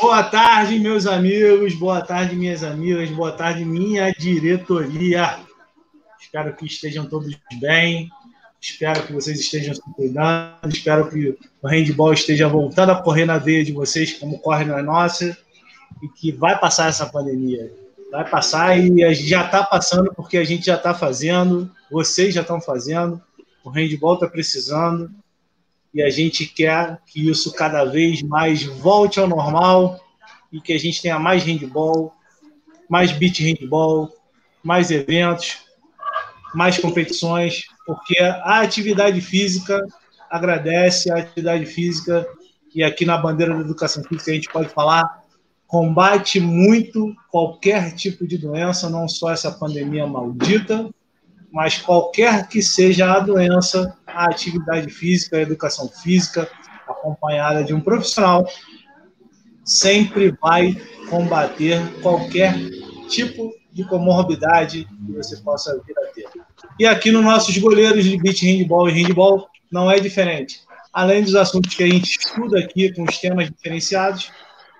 Boa 0.00 0.22
tarde, 0.22 0.78
meus 0.78 1.08
amigos, 1.08 1.74
boa 1.74 2.00
tarde, 2.00 2.36
minhas 2.36 2.62
amigas, 2.62 3.10
boa 3.10 3.32
tarde, 3.32 3.64
minha 3.64 4.12
diretoria. 4.12 5.40
Espero 6.20 6.54
que 6.54 6.66
estejam 6.66 7.04
todos 7.04 7.36
bem, 7.58 8.08
espero 8.60 9.02
que 9.02 9.12
vocês 9.12 9.40
estejam 9.40 9.74
se 9.74 9.82
cuidando, 9.96 10.68
espero 10.68 11.10
que 11.10 11.36
o 11.60 11.66
handball 11.66 12.12
esteja 12.12 12.48
voltando 12.48 12.92
a 12.92 13.02
correr 13.02 13.24
na 13.24 13.38
veia 13.38 13.64
de 13.64 13.72
vocês, 13.72 14.12
como 14.12 14.38
corre 14.38 14.64
na 14.64 14.80
nossa, 14.80 15.36
e 16.00 16.08
que 16.08 16.30
vai 16.30 16.56
passar 16.56 16.90
essa 16.90 17.06
pandemia. 17.06 17.68
Vai 18.12 18.28
passar 18.30 18.78
e 18.78 19.14
já 19.14 19.46
está 19.46 19.64
passando 19.64 20.14
porque 20.14 20.38
a 20.38 20.44
gente 20.44 20.66
já 20.66 20.76
está 20.76 20.94
fazendo, 20.94 21.68
vocês 21.90 22.32
já 22.32 22.42
estão 22.42 22.60
fazendo, 22.60 23.20
o 23.64 23.68
handball 23.68 24.14
está 24.14 24.28
precisando, 24.28 25.10
e 25.92 26.02
a 26.02 26.10
gente 26.10 26.46
quer 26.46 26.98
que 27.06 27.28
isso 27.28 27.52
cada 27.52 27.84
vez 27.84 28.22
mais 28.22 28.62
volte 28.64 29.18
ao 29.18 29.26
normal 29.26 30.00
e 30.52 30.60
que 30.60 30.72
a 30.72 30.78
gente 30.78 31.00
tenha 31.00 31.18
mais 31.18 31.44
handball, 31.44 32.12
mais 32.88 33.12
beach 33.12 33.42
handball, 33.42 34.10
mais 34.62 34.90
eventos, 34.90 35.58
mais 36.54 36.78
competições, 36.78 37.64
porque 37.86 38.18
a 38.18 38.60
atividade 38.60 39.20
física 39.20 39.80
agradece 40.30 41.10
a 41.10 41.18
atividade 41.18 41.66
física 41.66 42.26
e 42.74 42.82
aqui 42.82 43.04
na 43.04 43.16
bandeira 43.16 43.54
da 43.54 43.60
educação 43.60 44.02
física 44.04 44.30
a 44.30 44.34
gente 44.34 44.48
pode 44.50 44.68
falar 44.68 45.22
combate 45.66 46.40
muito 46.40 47.14
qualquer 47.30 47.94
tipo 47.94 48.26
de 48.26 48.38
doença, 48.38 48.88
não 48.88 49.06
só 49.06 49.30
essa 49.30 49.52
pandemia 49.52 50.06
maldita, 50.06 50.88
mas 51.52 51.78
qualquer 51.78 52.46
que 52.48 52.62
seja 52.62 53.12
a 53.12 53.20
doença, 53.20 53.96
a 54.06 54.26
atividade 54.26 54.90
física, 54.90 55.36
a 55.36 55.42
educação 55.42 55.88
física, 55.88 56.48
acompanhada 56.86 57.64
de 57.64 57.74
um 57.74 57.80
profissional, 57.80 58.46
sempre 59.64 60.36
vai 60.40 60.76
combater 61.08 61.80
qualquer 62.02 62.54
tipo 63.08 63.52
de 63.72 63.84
comorbidade 63.84 64.84
que 64.84 65.12
você 65.12 65.36
possa 65.36 65.80
vir 65.86 65.94
a 65.98 66.06
ter. 66.12 66.26
E 66.78 66.86
aqui 66.86 67.10
nos 67.10 67.24
nossos 67.24 67.56
goleiros 67.58 68.04
de 68.04 68.16
beach 68.18 68.44
handball 68.46 68.88
e 68.88 68.92
handball 68.92 69.48
não 69.70 69.90
é 69.90 70.00
diferente. 70.00 70.60
Além 70.92 71.22
dos 71.22 71.34
assuntos 71.34 71.74
que 71.74 71.82
a 71.82 71.88
gente 71.88 72.10
estuda 72.18 72.58
aqui 72.58 72.92
com 72.92 73.04
os 73.04 73.18
temas 73.18 73.50
diferenciados, 73.50 74.32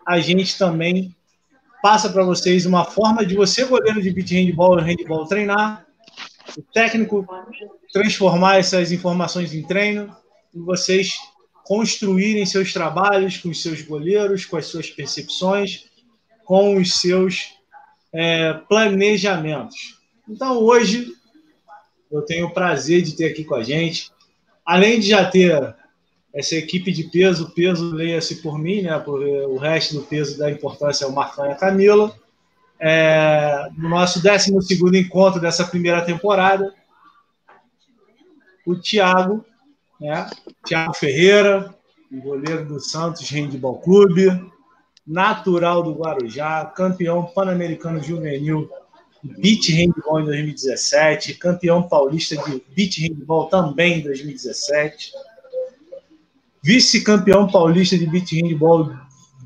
a 0.06 0.18
gente 0.20 0.58
também 0.58 1.14
passa 1.82 2.08
para 2.08 2.24
vocês 2.24 2.66
uma 2.66 2.84
forma 2.84 3.24
de 3.24 3.36
você, 3.36 3.64
goleiro 3.64 4.02
de 4.02 4.10
beach 4.10 4.34
handball 4.34 4.80
e 4.80 4.82
handball, 4.82 5.26
treinar 5.26 5.87
o 6.56 6.62
técnico 6.62 7.26
transformar 7.92 8.58
essas 8.58 8.92
informações 8.92 9.52
em 9.52 9.62
treino 9.62 10.14
e 10.54 10.58
vocês 10.58 11.16
construírem 11.64 12.46
seus 12.46 12.72
trabalhos 12.72 13.36
com 13.36 13.50
os 13.50 13.62
seus 13.62 13.82
goleiros, 13.82 14.46
com 14.46 14.56
as 14.56 14.66
suas 14.66 14.90
percepções, 14.90 15.86
com 16.44 16.76
os 16.76 17.00
seus 17.00 17.54
é, 18.12 18.54
planejamentos. 18.68 19.98
Então, 20.28 20.58
hoje, 20.58 21.12
eu 22.10 22.22
tenho 22.22 22.46
o 22.46 22.54
prazer 22.54 23.02
de 23.02 23.14
ter 23.14 23.26
aqui 23.26 23.44
com 23.44 23.54
a 23.54 23.62
gente, 23.62 24.10
além 24.64 24.98
de 24.98 25.08
já 25.08 25.30
ter 25.30 25.74
essa 26.34 26.54
equipe 26.56 26.92
de 26.92 27.04
peso, 27.04 27.50
peso 27.54 27.90
leia-se 27.90 28.36
por 28.36 28.58
mim, 28.58 28.82
né? 28.82 28.98
Por, 28.98 29.20
o 29.22 29.56
resto 29.56 29.94
do 29.94 30.02
peso 30.02 30.38
da 30.38 30.50
importância 30.50 31.04
é 31.04 31.08
o 31.08 31.12
Marcão 31.12 31.46
e 31.46 31.50
a 31.50 31.54
Camila 31.54 32.14
é, 32.80 33.68
no 33.76 33.88
nosso 33.88 34.22
12 34.22 34.52
encontro 34.94 35.40
dessa 35.40 35.64
primeira 35.64 36.04
temporada, 36.04 36.72
o 38.66 38.76
Thiago, 38.76 39.44
né? 40.00 40.28
Thiago 40.64 40.94
Ferreira, 40.94 41.74
goleiro 42.12 42.64
do 42.64 42.80
Santos 42.80 43.28
Handball 43.30 43.80
Clube, 43.80 44.50
natural 45.06 45.82
do 45.82 45.94
Guarujá, 45.94 46.64
campeão 46.66 47.24
pan-americano 47.24 48.02
juvenil 48.02 48.70
beach 49.22 49.72
handball 49.72 50.20
em 50.20 50.24
2017, 50.26 51.34
campeão 51.34 51.82
paulista 51.82 52.36
de 52.36 52.62
beach 52.74 53.00
handball 53.00 53.46
também 53.46 53.98
em 53.98 54.02
2017, 54.02 55.12
vice-campeão 56.62 57.50
paulista 57.50 57.98
de 57.98 58.06
beach 58.06 58.40
handball 58.40 58.96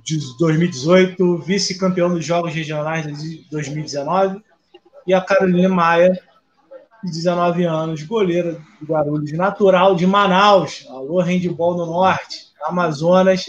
de 0.03 0.19
2018, 0.39 1.39
vice-campeão 1.39 2.13
dos 2.13 2.25
Jogos 2.25 2.53
Regionais 2.53 3.07
de 3.07 3.47
2019, 3.51 4.43
e 5.07 5.15
a 5.15 5.21
Carolina 5.21 5.69
Maia, 5.69 6.13
de 7.05 7.11
19 7.11 7.65
anos, 7.65 8.03
goleira 8.03 8.61
do 8.81 8.87
Guarulhos, 8.87 9.33
natural 9.33 9.95
de 9.95 10.07
Manaus, 10.07 10.87
alô 10.89 11.21
handball 11.21 11.77
no 11.77 11.87
norte, 11.87 12.53
Amazonas, 12.65 13.47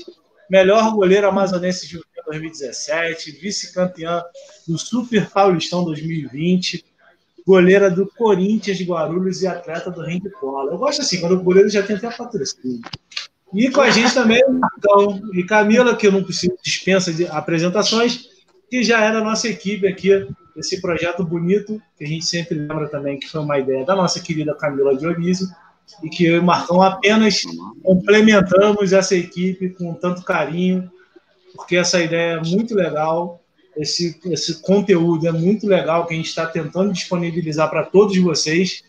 melhor 0.50 0.92
goleira 0.94 1.28
amazonense 1.28 1.88
de 1.88 2.02
2017, 2.26 3.32
vice-campeã 3.32 4.24
do 4.68 4.78
Super 4.78 5.30
Paulistão 5.30 5.84
2020, 5.84 6.84
goleira 7.46 7.92
do 7.92 8.08
Corinthians 8.08 8.78
de 8.78 8.86
Guarulhos 8.86 9.42
e 9.42 9.48
atleta 9.48 9.92
do 9.92 10.02
handball. 10.02 10.70
Eu 10.70 10.78
gosto 10.78 11.02
assim, 11.02 11.20
quando 11.20 11.34
o 11.34 11.44
goleiro 11.44 11.70
já 11.70 11.84
tem 11.84 11.96
até 11.96 12.10
patrocínio. 12.10 12.82
E 13.54 13.70
com 13.70 13.82
a 13.82 13.90
gente 13.92 14.14
também 14.14 14.42
Marcão 14.50 15.22
e 15.34 15.44
Camila, 15.44 15.96
que 15.96 16.08
eu 16.08 16.12
não 16.12 16.24
preciso 16.24 16.58
dispensa 16.64 17.14
de 17.14 17.28
apresentações, 17.28 18.30
que 18.70 18.84
já 18.84 19.02
é 19.02 19.12
da 19.12 19.24
nossa 19.24 19.48
equipe 19.48 19.88
aqui, 19.88 20.28
esse 20.58 20.82
projeto 20.82 21.24
bonito, 21.24 21.82
que 21.98 22.04
a 22.04 22.08
gente 22.08 22.26
sempre 22.26 22.58
lembra 22.58 22.90
também 22.90 23.20
que 23.20 23.30
foi 23.30 23.42
uma 23.42 23.60
ideia 23.60 23.86
da 23.86 23.96
nossa 23.96 24.20
querida 24.20 24.56
Camila 24.56 24.98
Dionísio, 24.98 25.48
e 26.04 26.10
que 26.10 26.26
eu 26.26 26.38
e 26.38 26.42
Marcão 26.42 26.82
apenas 26.82 27.42
complementamos 27.84 28.94
essa 28.94 29.16
equipe 29.16 29.70
com 29.70 29.94
tanto 29.94 30.24
carinho, 30.24 30.92
porque 31.56 31.76
essa 31.76 32.02
ideia 32.02 32.38
é 32.38 32.42
muito 32.42 32.74
legal, 32.74 33.44
esse, 33.78 34.20
esse 34.26 34.62
conteúdo 34.62 35.28
é 35.28 35.32
muito 35.32 35.68
legal 35.68 36.06
que 36.08 36.14
a 36.14 36.18
gente 36.18 36.30
está 36.30 36.46
tentando 36.48 36.92
disponibilizar 36.92 37.70
para 37.70 37.84
todos 37.84 38.18
vocês 38.18 38.84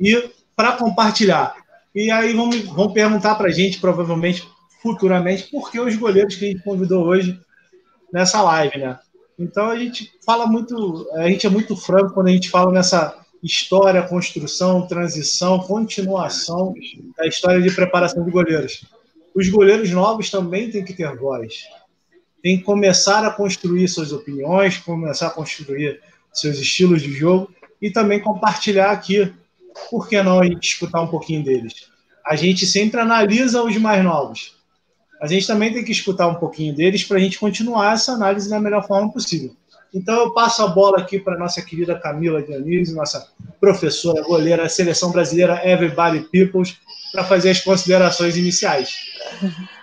e 0.00 0.30
para 0.54 0.72
compartilhar. 0.72 1.65
E 1.96 2.10
aí 2.10 2.34
vão, 2.34 2.50
vão 2.50 2.92
perguntar 2.92 3.36
para 3.36 3.48
a 3.48 3.50
gente, 3.50 3.80
provavelmente, 3.80 4.46
futuramente, 4.82 5.44
por 5.44 5.70
que 5.70 5.80
os 5.80 5.96
goleiros 5.96 6.34
que 6.34 6.44
a 6.44 6.48
gente 6.48 6.62
convidou 6.62 7.06
hoje 7.06 7.40
nessa 8.12 8.42
live, 8.42 8.78
né? 8.78 8.98
Então 9.38 9.70
a 9.70 9.78
gente 9.78 10.12
fala 10.24 10.46
muito, 10.46 11.08
a 11.14 11.26
gente 11.26 11.46
é 11.46 11.50
muito 11.50 11.74
franco 11.74 12.12
quando 12.12 12.26
a 12.26 12.32
gente 12.32 12.50
fala 12.50 12.70
nessa 12.70 13.18
história, 13.42 14.02
construção, 14.02 14.86
transição, 14.86 15.58
continuação 15.60 16.74
da 17.16 17.26
história 17.26 17.62
de 17.62 17.74
preparação 17.74 18.22
de 18.22 18.30
goleiros. 18.30 18.84
Os 19.34 19.48
goleiros 19.48 19.90
novos 19.90 20.30
também 20.30 20.70
têm 20.70 20.84
que 20.84 20.92
ter 20.92 21.16
voz. 21.16 21.64
Tem 22.42 22.58
que 22.58 22.64
começar 22.64 23.24
a 23.24 23.30
construir 23.30 23.88
suas 23.88 24.12
opiniões, 24.12 24.76
começar 24.76 25.28
a 25.28 25.30
construir 25.30 25.98
seus 26.30 26.58
estilos 26.58 27.00
de 27.00 27.10
jogo 27.12 27.50
e 27.80 27.90
também 27.90 28.20
compartilhar 28.20 28.90
aqui 28.90 29.32
por 29.90 30.08
que 30.08 30.22
não 30.22 30.42
escutar 30.44 31.00
um 31.00 31.08
pouquinho 31.08 31.44
deles? 31.44 31.88
A 32.26 32.34
gente 32.36 32.66
sempre 32.66 33.00
analisa 33.00 33.62
os 33.62 33.76
mais 33.76 34.02
novos. 34.02 34.56
A 35.20 35.26
gente 35.26 35.46
também 35.46 35.72
tem 35.72 35.84
que 35.84 35.92
escutar 35.92 36.26
um 36.26 36.34
pouquinho 36.34 36.74
deles 36.74 37.04
para 37.04 37.16
a 37.16 37.20
gente 37.20 37.38
continuar 37.38 37.94
essa 37.94 38.12
análise 38.12 38.50
da 38.50 38.60
melhor 38.60 38.86
forma 38.86 39.10
possível. 39.12 39.54
Então 39.94 40.14
eu 40.14 40.34
passo 40.34 40.62
a 40.62 40.68
bola 40.68 40.98
aqui 40.98 41.18
para 41.18 41.38
nossa 41.38 41.62
querida 41.62 41.98
Camila 41.98 42.42
Dionísio, 42.42 42.94
nossa 42.94 43.32
professora 43.58 44.22
goleira, 44.22 44.68
seleção 44.68 45.10
brasileira 45.10 45.60
Everybody 45.66 46.20
Peoples, 46.30 46.78
para 47.12 47.24
fazer 47.24 47.50
as 47.50 47.60
considerações 47.60 48.36
iniciais. 48.36 48.94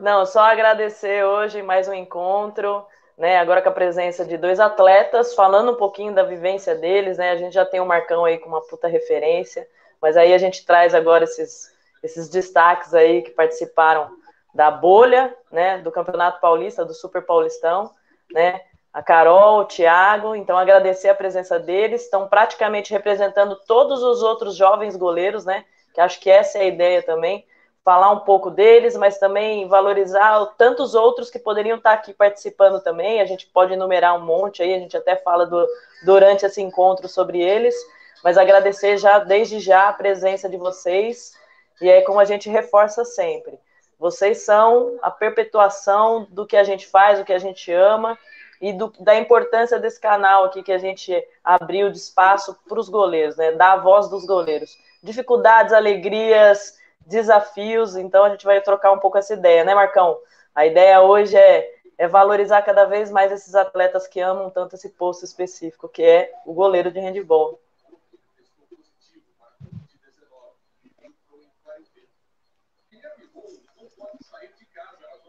Não, 0.00 0.24
só 0.24 0.40
agradecer 0.40 1.24
hoje 1.26 1.60
mais 1.60 1.86
um 1.86 1.92
encontro 1.92 2.86
né? 3.20 3.36
Agora 3.36 3.60
com 3.60 3.68
a 3.68 3.72
presença 3.72 4.24
de 4.24 4.38
dois 4.38 4.58
atletas, 4.58 5.34
falando 5.34 5.72
um 5.72 5.76
pouquinho 5.76 6.14
da 6.14 6.22
vivência 6.22 6.74
deles, 6.74 7.18
né? 7.18 7.32
A 7.32 7.36
gente 7.36 7.52
já 7.52 7.66
tem 7.66 7.78
o 7.78 7.84
Marcão 7.84 8.24
aí 8.24 8.38
com 8.38 8.48
uma 8.48 8.62
puta 8.62 8.88
referência, 8.88 9.68
mas 10.00 10.16
aí 10.16 10.32
a 10.32 10.38
gente 10.38 10.64
traz 10.64 10.94
agora 10.94 11.24
esses, 11.24 11.70
esses 12.02 12.30
destaques 12.30 12.94
aí 12.94 13.20
que 13.20 13.30
participaram 13.30 14.10
da 14.54 14.70
bolha, 14.70 15.36
né? 15.52 15.76
Do 15.78 15.92
Campeonato 15.92 16.40
Paulista, 16.40 16.82
do 16.82 16.94
Super 16.94 17.20
Paulistão, 17.20 17.90
né? 18.32 18.62
A 18.90 19.02
Carol, 19.02 19.60
o 19.60 19.64
Thiago, 19.66 20.34
então 20.34 20.56
agradecer 20.56 21.10
a 21.10 21.14
presença 21.14 21.60
deles, 21.60 22.04
estão 22.04 22.26
praticamente 22.26 22.90
representando 22.90 23.54
todos 23.66 24.02
os 24.02 24.22
outros 24.22 24.56
jovens 24.56 24.96
goleiros, 24.96 25.44
né? 25.44 25.66
Que 25.92 26.00
acho 26.00 26.18
que 26.18 26.30
essa 26.30 26.56
é 26.56 26.62
a 26.62 26.68
ideia 26.68 27.02
também, 27.02 27.44
falar 27.84 28.10
um 28.10 28.20
pouco 28.20 28.50
deles, 28.50 28.96
mas 28.96 29.18
também 29.18 29.66
valorizar 29.66 30.44
tantos 30.58 30.94
outros 30.94 31.30
que 31.30 31.38
poderiam 31.38 31.78
estar 31.78 31.92
aqui 31.92 32.12
participando 32.12 32.80
também. 32.80 33.20
A 33.20 33.24
gente 33.24 33.46
pode 33.46 33.72
enumerar 33.72 34.16
um 34.16 34.24
monte 34.24 34.62
aí, 34.62 34.74
a 34.74 34.78
gente 34.78 34.96
até 34.96 35.16
fala 35.16 35.46
do, 35.46 35.66
durante 36.04 36.44
esse 36.44 36.60
encontro 36.60 37.08
sobre 37.08 37.40
eles, 37.40 37.74
mas 38.22 38.36
agradecer 38.36 38.98
já 38.98 39.18
desde 39.18 39.60
já 39.60 39.88
a 39.88 39.92
presença 39.92 40.48
de 40.48 40.56
vocês. 40.56 41.32
E 41.80 41.88
é 41.88 42.02
como 42.02 42.20
a 42.20 42.24
gente 42.24 42.50
reforça 42.50 43.04
sempre. 43.04 43.58
Vocês 43.98 44.42
são 44.44 44.98
a 45.02 45.10
perpetuação 45.10 46.26
do 46.30 46.46
que 46.46 46.56
a 46.56 46.64
gente 46.64 46.86
faz, 46.86 47.18
do 47.18 47.24
que 47.24 47.32
a 47.32 47.38
gente 47.38 47.72
ama 47.72 48.18
e 48.60 48.72
do, 48.72 48.92
da 49.00 49.14
importância 49.16 49.78
desse 49.78 49.98
canal 49.98 50.44
aqui 50.44 50.62
que 50.62 50.72
a 50.72 50.78
gente 50.78 51.12
abriu 51.42 51.90
de 51.90 51.98
espaço 51.98 52.56
para 52.68 52.78
os 52.78 52.88
goleiros, 52.88 53.36
né? 53.36 53.52
Dar 53.52 53.72
a 53.72 53.76
voz 53.76 54.08
dos 54.08 54.26
goleiros. 54.26 54.76
Dificuldades, 55.02 55.72
alegrias, 55.72 56.79
desafios. 57.06 57.96
Então 57.96 58.24
a 58.24 58.30
gente 58.30 58.44
vai 58.44 58.60
trocar 58.60 58.92
um 58.92 58.98
pouco 58.98 59.18
essa 59.18 59.34
ideia, 59.34 59.64
né, 59.64 59.74
Marcão? 59.74 60.18
A 60.54 60.66
ideia 60.66 61.00
hoje 61.00 61.36
é, 61.36 61.70
é 61.96 62.08
valorizar 62.08 62.62
cada 62.62 62.84
vez 62.84 63.10
mais 63.10 63.32
esses 63.32 63.54
atletas 63.54 64.06
que 64.06 64.20
amam 64.20 64.50
tanto 64.50 64.74
esse 64.74 64.88
posto 64.90 65.24
específico, 65.24 65.88
que 65.88 66.02
é 66.02 66.32
o 66.44 66.52
goleiro 66.52 66.90
de 66.90 67.00
handball. 67.00 67.60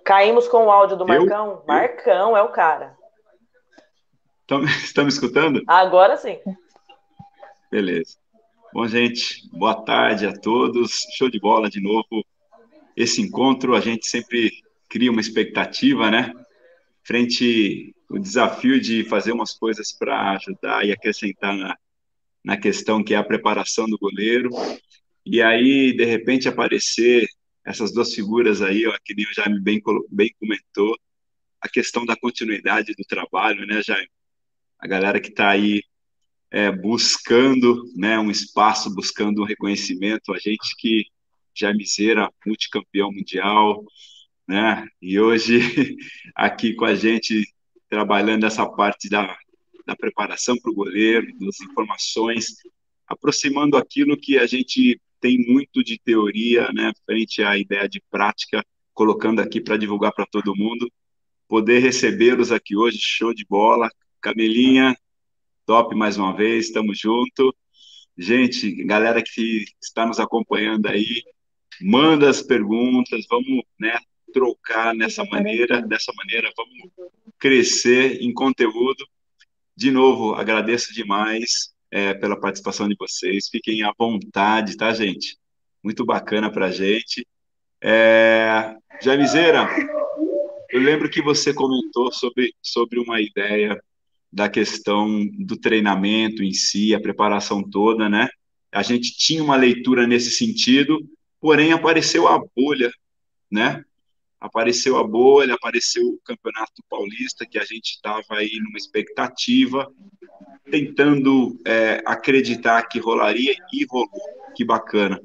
Caímos 0.03 0.47
com 0.47 0.65
o 0.65 0.71
áudio 0.71 0.97
do 0.97 1.05
Marcão. 1.05 1.49
Eu? 1.49 1.63
Marcão 1.67 2.35
é 2.35 2.41
o 2.41 2.49
cara. 2.49 2.97
Estão 4.83 5.05
me 5.05 5.09
escutando? 5.09 5.61
Agora 5.67 6.17
sim. 6.17 6.39
Beleza. 7.69 8.20
Bom, 8.73 8.87
gente, 8.87 9.49
boa 9.49 9.83
tarde 9.83 10.25
a 10.25 10.31
todos. 10.31 11.05
Show 11.17 11.29
de 11.29 11.37
bola 11.37 11.69
de 11.69 11.81
novo. 11.81 12.25
Esse 12.95 13.21
encontro, 13.21 13.75
a 13.75 13.81
gente 13.81 14.07
sempre 14.07 14.49
cria 14.87 15.11
uma 15.11 15.19
expectativa, 15.19 16.09
né? 16.09 16.33
Frente 17.03 17.93
o 18.09 18.17
desafio 18.17 18.79
de 18.79 19.03
fazer 19.03 19.33
umas 19.33 19.53
coisas 19.53 19.91
para 19.91 20.31
ajudar 20.31 20.85
e 20.85 20.91
acrescentar 20.93 21.53
na, 21.53 21.77
na 22.41 22.55
questão 22.55 23.03
que 23.03 23.13
é 23.13 23.17
a 23.17 23.23
preparação 23.25 23.87
do 23.87 23.97
goleiro. 23.97 24.49
E 25.25 25.41
aí, 25.41 25.93
de 25.93 26.05
repente, 26.05 26.47
aparecer 26.47 27.27
essas 27.65 27.93
duas 27.93 28.13
figuras 28.13 28.61
aí, 28.61 28.87
ó, 28.87 28.97
que 29.03 29.13
nem 29.13 29.25
o 29.25 29.33
Jaime 29.33 29.59
bem, 29.59 29.81
bem 30.09 30.33
comentou, 30.39 30.97
a 31.59 31.67
questão 31.67 32.05
da 32.05 32.15
continuidade 32.15 32.93
do 32.93 33.03
trabalho, 33.03 33.65
né, 33.67 33.81
Jaime? 33.83 34.09
A 34.79 34.87
galera 34.87 35.19
que 35.19 35.27
está 35.27 35.49
aí 35.49 35.81
é, 36.51 36.69
buscando 36.71 37.83
né, 37.95 38.19
um 38.19 38.29
espaço, 38.29 38.93
buscando 38.93 39.41
um 39.41 39.45
reconhecimento, 39.45 40.33
a 40.33 40.37
gente 40.37 40.75
que 40.77 41.05
já 41.55 41.73
miseira, 41.73 42.29
multicampeão 42.45 43.11
mundial, 43.11 43.83
né? 44.47 44.85
E 45.01 45.19
hoje 45.19 45.59
aqui 46.35 46.73
com 46.73 46.85
a 46.85 46.95
gente 46.95 47.43
trabalhando 47.89 48.45
essa 48.45 48.65
parte 48.65 49.09
da, 49.09 49.37
da 49.85 49.95
preparação 49.95 50.57
para 50.57 50.71
o 50.71 50.75
goleiro, 50.75 51.27
das 51.39 51.59
informações, 51.61 52.47
aproximando 53.07 53.77
aquilo 53.77 54.17
que 54.17 54.37
a 54.37 54.45
gente 54.45 54.99
tem 55.19 55.37
muito 55.37 55.83
de 55.83 55.99
teoria, 55.99 56.71
né, 56.73 56.91
frente 57.05 57.43
à 57.43 57.57
ideia 57.57 57.87
de 57.87 58.01
prática, 58.09 58.65
colocando 58.93 59.39
aqui 59.39 59.61
para 59.61 59.77
divulgar 59.77 60.13
para 60.13 60.25
todo 60.25 60.55
mundo. 60.55 60.91
Poder 61.47 61.79
recebê-los 61.79 62.51
aqui 62.51 62.75
hoje, 62.75 62.97
show 62.99 63.33
de 63.33 63.45
bola. 63.45 63.89
Camelinha, 64.21 64.95
top 65.65 65.95
mais 65.95 66.17
uma 66.17 66.35
vez, 66.35 66.67
estamos 66.67 66.99
junto. 66.99 67.55
Gente, 68.17 68.83
galera 68.83 69.21
que 69.23 69.65
está 69.81 70.05
nos 70.05 70.19
acompanhando 70.19 70.87
aí, 70.87 71.23
manda 71.81 72.29
as 72.29 72.41
perguntas, 72.41 73.25
vamos 73.29 73.63
né, 73.79 73.97
trocar 74.33 74.93
nessa 74.93 75.23
maneira, 75.25 75.81
dessa 75.81 76.11
maneira, 76.15 76.51
vamos 76.55 76.91
crescer 77.39 78.21
em 78.21 78.33
conteúdo. 78.33 79.05
De 79.75 79.91
novo, 79.91 80.35
agradeço 80.35 80.93
demais 80.93 81.73
é, 81.89 82.13
pela 82.13 82.39
participação 82.39 82.87
de 82.87 82.95
vocês. 82.97 83.49
Fiquem 83.49 83.83
à 83.83 83.93
vontade, 83.97 84.77
tá, 84.77 84.93
gente? 84.93 85.37
Muito 85.83 86.05
bacana 86.05 86.51
para 86.51 86.67
a 86.67 86.71
gente. 86.71 87.25
É, 87.81 88.75
Jamizeira, 89.01 89.67
eu 90.69 90.79
lembro 90.79 91.09
que 91.09 91.21
você 91.21 91.53
comentou 91.53 92.11
sobre, 92.11 92.53
sobre 92.61 92.99
uma 92.99 93.19
ideia 93.19 93.81
da 94.31 94.47
questão 94.47 95.27
do 95.39 95.57
treinamento 95.57 96.43
em 96.43 96.53
si, 96.53 96.95
a 96.95 97.01
preparação 97.01 97.61
toda, 97.61 98.07
né? 98.07 98.29
A 98.71 98.81
gente 98.81 99.17
tinha 99.17 99.43
uma 99.43 99.57
leitura 99.57 100.07
nesse 100.07 100.31
sentido, 100.31 100.97
porém 101.39 101.73
apareceu 101.73 102.27
a 102.27 102.41
bolha, 102.55 102.91
né? 103.51 103.83
Apareceu 104.39 104.97
a 104.97 105.03
bolha, 105.03 105.53
apareceu 105.53 106.07
o 106.07 106.19
Campeonato 106.23 106.81
Paulista, 106.89 107.45
que 107.45 107.59
a 107.59 107.65
gente 107.65 107.91
estava 107.91 108.23
aí 108.31 108.57
numa 108.63 108.77
expectativa, 108.77 109.91
tentando 110.69 111.59
é, 111.67 112.01
acreditar 112.05 112.81
que 112.83 112.99
rolaria 112.99 113.53
e 113.73 113.85
rolou. 113.85 114.09
Que 114.55 114.63
bacana. 114.63 115.21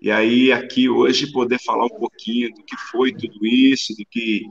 E 0.00 0.10
aí, 0.10 0.52
aqui 0.52 0.88
hoje, 0.88 1.30
poder 1.30 1.60
falar 1.60 1.86
um 1.86 1.98
pouquinho 1.98 2.52
do 2.52 2.62
que 2.64 2.76
foi 2.90 3.12
tudo 3.12 3.46
isso, 3.46 3.94
do 3.96 4.04
que 4.10 4.42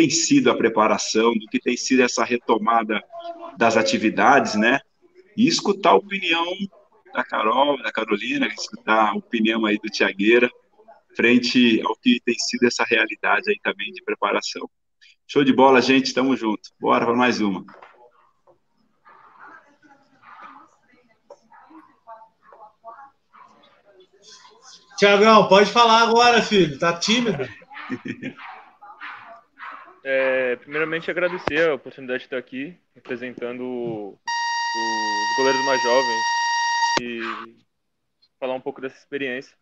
tem 0.00 0.08
sido 0.08 0.50
a 0.50 0.56
preparação, 0.56 1.34
do 1.34 1.46
que 1.50 1.60
tem 1.60 1.76
sido 1.76 2.00
essa 2.00 2.24
retomada 2.24 3.02
das 3.58 3.76
atividades, 3.76 4.54
né? 4.54 4.80
E 5.36 5.46
escutar 5.46 5.90
a 5.90 5.96
opinião 5.96 6.46
da 7.12 7.22
Carol, 7.22 7.76
da 7.82 7.92
Carolina, 7.92 8.46
escutar 8.46 9.10
a 9.10 9.14
opinião 9.14 9.66
aí 9.66 9.76
do 9.76 9.90
Tiagueira, 9.90 10.50
frente 11.14 11.82
ao 11.84 11.94
que 11.96 12.18
tem 12.24 12.34
sido 12.38 12.66
essa 12.66 12.82
realidade 12.82 13.50
aí 13.50 13.58
também 13.62 13.92
de 13.92 14.02
preparação. 14.02 14.66
Show 15.26 15.44
de 15.44 15.52
bola, 15.52 15.82
gente, 15.82 16.06
estamos 16.06 16.40
juntos. 16.40 16.72
Bora 16.80 17.04
para 17.04 17.14
mais 17.14 17.42
uma. 17.42 17.62
Tiagão, 24.96 25.46
pode 25.46 25.70
falar 25.70 26.04
agora, 26.04 26.40
filho. 26.40 26.78
Tá 26.78 26.94
tímido? 26.98 27.46
É, 30.02 30.56
primeiramente, 30.56 31.10
agradecer 31.10 31.68
a 31.68 31.74
oportunidade 31.74 32.20
de 32.20 32.26
estar 32.26 32.38
aqui, 32.38 32.76
representando 32.94 34.18
os 34.74 35.32
goleiros 35.32 35.62
mais 35.62 35.82
jovens 35.82 36.26
e 36.96 37.56
falar 38.38 38.54
um 38.54 38.60
pouco 38.60 38.80
dessa 38.80 38.96
experiência. 38.98 39.56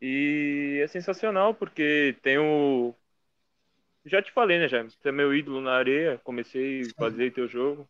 E 0.00 0.80
é 0.82 0.86
sensacional, 0.86 1.54
porque 1.54 2.16
tenho. 2.22 2.94
Já 4.04 4.22
te 4.22 4.32
falei, 4.32 4.58
né, 4.58 4.68
Jaime? 4.68 4.90
Você 4.90 5.08
é 5.08 5.12
meu 5.12 5.34
ídolo 5.34 5.60
na 5.60 5.72
areia, 5.72 6.18
comecei 6.24 6.88
fazer 6.94 7.32
teu 7.32 7.46
jogo. 7.48 7.88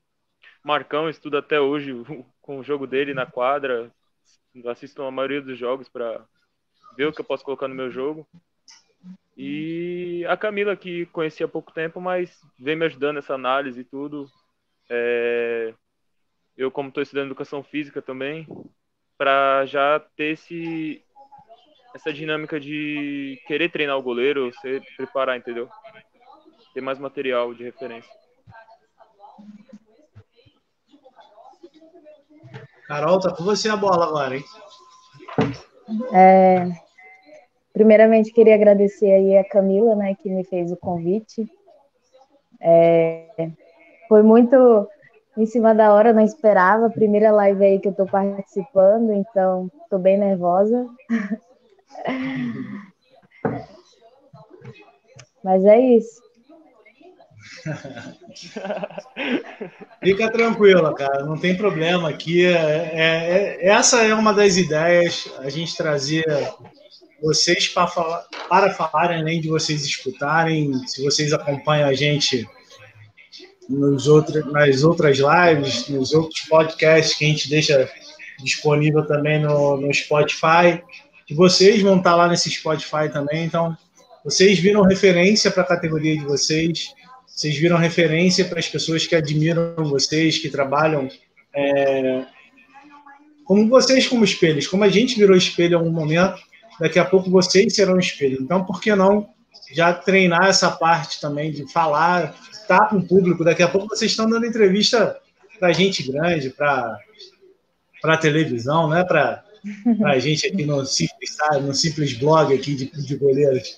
Marcão 0.64 1.08
estuda 1.08 1.38
até 1.38 1.60
hoje 1.60 1.92
com 2.40 2.58
o 2.58 2.64
jogo 2.64 2.86
dele 2.86 3.14
na 3.14 3.26
quadra, 3.26 3.90
assisto 4.66 5.02
a 5.02 5.10
maioria 5.10 5.40
dos 5.40 5.58
jogos 5.58 5.88
para 5.88 6.24
ver 6.96 7.06
o 7.06 7.12
que 7.12 7.20
eu 7.20 7.24
posso 7.24 7.44
colocar 7.44 7.68
no 7.68 7.74
meu 7.74 7.90
jogo. 7.90 8.26
E 9.40 10.26
a 10.28 10.36
Camila, 10.36 10.76
que 10.76 11.06
conheci 11.06 11.44
há 11.44 11.48
pouco 11.48 11.72
tempo, 11.72 12.00
mas 12.00 12.36
vem 12.58 12.74
me 12.74 12.84
ajudando 12.86 13.14
nessa 13.16 13.34
análise 13.34 13.80
e 13.80 13.84
tudo. 13.84 14.28
É... 14.90 15.72
Eu, 16.56 16.72
como 16.72 16.88
estou 16.88 17.00
estudando 17.00 17.26
educação 17.26 17.62
física 17.62 18.02
também, 18.02 18.48
para 19.16 19.64
já 19.64 20.00
ter 20.16 20.32
esse, 20.32 21.04
essa 21.94 22.12
dinâmica 22.12 22.58
de 22.58 23.40
querer 23.46 23.70
treinar 23.70 23.96
o 23.96 24.02
goleiro, 24.02 24.50
se 24.60 24.82
preparar, 24.96 25.36
entendeu? 25.36 25.68
Ter 26.74 26.80
mais 26.80 26.98
material 26.98 27.54
de 27.54 27.62
referência. 27.62 28.10
Carol, 32.88 33.20
tá 33.20 33.32
com 33.32 33.44
você 33.44 33.68
a 33.68 33.76
bola 33.76 34.04
agora, 34.06 34.36
hein? 34.36 34.44
É, 36.12 36.87
primeiramente, 37.78 38.32
queria 38.32 38.56
agradecer 38.56 39.12
aí 39.12 39.38
a 39.38 39.48
Camila, 39.48 39.94
né, 39.94 40.16
que 40.20 40.28
me 40.28 40.42
fez 40.42 40.72
o 40.72 40.76
convite. 40.76 41.46
É, 42.60 43.52
foi 44.08 44.24
muito 44.24 44.88
em 45.36 45.46
cima 45.46 45.72
da 45.72 45.94
hora, 45.94 46.12
não 46.12 46.24
esperava. 46.24 46.90
Primeira 46.90 47.30
live 47.30 47.64
aí 47.64 47.78
que 47.78 47.86
eu 47.86 47.94
tô 47.94 48.04
participando, 48.04 49.12
então 49.12 49.70
tô 49.88 49.96
bem 49.96 50.18
nervosa. 50.18 50.88
Mas 55.44 55.64
é 55.64 55.78
isso. 55.78 56.20
Fica 60.02 60.32
tranquila, 60.32 60.92
cara, 60.94 61.24
não 61.24 61.38
tem 61.38 61.56
problema 61.56 62.08
aqui. 62.08 62.44
É, 62.44 62.52
é, 62.52 63.56
é, 63.60 63.68
essa 63.68 64.04
é 64.04 64.12
uma 64.12 64.34
das 64.34 64.56
ideias, 64.56 65.32
a 65.38 65.48
gente 65.48 65.76
trazer 65.76 66.24
vocês 67.22 67.68
para 67.68 67.86
falar, 67.86 68.26
para 68.48 68.72
falarem, 68.72 69.20
além 69.20 69.40
de 69.40 69.48
vocês 69.48 69.84
escutarem. 69.84 70.72
Se 70.86 71.02
vocês 71.02 71.32
acompanham 71.32 71.88
a 71.88 71.94
gente 71.94 72.48
nos 73.68 74.06
outros, 74.06 74.44
nas 74.52 74.82
outras 74.82 75.18
lives, 75.18 75.88
nos 75.88 76.12
outros 76.12 76.40
podcasts 76.42 77.16
que 77.16 77.24
a 77.24 77.28
gente 77.28 77.50
deixa 77.50 77.90
disponível 78.42 79.06
também 79.06 79.40
no, 79.40 79.76
no 79.76 79.92
Spotify, 79.92 80.82
que 81.26 81.34
vocês 81.34 81.82
vão 81.82 81.98
estar 81.98 82.14
lá 82.14 82.28
nesse 82.28 82.50
Spotify 82.50 83.08
também. 83.12 83.44
Então, 83.44 83.76
vocês 84.24 84.58
viram 84.58 84.82
referência 84.82 85.50
para 85.50 85.62
a 85.62 85.66
categoria 85.66 86.16
de 86.16 86.24
vocês 86.24 86.94
vocês 87.38 87.56
viram 87.56 87.76
referência 87.76 88.44
para 88.44 88.58
as 88.58 88.68
pessoas 88.68 89.06
que 89.06 89.14
admiram 89.14 89.72
vocês, 89.76 90.38
que 90.38 90.48
trabalham 90.48 91.08
é, 91.54 92.24
como 93.44 93.68
vocês 93.68 94.08
como 94.08 94.24
espelhos. 94.24 94.66
Como 94.66 94.82
a 94.82 94.88
gente 94.88 95.16
virou 95.16 95.36
espelho 95.36 95.74
em 95.74 95.76
algum 95.76 95.92
momento, 95.92 96.42
daqui 96.80 96.98
a 96.98 97.04
pouco 97.04 97.30
vocês 97.30 97.74
serão 97.74 97.98
espelho. 97.98 98.38
Então, 98.40 98.64
por 98.64 98.80
que 98.80 98.94
não 98.94 99.28
já 99.72 99.92
treinar 99.92 100.46
essa 100.46 100.70
parte 100.70 101.20
também 101.20 101.50
de 101.50 101.70
falar, 101.70 102.34
estar 102.50 102.78
tá 102.78 102.86
com 102.86 102.96
o 102.96 103.06
público? 103.06 103.44
Daqui 103.44 103.62
a 103.62 103.68
pouco 103.68 103.88
vocês 103.88 104.10
estão 104.10 104.28
dando 104.28 104.46
entrevista 104.46 105.18
para 105.58 105.72
gente 105.72 106.10
grande, 106.10 106.50
para 106.50 106.98
para 108.00 108.16
televisão, 108.16 108.88
né? 108.88 109.04
Para 109.04 109.44
a 110.04 110.18
gente 110.18 110.46
aqui 110.46 110.64
no 110.64 110.84
simples, 110.86 111.36
no 111.62 111.74
simples 111.74 112.12
blog 112.12 112.54
aqui 112.54 112.74
de, 112.74 112.86
de 112.86 113.16
goleiros. 113.16 113.76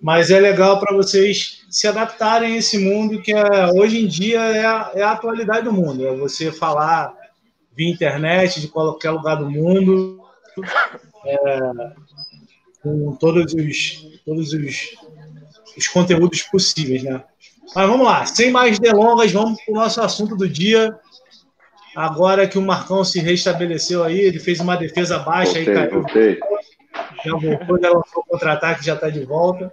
Mas 0.00 0.30
é 0.30 0.38
legal 0.38 0.78
para 0.78 0.94
vocês 0.94 1.64
se 1.70 1.86
adaptarem 1.86 2.54
a 2.54 2.56
esse 2.58 2.78
mundo 2.78 3.20
que 3.20 3.32
é, 3.32 3.66
hoje 3.74 4.02
em 4.02 4.06
dia 4.06 4.40
é 4.40 4.64
a, 4.64 4.90
é 4.94 5.02
a 5.02 5.12
atualidade 5.12 5.64
do 5.64 5.72
mundo. 5.72 6.06
É 6.06 6.14
você 6.14 6.52
falar 6.52 7.14
via 7.74 7.90
internet 7.90 8.60
de 8.60 8.68
qualquer 8.68 9.10
lugar 9.10 9.36
do 9.36 9.50
mundo, 9.50 10.22
é, 11.26 11.58
com 12.86 13.16
todos 13.16 13.52
os, 13.52 14.20
todos 14.24 14.52
os, 14.52 14.96
os 15.76 15.88
conteúdos 15.88 16.42
possíveis, 16.42 17.02
né? 17.02 17.22
Mas 17.74 17.88
vamos 17.88 18.06
lá, 18.06 18.24
sem 18.24 18.50
mais 18.50 18.78
delongas, 18.78 19.32
vamos 19.32 19.60
para 19.62 19.72
o 19.72 19.76
nosso 19.76 20.00
assunto 20.00 20.36
do 20.36 20.48
dia. 20.48 20.96
Agora 21.96 22.46
que 22.46 22.58
o 22.58 22.62
Marcão 22.62 23.04
se 23.04 23.18
restabeleceu 23.18 24.04
aí, 24.04 24.20
ele 24.20 24.38
fez 24.38 24.60
uma 24.60 24.76
defesa 24.76 25.18
baixa 25.18 25.54
voltei, 25.54 25.68
aí, 25.68 25.74
caiu. 25.74 26.02
Voltei. 26.02 26.40
Já 27.24 27.32
voltou, 27.32 27.80
já 27.80 27.90
lançou 27.90 28.22
o 28.22 28.24
contra-ataque, 28.24 28.84
já 28.84 28.94
está 28.94 29.10
de 29.10 29.24
volta. 29.24 29.70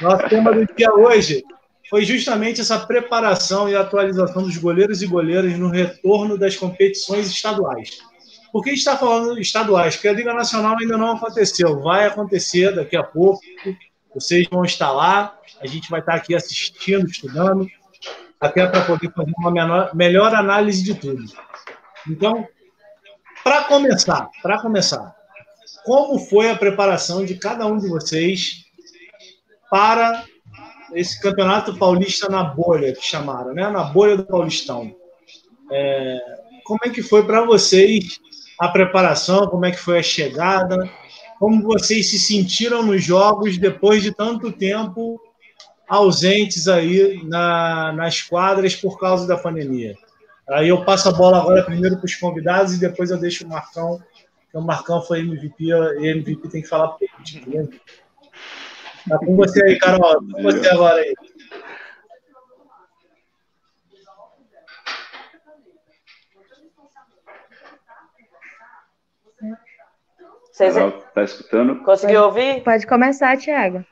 Nosso 0.00 0.28
tema 0.28 0.52
do 0.52 0.64
dia 0.64 0.92
hoje 0.94 1.44
foi 1.88 2.04
justamente 2.04 2.60
essa 2.60 2.78
preparação 2.78 3.68
e 3.68 3.74
atualização 3.74 4.42
dos 4.42 4.56
goleiros 4.56 5.02
e 5.02 5.06
goleiras 5.06 5.58
no 5.58 5.68
retorno 5.68 6.38
das 6.38 6.56
competições 6.56 7.28
estaduais. 7.28 7.98
Por 8.52 8.64
que 8.64 8.70
está 8.70 8.96
falando 8.96 9.38
estaduais? 9.38 9.94
Porque 9.94 10.08
a 10.08 10.12
Liga 10.12 10.34
Nacional 10.34 10.76
ainda 10.78 10.96
não 10.96 11.12
aconteceu. 11.12 11.80
Vai 11.80 12.06
acontecer 12.06 12.74
daqui 12.74 12.96
a 12.96 13.02
pouco. 13.02 13.40
Vocês 14.14 14.46
vão 14.50 14.64
estar 14.64 14.90
lá. 14.90 15.38
A 15.60 15.66
gente 15.66 15.88
vai 15.88 16.00
estar 16.00 16.14
aqui 16.14 16.34
assistindo, 16.34 17.06
estudando 17.06 17.68
até 18.40 18.66
para 18.66 18.84
poder 18.86 19.12
fazer 19.12 19.32
uma 19.38 19.50
menor, 19.50 19.94
melhor 19.94 20.34
análise 20.34 20.82
de 20.82 20.94
tudo. 20.94 21.22
Então, 22.08 22.48
para 23.44 23.64
começar, 23.64 24.30
para 24.42 24.60
começar, 24.60 25.14
como 25.84 26.18
foi 26.18 26.50
a 26.50 26.56
preparação 26.56 27.24
de 27.24 27.34
cada 27.34 27.66
um 27.66 27.76
de 27.76 27.88
vocês 27.88 28.64
para 29.70 30.24
esse 30.94 31.20
campeonato 31.20 31.76
paulista 31.76 32.28
na 32.28 32.42
bolha 32.42 32.92
que 32.92 33.04
chamaram, 33.04 33.52
né? 33.52 33.68
Na 33.68 33.84
bolha 33.84 34.16
do 34.16 34.24
Paulistão. 34.24 34.94
É, 35.70 36.18
como 36.64 36.80
é 36.84 36.90
que 36.90 37.02
foi 37.02 37.24
para 37.24 37.44
vocês 37.44 38.18
a 38.60 38.68
preparação? 38.68 39.46
Como 39.46 39.64
é 39.64 39.70
que 39.70 39.78
foi 39.78 39.98
a 39.98 40.02
chegada? 40.02 40.88
Como 41.38 41.62
vocês 41.62 42.10
se 42.10 42.18
sentiram 42.18 42.82
nos 42.82 43.02
jogos 43.02 43.56
depois 43.56 44.02
de 44.02 44.14
tanto 44.14 44.52
tempo 44.52 45.18
ausentes 45.88 46.68
aí 46.68 47.22
na, 47.24 47.92
nas 47.94 48.20
quadras 48.22 48.76
por 48.76 49.00
causa 49.00 49.26
da 49.26 49.36
pandemia. 49.36 49.96
Aí 50.50 50.68
eu 50.68 50.84
passo 50.84 51.08
a 51.08 51.12
bola 51.12 51.38
agora 51.38 51.64
primeiro 51.64 51.96
para 51.96 52.04
os 52.04 52.14
convidados 52.14 52.74
e 52.74 52.80
depois 52.80 53.10
eu 53.10 53.18
deixo 53.18 53.46
o 53.46 53.48
Marcão, 53.48 53.98
que 54.50 54.58
o 54.58 54.60
Marcão 54.60 55.00
foi 55.00 55.20
MVP, 55.20 55.64
e 55.64 56.08
MVP 56.08 56.48
tem 56.48 56.62
que 56.62 56.68
falar 56.68 56.88
por 56.88 57.08
ele. 57.26 57.80
Tá 59.08 59.18
com 59.18 59.34
você 59.36 59.64
aí, 59.64 59.78
Carol. 59.78 60.22
Com 60.32 60.42
você 60.42 60.68
agora 60.68 61.00
aí. 61.00 61.14
Vocês... 70.68 71.04
Tá 71.14 71.22
escutando? 71.22 71.82
Conseguiu 71.82 72.24
ouvir? 72.24 72.62
Pode 72.62 72.86
começar, 72.86 73.36
Thiago. 73.38 73.84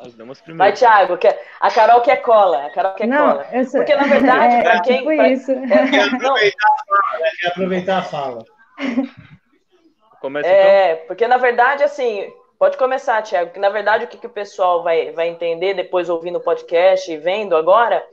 As 0.00 0.14
damas 0.14 0.40
primeiro. 0.40 0.58
Vai, 0.58 0.72
Thiago, 0.72 1.16
que 1.18 1.26
a 1.26 1.70
Carol 1.70 2.00
quer 2.02 2.16
cola. 2.22 2.66
A 2.66 2.70
Carol 2.70 2.94
quer 2.94 3.08
não, 3.08 3.32
cola. 3.32 3.64
Sou... 3.64 3.80
Porque, 3.80 3.96
na 3.96 4.04
verdade, 4.04 4.54
é, 4.54 4.62
para 4.62 4.80
quem. 4.82 4.98
Tipo 4.98 5.16
pra... 5.16 5.28
isso. 5.28 5.52
É, 5.56 6.02
aproveitar 6.02 6.68
a 6.68 6.82
fala, 6.84 7.18
né? 7.18 7.30
aproveitar 7.46 7.98
a 7.98 8.02
fala. 8.02 8.44
Começa, 10.20 10.48
é, 10.48 10.92
então? 10.92 11.06
porque, 11.06 11.26
na 11.26 11.36
verdade, 11.38 11.82
assim. 11.82 12.30
Pode 12.58 12.76
começar, 12.76 13.22
Thiago, 13.22 13.52
que 13.52 13.58
na 13.58 13.68
verdade 13.68 14.04
o 14.04 14.08
que, 14.08 14.16
que 14.16 14.26
o 14.26 14.30
pessoal 14.30 14.82
vai, 14.82 15.12
vai 15.12 15.28
entender 15.28 15.74
depois 15.74 16.08
ouvindo 16.08 16.36
o 16.36 16.42
podcast 16.42 17.10
e 17.10 17.16
vendo 17.16 17.54
agora 17.54 18.06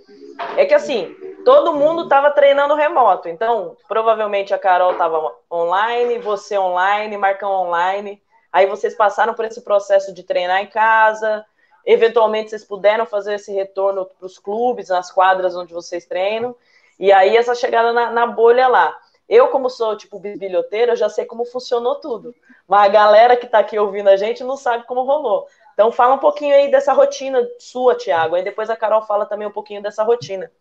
é 0.57 0.65
que 0.65 0.73
assim, 0.73 1.15
todo 1.45 1.75
mundo 1.75 2.03
estava 2.03 2.31
treinando 2.31 2.75
remoto. 2.75 3.29
Então, 3.29 3.77
provavelmente 3.87 4.53
a 4.53 4.59
Carol 4.59 4.91
estava 4.91 5.33
online, 5.51 6.19
você 6.19 6.57
online, 6.57 7.17
Marcão 7.17 7.51
online. 7.51 8.21
Aí 8.51 8.65
vocês 8.67 8.95
passaram 8.95 9.33
por 9.33 9.45
esse 9.45 9.61
processo 9.61 10.13
de 10.13 10.23
treinar 10.23 10.61
em 10.61 10.67
casa, 10.67 11.45
Eventualmente, 11.85 12.49
vocês 12.49 12.63
puderam 12.63 13.05
fazer 13.05 13.35
esse 13.35 13.51
retorno 13.51 14.05
para 14.05 14.25
os 14.25 14.39
clubes, 14.39 14.89
nas 14.89 15.11
quadras 15.11 15.55
onde 15.55 15.73
vocês 15.73 16.05
treinam. 16.05 16.55
E 16.97 17.11
aí, 17.11 17.35
essa 17.35 17.53
chegada 17.53 17.91
na, 17.91 18.11
na 18.11 18.25
bolha 18.25 18.67
lá. 18.67 18.97
Eu, 19.33 19.47
como 19.47 19.69
sou, 19.69 19.97
tipo, 19.97 20.19
biblioteira, 20.19 20.95
já 20.95 21.09
sei 21.09 21.25
como 21.25 21.43
funcionou 21.43 21.95
tudo. 21.95 22.35
Mas 22.67 22.85
a 22.85 22.93
galera 22.93 23.35
que 23.35 23.45
está 23.45 23.59
aqui 23.59 23.79
ouvindo 23.79 24.09
a 24.09 24.15
gente 24.15 24.43
não 24.43 24.55
sabe 24.55 24.85
como 24.85 25.03
rolou. 25.03 25.47
Então, 25.73 25.91
fala 25.91 26.13
um 26.13 26.19
pouquinho 26.19 26.53
aí 26.55 26.69
dessa 26.69 26.93
rotina 26.93 27.39
sua, 27.57 27.95
Tiago. 27.95 28.35
Aí 28.35 28.43
depois 28.43 28.69
a 28.69 28.75
Carol 28.75 29.01
fala 29.01 29.25
também 29.25 29.47
um 29.47 29.51
pouquinho 29.51 29.81
dessa 29.81 30.03
rotina. 30.03 30.51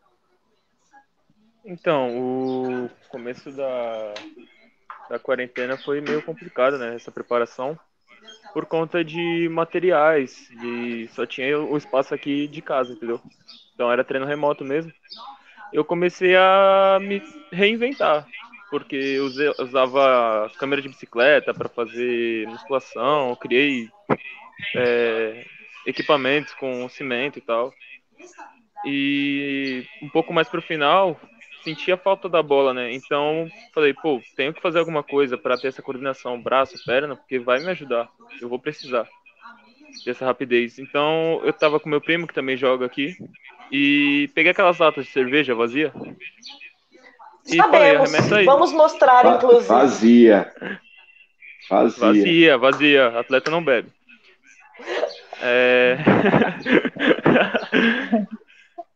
Então, 1.63 2.87
o 2.87 2.91
começo 3.11 3.53
da, 3.53 4.15
da 5.11 5.19
quarentena 5.19 5.77
foi 5.77 6.01
meio 6.01 6.23
complicado, 6.23 6.79
né? 6.79 6.95
Essa 6.95 7.13
preparação 7.13 7.79
por 8.53 8.67
conta 8.67 9.05
de 9.05 9.49
materiais, 9.51 10.49
e 10.63 11.09
só 11.09 11.27
tinha 11.27 11.59
o 11.59 11.77
espaço 11.77 12.15
aqui 12.15 12.47
de 12.47 12.61
casa, 12.61 12.93
entendeu? 12.93 13.21
Então 13.75 13.91
era 13.91 14.05
treino 14.05 14.27
remoto 14.27 14.65
mesmo. 14.65 14.93
Eu 15.73 15.85
comecei 15.85 16.37
a 16.37 16.99
me 17.01 17.23
reinventar, 17.51 18.27
porque 18.73 18.97
eu 18.97 19.27
usava 19.59 20.51
câmera 20.59 20.81
de 20.81 20.89
bicicleta 20.89 21.53
para 21.53 21.69
fazer 21.69 22.49
musculação, 22.49 23.37
criei 23.37 23.91
é, 24.75 25.45
equipamentos 25.87 26.55
com 26.55 26.89
cimento 26.89 27.39
e 27.39 27.43
tal. 27.43 27.71
E 28.87 29.85
um 30.01 30.09
pouco 30.09 30.33
mais 30.33 30.49
pro 30.49 30.63
final, 30.63 31.21
sentia 31.63 31.99
falta 31.99 32.31
da 32.31 32.43
bola, 32.43 32.73
né? 32.73 32.95
Então 32.95 33.47
falei, 33.75 33.93
pô, 33.93 34.23
tenho 34.35 34.55
que 34.55 34.63
fazer 34.63 34.79
alguma 34.79 35.03
coisa 35.03 35.37
para 35.37 35.59
ter 35.59 35.69
essa 35.69 35.83
coordenação 35.83 36.41
braço, 36.41 36.83
perna, 36.87 37.15
porque 37.15 37.39
vai 37.39 37.61
me 37.61 37.69
ajudar. 37.73 38.09
Eu 38.41 38.49
vou 38.49 38.59
precisar 38.59 39.07
dessa 40.07 40.25
rapidez. 40.25 40.79
Então 40.79 41.43
eu 41.45 41.53
tava 41.53 41.79
com 41.79 41.91
meu 41.91 42.01
primo 42.01 42.27
que 42.27 42.33
também 42.33 42.57
joga 42.57 42.87
aqui 42.87 43.19
e 43.71 44.31
peguei 44.35 44.53
aquelas 44.53 44.79
latas 44.79 45.05
de 45.05 45.11
cerveja 45.13 45.55
vazia. 45.55 45.93
E 47.47 47.57
Sabemos. 47.57 48.33
aí. 48.33 48.45
Vamos 48.45 48.73
mostrar, 48.73 49.37
inclusive. 49.37 49.69
Vazia. 49.69 50.53
Vazia. 51.69 52.01
Vazia, 52.01 52.59
vazia. 52.59 53.19
Atleta 53.19 53.51
não 53.51 53.65
bebe. 53.65 53.89
É... 55.41 55.99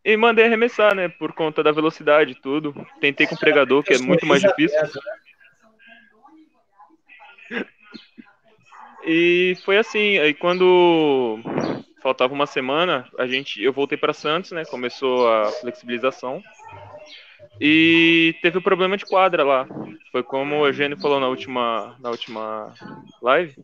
E 0.07 0.17
mandei 0.17 0.45
arremessar, 0.45 0.95
né? 0.95 1.09
Por 1.09 1.33
conta 1.33 1.65
da 1.65 1.73
velocidade 1.73 2.31
e 2.31 2.35
tudo. 2.37 2.73
Tentei 3.01 3.27
com 3.27 3.35
o 3.35 3.39
pregador, 3.39 3.83
que 3.83 3.93
é 3.93 3.99
muito 3.99 4.25
mais 4.25 4.41
difícil. 4.41 4.79
E 9.05 9.57
foi 9.65 9.79
assim, 9.79 10.17
aí 10.19 10.33
quando 10.33 11.41
faltava 12.01 12.33
uma 12.33 12.47
semana, 12.47 13.09
a 13.19 13.27
gente, 13.27 13.61
eu 13.61 13.73
voltei 13.73 13.99
para 13.99 14.13
Santos, 14.13 14.53
né? 14.53 14.65
Começou 14.65 15.29
a 15.29 15.47
flexibilização. 15.61 16.41
E 17.61 18.35
teve 18.43 18.59
o 18.59 18.61
um 18.61 18.63
problema 18.63 18.97
de 18.97 19.07
quadra 19.07 19.43
lá. 19.43 19.67
Foi 20.13 20.23
como 20.23 20.57
o 20.57 20.67
Eugênio 20.67 20.99
falou 20.99 21.21
na 21.21 21.29
última, 21.29 21.97
na 22.01 22.11
última 22.11 22.75
live. 23.23 23.57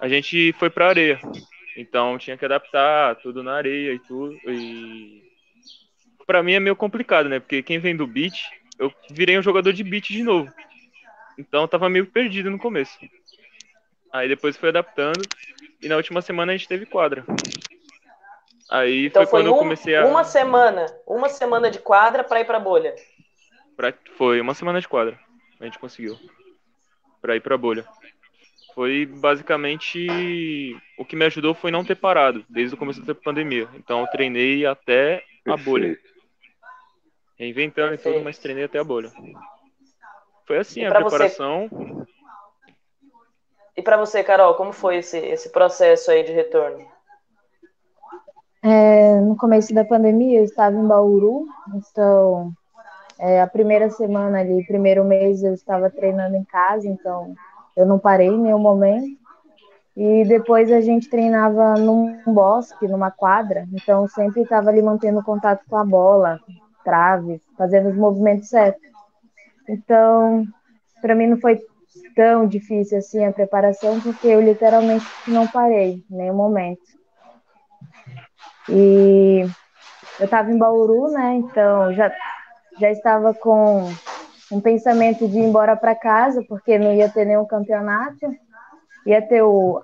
A 0.00 0.08
gente 0.08 0.52
foi 0.58 0.70
para 0.70 0.88
areia. 0.88 1.20
Então 1.76 2.16
tinha 2.18 2.36
que 2.36 2.44
adaptar 2.44 3.16
tudo 3.16 3.42
na 3.42 3.54
areia 3.54 3.92
e 3.92 3.98
tudo. 3.98 4.34
E 4.46 5.22
para 6.26 6.42
mim 6.42 6.54
é 6.54 6.60
meio 6.60 6.74
complicado, 6.74 7.28
né? 7.28 7.38
Porque 7.38 7.62
quem 7.62 7.78
vem 7.78 7.94
do 7.94 8.06
beat, 8.06 8.34
eu 8.78 8.92
virei 9.10 9.38
um 9.38 9.42
jogador 9.42 9.72
de 9.72 9.84
beat 9.84 10.08
de 10.08 10.22
novo. 10.22 10.50
Então 11.38 11.62
eu 11.62 11.68
tava 11.68 11.88
meio 11.88 12.06
perdido 12.06 12.50
no 12.50 12.58
começo. 12.58 12.98
Aí 14.12 14.28
depois 14.28 14.56
fui 14.56 14.70
adaptando 14.70 15.20
e 15.82 15.88
na 15.88 15.96
última 15.96 16.22
semana 16.22 16.52
a 16.52 16.56
gente 16.56 16.68
teve 16.68 16.86
quadra. 16.86 17.24
Aí 18.70 19.06
então 19.06 19.22
foi, 19.22 19.30
foi 19.30 19.40
quando 19.40 19.52
um, 19.52 19.56
eu 19.56 19.58
comecei 19.58 19.96
a 19.96 20.06
uma 20.06 20.24
semana, 20.24 20.86
uma 21.06 21.28
semana 21.28 21.70
de 21.70 21.78
quadra 21.78 22.24
para 22.24 22.40
ir 22.40 22.44
para 22.44 22.58
bolha. 22.58 22.94
Pra, 23.76 23.92
foi 24.16 24.40
uma 24.40 24.54
semana 24.54 24.80
de 24.80 24.88
quadra. 24.88 25.18
A 25.60 25.64
gente 25.64 25.78
conseguiu. 25.78 26.18
Para 27.20 27.36
ir 27.36 27.40
para 27.40 27.58
bolha. 27.58 27.84
Foi 28.74 29.06
basicamente 29.06 30.76
o 30.98 31.04
que 31.04 31.16
me 31.16 31.24
ajudou 31.24 31.54
foi 31.54 31.70
não 31.70 31.84
ter 31.84 31.96
parado 31.96 32.44
desde 32.48 32.74
o 32.74 32.78
começo 32.78 33.02
da 33.02 33.14
pandemia. 33.14 33.68
Então 33.74 34.00
eu 34.00 34.06
treinei 34.08 34.66
até 34.66 35.24
a 35.46 35.56
bolha. 35.56 35.98
Reinventando 37.38 37.94
e 37.94 37.98
tudo, 37.98 38.22
mas 38.22 38.38
treinei 38.38 38.64
até 38.64 38.78
a 38.78 38.84
bolha. 38.84 39.10
Foi 40.46 40.58
assim 40.58 40.84
a 40.84 40.90
preparação. 40.90 41.68
Você... 41.68 42.06
E 43.76 43.82
para 43.82 43.96
você, 43.96 44.24
Carol, 44.24 44.54
como 44.54 44.72
foi 44.72 44.98
esse, 44.98 45.18
esse 45.18 45.50
processo 45.50 46.10
aí 46.10 46.22
de 46.22 46.32
retorno? 46.32 46.86
É, 48.62 49.20
no 49.20 49.36
começo 49.36 49.74
da 49.74 49.84
pandemia, 49.84 50.40
eu 50.40 50.44
estava 50.44 50.74
em 50.74 50.86
Bauru, 50.86 51.46
então 51.74 52.52
É, 53.18 53.40
a 53.40 53.46
primeira 53.46 53.88
semana 53.90 54.40
ali, 54.40 54.66
primeiro 54.66 55.04
mês 55.04 55.42
eu 55.42 55.54
estava 55.54 55.90
treinando 55.90 56.36
em 56.36 56.44
casa, 56.44 56.86
então 56.86 57.34
eu 57.76 57.86
não 57.86 57.98
parei 57.98 58.28
em 58.28 58.38
nenhum 58.38 58.58
momento. 58.58 59.16
E 59.96 60.24
depois 60.26 60.70
a 60.70 60.80
gente 60.82 61.08
treinava 61.08 61.74
num 61.74 62.22
bosque, 62.26 62.86
numa 62.86 63.10
quadra, 63.10 63.66
então 63.72 64.06
sempre 64.06 64.42
estava 64.42 64.68
ali 64.68 64.82
mantendo 64.82 65.22
contato 65.22 65.64
com 65.68 65.76
a 65.76 65.84
bola, 65.84 66.38
trave, 66.84 67.40
fazendo 67.56 67.88
os 67.88 67.96
movimentos 67.96 68.50
certos. 68.50 68.82
Então, 69.66 70.44
para 71.00 71.14
mim 71.14 71.28
não 71.28 71.40
foi 71.40 71.58
tão 72.14 72.46
difícil 72.46 72.98
assim 72.98 73.24
a 73.24 73.32
preparação, 73.32 73.98
porque 74.00 74.26
eu 74.26 74.40
literalmente 74.40 75.06
não 75.28 75.46
parei 75.46 76.04
em 76.10 76.16
nenhum 76.16 76.34
momento. 76.34 76.82
E 78.68 79.46
eu 80.18 80.24
estava 80.24 80.50
em 80.50 80.58
Bauru, 80.58 81.10
né? 81.12 81.36
Então 81.36 81.92
já, 81.94 82.10
já 82.78 82.90
estava 82.90 83.34
com 83.34 83.90
um 84.50 84.60
pensamento 84.60 85.26
de 85.26 85.38
ir 85.38 85.44
embora 85.44 85.76
para 85.76 85.94
casa, 85.94 86.42
porque 86.48 86.78
não 86.78 86.92
ia 86.94 87.08
ter 87.08 87.24
nenhum 87.24 87.44
campeonato, 87.44 88.34
ia 89.04 89.20
ter 89.20 89.42
o, 89.42 89.82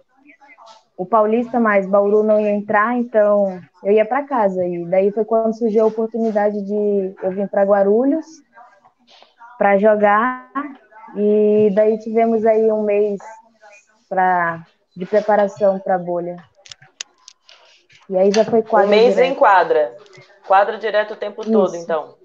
o 0.97 1.07
Paulista, 1.07 1.59
mas 1.59 1.87
Bauru 1.87 2.23
não 2.23 2.41
ia 2.41 2.51
entrar, 2.51 2.97
então 2.97 3.61
eu 3.83 3.93
ia 3.93 4.05
para 4.05 4.25
casa. 4.25 4.65
E 4.65 4.85
daí 4.87 5.11
foi 5.11 5.25
quando 5.25 5.57
surgiu 5.57 5.85
a 5.85 5.89
oportunidade 5.89 6.63
de 6.63 7.15
eu 7.23 7.31
vir 7.33 7.49
para 7.49 7.65
Guarulhos 7.65 8.27
para 9.59 9.79
jogar. 9.79 10.51
E 11.17 11.71
daí 11.75 11.99
tivemos 11.99 12.45
aí 12.47 12.71
um 12.73 12.83
mês 12.83 13.21
pra, 14.09 14.65
de 14.97 15.05
preparação 15.07 15.79
para 15.79 15.97
a 15.97 15.99
bolha. 15.99 16.37
E 18.09 18.17
aí 18.17 18.31
já 18.31 18.45
foi 18.45 18.63
quadra. 18.63 18.87
Um 18.89 18.91
mês 18.91 19.15
direto. 19.15 19.33
em 19.33 19.35
quadra. 19.35 19.97
Quadra 20.47 20.79
direto 20.79 21.15
o 21.15 21.17
tempo 21.17 21.43
Isso. 21.43 21.53
todo, 21.53 21.77
então. 21.77 22.22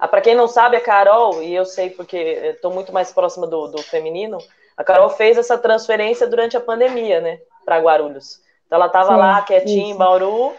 Ah, 0.00 0.08
para 0.08 0.22
quem 0.22 0.34
não 0.34 0.48
sabe, 0.48 0.76
a 0.76 0.80
Carol, 0.80 1.42
e 1.42 1.54
eu 1.54 1.66
sei 1.66 1.90
porque 1.90 2.16
estou 2.16 2.72
muito 2.72 2.90
mais 2.90 3.12
próxima 3.12 3.46
do, 3.46 3.68
do 3.68 3.82
feminino, 3.82 4.38
a 4.74 4.82
Carol 4.82 5.10
fez 5.10 5.36
essa 5.36 5.58
transferência 5.58 6.26
durante 6.26 6.56
a 6.56 6.60
pandemia, 6.60 7.20
né, 7.20 7.38
para 7.66 7.78
Guarulhos. 7.78 8.40
Então 8.66 8.76
ela 8.76 8.86
estava 8.86 9.14
lá 9.14 9.42
quietinha 9.42 9.84
isso. 9.84 9.94
em 9.94 9.98
Bauru, 9.98 10.54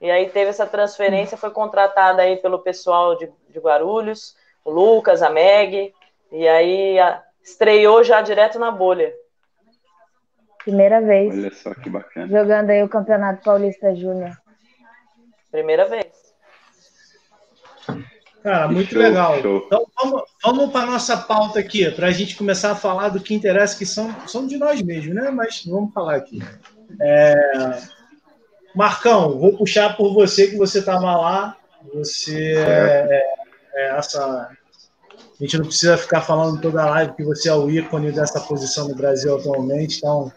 e 0.00 0.10
aí 0.10 0.30
teve 0.30 0.48
essa 0.48 0.66
transferência, 0.66 1.36
foi 1.36 1.50
contratada 1.50 2.22
aí 2.22 2.38
pelo 2.38 2.60
pessoal 2.60 3.18
de, 3.18 3.30
de 3.50 3.58
Guarulhos, 3.58 4.34
o 4.64 4.70
Lucas, 4.70 5.22
a 5.22 5.28
Meg, 5.28 5.92
e 6.32 6.48
aí 6.48 6.98
a, 6.98 7.22
estreou 7.44 8.02
já 8.02 8.22
direto 8.22 8.58
na 8.58 8.70
bolha. 8.70 9.12
Primeira 10.64 11.02
vez. 11.02 11.34
Olha 11.34 11.52
só 11.52 11.74
que 11.74 11.90
bacana. 11.90 12.28
Jogando 12.28 12.70
aí 12.70 12.82
o 12.82 12.88
Campeonato 12.88 13.44
Paulista 13.44 13.94
Júnior. 13.94 14.32
Primeira 15.50 15.84
vez. 15.84 16.25
Cara, 18.46 18.68
muito 18.68 18.92
show, 18.92 19.02
legal. 19.02 19.42
Show. 19.42 19.64
Então 19.66 19.86
vamos, 20.00 20.22
vamos 20.40 20.70
para 20.70 20.82
a 20.82 20.90
nossa 20.92 21.16
pauta 21.16 21.58
aqui, 21.58 21.90
para 21.90 22.06
a 22.06 22.12
gente 22.12 22.36
começar 22.36 22.70
a 22.70 22.76
falar 22.76 23.08
do 23.08 23.18
que 23.18 23.34
interessa, 23.34 23.76
que 23.76 23.84
são, 23.84 24.14
são 24.28 24.46
de 24.46 24.56
nós 24.56 24.80
mesmos, 24.82 25.16
né? 25.16 25.32
Mas 25.32 25.64
vamos 25.66 25.92
falar 25.92 26.14
aqui. 26.14 26.40
É... 27.02 27.34
Marcão, 28.72 29.36
vou 29.36 29.56
puxar 29.56 29.96
por 29.96 30.14
você, 30.14 30.46
que 30.46 30.56
você 30.56 30.78
estava 30.78 31.16
lá. 31.16 31.56
Você 31.92 32.52
é, 32.52 33.08
é, 33.10 33.24
é 33.74 33.98
essa 33.98 34.22
a 34.22 35.42
gente 35.42 35.58
não 35.58 35.66
precisa 35.66 35.98
ficar 35.98 36.20
falando 36.20 36.60
toda 36.60 36.84
a 36.84 36.90
live 36.90 37.14
que 37.14 37.24
você 37.24 37.48
é 37.48 37.52
o 37.52 37.68
ícone 37.68 38.12
dessa 38.12 38.40
posição 38.40 38.86
no 38.86 38.94
Brasil 38.94 39.36
atualmente. 39.36 39.98
Então, 39.98 40.32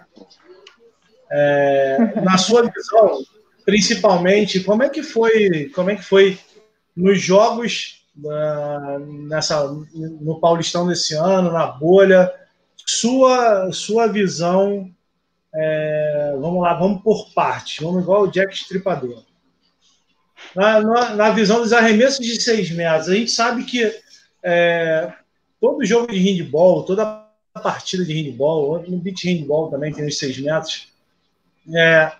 é, 1.29 2.15
na 2.25 2.39
sua 2.39 2.63
visão, 2.63 3.21
principalmente, 3.63 4.61
como 4.61 4.81
é 4.81 4.89
que 4.89 5.03
foi, 5.03 5.69
como 5.75 5.91
é 5.91 5.95
que 5.95 6.03
foi 6.03 6.39
nos 6.97 7.21
jogos 7.21 7.98
uh, 8.23 8.99
nessa, 9.27 9.67
no 9.93 10.39
Paulistão 10.39 10.87
desse 10.87 11.15
ano, 11.15 11.51
na 11.51 11.67
bolha, 11.67 12.31
sua 12.85 13.71
sua 13.71 14.07
visão? 14.07 14.91
É, 15.53 16.35
vamos 16.39 16.61
lá, 16.61 16.75
vamos 16.75 17.01
por 17.01 17.33
parte, 17.33 17.83
vamos 17.83 18.03
igual 18.03 18.23
o 18.23 18.31
Jack 18.31 18.55
Stripador. 18.55 19.23
Na, 20.55 20.79
na, 20.79 21.15
na 21.15 21.29
visão 21.31 21.59
dos 21.61 21.73
arremessos 21.73 22.25
de 22.25 22.39
seis 22.39 22.69
metros, 22.71 23.09
a 23.09 23.15
gente 23.15 23.31
sabe 23.31 23.63
que 23.63 23.91
é, 24.43 25.11
todo 25.59 25.85
jogo 25.85 26.11
de 26.11 26.19
handball, 26.19 26.83
toda 26.83 27.27
partida 27.61 28.05
de 28.05 28.13
handball, 28.13 28.83
no 28.87 28.97
beat 28.99 29.23
handball 29.25 29.69
também 29.69 29.91
tem 29.91 30.07
os 30.07 30.17
seis 30.17 30.39
metros, 30.39 30.87
é, 31.73 32.11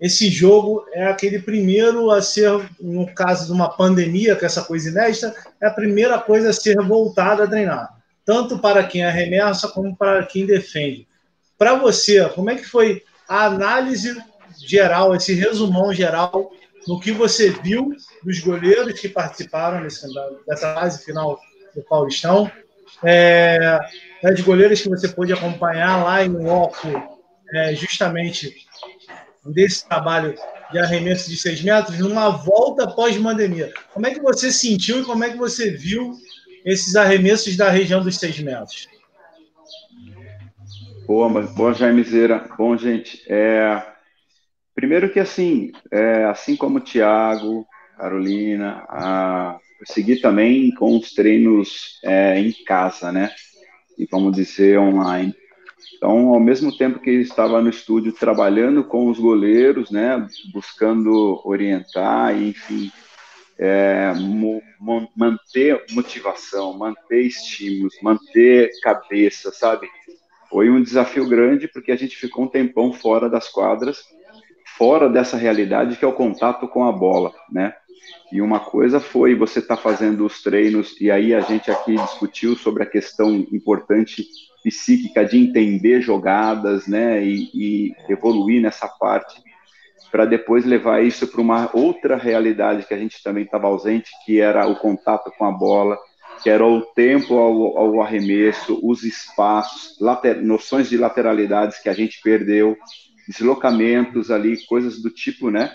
esse 0.00 0.30
jogo 0.30 0.86
é 0.92 1.06
aquele 1.06 1.40
primeiro 1.40 2.10
a 2.10 2.22
ser, 2.22 2.50
no 2.80 3.12
caso 3.12 3.46
de 3.46 3.52
uma 3.52 3.68
pandemia, 3.68 4.36
que 4.36 4.44
é 4.44 4.46
essa 4.46 4.62
coisa 4.62 4.90
inédita, 4.90 5.34
é 5.60 5.66
a 5.66 5.72
primeira 5.72 6.18
coisa 6.18 6.50
a 6.50 6.52
ser 6.52 6.76
voltada 6.82 7.44
a 7.44 7.48
treinar, 7.48 7.88
tanto 8.24 8.58
para 8.60 8.84
quem 8.84 9.04
arremessa 9.04 9.68
como 9.68 9.96
para 9.96 10.24
quem 10.24 10.46
defende. 10.46 11.08
Para 11.56 11.74
você, 11.74 12.28
como 12.28 12.50
é 12.50 12.54
que 12.54 12.64
foi 12.64 13.02
a 13.28 13.46
análise 13.46 14.16
geral, 14.64 15.16
esse 15.16 15.34
resumão 15.34 15.92
geral 15.92 16.52
no 16.86 17.00
que 17.00 17.10
você 17.10 17.50
viu 17.50 17.92
dos 18.22 18.38
goleiros 18.38 19.00
que 19.00 19.08
participaram 19.08 19.80
nesse, 19.80 20.06
dessa 20.46 20.74
fase 20.74 21.04
final 21.04 21.38
do 21.74 21.82
Paulistão. 21.82 22.50
É, 23.04 23.78
as 24.24 24.40
goleiras 24.40 24.80
que 24.80 24.88
você 24.88 25.08
pôde 25.08 25.32
acompanhar 25.32 26.02
lá 26.02 26.24
em 26.24 26.30
loco, 26.30 26.88
é, 27.52 27.74
justamente 27.74 28.67
desse 29.52 29.86
trabalho 29.88 30.34
de 30.70 30.78
arremesso 30.78 31.30
de 31.30 31.36
6 31.36 31.62
metros, 31.62 31.98
numa 31.98 32.30
volta 32.30 32.86
pós-pandemia. 32.86 33.72
Como 33.92 34.06
é 34.06 34.12
que 34.12 34.20
você 34.20 34.52
sentiu 34.52 35.00
e 35.00 35.04
como 35.04 35.24
é 35.24 35.30
que 35.30 35.36
você 35.36 35.70
viu 35.70 36.14
esses 36.64 36.94
arremessos 36.96 37.56
da 37.56 37.70
região 37.70 38.02
dos 38.02 38.18
6 38.18 38.40
metros? 38.40 38.88
Boa, 41.06 41.42
boa 41.42 41.72
Jaimezeira. 41.72 42.46
Bom, 42.58 42.76
gente, 42.76 43.22
é, 43.28 43.82
primeiro 44.74 45.10
que 45.10 45.18
assim, 45.18 45.72
é, 45.90 46.24
assim 46.24 46.54
como 46.54 46.78
o 46.78 46.82
Thiago, 46.82 47.66
Carolina, 47.96 48.84
a 48.88 49.58
eu 49.80 49.86
segui 49.86 50.16
também 50.16 50.72
com 50.74 50.96
os 50.96 51.12
treinos 51.12 52.00
é, 52.02 52.38
em 52.40 52.52
casa, 52.64 53.12
né? 53.12 53.30
E 53.96 54.06
vamos 54.10 54.34
dizer, 54.34 54.78
online. 54.78 55.32
Então, 55.98 56.32
ao 56.32 56.38
mesmo 56.38 56.74
tempo 56.74 57.00
que 57.00 57.10
estava 57.10 57.60
no 57.60 57.68
estúdio 57.68 58.12
trabalhando 58.12 58.84
com 58.84 59.10
os 59.10 59.18
goleiros, 59.18 59.90
né, 59.90 60.24
buscando 60.54 61.42
orientar, 61.44 62.40
enfim, 62.40 62.92
é, 63.58 64.12
manter 65.16 65.84
motivação, 65.90 66.78
manter 66.78 67.22
estímulos, 67.22 67.96
manter 68.00 68.70
cabeça, 68.80 69.50
sabe? 69.50 69.88
Foi 70.48 70.70
um 70.70 70.80
desafio 70.80 71.28
grande 71.28 71.66
porque 71.66 71.90
a 71.90 71.96
gente 71.96 72.16
ficou 72.16 72.44
um 72.44 72.48
tempão 72.48 72.92
fora 72.92 73.28
das 73.28 73.48
quadras, 73.48 74.04
fora 74.76 75.08
dessa 75.08 75.36
realidade 75.36 75.96
que 75.96 76.04
é 76.04 76.08
o 76.08 76.12
contato 76.12 76.68
com 76.68 76.84
a 76.84 76.92
bola, 76.92 77.34
né? 77.50 77.74
E 78.30 78.40
uma 78.40 78.60
coisa 78.60 79.00
foi 79.00 79.34
você 79.34 79.58
estar 79.58 79.76
tá 79.76 79.82
fazendo 79.82 80.24
os 80.24 80.42
treinos, 80.42 80.98
e 81.00 81.10
aí 81.10 81.34
a 81.34 81.40
gente 81.40 81.72
aqui 81.72 81.96
discutiu 81.96 82.54
sobre 82.54 82.84
a 82.84 82.86
questão 82.86 83.34
importante 83.52 84.24
psíquica 84.68 85.24
de 85.24 85.38
entender 85.38 86.00
jogadas, 86.00 86.86
né, 86.86 87.24
e, 87.24 87.50
e 87.54 87.94
evoluir 88.08 88.60
nessa 88.60 88.88
parte, 88.88 89.42
para 90.10 90.24
depois 90.24 90.64
levar 90.64 91.02
isso 91.02 91.26
para 91.28 91.40
uma 91.40 91.70
outra 91.74 92.16
realidade 92.16 92.86
que 92.86 92.94
a 92.94 92.98
gente 92.98 93.22
também 93.22 93.44
estava 93.44 93.66
ausente, 93.66 94.10
que 94.24 94.40
era 94.40 94.66
o 94.66 94.76
contato 94.76 95.30
com 95.36 95.44
a 95.44 95.52
bola, 95.52 95.98
que 96.42 96.48
era 96.48 96.64
o 96.64 96.80
tempo 96.80 97.34
ao, 97.36 97.76
ao 97.76 98.00
arremesso, 98.00 98.78
os 98.82 99.02
espaços, 99.02 99.98
later, 100.00 100.40
noções 100.42 100.88
de 100.88 100.96
lateralidades 100.96 101.78
que 101.80 101.88
a 101.88 101.94
gente 101.94 102.20
perdeu, 102.22 102.76
deslocamentos 103.26 104.30
ali, 104.30 104.64
coisas 104.66 105.02
do 105.02 105.10
tipo, 105.10 105.50
né? 105.50 105.72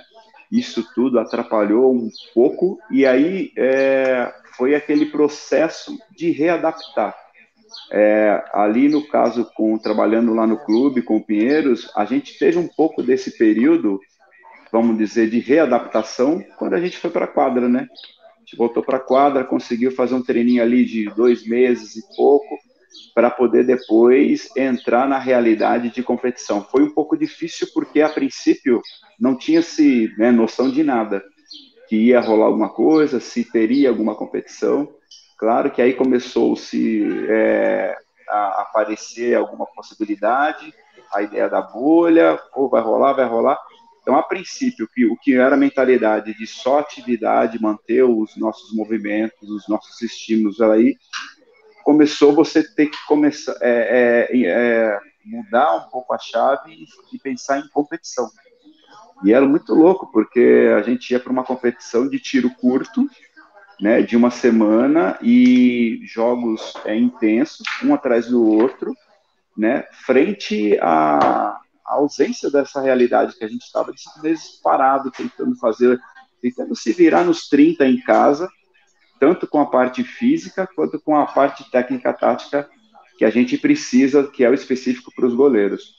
isso 0.53 0.87
tudo 0.93 1.19
atrapalhou 1.19 1.91
um 1.91 2.11
pouco, 2.31 2.77
e 2.91 3.07
aí 3.07 3.51
é, 3.57 4.31
foi 4.55 4.75
aquele 4.75 5.07
processo 5.07 5.97
de 6.15 6.29
readaptar. 6.29 7.15
É, 7.95 8.43
ali 8.51 8.89
no 8.89 9.07
caso, 9.07 9.47
com 9.55 9.77
trabalhando 9.77 10.33
lá 10.33 10.47
no 10.47 10.57
clube 10.57 11.03
com 11.03 11.17
o 11.17 11.23
Pinheiros, 11.23 11.91
a 11.95 12.05
gente 12.05 12.39
teve 12.39 12.57
um 12.57 12.67
pouco 12.67 13.03
desse 13.03 13.37
período, 13.37 13.99
vamos 14.71 14.97
dizer, 14.97 15.29
de 15.29 15.39
readaptação 15.39 16.43
quando 16.57 16.73
a 16.73 16.81
gente 16.81 16.97
foi 16.97 17.11
para 17.11 17.25
a 17.25 17.31
quadra, 17.31 17.69
né? 17.69 17.87
A 18.35 18.39
gente 18.39 18.57
voltou 18.57 18.81
para 18.81 18.97
a 18.97 18.99
quadra, 18.99 19.43
conseguiu 19.43 19.91
fazer 19.91 20.15
um 20.15 20.23
treininho 20.23 20.63
ali 20.63 20.83
de 20.83 21.05
dois 21.13 21.45
meses 21.45 21.95
e 21.95 22.15
pouco, 22.15 22.57
para 23.13 23.29
poder 23.29 23.63
depois 23.63 24.49
entrar 24.57 25.07
na 25.07 25.19
realidade 25.19 25.89
de 25.89 26.01
competição. 26.01 26.63
Foi 26.63 26.81
um 26.83 26.89
pouco 26.89 27.15
difícil 27.15 27.67
porque 27.73 28.01
a 28.01 28.09
princípio 28.09 28.81
não 29.19 29.37
tinha-se 29.37 30.11
né, 30.17 30.31
noção 30.31 30.69
de 30.71 30.83
nada, 30.83 31.23
que 31.87 31.95
ia 31.95 32.19
rolar 32.19 32.47
alguma 32.47 32.69
coisa, 32.69 33.19
se 33.19 33.43
teria 33.43 33.89
alguma 33.89 34.15
competição. 34.15 34.89
Claro 35.37 35.71
que 35.71 35.81
aí 35.81 35.93
começou-se 35.93 37.27
é, 37.29 37.97
a 38.29 38.61
aparecer 38.61 39.35
alguma 39.35 39.65
possibilidade, 39.65 40.73
a 41.13 41.21
ideia 41.21 41.49
da 41.49 41.61
bolha, 41.61 42.39
ou 42.53 42.69
vai 42.69 42.81
rolar, 42.81 43.13
vai 43.13 43.25
rolar. 43.25 43.59
Então, 44.01 44.17
a 44.17 44.23
princípio, 44.23 44.87
o 45.09 45.17
que 45.17 45.33
era 45.33 45.55
a 45.55 45.57
mentalidade 45.57 46.33
de 46.37 46.45
só 46.45 46.79
atividade, 46.79 47.61
manter 47.61 48.03
os 48.03 48.35
nossos 48.35 48.75
movimentos, 48.75 49.49
os 49.49 49.67
nossos 49.67 50.01
estímulos 50.01 50.59
aí, 50.61 50.97
começou 51.83 52.33
você 52.33 52.63
ter 52.63 52.87
que 52.87 52.97
começar 53.07 53.55
é, 53.61 54.27
é, 54.29 54.45
é, 54.45 54.99
mudar 55.25 55.75
um 55.77 55.89
pouco 55.89 56.13
a 56.13 56.17
chave 56.17 56.85
e, 57.13 57.19
pensar 57.19 57.59
em 57.59 57.67
competição. 57.69 58.29
E 59.23 59.31
era 59.31 59.45
muito 59.45 59.73
louco, 59.73 60.11
porque 60.11 60.69
a 60.77 60.81
gente 60.81 61.11
ia 61.11 61.19
para 61.19 61.31
uma 61.31 61.45
competição 61.45 62.09
de 62.09 62.19
tiro 62.19 62.49
curto, 62.55 63.07
né, 63.83 64.01
de 64.01 64.15
uma 64.15 64.31
semana 64.31 65.19
e 65.21 65.99
jogos 66.05 66.73
é, 66.85 66.95
intensos, 66.95 67.67
um 67.83 67.93
atrás 67.93 68.29
do 68.29 68.41
outro, 68.41 68.95
né, 69.57 69.83
frente 69.91 70.79
à, 70.79 71.59
à 71.85 71.95
ausência 71.95 72.49
dessa 72.49 72.79
realidade 72.79 73.37
que 73.37 73.43
a 73.43 73.47
gente 73.47 73.63
estava 73.63 73.91
de 73.91 74.01
meses 74.23 74.57
parado, 74.63 75.11
tentando 75.11 75.53
fazer, 75.57 75.99
tentando 76.41 76.73
se 76.77 76.93
virar 76.93 77.25
nos 77.25 77.49
30 77.49 77.85
em 77.85 77.99
casa, 77.99 78.47
tanto 79.19 79.45
com 79.45 79.59
a 79.59 79.65
parte 79.65 80.01
física 80.01 80.65
quanto 80.65 80.97
com 81.01 81.17
a 81.17 81.25
parte 81.25 81.69
técnica 81.69 82.13
tática 82.13 82.69
que 83.17 83.25
a 83.25 83.29
gente 83.29 83.57
precisa, 83.57 84.25
que 84.25 84.45
é 84.45 84.49
o 84.49 84.53
específico 84.53 85.11
para 85.13 85.25
os 85.25 85.35
goleiros. 85.35 85.93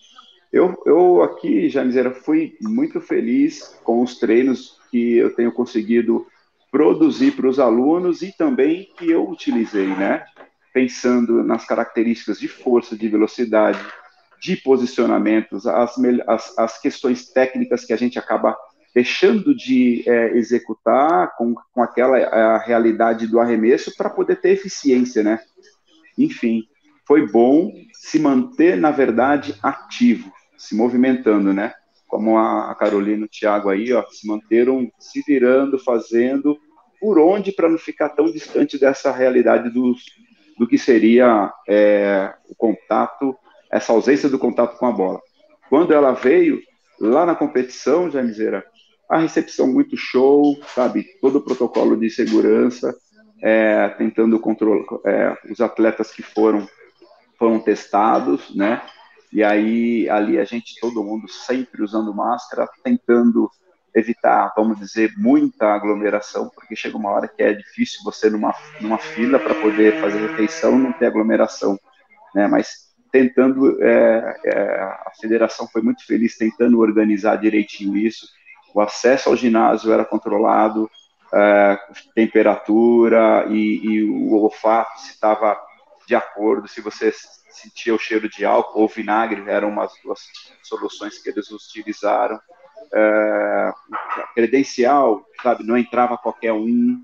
Eu, 0.51 0.75
eu 0.87 1.23
aqui, 1.23 1.69
Jamiseira, 1.69 2.13
fui 2.13 2.57
muito 2.63 2.99
feliz 2.99 3.79
com 3.85 4.03
os 4.03 4.19
treinos 4.19 4.79
que 4.91 5.19
eu 5.19 5.35
tenho 5.35 5.53
conseguido 5.53 6.27
produzir 6.75 7.37
para 7.37 7.47
os 7.47 7.61
alunos 7.61 8.21
e 8.21 8.37
também 8.37 8.89
que 8.99 9.09
eu 9.09 9.31
utilizei, 9.31 9.87
né? 9.87 10.25
Pensando 10.73 11.45
nas 11.45 11.65
características 11.65 12.41
de 12.41 12.49
força, 12.49 12.97
de 12.97 13.09
velocidade, 13.09 13.79
de 14.43 14.57
posicionamentos, 14.57 15.69
as, 15.69 15.95
as, 16.27 16.59
as 16.59 16.81
questões 16.81 17.31
técnicas 17.31 17.85
que 17.85 17.93
a 17.93 17.97
gente 17.97 18.19
acaba 18.19 18.57
deixando 18.93 19.55
de 19.55 20.03
é, 20.05 20.37
executar 20.37 21.37
com, 21.37 21.55
com 21.73 21.81
aquela 21.81 22.19
a 22.19 22.59
realidade 22.59 23.29
do 23.29 23.39
arremesso 23.39 23.95
para 23.97 24.11
poder 24.11 24.41
ter 24.41 24.51
eficiência, 24.51 25.23
né? 25.23 25.39
Enfim, 26.19 26.65
foi 27.07 27.31
bom 27.31 27.71
se 27.93 28.19
manter, 28.19 28.77
na 28.77 28.91
verdade, 28.91 29.55
ativo, 29.63 30.33
se 30.59 30.75
movimentando, 30.75 31.53
né? 31.53 31.73
Como 32.15 32.39
a, 32.39 32.73
Carolina 32.77 33.23
e 33.23 33.25
o 33.25 33.29
Thiago 33.29 33.69
aí, 33.69 33.93
ó, 33.93 34.05
se 34.09 34.25
manteram 34.25 34.89
se 35.01 35.21
virando, 35.27 35.81
fazendo 35.81 36.57
por 37.01 37.19
onde 37.19 37.51
para 37.51 37.69
não 37.69 37.77
ficar 37.77 38.11
tão 38.11 38.27
distante 38.27 38.79
dessa 38.79 39.11
realidade 39.11 39.69
do, 39.69 39.97
do 40.57 40.65
que 40.65 40.79
seria 40.79 41.53
é, 41.69 42.33
o 42.49 42.55
contato, 42.55 43.37
essa 43.69 43.93
ausência 43.93 44.29
do 44.29 44.39
contato 44.39 44.79
com 44.79 44.87
a 44.87 44.93
bola. 44.93 45.21
Quando 45.69 45.93
ela 45.93 46.13
veio, 46.13 46.63
lá 47.01 47.27
na 47.27 47.35
competição, 47.35 48.09
Jamiseira, 48.09 48.65
a 49.11 49.19
recepção 49.19 49.67
muito 49.67 49.97
show, 49.97 50.57
sabe? 50.73 51.05
Todo 51.21 51.39
o 51.39 51.45
protocolo 51.45 51.97
de 51.97 52.09
segurança, 52.11 52.95
é, 53.43 53.89
tentando 53.89 54.39
controlar 54.39 54.85
é, 55.05 55.37
os 55.51 55.61
atletas 55.61 56.13
que 56.13 56.23
foram 56.23 56.65
foram 57.37 57.59
testados, 57.59 58.55
né? 58.55 58.81
E 59.35 59.43
aí 59.43 60.09
ali 60.09 60.39
a 60.39 60.45
gente 60.45 60.81
todo 60.81 61.05
mundo 61.05 61.29
sempre 61.29 61.83
usando 61.83 62.15
máscara, 62.15 62.69
tentando 62.83 63.51
evitar, 63.95 64.53
vamos 64.57 64.79
dizer, 64.79 65.13
muita 65.17 65.67
aglomeração, 65.67 66.51
porque 66.55 66.75
chega 66.75 66.97
uma 66.97 67.11
hora 67.11 67.29
que 67.29 67.43
é 67.43 67.53
difícil 67.53 68.01
você 68.05 68.31
numa 68.31 68.55
numa 68.81 68.99
fila 68.99 69.39
para 69.39 69.55
poder 69.55 70.01
fazer 70.01 70.27
refeição 70.27 70.79
não 70.79 70.93
ter 70.93 71.07
aglomeração, 71.07 71.79
né? 72.35 72.47
Mas 72.47 72.95
tentando, 73.13 73.83
é, 73.83 74.41
é, 74.45 74.81
a 74.81 75.13
federação 75.21 75.69
foi 75.69 75.83
muito 75.83 76.05
feliz 76.07 76.37
tentando 76.37 76.81
organizar 76.81 77.37
direitinho 77.37 77.97
isso 77.97 78.27
o 78.75 78.81
acesso 78.81 79.29
ao 79.29 79.37
ginásio 79.37 79.93
era 79.93 80.05
controlado, 80.05 80.91
é, 81.33 81.79
temperatura 82.15 83.47
e, 83.49 83.81
e, 83.87 84.03
o 84.03 84.35
olfato 84.35 85.01
se 85.01 85.13
estava 85.13 85.57
de 86.07 86.15
acordo, 86.15 86.67
se 86.67 86.81
você 86.81 87.13
sentia 87.55 87.95
o 87.95 87.99
cheiro 87.99 88.29
de 88.29 88.45
álcool 88.45 88.81
ou 88.81 88.89
vinagre, 88.89 89.45
eram 89.49 89.69
umas 89.69 89.93
duas 90.03 90.21
soluções 90.63 91.19
que 91.19 91.31
eles 91.31 91.51
utilizaram. 91.51 92.41
É, 92.93 93.73
credencial, 94.35 95.25
sabe, 95.43 95.65
não 95.65 95.77
entrava 95.77 96.19
qualquer 96.19 96.53
um, 96.53 97.03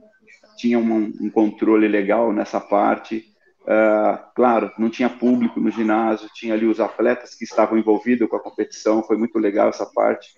tinha 0.57 0.79
um, 0.79 1.13
um 1.21 1.31
controle 1.31 1.89
legal 1.89 2.33
nessa 2.33 2.61
parte. 2.61 3.25
É, 3.67 4.19
claro, 4.35 4.71
não 4.79 4.91
tinha 4.91 5.09
público 5.09 5.61
no 5.61 5.71
ginásio, 5.71 6.29
tinha 6.35 6.55
ali 6.55 6.67
os 6.67 6.81
atletas 6.81 7.35
que 7.35 7.45
estavam 7.45 7.79
envolvidos 7.79 8.29
com 8.29 8.37
a 8.37 8.43
competição, 8.43 9.03
foi 9.03 9.17
muito 9.17 9.39
legal 9.39 9.69
essa 9.69 9.87
parte. 9.87 10.35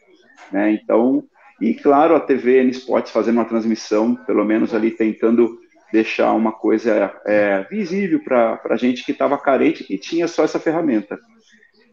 Né? 0.51 0.73
Então, 0.73 1.25
e 1.61 1.75
claro, 1.75 2.15
a 2.15 2.21
TV 2.21 2.61
N 2.61 2.71
Sports 2.71 3.13
fazendo 3.13 3.37
uma 3.37 3.45
transmissão, 3.45 4.15
pelo 4.15 4.45
menos 4.45 4.75
ali 4.75 4.91
tentando 4.91 5.62
deixar 5.93 6.33
uma 6.33 6.53
coisa 6.53 7.13
é, 7.27 7.63
visível 7.71 8.23
para 8.25 8.61
a 8.71 8.77
gente 8.77 9.05
que 9.05 9.13
estava 9.13 9.37
carente 9.37 9.85
e 9.91 9.99
tinha 9.99 10.27
só 10.27 10.45
essa 10.45 10.59
ferramenta. 10.59 11.19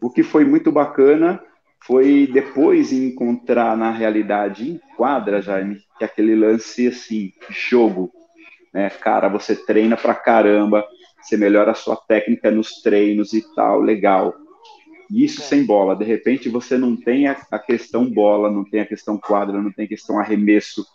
O 0.00 0.10
que 0.10 0.22
foi 0.22 0.44
muito 0.44 0.72
bacana 0.72 1.42
foi 1.84 2.28
depois 2.32 2.92
encontrar 2.92 3.76
na 3.76 3.90
realidade 3.90 4.70
em 4.70 4.80
quadra, 4.96 5.42
Jaime, 5.42 5.76
que 5.98 6.04
é 6.04 6.06
aquele 6.06 6.34
lance 6.34 6.88
assim, 6.88 7.32
jogo, 7.50 8.10
né? 8.72 8.88
Cara, 8.88 9.28
você 9.28 9.54
treina 9.54 9.96
pra 9.96 10.14
caramba, 10.14 10.84
você 11.20 11.36
melhora 11.36 11.72
a 11.72 11.74
sua 11.74 11.96
técnica 11.96 12.50
nos 12.50 12.80
treinos 12.82 13.32
e 13.32 13.42
tal, 13.54 13.80
legal. 13.80 14.34
Isso 15.10 15.42
é. 15.42 15.44
sem 15.44 15.64
bola. 15.64 15.96
De 15.96 16.04
repente 16.04 16.48
você 16.48 16.78
não 16.78 16.96
tem 16.96 17.26
a, 17.26 17.36
a 17.50 17.58
questão 17.58 18.08
bola, 18.08 18.50
não 18.50 18.64
tem 18.64 18.80
a 18.80 18.86
questão 18.86 19.18
quadra, 19.18 19.60
não 19.60 19.72
tem 19.72 19.84
a 19.84 19.88
questão 19.88 20.18
arremesso, 20.18 20.86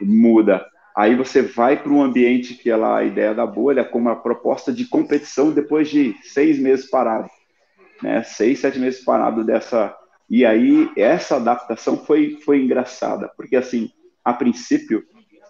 muda. 0.00 0.64
Aí 0.98 1.14
você 1.14 1.42
vai 1.42 1.80
para 1.80 1.92
um 1.92 2.02
ambiente 2.02 2.54
que 2.54 2.68
é 2.68 2.74
lá 2.74 2.98
a 2.98 3.04
ideia 3.04 3.32
da 3.32 3.46
bolha, 3.46 3.84
com 3.84 3.98
uma 4.00 4.16
proposta 4.16 4.72
de 4.72 4.84
competição 4.84 5.52
depois 5.52 5.88
de 5.88 6.16
seis 6.24 6.58
meses 6.58 6.90
parado. 6.90 7.30
Né? 8.02 8.24
Seis, 8.24 8.58
sete 8.58 8.80
meses 8.80 9.04
parado 9.04 9.44
dessa. 9.44 9.96
E 10.28 10.44
aí 10.44 10.90
essa 10.96 11.36
adaptação 11.36 11.96
foi, 11.96 12.40
foi 12.44 12.64
engraçada, 12.64 13.30
porque 13.36 13.54
assim, 13.54 13.88
a 14.24 14.32
princípio, 14.32 15.04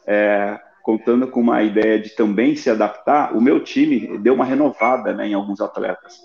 é, 0.07 0.61
contando 0.83 1.27
com 1.29 1.41
uma 1.41 1.63
ideia 1.63 1.99
de 1.99 2.15
também 2.15 2.55
se 2.55 2.69
adaptar, 2.69 3.35
o 3.35 3.41
meu 3.41 3.65
time 3.65 4.19
deu 4.19 4.35
uma 4.35 4.45
renovada 4.45 5.15
né, 5.15 5.29
em 5.29 5.35
alguns 5.35 5.63
atletas. 5.63 6.19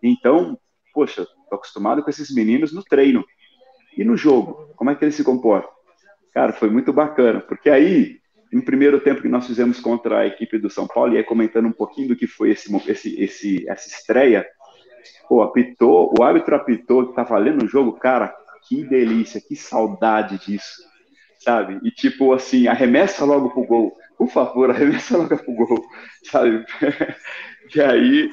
Então, 0.00 0.56
poxa, 0.94 1.26
tô 1.48 1.56
acostumado 1.56 2.04
com 2.04 2.10
esses 2.10 2.32
meninos 2.32 2.72
no 2.72 2.84
treino. 2.84 3.24
E 3.98 4.04
no 4.04 4.16
jogo, 4.16 4.72
como 4.76 4.90
é 4.90 4.94
que 4.94 5.04
eles 5.04 5.16
se 5.16 5.24
comportam? 5.24 5.72
Cara, 6.32 6.52
foi 6.52 6.70
muito 6.70 6.92
bacana, 6.92 7.40
porque 7.40 7.68
aí, 7.68 8.19
no 8.52 8.62
primeiro 8.62 9.00
tempo 9.00 9.22
que 9.22 9.28
nós 9.28 9.46
fizemos 9.46 9.80
contra 9.80 10.20
a 10.20 10.26
equipe 10.26 10.58
do 10.58 10.68
São 10.68 10.86
Paulo, 10.86 11.14
e 11.14 11.18
aí 11.18 11.24
comentando 11.24 11.66
um 11.66 11.72
pouquinho 11.72 12.08
do 12.08 12.16
que 12.16 12.26
foi 12.26 12.50
esse, 12.50 12.74
esse, 12.90 13.20
esse, 13.20 13.68
essa 13.68 13.88
estreia, 13.88 14.46
pô, 15.28 15.42
apitou, 15.42 16.12
o 16.18 16.22
árbitro 16.22 16.56
apitou, 16.56 17.08
que 17.08 17.14
tá 17.14 17.22
valendo 17.22 17.64
o 17.64 17.68
jogo, 17.68 17.92
cara, 17.92 18.34
que 18.68 18.84
delícia, 18.84 19.40
que 19.40 19.54
saudade 19.54 20.38
disso, 20.38 20.82
sabe? 21.38 21.78
E 21.84 21.90
tipo 21.90 22.32
assim, 22.32 22.66
arremessa 22.66 23.24
logo 23.24 23.50
pro 23.50 23.64
gol, 23.64 23.96
por 24.18 24.28
favor, 24.28 24.70
arremessa 24.70 25.16
logo 25.16 25.36
pro 25.36 25.54
gol, 25.54 25.84
sabe? 26.24 26.64
e 27.74 27.80
aí 27.80 28.30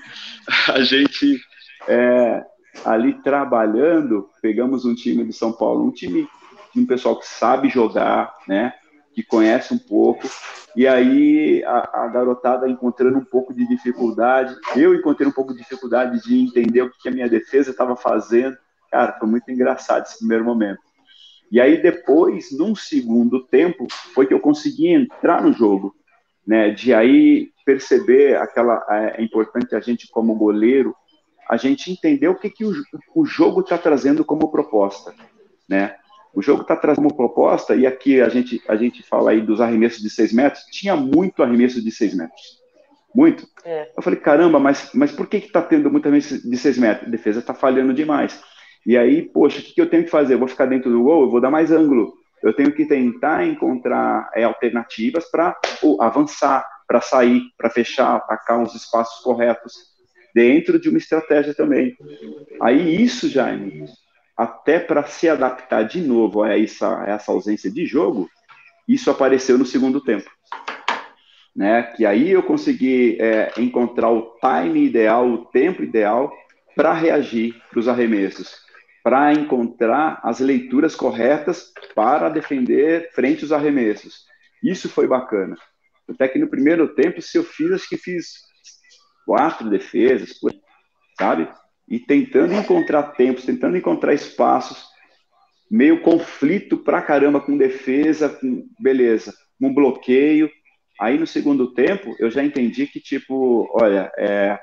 a 0.70 0.82
gente 0.82 1.40
é, 1.88 2.44
ali 2.84 3.14
trabalhando, 3.22 4.30
pegamos 4.42 4.84
um 4.84 4.96
time 4.96 5.24
de 5.24 5.34
São 5.34 5.52
Paulo, 5.52 5.86
um 5.86 5.92
time 5.92 6.28
um 6.76 6.86
pessoal 6.86 7.18
que 7.20 7.26
sabe 7.28 7.70
jogar, 7.70 8.34
né? 8.48 8.74
Que 9.18 9.24
conhece 9.24 9.74
um 9.74 9.80
pouco, 9.80 10.30
e 10.76 10.88
aí 10.88 11.64
a, 11.66 12.04
a, 12.04 12.08
garotada 12.08 12.70
encontrando 12.70 13.18
um 13.18 13.26
pouco 13.26 13.52
de 13.52 13.68
dificuldade, 13.68 14.56
eu 14.76 14.94
encontrei 14.94 15.28
um 15.28 15.32
pouco 15.32 15.52
de 15.52 15.58
dificuldade 15.58 16.22
de 16.22 16.40
entender 16.40 16.84
o 16.84 16.92
que 16.92 17.10
a 17.10 17.12
minha 17.12 17.28
defesa 17.28 17.72
estava 17.72 17.96
fazendo. 17.96 18.56
Cara, 18.92 19.18
foi 19.18 19.28
muito 19.28 19.50
engraçado 19.50 20.06
esse 20.06 20.20
primeiro 20.20 20.46
momento. 20.46 20.78
E 21.52 21.60
aí 21.60 21.82
depois, 21.82 22.56
num 22.56 22.76
segundo 22.76 23.44
tempo, 23.48 23.88
foi 24.14 24.28
que 24.28 24.34
eu 24.36 24.40
consegui 24.40 24.90
entrar 24.90 25.42
no 25.42 25.52
jogo, 25.52 25.96
né? 26.46 26.70
De 26.70 26.94
aí 26.94 27.50
perceber 27.66 28.38
aquela 28.38 28.86
é, 28.88 29.20
é 29.20 29.24
importante 29.24 29.76
a 29.76 29.80
gente 29.80 30.08
como 30.12 30.36
goleiro 30.36 30.96
a 31.50 31.58
gente 31.58 31.92
entender 31.92 32.28
o 32.28 32.36
que, 32.36 32.52
que 32.52 32.66
o, 32.66 32.74
o 33.16 33.26
jogo 33.26 33.62
está 33.62 33.80
trazendo 33.80 34.24
como 34.24 34.52
proposta, 34.52 35.12
né? 35.68 35.96
O 36.34 36.42
jogo 36.42 36.62
está 36.62 36.76
trazendo 36.76 37.08
como 37.08 37.16
proposta, 37.16 37.76
e 37.76 37.88
aqui 37.88 38.22
a 38.22 38.30
gente, 38.30 38.62
a 38.68 38.76
gente 38.76 39.02
fala 39.04 39.32
aí 39.32 39.42
dos 39.42 39.60
arremessos 39.60 40.02
de 40.02 40.10
seis 40.10 40.32
metros, 40.32 40.64
tinha 40.72 40.96
muito 40.96 41.42
arremesso 41.42 41.84
de 41.84 41.92
seis 41.92 42.16
metros. 42.16 42.58
Muito. 43.14 43.48
É. 43.66 43.92
Eu 43.98 44.04
falei, 44.04 44.20
caramba, 44.20 44.60
mas, 44.60 44.92
mas 44.94 45.12
por 45.12 45.28
que 45.28 45.38
está 45.38 45.62
tendo 45.62 45.90
muito 45.90 46.08
arremesso 46.08 46.48
de 46.48 46.58
seis 46.58 46.78
metros? 46.78 47.08
A 47.08 47.12
defesa 47.12 47.40
está 47.40 47.54
falhando 47.54 47.94
demais. 47.94 48.40
E 48.86 48.98
aí, 48.98 49.24
poxa, 49.24 49.60
o 49.60 49.64
que, 49.64 49.74
que 49.74 49.82
eu 49.82 49.90
tenho 49.90 50.04
que 50.04 50.10
fazer? 50.10 50.36
Eu 50.36 50.40
vou 50.40 50.48
ficar 50.48 50.66
dentro 50.66 50.92
do 50.92 51.04
gol, 51.04 51.24
eu 51.24 51.30
vou 51.30 51.42
dar 51.42 51.50
mais 51.50 51.72
ângulo. 51.72 52.14
Eu 52.44 52.54
tenho 52.54 52.72
que 52.72 52.86
tentar 52.86 53.46
encontrar 53.46 54.30
é, 54.34 54.44
alternativas 54.44 55.30
para 55.30 55.58
avançar, 56.00 56.66
para 56.88 57.02
sair, 57.02 57.42
para 57.58 57.70
fechar, 57.70 58.16
atacar 58.16 58.62
os 58.62 58.76
espaços 58.76 59.22
corretos 59.24 59.74
dentro 60.34 60.80
de 60.80 60.88
uma 60.88 61.00
estratégia 61.00 61.54
também. 61.54 61.98
Aí 62.62 63.04
isso, 63.04 63.28
Jaime, 63.28 63.86
até 64.38 64.80
para 64.80 65.04
se 65.04 65.28
adaptar 65.28 65.84
de 65.84 66.00
novo 66.00 66.44
a 66.44 66.58
essa, 66.58 67.02
a 67.02 67.10
essa 67.10 67.32
ausência 67.32 67.72
de 67.72 67.86
jogo, 67.86 68.30
isso 68.88 69.10
apareceu 69.10 69.58
no 69.58 69.66
segundo 69.66 70.00
tempo. 70.00 70.30
Né? 71.56 71.82
Que 71.82 72.06
aí 72.06 72.30
eu 72.30 72.44
consegui 72.44 73.18
é, 73.20 73.52
encontrar 73.58 74.12
o 74.12 74.38
time 74.40 74.86
ideal, 74.86 75.28
o 75.28 75.46
tempo 75.46 75.82
ideal 75.82 76.32
para 76.76 76.94
reagir 76.94 77.60
para 77.72 77.80
os 77.80 77.88
arremessos, 77.88 78.56
para 79.04 79.34
encontrar 79.34 80.20
as 80.24 80.40
leituras 80.40 80.96
corretas 80.96 81.72
para 81.96 82.30
defender 82.30 83.10
frente 83.14 83.42
aos 83.42 83.52
arremessos. 83.52 84.28
Isso 84.64 84.88
foi 84.88 85.08
bacana. 85.08 85.56
Até 86.08 86.28
que 86.28 86.38
no 86.38 86.48
primeiro 86.48 86.94
tempo, 86.94 87.22
se 87.22 87.38
eu 87.38 87.44
fiz, 87.44 87.72
acho 87.72 87.90
que 87.90 87.98
fiz 87.98 88.48
quatro 89.26 89.70
defesas, 89.70 90.40
sabe? 91.20 91.50
E 91.88 92.00
tentando 92.00 92.54
encontrar 92.54 93.04
tempos, 93.14 93.46
tentando 93.46 93.78
encontrar 93.78 94.14
espaços, 94.14 94.86
meio 95.70 96.02
conflito 96.02 96.78
pra 96.78 97.02
caramba 97.02 97.40
com 97.40 97.58
defesa, 97.58 98.30
com 98.30 98.68
beleza, 98.80 99.34
um 99.62 99.74
bloqueio. 99.74 100.50
Aí 101.00 101.18
no 101.18 101.28
segundo 101.28 101.74
tempo, 101.74 102.16
eu 102.20 102.30
já 102.32 102.44
entendi 102.44 102.88
que, 102.88 103.00
tipo, 103.00 103.70
olha, 103.74 104.12
é, 104.18 104.60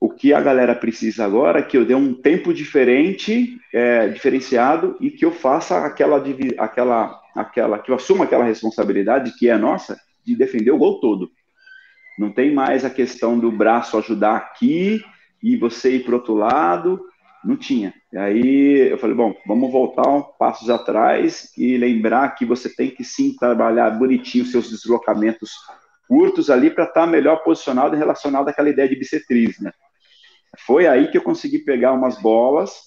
o 0.00 0.10
que 0.10 0.32
a 0.32 0.40
galera 0.40 0.74
precisa 0.74 1.24
agora 1.24 1.60
é 1.60 1.62
que 1.62 1.76
eu 1.76 1.84
dê 1.84 1.94
um 1.94 2.14
tempo 2.14 2.52
diferente, 2.52 3.58
é, 3.72 4.08
diferenciado, 4.08 4.96
e 5.00 5.10
que 5.10 5.24
eu 5.24 5.32
faça 5.32 5.84
aquela, 5.84 6.22
aquela, 6.58 7.20
aquela, 7.34 7.78
que 7.78 7.90
eu 7.90 7.94
assuma 7.94 8.24
aquela 8.24 8.44
responsabilidade 8.44 9.36
que 9.38 9.48
é 9.48 9.56
nossa 9.56 9.98
de 10.24 10.34
defender 10.34 10.70
o 10.70 10.78
gol 10.78 11.00
todo. 11.00 11.30
Não 12.18 12.32
tem 12.32 12.52
mais 12.52 12.84
a 12.84 12.90
questão 12.90 13.38
do 13.38 13.52
braço 13.52 13.98
ajudar 13.98 14.36
aqui 14.36 15.04
e 15.42 15.56
você 15.56 15.96
ir 15.96 16.04
para 16.04 16.14
outro 16.14 16.34
lado. 16.34 17.00
Não 17.44 17.56
tinha. 17.56 17.94
E 18.12 18.18
aí 18.18 18.90
eu 18.90 18.98
falei, 18.98 19.14
bom, 19.14 19.34
vamos 19.46 19.70
voltar 19.70 20.08
um 20.08 20.22
passos 20.22 20.68
atrás 20.68 21.52
e 21.56 21.76
lembrar 21.76 22.30
que 22.30 22.44
você 22.44 22.68
tem 22.68 22.90
que 22.90 23.04
sim 23.04 23.36
trabalhar 23.36 23.90
bonitinho 23.90 24.44
seus 24.44 24.68
deslocamentos 24.68 25.52
curtos 26.08 26.50
ali 26.50 26.70
para 26.70 26.84
estar 26.84 27.02
tá 27.02 27.06
melhor 27.06 27.42
posicionado 27.44 27.94
e 27.94 27.98
relacionado 27.98 28.48
àquela 28.48 28.68
ideia 28.68 28.88
de 28.88 28.96
bissetriz, 28.96 29.60
né? 29.60 29.72
Foi 30.66 30.86
aí 30.86 31.10
que 31.10 31.18
eu 31.18 31.22
consegui 31.22 31.58
pegar 31.60 31.92
umas 31.92 32.20
bolas 32.20 32.82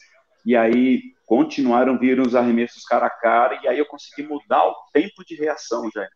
e 0.45 0.55
aí 0.55 1.01
continuaram 1.25 1.99
vir 1.99 2.19
os 2.19 2.35
arremessos 2.35 2.83
cara 2.83 3.05
a 3.05 3.09
cara 3.09 3.59
e 3.63 3.67
aí 3.67 3.77
eu 3.77 3.85
consegui 3.85 4.27
mudar 4.27 4.65
o 4.65 4.75
tempo 4.91 5.23
de 5.25 5.35
reação, 5.35 5.89
já. 5.93 6.07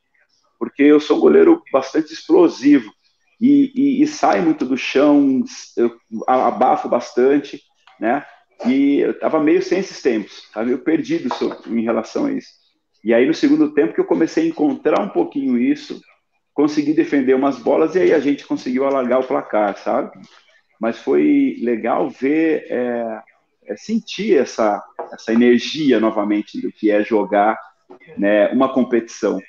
Porque 0.58 0.82
eu 0.82 1.00
sou 1.00 1.18
um 1.18 1.22
goleiro 1.22 1.62
bastante 1.72 2.12
explosivo 2.12 2.92
e, 3.40 3.72
e, 3.76 4.04
e 4.04 4.08
sai 4.08 4.42
muito 4.42 4.66
do 4.66 4.78
chão, 4.78 5.44
eu 5.76 5.96
abafo 6.28 6.88
bastante, 6.88 7.62
né? 8.00 8.26
E 8.66 9.00
eu 9.00 9.12
estava 9.12 9.40
meio 9.40 9.62
sem 9.62 9.80
esses 9.80 10.02
tempos, 10.02 10.38
estava 10.38 10.66
meio 10.66 10.80
perdido 10.80 11.30
em 11.68 11.82
relação 11.82 12.26
a 12.26 12.32
isso. 12.32 12.50
E 13.04 13.14
aí 13.14 13.26
no 13.26 13.34
segundo 13.34 13.74
tempo 13.74 13.94
que 13.94 14.00
eu 14.00 14.06
comecei 14.06 14.46
a 14.46 14.48
encontrar 14.48 15.02
um 15.02 15.10
pouquinho 15.10 15.58
isso, 15.58 16.02
consegui 16.54 16.94
defender 16.94 17.34
umas 17.34 17.60
bolas 17.60 17.96
e 17.96 18.00
aí 18.00 18.14
a 18.14 18.20
gente 18.20 18.46
conseguiu 18.46 18.86
alargar 18.86 19.20
o 19.20 19.28
placar, 19.28 19.76
sabe? 19.78 20.12
Mas 20.80 21.00
foi 21.00 21.58
legal 21.62 22.10
ver, 22.10 22.66
é, 22.70 23.22
é 23.66 23.76
sentir 23.76 24.38
essa, 24.38 24.82
essa 25.12 25.34
energia 25.34 26.00
novamente 26.00 26.62
do 26.62 26.72
que 26.72 26.92
é 26.92 27.04
jogar 27.04 27.58
né, 28.18 28.50
uma 28.50 28.74
competição. 28.74 29.40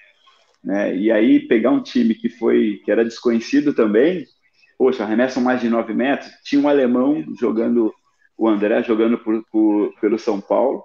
Né? 0.64 0.96
E 0.96 1.12
aí 1.12 1.40
pegar 1.40 1.70
um 1.70 1.83
time 1.83 2.14
que 2.14 2.29
foi 2.29 2.81
que 2.85 2.90
era 2.90 3.05
desconhecido 3.05 3.74
também, 3.74 4.27
poxa, 4.79 5.05
arremessam 5.05 5.42
mais 5.42 5.61
de 5.61 5.68
9 5.68 5.92
metros, 5.92 6.33
tinha 6.42 6.61
um 6.61 6.68
alemão 6.68 7.22
jogando, 7.38 7.92
o 8.37 8.48
André 8.48 8.83
jogando 8.83 9.18
por, 9.18 9.44
por, 9.53 9.94
pelo 10.00 10.18
São 10.18 10.40
Paulo, 10.40 10.83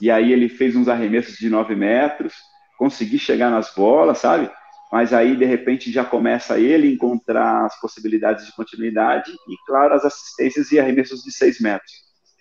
e 0.00 0.10
aí 0.10 0.32
ele 0.32 0.48
fez 0.48 0.74
uns 0.74 0.88
arremessos 0.88 1.36
de 1.36 1.50
9 1.50 1.76
metros, 1.76 2.34
consegui 2.78 3.18
chegar 3.18 3.50
nas 3.50 3.72
bolas, 3.74 4.18
sabe? 4.18 4.50
Mas 4.90 5.12
aí, 5.12 5.36
de 5.36 5.44
repente, 5.44 5.90
já 5.90 6.04
começa 6.04 6.58
ele 6.58 6.92
encontrar 6.92 7.64
as 7.64 7.80
possibilidades 7.80 8.44
de 8.44 8.52
continuidade 8.52 9.30
e, 9.30 9.54
claro, 9.66 9.94
as 9.94 10.04
assistências 10.04 10.70
e 10.72 10.78
arremessos 10.78 11.22
de 11.22 11.32
6 11.32 11.60
metros. 11.60 11.92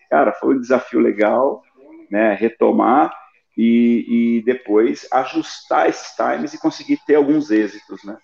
Cara, 0.09 0.33
foi 0.33 0.55
um 0.55 0.59
desafio 0.59 0.99
legal, 0.99 1.61
né? 2.09 2.33
Retomar 2.33 3.13
e, 3.57 4.37
e 4.37 4.43
depois 4.43 5.07
ajustar 5.11 5.89
esses 5.89 6.15
times 6.15 6.53
e 6.53 6.59
conseguir 6.59 6.99
ter 7.05 7.15
alguns 7.15 7.51
êxitos, 7.51 8.03
né? 8.03 8.17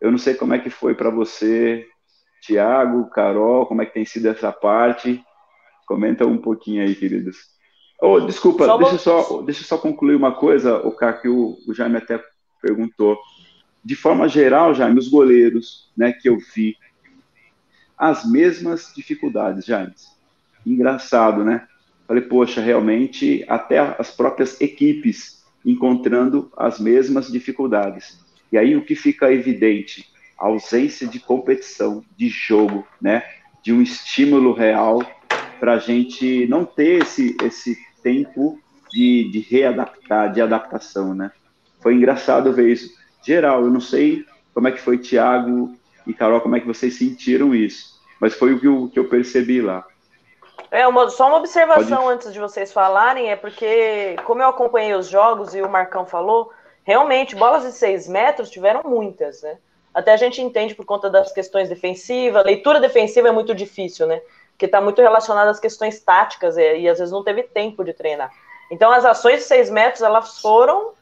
Eu 0.00 0.10
não 0.10 0.18
sei 0.18 0.34
como 0.34 0.54
é 0.54 0.58
que 0.58 0.68
foi 0.68 0.94
para 0.94 1.10
você, 1.10 1.86
Tiago, 2.42 3.08
Carol, 3.10 3.66
como 3.66 3.80
é 3.82 3.86
que 3.86 3.94
tem 3.94 4.04
sido 4.04 4.28
essa 4.28 4.52
parte. 4.52 5.22
Comenta 5.86 6.26
um 6.26 6.38
pouquinho 6.38 6.82
aí, 6.82 6.94
queridos. 6.94 7.38
Oh, 8.00 8.20
desculpa, 8.20 8.66
só 8.66 8.76
deixa, 8.76 8.98
só, 8.98 9.42
deixa 9.42 9.62
eu 9.62 9.66
só 9.66 9.78
concluir 9.78 10.14
uma 10.14 10.34
coisa, 10.34 10.76
o 10.76 10.92
cara 10.92 11.14
que 11.14 11.28
o, 11.28 11.56
o 11.66 11.72
Jaime 11.72 11.96
até 11.96 12.22
perguntou. 12.60 13.18
De 13.82 13.94
forma 13.94 14.28
geral, 14.28 14.74
Jaime, 14.74 14.98
os 14.98 15.08
goleiros 15.08 15.90
né, 15.96 16.12
que 16.12 16.28
eu 16.28 16.38
vi, 16.54 16.76
as 17.96 18.30
mesmas 18.30 18.92
dificuldades, 18.94 19.64
Jaime. 19.64 19.94
Engraçado, 20.66 21.44
né? 21.44 21.66
Falei, 22.06 22.22
poxa, 22.22 22.60
realmente 22.60 23.44
até 23.48 23.78
as 23.78 24.10
próprias 24.10 24.60
equipes 24.60 25.44
encontrando 25.64 26.52
as 26.56 26.78
mesmas 26.78 27.30
dificuldades. 27.30 28.18
E 28.52 28.58
aí 28.58 28.76
o 28.76 28.84
que 28.84 28.94
fica 28.94 29.32
evidente? 29.32 30.06
A 30.38 30.46
ausência 30.46 31.06
de 31.06 31.18
competição, 31.18 32.04
de 32.16 32.28
jogo, 32.28 32.86
né? 33.00 33.22
De 33.62 33.72
um 33.72 33.80
estímulo 33.80 34.52
real 34.52 35.02
para 35.58 35.74
a 35.74 35.78
gente 35.78 36.46
não 36.46 36.64
ter 36.64 37.02
esse, 37.02 37.36
esse 37.42 37.78
tempo 38.02 38.60
de, 38.90 39.30
de 39.30 39.40
readaptar, 39.40 40.32
de 40.32 40.40
adaptação, 40.40 41.14
né? 41.14 41.32
Foi 41.80 41.94
engraçado 41.94 42.52
ver 42.52 42.70
isso. 42.70 42.94
Geral, 43.24 43.64
eu 43.64 43.70
não 43.70 43.80
sei 43.80 44.24
como 44.52 44.68
é 44.68 44.72
que 44.72 44.80
foi 44.80 44.98
Tiago 44.98 45.74
e 46.06 46.12
Carol, 46.12 46.40
como 46.40 46.56
é 46.56 46.60
que 46.60 46.66
vocês 46.66 46.94
sentiram 46.94 47.54
isso, 47.54 47.98
mas 48.20 48.34
foi 48.34 48.52
o 48.52 48.60
que 48.60 48.66
eu, 48.66 48.88
que 48.88 48.98
eu 48.98 49.08
percebi 49.08 49.60
lá. 49.60 49.84
É, 50.74 50.88
uma, 50.88 51.08
só 51.08 51.28
uma 51.28 51.36
observação 51.36 52.02
Pode... 52.02 52.14
antes 52.14 52.32
de 52.32 52.40
vocês 52.40 52.72
falarem, 52.72 53.30
é 53.30 53.36
porque, 53.36 54.16
como 54.24 54.42
eu 54.42 54.48
acompanhei 54.48 54.92
os 54.92 55.06
jogos 55.06 55.54
e 55.54 55.62
o 55.62 55.68
Marcão 55.68 56.04
falou, 56.04 56.52
realmente, 56.82 57.36
bolas 57.36 57.62
de 57.62 57.70
seis 57.70 58.08
metros 58.08 58.50
tiveram 58.50 58.82
muitas, 58.84 59.40
né? 59.42 59.56
Até 59.94 60.12
a 60.12 60.16
gente 60.16 60.42
entende 60.42 60.74
por 60.74 60.84
conta 60.84 61.08
das 61.08 61.30
questões 61.30 61.68
defensivas, 61.68 62.44
leitura 62.44 62.80
defensiva 62.80 63.28
é 63.28 63.30
muito 63.30 63.54
difícil, 63.54 64.08
né? 64.08 64.20
Porque 64.50 64.64
está 64.64 64.80
muito 64.80 65.00
relacionada 65.00 65.48
às 65.48 65.60
questões 65.60 66.00
táticas 66.00 66.56
e, 66.56 66.78
e, 66.78 66.88
às 66.88 66.98
vezes 66.98 67.12
não 67.12 67.22
teve 67.22 67.44
tempo 67.44 67.84
de 67.84 67.92
treinar. 67.92 68.32
Então, 68.68 68.90
as 68.90 69.04
ações 69.04 69.36
de 69.36 69.44
seis 69.44 69.70
metros, 69.70 70.02
elas 70.02 70.40
foram 70.40 70.92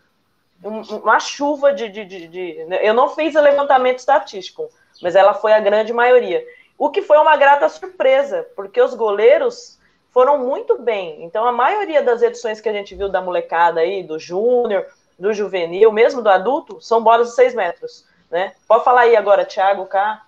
uma 0.63 1.19
chuva 1.19 1.73
de, 1.73 1.89
de, 1.89 2.05
de, 2.05 2.29
de. 2.29 2.67
Eu 2.83 2.93
não 2.93 3.09
fiz 3.09 3.35
o 3.35 3.41
levantamento 3.41 4.01
estatístico, 4.01 4.69
mas 5.01 5.17
ela 5.17 5.33
foi 5.33 5.55
a 5.55 5.61
grande 5.61 5.95
maioria. 5.95 6.45
O 6.83 6.91
que 6.91 7.01
foi 7.01 7.17
uma 7.17 7.37
grata 7.37 7.69
surpresa, 7.69 8.45
porque 8.57 8.83
os 8.83 8.93
goleiros 8.93 9.79
foram 10.11 10.37
muito 10.37 10.83
bem. 10.83 11.23
Então, 11.23 11.47
a 11.47 11.53
maioria 11.53 12.03
das 12.03 12.23
edições 12.23 12.61
que 12.61 12.69
a 12.69 12.73
gente 12.73 12.93
viu 12.97 13.09
da 13.09 13.23
molecada 13.23 13.79
aí, 13.79 14.03
do 14.03 14.19
júnior, 14.19 14.85
do 15.17 15.33
juvenil, 15.33 15.93
mesmo 15.93 16.21
do 16.21 16.29
adulto, 16.29 16.81
são 16.81 17.01
bolas 17.01 17.29
de 17.29 17.35
6 17.37 17.55
metros. 17.55 18.05
Né? 18.29 18.57
Pode 18.67 18.83
falar 18.83 19.03
aí 19.03 19.15
agora, 19.15 19.45
Thiago, 19.45 19.87
K. 19.87 20.27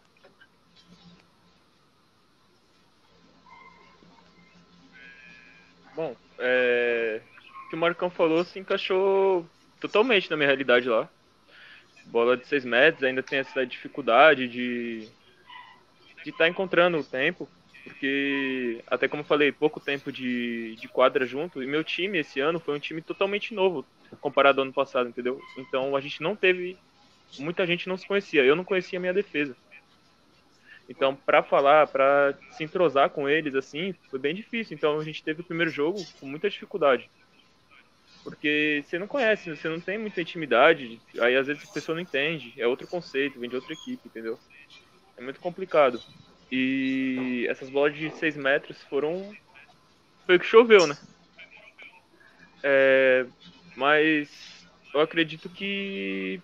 Bom, 5.97 6.15
é... 6.39 7.21
o 7.67 7.69
que 7.71 7.75
o 7.75 7.79
Marcão 7.79 8.09
falou 8.09 8.45
se 8.45 8.61
encaixou 8.61 9.45
totalmente 9.81 10.31
na 10.31 10.37
minha 10.37 10.47
realidade 10.47 10.89
lá. 10.89 11.09
Bola 12.07 12.37
de 12.37 12.47
6 12.47 12.65
metros, 12.65 13.03
ainda 13.03 13.25
tem 13.25 13.41
essa 13.41 13.67
dificuldade 13.67 14.47
de 14.47 15.11
de 16.25 16.31
estar 16.31 16.45
tá 16.45 16.49
encontrando 16.49 16.99
o 16.99 17.05
tempo, 17.05 17.49
porque, 17.85 18.83
até 18.87 19.07
como 19.07 19.21
eu 19.21 19.27
falei, 19.27 19.53
pouco 19.53 19.79
tempo 19.79 20.11
de, 20.11 20.75
de 20.77 20.89
quadra 20.89 21.27
junto, 21.27 21.63
e 21.63 21.67
meu 21.67 21.85
time 21.85 22.19
esse 22.19 22.41
ano 22.41 22.59
foi 22.59 22.75
um 22.75 22.81
time 22.81 23.03
totalmente 23.03 23.55
novo 23.55 23.85
comparado 24.21 24.61
ao 24.61 24.65
ano 24.65 24.73
passado, 24.73 25.09
entendeu? 25.09 25.39
Então 25.59 25.95
a 25.95 26.01
gente 26.01 26.23
não 26.23 26.35
teve. 26.35 26.79
Muita 27.39 27.67
gente 27.67 27.89
não 27.89 27.97
se 27.97 28.07
conhecia, 28.07 28.45
eu 28.45 28.57
não 28.57 28.65
conhecia 28.65 28.99
a 28.99 29.01
minha 29.01 29.13
defesa. 29.13 29.57
Então, 30.89 31.17
para 31.17 31.43
falar, 31.43 31.87
para 31.89 32.35
se 32.51 32.63
entrosar 32.63 33.11
com 33.11 33.29
eles, 33.29 33.55
assim, 33.55 33.95
foi 34.11 34.19
bem 34.19 34.35
difícil. 34.35 34.77
Então, 34.77 35.01
a 35.01 35.05
gente 35.05 35.23
teve 35.23 35.41
o 35.41 35.45
primeiro 35.45 35.71
jogo 35.71 36.05
com 36.21 36.27
muita 36.27 36.49
dificuldade. 36.49 37.11
Porque 38.23 38.83
você 38.85 38.99
não 38.99 39.07
conhece, 39.07 39.51
você 39.51 39.69
não 39.69 39.81
tem 39.81 39.99
muita 39.99 40.21
intimidade, 40.21 41.01
aí 41.19 41.37
às 41.37 41.47
vezes 41.47 41.69
a 41.69 41.73
pessoa 41.73 41.95
não 41.95 42.03
entende, 42.03 42.55
é 42.57 42.67
outro 42.67 42.87
conceito, 42.87 43.41
vem 43.41 43.51
de 43.51 43.57
outra 43.57 43.73
equipe, 43.73 44.07
entendeu? 44.07 44.39
É 45.17 45.23
muito 45.23 45.41
complicado. 45.41 46.01
E 46.51 47.47
essas 47.49 47.71
bolas 47.71 47.95
de 47.95 48.11
6 48.11 48.37
metros 48.37 48.83
foram. 48.85 49.35
Foi 50.27 50.37
o 50.37 50.41
que 50.41 50.47
choveu, 50.47 50.87
né? 50.87 50.97
É... 52.63 53.27
Mas 53.77 54.67
eu 54.95 55.01
acredito 55.01 55.49
que 55.49 56.41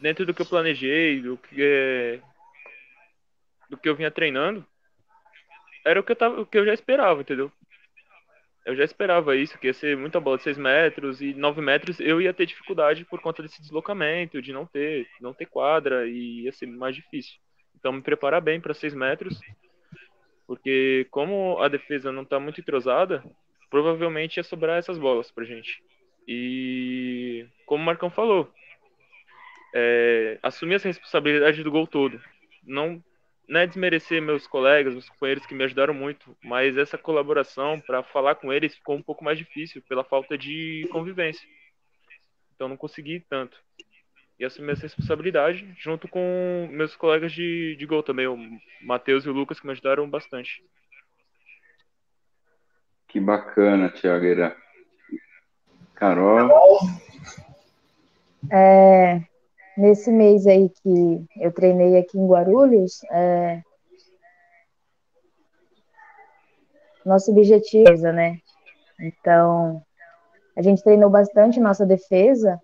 dentro 0.00 0.26
do 0.26 0.34
que 0.34 0.42
eu 0.42 0.46
planejei, 0.46 1.20
do 1.20 1.36
que, 1.36 1.56
é... 1.58 2.20
do 3.70 3.76
que 3.76 3.88
eu 3.88 3.96
vinha 3.96 4.10
treinando, 4.10 4.66
era 5.84 5.98
o 5.98 6.02
que 6.02 6.12
eu, 6.12 6.16
tava, 6.16 6.40
o 6.40 6.46
que 6.46 6.58
eu 6.58 6.64
já 6.64 6.74
esperava, 6.74 7.20
entendeu? 7.20 7.50
eu 8.64 8.76
já 8.76 8.84
esperava 8.84 9.34
isso, 9.36 9.58
que 9.58 9.66
ia 9.66 9.74
ser 9.74 9.96
muita 9.96 10.20
bola 10.20 10.36
de 10.36 10.44
6 10.44 10.56
metros 10.56 11.20
e 11.20 11.34
9 11.34 11.60
metros, 11.60 11.98
eu 11.98 12.20
ia 12.20 12.32
ter 12.32 12.46
dificuldade 12.46 13.04
por 13.04 13.20
conta 13.20 13.42
desse 13.42 13.60
deslocamento, 13.60 14.40
de 14.40 14.52
não 14.52 14.66
ter, 14.66 15.08
não 15.20 15.34
ter 15.34 15.46
quadra 15.46 16.06
e 16.06 16.42
ia 16.42 16.52
ser 16.52 16.66
mais 16.66 16.94
difícil. 16.94 17.34
Então 17.76 17.92
me 17.92 18.02
preparar 18.02 18.40
bem 18.40 18.60
para 18.60 18.74
6 18.74 18.94
metros, 18.94 19.40
porque 20.46 21.06
como 21.10 21.58
a 21.60 21.68
defesa 21.68 22.12
não 22.12 22.22
está 22.22 22.38
muito 22.38 22.60
entrosada, 22.60 23.24
provavelmente 23.70 24.36
ia 24.36 24.44
sobrar 24.44 24.78
essas 24.78 24.98
bolas 24.98 25.30
pra 25.30 25.44
gente. 25.44 25.82
E 26.26 27.46
como 27.66 27.82
o 27.82 27.86
Marcão 27.86 28.10
falou, 28.10 28.52
é, 29.74 30.38
assumir 30.42 30.74
essa 30.74 30.88
responsabilidade 30.88 31.62
do 31.62 31.70
gol 31.70 31.86
todo. 31.86 32.20
Não 32.62 33.02
não 33.48 33.60
é 33.60 33.66
desmerecer 33.66 34.22
meus 34.22 34.46
colegas, 34.46 34.94
meus 34.94 35.08
companheiros 35.08 35.44
que 35.44 35.54
me 35.54 35.64
ajudaram 35.64 35.92
muito, 35.92 36.34
mas 36.42 36.76
essa 36.76 36.96
colaboração 36.96 37.80
para 37.80 38.02
falar 38.02 38.36
com 38.36 38.52
eles 38.52 38.74
ficou 38.74 38.96
um 38.96 39.02
pouco 39.02 39.24
mais 39.24 39.36
difícil 39.36 39.82
pela 39.82 40.04
falta 40.04 40.38
de 40.38 40.88
convivência. 40.90 41.46
Então 42.54 42.68
não 42.68 42.76
consegui 42.76 43.20
tanto. 43.28 43.58
E 44.38 44.44
assumi 44.44 44.72
essa 44.72 44.82
responsabilidade 44.82 45.72
junto 45.78 46.08
com 46.08 46.68
meus 46.70 46.96
colegas 46.96 47.32
de, 47.32 47.76
de 47.76 47.86
gol 47.86 48.02
também, 48.02 48.26
o 48.26 48.36
Matheus 48.82 49.24
e 49.24 49.28
o 49.28 49.32
Lucas, 49.32 49.60
que 49.60 49.66
me 49.66 49.72
ajudaram 49.72 50.08
bastante. 50.08 50.64
Que 53.08 53.20
bacana, 53.20 53.90
Tiagueira. 53.90 54.56
Carol. 55.94 56.78
É, 58.50 59.20
nesse 59.76 60.10
mês 60.10 60.46
aí 60.46 60.68
que 60.68 61.26
eu 61.40 61.52
treinei 61.52 61.98
aqui 61.98 62.18
em 62.18 62.26
Guarulhos, 62.26 63.04
é, 63.12 63.62
nosso 67.04 67.30
objetivo 67.30 68.06
é, 68.06 68.12
né? 68.12 68.38
Então, 69.00 69.82
a 70.56 70.62
gente 70.62 70.82
treinou 70.82 71.10
bastante 71.10 71.60
nossa 71.60 71.84
defesa 71.84 72.60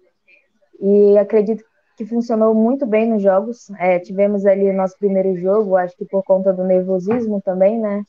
e 0.81 1.19
acredito 1.19 1.65
que 1.97 2.07
funcionou 2.07 2.55
muito 2.55 2.87
bem 2.87 3.11
nos 3.11 3.23
jogos. 3.23 3.71
É, 3.79 3.99
tivemos 3.99 4.47
ali 4.47 4.71
o 4.71 4.77
nosso 4.77 4.97
primeiro 4.99 5.37
jogo, 5.37 5.77
acho 5.77 5.97
que 5.97 6.05
por 6.05 6.23
conta 6.23 6.53
do 6.53 6.65
nervosismo 6.65 7.41
também, 7.41 7.79
né? 7.79 8.03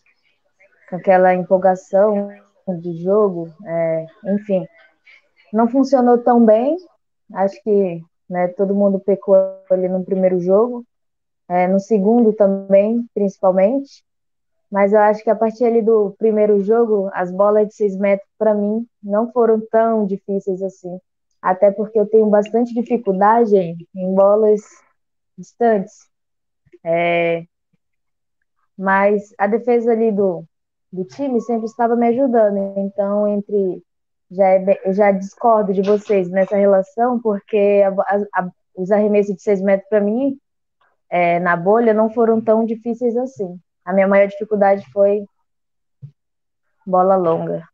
Com 0.89 0.97
aquela 0.97 1.33
empolgação 1.33 2.29
do 2.67 2.93
jogo, 2.97 3.49
é, 3.65 4.05
enfim. 4.27 4.65
Não 5.51 5.67
funcionou 5.67 6.19
tão 6.19 6.45
bem, 6.45 6.77
acho 7.33 7.61
que 7.63 8.03
né? 8.29 8.47
Todo 8.49 8.75
mundo 8.75 8.99
pecou 8.99 9.35
ali 9.69 9.89
no 9.89 10.05
primeiro 10.05 10.39
jogo, 10.39 10.85
é, 11.49 11.67
no 11.67 11.79
segundo 11.79 12.31
também, 12.31 13.05
principalmente. 13.13 14.03
Mas 14.71 14.93
eu 14.93 14.99
acho 14.99 15.23
que 15.23 15.31
a 15.31 15.35
partir 15.35 15.65
ali 15.65 15.81
do 15.81 16.15
primeiro 16.19 16.59
jogo, 16.59 17.09
as 17.13 17.31
bolas 17.31 17.67
de 17.67 17.73
6 17.73 17.97
metros, 17.97 18.29
para 18.37 18.53
mim, 18.53 18.85
não 19.01 19.31
foram 19.31 19.59
tão 19.71 20.05
difíceis 20.05 20.61
assim. 20.61 20.99
Até 21.41 21.71
porque 21.71 21.99
eu 21.99 22.05
tenho 22.05 22.29
bastante 22.29 22.73
dificuldade 22.73 23.55
em 23.55 24.15
bolas 24.15 24.61
distantes. 25.37 26.09
É, 26.83 27.45
mas 28.77 29.33
a 29.37 29.47
defesa 29.47 29.91
ali 29.91 30.11
do, 30.11 30.45
do 30.91 31.03
time 31.03 31.41
sempre 31.41 31.65
estava 31.65 31.95
me 31.95 32.07
ajudando. 32.07 32.57
Então, 32.77 33.27
entre 33.27 33.83
já, 34.31 34.47
é, 34.47 34.93
já 34.93 35.11
discordo 35.11 35.73
de 35.73 35.81
vocês 35.81 36.29
nessa 36.29 36.55
relação, 36.55 37.19
porque 37.19 37.83
a, 37.85 38.39
a, 38.39 38.49
os 38.75 38.91
arremessos 38.91 39.35
de 39.35 39.41
6 39.41 39.61
metros 39.61 39.89
para 39.89 39.99
mim, 39.99 40.37
é, 41.09 41.39
na 41.39 41.55
bolha, 41.55 41.93
não 41.93 42.09
foram 42.09 42.39
tão 42.39 42.65
difíceis 42.65 43.17
assim. 43.17 43.59
A 43.83 43.91
minha 43.91 44.07
maior 44.07 44.27
dificuldade 44.27 44.85
foi 44.91 45.25
bola 46.85 47.15
longa. 47.15 47.67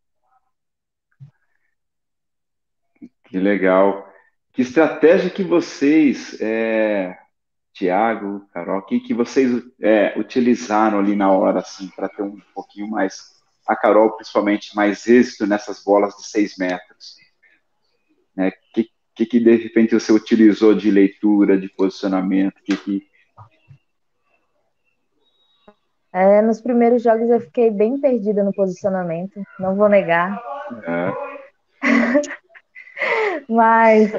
Que 3.35 3.39
legal. 3.41 4.09
Que 4.53 4.61
estratégia 4.61 5.29
que 5.29 5.43
vocês, 5.43 6.39
é, 6.39 7.17
Tiago, 7.73 8.47
Carol, 8.53 8.81
que, 8.83 9.01
que 9.01 9.13
vocês 9.13 9.61
é, 9.81 10.17
utilizaram 10.17 10.99
ali 10.99 11.17
na 11.17 11.29
hora, 11.29 11.59
assim, 11.59 11.89
para 11.89 12.07
ter 12.07 12.21
um 12.21 12.39
pouquinho 12.53 12.87
mais 12.87 13.33
a 13.67 13.75
Carol, 13.75 14.15
principalmente, 14.15 14.73
mais 14.73 15.05
êxito 15.05 15.45
nessas 15.45 15.83
bolas 15.83 16.15
de 16.15 16.25
seis 16.25 16.55
metros? 16.57 17.17
Né? 18.33 18.53
Que, 18.73 18.89
que, 19.13 19.25
que, 19.25 19.39
de 19.41 19.53
repente, 19.57 19.93
você 19.93 20.13
utilizou 20.13 20.73
de 20.73 20.89
leitura, 20.89 21.57
de 21.57 21.67
posicionamento? 21.67 22.55
Que, 22.63 22.77
que... 22.77 23.07
É, 26.13 26.41
nos 26.41 26.61
primeiros 26.61 27.03
jogos 27.03 27.29
eu 27.29 27.41
fiquei 27.41 27.69
bem 27.69 27.99
perdida 27.99 28.45
no 28.45 28.53
posicionamento, 28.53 29.43
não 29.59 29.75
vou 29.75 29.89
negar. 29.89 30.41
É. 30.87 32.31
Mas. 33.47 34.11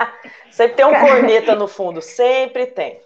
sempre 0.50 0.76
tem 0.76 0.84
um 0.84 1.00
corneta 1.00 1.54
no 1.54 1.68
fundo, 1.68 2.00
sempre 2.02 2.66
tem. 2.66 3.00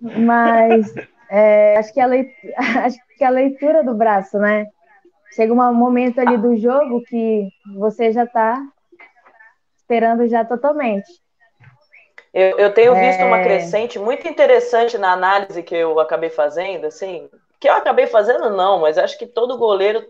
Mas 0.00 0.94
é, 1.30 1.76
acho, 1.76 1.92
que 1.92 2.00
a 2.00 2.06
leitura, 2.06 2.54
acho 2.84 2.98
que 3.16 3.24
a 3.24 3.30
leitura 3.30 3.84
do 3.84 3.94
braço, 3.94 4.38
né? 4.38 4.66
Chega 5.34 5.52
um 5.52 5.74
momento 5.74 6.20
ali 6.20 6.36
do 6.36 6.56
jogo 6.56 7.02
que 7.04 7.48
você 7.76 8.10
já 8.10 8.24
está 8.24 8.60
esperando 9.76 10.26
já 10.26 10.44
totalmente. 10.44 11.08
Eu, 12.34 12.58
eu 12.58 12.72
tenho 12.72 12.94
é... 12.94 13.08
visto 13.08 13.24
uma 13.24 13.42
crescente 13.42 13.98
muito 13.98 14.26
interessante 14.26 14.98
na 14.98 15.12
análise 15.12 15.62
que 15.62 15.74
eu 15.74 15.98
acabei 16.00 16.30
fazendo, 16.30 16.86
assim, 16.86 17.28
que 17.60 17.68
eu 17.68 17.74
acabei 17.74 18.06
fazendo 18.06 18.50
não, 18.50 18.80
mas 18.80 18.98
acho 18.98 19.18
que 19.18 19.26
todo 19.26 19.58
goleiro 19.58 20.04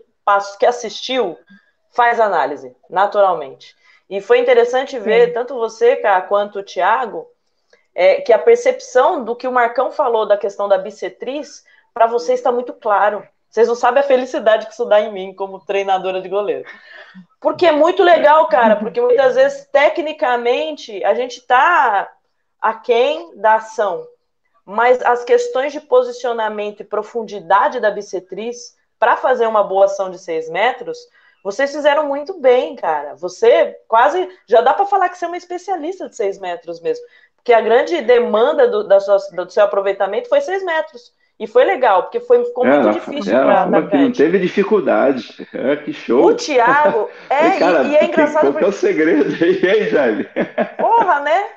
que 0.57 0.65
assistiu 0.65 1.37
faz 1.91 2.19
análise, 2.19 2.75
naturalmente. 2.89 3.75
E 4.09 4.19
foi 4.21 4.39
interessante 4.39 4.99
ver 4.99 5.27
Sim. 5.27 5.33
tanto 5.33 5.55
você, 5.55 5.95
Cá, 5.95 6.21
quanto 6.21 6.59
o 6.59 6.63
Thiago, 6.63 7.27
é, 7.93 8.21
que 8.21 8.33
a 8.33 8.39
percepção 8.39 9.23
do 9.23 9.35
que 9.35 9.47
o 9.47 9.51
Marcão 9.51 9.91
falou 9.91 10.25
da 10.25 10.37
questão 10.37 10.67
da 10.67 10.77
bissetriz, 10.77 11.63
para 11.93 12.07
você 12.07 12.33
está 12.33 12.51
muito 12.51 12.73
claro. 12.73 13.27
Vocês 13.49 13.67
não 13.67 13.75
sabem 13.75 14.01
a 14.01 14.05
felicidade 14.05 14.65
que 14.65 14.73
isso 14.73 14.85
dá 14.85 15.01
em 15.01 15.11
mim 15.11 15.33
como 15.33 15.59
treinadora 15.59 16.21
de 16.21 16.29
goleiro. 16.29 16.65
Porque 17.39 17.65
é 17.65 17.71
muito 17.71 18.01
legal, 18.01 18.47
cara, 18.47 18.77
porque 18.77 19.01
muitas 19.01 19.35
vezes, 19.35 19.67
tecnicamente, 19.71 21.03
a 21.03 21.13
gente 21.13 21.39
está 21.39 22.09
aquém 22.61 23.35
da 23.35 23.55
ação. 23.55 24.07
Mas 24.65 25.01
as 25.01 25.25
questões 25.25 25.73
de 25.73 25.81
posicionamento 25.81 26.79
e 26.79 26.85
profundidade 26.85 27.79
da 27.81 27.91
bissetriz, 27.91 28.77
para 29.01 29.17
fazer 29.17 29.47
uma 29.47 29.63
boa 29.63 29.85
ação 29.85 30.11
de 30.11 30.19
seis 30.19 30.47
metros, 30.47 30.97
vocês 31.43 31.73
fizeram 31.73 32.07
muito 32.07 32.39
bem, 32.39 32.75
cara. 32.75 33.15
Você 33.15 33.75
quase. 33.87 34.29
Já 34.47 34.61
dá 34.61 34.75
para 34.75 34.85
falar 34.85 35.09
que 35.09 35.17
você 35.17 35.25
é 35.25 35.27
uma 35.27 35.37
especialista 35.37 36.07
de 36.07 36.15
seis 36.15 36.39
metros 36.39 36.79
mesmo 36.79 37.03
que 37.43 37.53
a 37.53 37.61
grande 37.61 38.01
demanda 38.01 38.67
do, 38.67 38.87
da 38.87 38.99
sua, 38.99 39.17
do 39.33 39.49
seu 39.49 39.63
aproveitamento 39.63 40.29
foi 40.29 40.41
seis 40.41 40.63
metros. 40.63 41.11
E 41.39 41.47
foi 41.47 41.65
legal, 41.65 42.03
porque 42.03 42.19
foi, 42.19 42.45
ficou 42.45 42.63
muito 42.63 42.91
difícil 42.91 43.33
para 43.33 43.65
Não 43.65 44.11
teve 44.11 44.37
dificuldade. 44.37 45.47
É, 45.53 45.75
que 45.75 45.91
show. 45.91 46.25
O 46.25 46.35
Thiago. 46.35 47.09
É, 47.29 47.57
cara, 47.57 47.83
e, 47.83 47.91
e, 47.91 47.95
é 47.95 48.05
engraçado. 48.05 48.41
Qual 48.41 48.51
porque... 48.53 48.65
é 48.65 48.67
o 48.67 48.71
segredo 48.71 49.43
aí, 49.43 49.55
hein, 49.55 49.89
Jaime? 49.89 50.29
Porra, 50.77 51.19
né? 51.21 51.49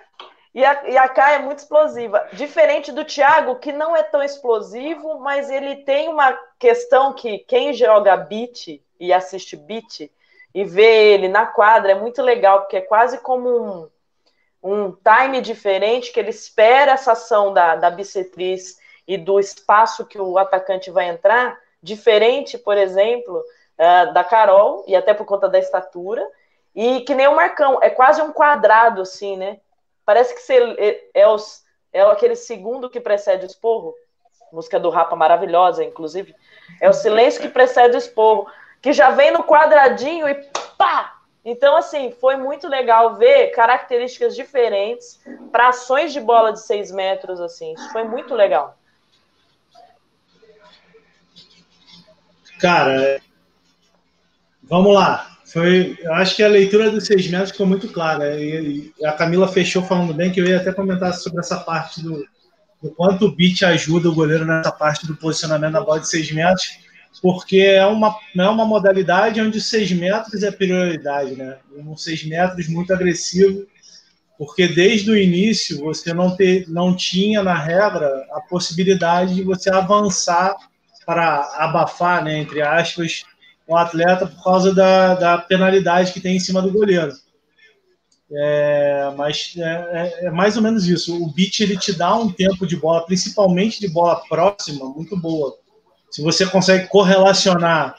E 0.54 0.64
a, 0.64 0.88
e 0.88 0.96
a 0.96 1.08
Kai 1.08 1.34
é 1.34 1.38
muito 1.40 1.58
explosiva. 1.58 2.28
Diferente 2.32 2.92
do 2.92 3.04
Thiago, 3.04 3.56
que 3.56 3.72
não 3.72 3.96
é 3.96 4.02
tão 4.02 4.22
explosivo, 4.22 5.18
mas 5.18 5.50
ele 5.50 5.76
tem 5.76 6.08
uma 6.08 6.32
questão 6.58 7.12
que 7.12 7.38
quem 7.40 7.72
joga 7.72 8.16
beat 8.16 8.80
e 9.00 9.12
assiste 9.12 9.56
beat 9.56 10.10
e 10.54 10.64
vê 10.64 11.12
ele 11.12 11.28
na 11.28 11.44
quadra 11.46 11.90
é 11.90 11.94
muito 11.96 12.22
legal, 12.22 12.60
porque 12.60 12.76
é 12.76 12.80
quase 12.80 13.18
como 13.18 13.48
um 13.48 13.90
um 14.64 14.92
time 14.92 15.42
diferente, 15.42 16.10
que 16.10 16.18
ele 16.18 16.30
espera 16.30 16.92
essa 16.92 17.12
ação 17.12 17.52
da, 17.52 17.76
da 17.76 17.90
bissetriz 17.90 18.78
e 19.06 19.18
do 19.18 19.38
espaço 19.38 20.06
que 20.06 20.18
o 20.18 20.38
atacante 20.38 20.90
vai 20.90 21.10
entrar, 21.10 21.60
diferente, 21.82 22.56
por 22.56 22.78
exemplo, 22.78 23.38
uh, 23.38 24.14
da 24.14 24.24
Carol, 24.24 24.82
e 24.88 24.96
até 24.96 25.12
por 25.12 25.26
conta 25.26 25.50
da 25.50 25.58
estatura, 25.58 26.26
e 26.74 27.02
que 27.02 27.14
nem 27.14 27.28
o 27.28 27.36
Marcão, 27.36 27.78
é 27.82 27.90
quase 27.90 28.22
um 28.22 28.32
quadrado, 28.32 29.02
assim, 29.02 29.36
né? 29.36 29.60
Parece 30.04 30.34
que 30.34 30.40
você, 30.40 30.58
é, 30.78 31.22
é, 31.22 31.28
os, 31.28 31.64
é 31.92 32.02
aquele 32.02 32.36
segundo 32.36 32.90
que 32.90 33.00
precede 33.00 33.44
o 33.44 33.46
esporro, 33.46 33.94
música 34.52 34.78
do 34.78 34.90
Rapa 34.90 35.16
maravilhosa, 35.16 35.82
inclusive, 35.82 36.34
é 36.80 36.88
o 36.88 36.92
silêncio 36.92 37.40
que 37.40 37.48
precede 37.48 37.96
o 37.96 37.98
esporro, 37.98 38.46
que 38.80 38.92
já 38.92 39.10
vem 39.10 39.30
no 39.30 39.42
quadradinho 39.44 40.28
e 40.28 40.34
pá! 40.76 41.18
Então, 41.44 41.76
assim, 41.76 42.10
foi 42.10 42.36
muito 42.36 42.66
legal 42.66 43.16
ver 43.16 43.48
características 43.48 44.34
diferentes 44.34 45.20
para 45.52 45.68
ações 45.68 46.12
de 46.12 46.20
bola 46.20 46.52
de 46.52 46.60
seis 46.60 46.90
metros, 46.90 47.38
assim. 47.38 47.74
Isso 47.74 47.92
foi 47.92 48.04
muito 48.04 48.34
legal. 48.34 48.78
Cara, 52.58 53.20
vamos 54.62 54.94
lá. 54.94 55.33
Foi, 55.54 55.96
eu 56.02 56.12
acho 56.14 56.34
que 56.34 56.42
a 56.42 56.48
leitura 56.48 56.90
dos 56.90 57.06
seis 57.06 57.30
metros 57.30 57.52
ficou 57.52 57.64
muito 57.64 57.86
clara. 57.86 58.36
E, 58.42 58.92
a 59.04 59.12
Camila 59.12 59.46
fechou 59.46 59.84
falando 59.84 60.12
bem 60.12 60.32
que 60.32 60.40
eu 60.40 60.46
ia 60.46 60.56
até 60.56 60.72
comentar 60.72 61.14
sobre 61.14 61.38
essa 61.38 61.60
parte 61.60 62.02
do, 62.02 62.26
o 62.82 62.90
quanto 62.90 63.26
o 63.26 63.30
beat 63.36 63.62
ajuda 63.62 64.08
o 64.08 64.14
goleiro 64.14 64.44
nessa 64.44 64.72
parte 64.72 65.06
do 65.06 65.14
posicionamento 65.14 65.74
na 65.74 65.80
bola 65.80 66.00
de 66.00 66.08
6 66.08 66.32
metros, 66.32 66.80
porque 67.22 67.58
é 67.58 67.86
uma, 67.86 68.18
é 68.36 68.48
uma 68.48 68.66
modalidade 68.66 69.40
onde 69.40 69.60
6 69.60 69.92
metros 69.92 70.42
é 70.42 70.50
prioridade, 70.50 71.36
né? 71.36 71.58
Um 71.76 71.96
6 71.96 72.24
metros 72.24 72.68
muito 72.68 72.92
agressivo, 72.92 73.64
porque 74.36 74.66
desde 74.66 75.08
o 75.08 75.16
início 75.16 75.78
você 75.78 76.12
não, 76.12 76.34
ter, 76.34 76.68
não 76.68 76.96
tinha, 76.96 77.44
na 77.44 77.56
regra, 77.56 78.26
a 78.32 78.40
possibilidade 78.40 79.36
de 79.36 79.44
você 79.44 79.70
avançar 79.70 80.56
para 81.06 81.48
abafar, 81.58 82.24
né, 82.24 82.38
entre 82.38 82.60
aspas, 82.60 83.22
o 83.66 83.76
atleta 83.76 84.26
por 84.26 84.42
causa 84.42 84.74
da, 84.74 85.14
da 85.14 85.38
penalidade 85.38 86.12
que 86.12 86.20
tem 86.20 86.36
em 86.36 86.40
cima 86.40 86.60
do 86.60 86.70
goleiro. 86.70 87.12
É, 88.32 89.12
mas 89.16 89.54
é, 89.56 89.62
é, 89.62 90.26
é, 90.26 90.30
mais 90.30 90.56
ou 90.56 90.62
menos 90.62 90.86
isso. 90.86 91.22
O 91.22 91.30
beat 91.30 91.60
ele 91.60 91.76
te 91.76 91.92
dá 91.92 92.14
um 92.14 92.30
tempo 92.30 92.66
de 92.66 92.76
bola, 92.76 93.04
principalmente 93.06 93.80
de 93.80 93.88
bola 93.88 94.22
próxima, 94.28 94.86
muito 94.86 95.16
boa. 95.16 95.56
Se 96.10 96.22
você 96.22 96.46
consegue 96.46 96.88
correlacionar 96.88 97.96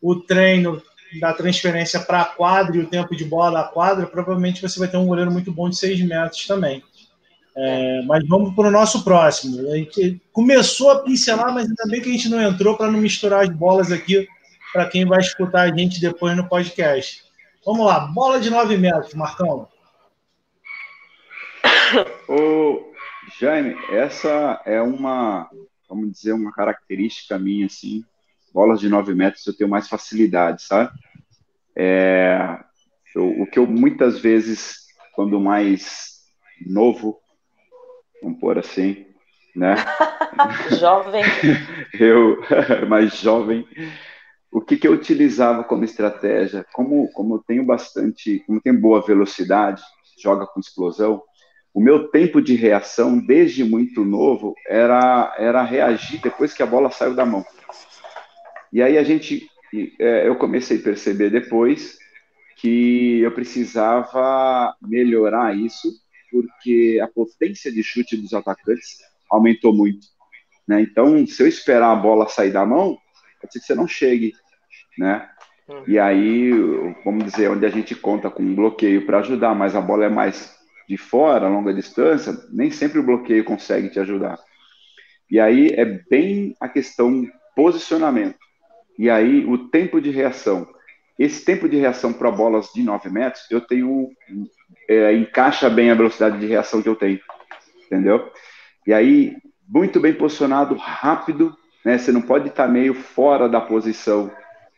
o 0.00 0.16
treino 0.16 0.82
da 1.20 1.32
transferência 1.32 2.00
para 2.00 2.20
a 2.20 2.24
quadra 2.24 2.76
e 2.76 2.80
o 2.80 2.88
tempo 2.88 3.16
de 3.16 3.24
bola 3.24 3.62
da 3.62 3.68
quadra, 3.68 4.06
provavelmente 4.06 4.60
você 4.60 4.78
vai 4.78 4.88
ter 4.88 4.96
um 4.96 5.06
goleiro 5.06 5.30
muito 5.30 5.52
bom 5.52 5.68
de 5.68 5.76
6 5.76 6.00
metros 6.06 6.46
também. 6.46 6.82
É, 7.56 8.02
mas 8.02 8.26
vamos 8.28 8.54
para 8.54 8.68
o 8.68 8.70
nosso 8.70 9.02
próximo. 9.02 9.68
A 9.72 9.76
gente 9.76 10.20
começou 10.32 10.90
a 10.90 11.00
pincelar, 11.00 11.52
mas 11.52 11.66
ainda 11.66 11.84
bem 11.88 12.00
que 12.00 12.08
a 12.08 12.12
gente 12.12 12.28
não 12.28 12.40
entrou 12.40 12.76
para 12.76 12.90
não 12.92 13.00
misturar 13.00 13.42
as 13.42 13.48
bolas 13.48 13.90
aqui 13.90 14.28
para 14.78 14.88
quem 14.88 15.04
vai 15.04 15.18
escutar 15.18 15.62
a 15.62 15.76
gente 15.76 16.00
depois 16.00 16.36
no 16.36 16.48
podcast. 16.48 17.24
Vamos 17.66 17.84
lá, 17.84 17.98
bola 17.98 18.38
de 18.38 18.48
9 18.48 18.76
metros, 18.76 19.12
Marcão. 19.12 19.66
Ô, 22.28 22.92
Jaime, 23.40 23.76
essa 23.90 24.62
é 24.64 24.80
uma, 24.80 25.50
vamos 25.88 26.12
dizer, 26.12 26.32
uma 26.32 26.52
característica 26.52 27.36
minha, 27.40 27.66
assim. 27.66 28.04
Bolas 28.54 28.78
de 28.78 28.88
9 28.88 29.16
metros 29.16 29.44
eu 29.48 29.56
tenho 29.56 29.68
mais 29.68 29.88
facilidade, 29.88 30.62
sabe? 30.62 30.92
É, 31.74 32.60
eu, 33.16 33.30
o 33.42 33.50
que 33.50 33.58
eu 33.58 33.66
muitas 33.66 34.20
vezes, 34.20 34.86
quando 35.12 35.40
mais 35.40 36.20
novo, 36.64 37.18
vamos 38.22 38.38
pôr 38.38 38.56
assim, 38.60 39.08
né? 39.56 39.74
jovem. 40.78 41.24
eu, 41.98 42.40
mais 42.88 43.18
jovem, 43.18 43.66
o 44.50 44.60
que, 44.60 44.76
que 44.76 44.88
eu 44.88 44.92
utilizava 44.92 45.62
como 45.62 45.84
estratégia? 45.84 46.64
Como, 46.72 47.10
como 47.12 47.36
eu 47.36 47.38
tenho 47.46 47.64
bastante, 47.64 48.42
como 48.46 48.60
tem 48.60 48.74
boa 48.74 49.04
velocidade, 49.04 49.82
joga 50.22 50.46
com 50.46 50.60
explosão, 50.60 51.22
o 51.72 51.80
meu 51.80 52.08
tempo 52.08 52.40
de 52.40 52.54
reação, 52.54 53.18
desde 53.18 53.62
muito 53.62 54.04
novo, 54.04 54.54
era, 54.66 55.34
era 55.38 55.62
reagir 55.62 56.20
depois 56.20 56.52
que 56.54 56.62
a 56.62 56.66
bola 56.66 56.90
saiu 56.90 57.14
da 57.14 57.26
mão. 57.26 57.44
E 58.72 58.82
aí 58.82 58.98
a 58.98 59.04
gente, 59.04 59.48
é, 60.00 60.26
eu 60.26 60.34
comecei 60.36 60.78
a 60.78 60.82
perceber 60.82 61.30
depois 61.30 61.98
que 62.56 63.20
eu 63.20 63.30
precisava 63.32 64.74
melhorar 64.82 65.56
isso, 65.56 65.88
porque 66.30 66.98
a 67.02 67.06
potência 67.06 67.70
de 67.70 67.82
chute 67.82 68.16
dos 68.16 68.34
atacantes 68.34 68.98
aumentou 69.30 69.72
muito. 69.72 70.06
Né? 70.66 70.82
Então, 70.82 71.24
se 71.26 71.42
eu 71.42 71.46
esperar 71.46 71.92
a 71.92 71.96
bola 71.96 72.28
sair 72.28 72.50
da 72.50 72.66
mão, 72.66 72.98
pode 73.40 73.52
ser 73.52 73.60
que 73.60 73.66
você 73.66 73.74
não 73.74 73.86
chegue, 73.86 74.34
né? 74.98 75.28
E 75.86 75.98
aí, 75.98 76.50
vamos 77.04 77.24
dizer, 77.24 77.50
onde 77.50 77.66
a 77.66 77.68
gente 77.68 77.94
conta 77.94 78.30
com 78.30 78.42
um 78.42 78.54
bloqueio 78.54 79.04
para 79.04 79.18
ajudar, 79.18 79.54
mas 79.54 79.76
a 79.76 79.80
bola 79.80 80.06
é 80.06 80.08
mais 80.08 80.56
de 80.88 80.96
fora, 80.96 81.46
a 81.46 81.50
longa 81.50 81.74
distância, 81.74 82.34
nem 82.50 82.70
sempre 82.70 82.98
o 82.98 83.02
bloqueio 83.02 83.44
consegue 83.44 83.90
te 83.90 84.00
ajudar. 84.00 84.38
E 85.30 85.38
aí 85.38 85.68
é 85.68 85.84
bem 85.84 86.56
a 86.58 86.68
questão 86.68 87.30
posicionamento. 87.54 88.38
E 88.98 89.10
aí 89.10 89.44
o 89.44 89.68
tempo 89.68 90.00
de 90.00 90.10
reação. 90.10 90.66
Esse 91.18 91.44
tempo 91.44 91.68
de 91.68 91.76
reação 91.76 92.12
para 92.12 92.30
bolas 92.30 92.72
de 92.72 92.82
9 92.82 93.10
metros, 93.10 93.44
eu 93.50 93.60
tenho. 93.60 94.08
É, 94.88 95.12
encaixa 95.12 95.68
bem 95.68 95.90
a 95.90 95.94
velocidade 95.94 96.38
de 96.38 96.46
reação 96.46 96.80
que 96.80 96.88
eu 96.88 96.96
tenho. 96.96 97.20
Entendeu? 97.84 98.32
E 98.86 98.92
aí, 98.92 99.36
muito 99.68 100.00
bem 100.00 100.14
posicionado, 100.14 100.74
rápido, 100.76 101.54
né? 101.88 101.96
Você 101.96 102.12
não 102.12 102.20
pode 102.20 102.48
estar 102.48 102.68
meio 102.68 102.92
fora 102.92 103.48
da 103.48 103.62
posição, 103.62 104.30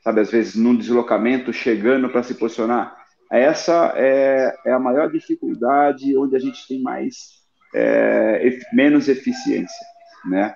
sabe? 0.05 0.21
Às 0.21 0.31
vezes 0.31 0.55
num 0.55 0.77
deslocamento, 0.77 1.53
chegando 1.53 2.09
para 2.09 2.23
se 2.23 2.35
posicionar. 2.35 2.97
Essa 3.29 3.93
é, 3.97 4.55
é, 4.65 4.73
a 4.73 4.79
maior 4.79 5.11
dificuldade, 5.11 6.17
onde 6.17 6.37
a 6.37 6.39
gente 6.39 6.69
tem 6.69 6.81
mais 6.81 7.41
é, 7.75 8.57
menos 8.73 9.09
eficiência, 9.09 9.85
né? 10.27 10.55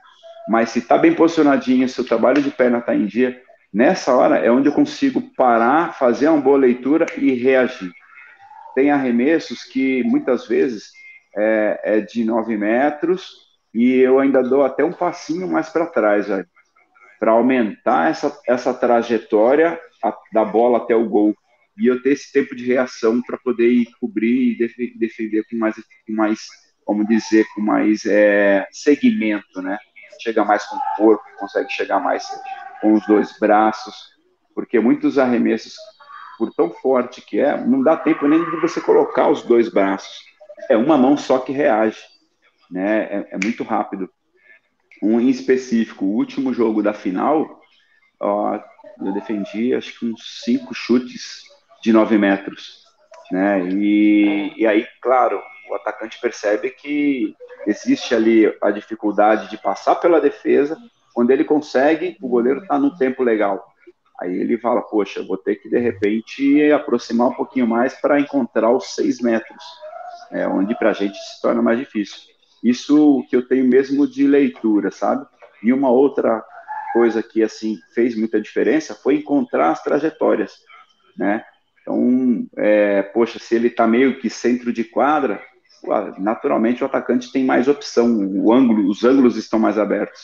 Mas 0.48 0.70
se 0.70 0.78
está 0.78 0.96
bem 0.96 1.12
posicionadinho, 1.12 1.88
se 1.88 2.00
o 2.00 2.04
trabalho 2.04 2.40
de 2.40 2.52
perna 2.52 2.78
está 2.78 2.94
em 2.94 3.06
dia, 3.06 3.42
nessa 3.72 4.14
hora 4.14 4.38
é 4.38 4.48
onde 4.48 4.68
eu 4.68 4.72
consigo 4.72 5.20
parar, 5.36 5.94
fazer 5.94 6.28
uma 6.28 6.40
boa 6.40 6.58
leitura 6.58 7.04
e 7.18 7.34
reagir. 7.34 7.90
Tem 8.76 8.92
arremessos 8.92 9.64
que 9.64 10.04
muitas 10.04 10.46
vezes 10.46 10.92
é, 11.36 11.80
é 11.82 12.00
de 12.00 12.22
9 12.24 12.56
metros, 12.56 13.44
e 13.74 13.98
eu 13.98 14.20
ainda 14.20 14.40
dou 14.40 14.64
até 14.64 14.84
um 14.84 14.92
passinho 14.92 15.48
mais 15.48 15.68
para 15.68 15.86
trás, 15.86 16.28
para 17.18 17.32
aumentar 17.32 18.10
essa, 18.10 18.40
essa 18.46 18.72
trajetória 18.72 19.80
a, 20.02 20.16
da 20.32 20.44
bola 20.44 20.78
até 20.78 20.94
o 20.94 21.08
gol. 21.08 21.34
E 21.76 21.88
eu 21.88 22.00
ter 22.00 22.12
esse 22.12 22.32
tempo 22.32 22.54
de 22.54 22.64
reação 22.64 23.20
para 23.20 23.36
poder 23.36 23.68
ir 23.68 23.88
cobrir 24.00 24.52
e 24.52 24.58
def, 24.58 24.74
defender 24.96 25.44
com 25.50 25.56
mais, 25.56 25.74
com 25.74 26.12
mais, 26.12 26.38
vamos 26.86 27.08
dizer, 27.08 27.44
com 27.52 27.60
mais 27.60 28.06
é, 28.06 28.64
segmento, 28.70 29.60
né? 29.60 29.76
Chega 30.22 30.44
mais 30.44 30.64
com 30.66 30.76
o 30.76 30.80
corpo, 30.96 31.24
consegue 31.36 31.68
chegar 31.72 31.98
mais 31.98 32.24
com 32.80 32.92
os 32.92 33.04
dois 33.08 33.36
braços, 33.40 34.12
porque 34.54 34.78
muitos 34.78 35.18
arremessos, 35.18 35.74
por 36.38 36.52
tão 36.54 36.70
forte 36.70 37.20
que 37.20 37.40
é, 37.40 37.60
não 37.60 37.82
dá 37.82 37.96
tempo 37.96 38.28
nem 38.28 38.44
de 38.44 38.60
você 38.60 38.80
colocar 38.80 39.28
os 39.28 39.42
dois 39.42 39.68
braços. 39.68 40.16
É 40.70 40.76
uma 40.76 40.96
mão 40.96 41.16
só 41.16 41.40
que 41.40 41.50
reage 41.50 42.13
né? 42.70 43.04
É, 43.04 43.28
é, 43.32 43.38
muito 43.42 43.62
rápido. 43.64 44.08
Um 45.02 45.20
em 45.20 45.28
específico, 45.28 46.04
o 46.04 46.14
último 46.14 46.52
jogo 46.52 46.82
da 46.82 46.94
final, 46.94 47.60
ó, 48.20 48.58
eu 49.04 49.12
defendi 49.12 49.74
acho 49.74 49.98
que 49.98 50.06
uns 50.06 50.42
cinco 50.44 50.74
chutes 50.74 51.42
de 51.82 51.92
nove 51.92 52.16
metros, 52.16 52.84
né? 53.30 53.68
E, 53.68 54.52
e 54.56 54.66
aí, 54.66 54.86
claro, 55.00 55.42
o 55.68 55.74
atacante 55.74 56.20
percebe 56.20 56.70
que 56.70 57.34
existe 57.66 58.14
ali 58.14 58.54
a 58.62 58.70
dificuldade 58.70 59.50
de 59.50 59.58
passar 59.58 59.96
pela 59.96 60.20
defesa. 60.20 60.78
Quando 61.12 61.30
ele 61.30 61.44
consegue, 61.44 62.16
o 62.20 62.28
goleiro 62.28 62.62
está 62.62 62.78
no 62.78 62.96
tempo 62.96 63.22
legal. 63.22 63.64
Aí 64.20 64.32
ele 64.36 64.58
fala, 64.58 64.82
poxa, 64.82 65.24
vou 65.24 65.36
ter 65.36 65.56
que 65.56 65.68
de 65.68 65.78
repente 65.78 66.70
aproximar 66.72 67.28
um 67.28 67.34
pouquinho 67.34 67.66
mais 67.66 67.94
para 67.94 68.20
encontrar 68.20 68.70
os 68.70 68.94
seis 68.94 69.20
metros, 69.20 69.64
é, 70.30 70.46
onde 70.46 70.76
para 70.76 70.90
a 70.90 70.92
gente 70.92 71.16
se 71.16 71.42
torna 71.42 71.60
mais 71.60 71.78
difícil. 71.78 72.33
Isso 72.64 73.22
que 73.28 73.36
eu 73.36 73.46
tenho 73.46 73.68
mesmo 73.68 74.08
de 74.08 74.26
leitura, 74.26 74.90
sabe? 74.90 75.26
E 75.62 75.70
uma 75.70 75.90
outra 75.90 76.42
coisa 76.94 77.22
que 77.22 77.42
assim 77.42 77.78
fez 77.94 78.16
muita 78.16 78.40
diferença 78.40 78.94
foi 78.94 79.16
encontrar 79.16 79.70
as 79.70 79.82
trajetórias, 79.82 80.54
né? 81.14 81.44
Então, 81.82 82.46
é, 82.56 83.02
poxa, 83.02 83.38
se 83.38 83.54
ele 83.54 83.68
está 83.68 83.86
meio 83.86 84.18
que 84.18 84.30
centro 84.30 84.72
de 84.72 84.82
quadra, 84.82 85.42
naturalmente 86.18 86.82
o 86.82 86.86
atacante 86.86 87.30
tem 87.30 87.44
mais 87.44 87.68
opção, 87.68 88.06
ângulo, 88.50 88.88
os 88.88 89.04
ângulos 89.04 89.36
estão 89.36 89.58
mais 89.58 89.78
abertos. 89.78 90.22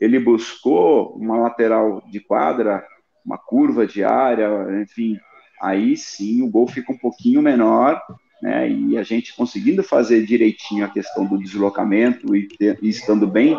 Ele 0.00 0.18
buscou 0.18 1.14
uma 1.16 1.36
lateral 1.36 2.02
de 2.10 2.20
quadra, 2.20 2.82
uma 3.22 3.36
curva 3.36 3.86
de 3.86 4.02
área, 4.02 4.48
enfim, 4.80 5.18
aí 5.60 5.94
sim 5.98 6.40
o 6.42 6.50
gol 6.50 6.66
fica 6.66 6.90
um 6.90 6.98
pouquinho 6.98 7.42
menor 7.42 8.00
né? 8.44 8.68
E 8.68 8.98
a 8.98 9.02
gente 9.02 9.34
conseguindo 9.34 9.82
fazer 9.82 10.26
direitinho 10.26 10.84
a 10.84 10.90
questão 10.90 11.24
do 11.24 11.38
deslocamento 11.38 12.36
e, 12.36 12.46
ter, 12.46 12.78
e, 12.82 12.90
estando 12.90 13.26
bem 13.26 13.56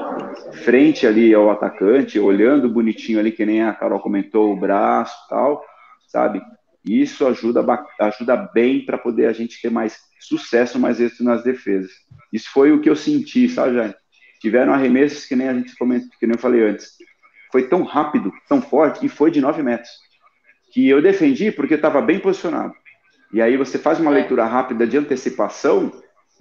frente 0.64 1.08
ali 1.08 1.34
ao 1.34 1.50
atacante, 1.50 2.20
olhando 2.20 2.70
bonitinho 2.70 3.20
ali, 3.20 3.32
que 3.32 3.44
nem 3.44 3.64
a 3.64 3.74
Carol 3.74 4.00
comentou, 4.00 4.54
o 4.54 4.56
braço 4.56 5.18
tal, 5.28 5.66
sabe? 6.08 6.40
Isso 6.88 7.26
ajuda, 7.26 7.66
ajuda 8.00 8.36
bem 8.54 8.86
para 8.86 8.96
poder 8.96 9.26
a 9.26 9.34
gente 9.34 9.60
ter 9.60 9.72
mais 9.72 9.98
sucesso, 10.20 10.80
mais 10.80 11.02
êxito 11.02 11.24
nas 11.24 11.44
defesas. 11.44 11.90
Isso 12.32 12.52
foi 12.54 12.72
o 12.72 12.80
que 12.80 12.88
eu 12.88 12.96
senti, 12.96 13.50
sabe, 13.50 13.74
Jair? 13.74 13.96
Tiveram 14.40 14.72
arremessos 14.72 15.26
que 15.26 15.36
nem 15.36 15.50
a 15.50 15.54
gente 15.56 15.76
comentou, 15.76 16.12
que 16.20 16.28
nem 16.28 16.36
eu 16.36 16.40
falei 16.40 16.62
antes. 16.62 16.92
Foi 17.52 17.68
tão 17.68 17.82
rápido, 17.82 18.32
tão 18.48 18.62
forte, 18.62 19.04
e 19.04 19.10
foi 19.10 19.32
de 19.32 19.42
9 19.42 19.64
metros. 19.64 19.90
Que 20.72 20.88
eu 20.88 21.02
defendi 21.02 21.52
porque 21.52 21.74
estava 21.74 22.04
bem 22.04 22.20
posicionado. 22.20 22.76
E 23.34 23.42
aí 23.42 23.58
você 23.58 23.78
faz 23.78 24.00
uma 24.00 24.12
é. 24.12 24.16
leitura 24.16 24.46
rápida 24.46 24.86
de 24.86 24.98
antecipação 24.98 25.92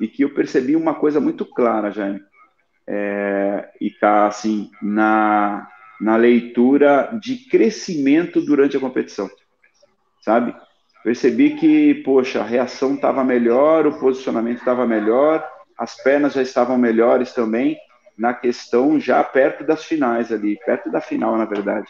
e 0.01 0.09
que 0.09 0.23
eu 0.23 0.35
percebi 0.35 0.77
uma 0.77 0.95
coisa 0.95 1.21
muito 1.21 1.45
clara, 1.45 1.91
Jaime. 1.91 2.21
É, 2.87 3.71
e 3.81 3.91
tá 3.91 4.27
assim 4.27 4.71
na, 4.83 5.67
na 6.01 6.17
leitura 6.17 7.19
de 7.21 7.49
crescimento 7.49 8.43
durante 8.43 8.77
a 8.77 8.81
competição, 8.81 9.31
sabe? 10.21 10.55
Percebi 11.03 11.57
que, 11.57 11.95
poxa, 11.97 12.41
a 12.41 12.45
reação 12.45 12.95
estava 12.95 13.25
melhor, 13.25 13.87
o 13.87 13.99
posicionamento 13.99 14.59
estava 14.59 14.87
melhor, 14.87 15.47
as 15.79 15.97
pernas 16.03 16.33
já 16.33 16.43
estavam 16.43 16.79
melhores 16.79 17.33
também, 17.33 17.77
na 18.17 18.33
questão 18.33 18.99
já 19.01 19.23
perto 19.23 19.65
das 19.65 19.85
finais 19.85 20.33
ali, 20.33 20.59
perto 20.65 20.91
da 20.91 21.01
final, 21.01 21.37
na 21.37 21.45
verdade. 21.45 21.89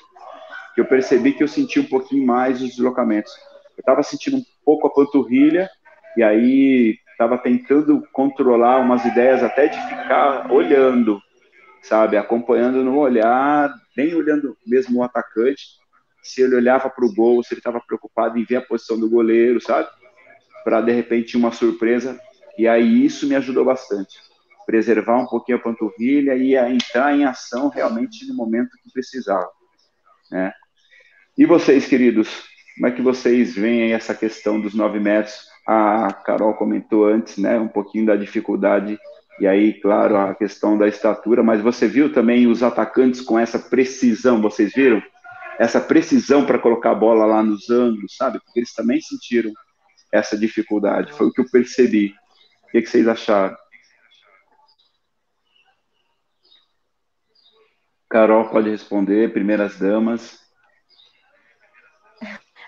Que 0.75 0.81
eu 0.81 0.85
percebi 0.85 1.33
que 1.33 1.43
eu 1.43 1.49
senti 1.49 1.79
um 1.79 1.85
pouquinho 1.85 2.27
mais 2.27 2.61
os 2.61 2.71
deslocamentos. 2.71 3.33
Eu 3.77 3.81
estava 3.81 4.03
sentindo 4.03 4.37
um 4.37 4.45
pouco 4.65 4.87
a 4.87 4.91
panturrilha, 4.91 5.69
e 6.17 6.23
aí 6.23 6.99
estava 7.11 7.39
tentando 7.39 8.07
controlar 8.13 8.79
umas 8.79 9.05
ideias 9.05 9.43
até 9.43 9.69
de 9.69 9.81
ficar 9.89 10.51
olhando, 10.53 11.21
sabe? 11.83 12.17
Acompanhando 12.17 12.83
no 12.83 12.99
olhar, 12.99 13.73
nem 13.97 14.15
olhando 14.15 14.57
mesmo 14.67 15.01
o 15.01 15.03
atacante, 15.03 15.65
se 16.23 16.43
ele 16.43 16.57
olhava 16.57 16.89
para 16.89 17.05
o 17.05 17.15
gol, 17.15 17.43
se 17.43 17.55
ele 17.55 17.61
estava 17.61 17.81
preocupado 17.81 18.39
em 18.39 18.45
ver 18.45 18.57
a 18.57 18.63
posição 18.63 18.99
do 18.99 19.09
goleiro, 19.09 19.61
sabe? 19.61 19.89
Para 20.65 20.81
de 20.81 20.93
repente 20.93 21.37
uma 21.37 21.53
surpresa. 21.53 22.19
E 22.57 22.67
aí 22.67 23.05
isso 23.05 23.27
me 23.27 23.35
ajudou 23.35 23.65
bastante 23.65 24.19
preservar 24.65 25.19
um 25.19 25.27
pouquinho 25.27 25.59
a 25.59 25.61
panturrilha 25.61 26.35
e 26.37 26.57
a 26.57 26.71
entrar 26.71 27.15
em 27.15 27.25
ação 27.25 27.69
realmente 27.69 28.27
no 28.27 28.35
momento 28.35 28.77
que 28.83 28.91
precisava. 28.91 29.51
Né? 30.31 30.53
E 31.37 31.45
vocês, 31.45 31.87
queridos, 31.87 32.45
como 32.75 32.87
é 32.87 32.91
que 32.91 33.03
vocês 33.03 33.55
veem 33.55 33.93
essa 33.93 34.15
questão 34.15 34.61
dos 34.61 34.75
nove 34.75 34.99
metros? 34.99 35.49
A 35.67 36.13
Carol 36.13 36.55
comentou 36.55 37.07
antes, 37.07 37.39
né, 37.39 37.59
um 37.59 37.69
pouquinho 37.69 38.07
da 38.07 38.17
dificuldade 38.17 38.99
e 39.41 39.47
aí, 39.47 39.81
claro, 39.81 40.17
a 40.17 40.35
questão 40.35 40.79
da 40.79 40.87
estatura, 40.87 41.43
mas 41.43 41.61
você 41.61 41.89
viu 41.89 42.13
também 42.13 42.47
os 42.47 42.63
atacantes 42.63 43.21
com 43.21 43.39
essa 43.39 43.59
precisão, 43.59 44.41
vocês 44.41 44.73
viram? 44.73 45.03
Essa 45.59 45.81
precisão 45.81 46.45
para 46.45 46.59
colocar 46.59 46.93
a 46.93 46.95
bola 46.95 47.25
lá 47.25 47.43
nos 47.43 47.69
ângulos, 47.71 48.17
sabe? 48.17 48.41
Porque 48.45 48.61
eles 48.61 48.73
também 48.73 49.01
sentiram 49.01 49.53
essa 50.13 50.37
dificuldade, 50.37 51.13
foi 51.13 51.27
o 51.27 51.33
que 51.33 51.41
eu 51.41 51.51
percebi. 51.51 52.15
O 52.69 52.71
que, 52.71 52.83
que 52.83 52.89
vocês 52.89 53.09
acharam? 53.09 53.57
Carol 58.09 58.49
pode 58.49 58.71
responder, 58.71 59.33
primeiras 59.33 59.79
damas. 59.79 60.44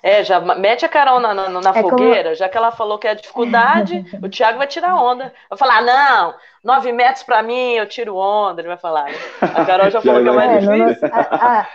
É, 0.06 0.22
já 0.22 0.38
mete 0.38 0.84
a 0.84 0.88
Carol 0.88 1.18
na, 1.18 1.34
na, 1.34 1.48
na 1.48 1.70
é 1.70 1.82
fogueira, 1.82 2.22
como... 2.22 2.34
já 2.36 2.48
que 2.48 2.56
ela 2.56 2.70
falou 2.70 2.96
que 2.96 3.08
é 3.08 3.14
dificuldade, 3.16 4.04
o 4.22 4.28
Thiago 4.28 4.56
vai 4.56 4.68
tirar 4.68 4.94
onda. 4.94 5.34
Vai 5.50 5.58
falar, 5.58 5.82
não, 5.82 6.32
nove 6.62 6.92
metros 6.92 7.24
para 7.24 7.42
mim, 7.42 7.72
eu 7.72 7.88
tiro 7.88 8.14
onda, 8.14 8.60
ele 8.60 8.68
vai 8.68 8.76
falar. 8.76 9.10
A 9.40 9.64
Carol 9.64 9.90
já 9.90 10.00
falou 10.02 10.22
que 10.22 10.28
é 10.28 10.32
mais 10.32 10.50
é, 10.52 10.58
difícil. 10.60 11.08
a, 11.12 11.66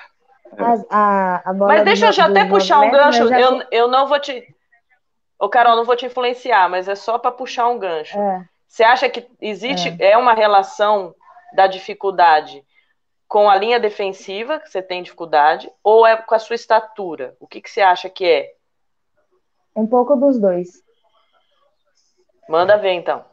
a, 0.90 1.42
a 1.50 1.54
mas 1.54 1.84
deixa 1.84 2.06
eu 2.06 2.14
já 2.14 2.28
até 2.28 2.46
puxar 2.46 2.80
um 2.80 2.90
gancho, 2.90 3.28
já... 3.28 3.38
eu, 3.38 3.64
eu 3.70 3.88
não 3.90 4.08
vou 4.08 4.18
te... 4.18 4.48
Ô, 5.38 5.50
Carol, 5.50 5.76
não 5.76 5.84
vou 5.84 5.98
te 5.98 6.06
influenciar, 6.06 6.70
mas 6.70 6.88
é 6.88 6.96
só 6.96 7.18
para 7.18 7.32
puxar 7.32 7.68
um 7.68 7.78
gancho. 7.78 8.18
É. 8.18 8.46
Você 8.66 8.86
acha 8.86 9.10
que 9.10 9.28
existe, 9.42 9.94
é. 10.00 10.12
é 10.12 10.18
uma 10.18 10.34
relação 10.34 11.14
da 11.54 11.68
dificuldade 11.68 12.64
com 13.32 13.50
a 13.50 13.56
linha 13.56 13.80
defensiva, 13.80 14.60
que 14.60 14.70
você 14.70 14.82
tem 14.82 15.02
dificuldade, 15.02 15.72
ou 15.82 16.06
é 16.06 16.18
com 16.18 16.36
a 16.36 16.40
sua 16.40 16.54
estatura? 16.54 17.34
O 17.40 17.48
que, 17.48 17.62
que 17.62 17.70
você 17.70 17.80
acha 17.80 18.10
que 18.10 18.26
é? 18.26 18.54
Um 19.74 19.88
pouco 19.88 20.18
dos 20.18 20.38
dois. 20.38 20.84
Manda 22.50 22.78
ver, 22.78 22.92
então. 22.92 23.24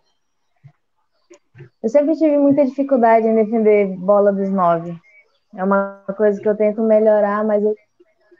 Eu 1.83 1.89
sempre 1.89 2.15
tive 2.15 2.39
muita 2.39 2.65
dificuldade 2.65 3.27
em 3.27 3.35
defender 3.35 3.89
bola 3.97 4.33
dos 4.33 4.49
nove. 4.49 4.97
É 5.57 5.65
uma 5.65 6.05
coisa 6.17 6.41
que 6.41 6.49
eu 6.49 6.57
tento 6.57 6.81
melhorar, 6.81 7.45
mas 7.45 7.61
eu, 7.65 7.75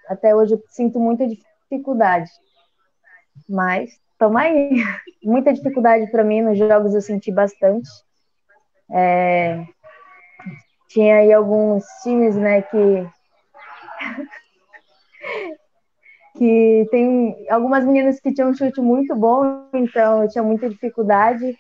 até 0.09 0.37
hoje 0.37 0.55
eu 0.55 0.63
sinto 0.69 1.01
muita 1.01 1.27
dificuldade. 1.27 2.31
Mas, 3.49 4.01
toma 4.17 4.43
aí. 4.43 4.77
Muita 5.25 5.53
dificuldade 5.53 6.09
para 6.13 6.23
mim 6.23 6.41
nos 6.41 6.57
jogos 6.57 6.95
eu 6.95 7.01
senti 7.01 7.33
bastante. 7.33 7.91
É, 8.89 9.67
tinha 10.89 11.17
aí 11.17 11.33
alguns 11.33 11.85
times, 12.03 12.37
né, 12.37 12.63
que 12.63 13.07
que 16.39 16.87
tem 16.91 17.47
algumas 17.51 17.85
meninas 17.85 18.21
que 18.21 18.33
tinham 18.33 18.51
um 18.51 18.55
chute 18.55 18.81
muito 18.81 19.15
bom, 19.15 19.69
então 19.75 20.23
eu 20.23 20.29
tinha 20.29 20.43
muita 20.43 20.69
dificuldade. 20.69 21.59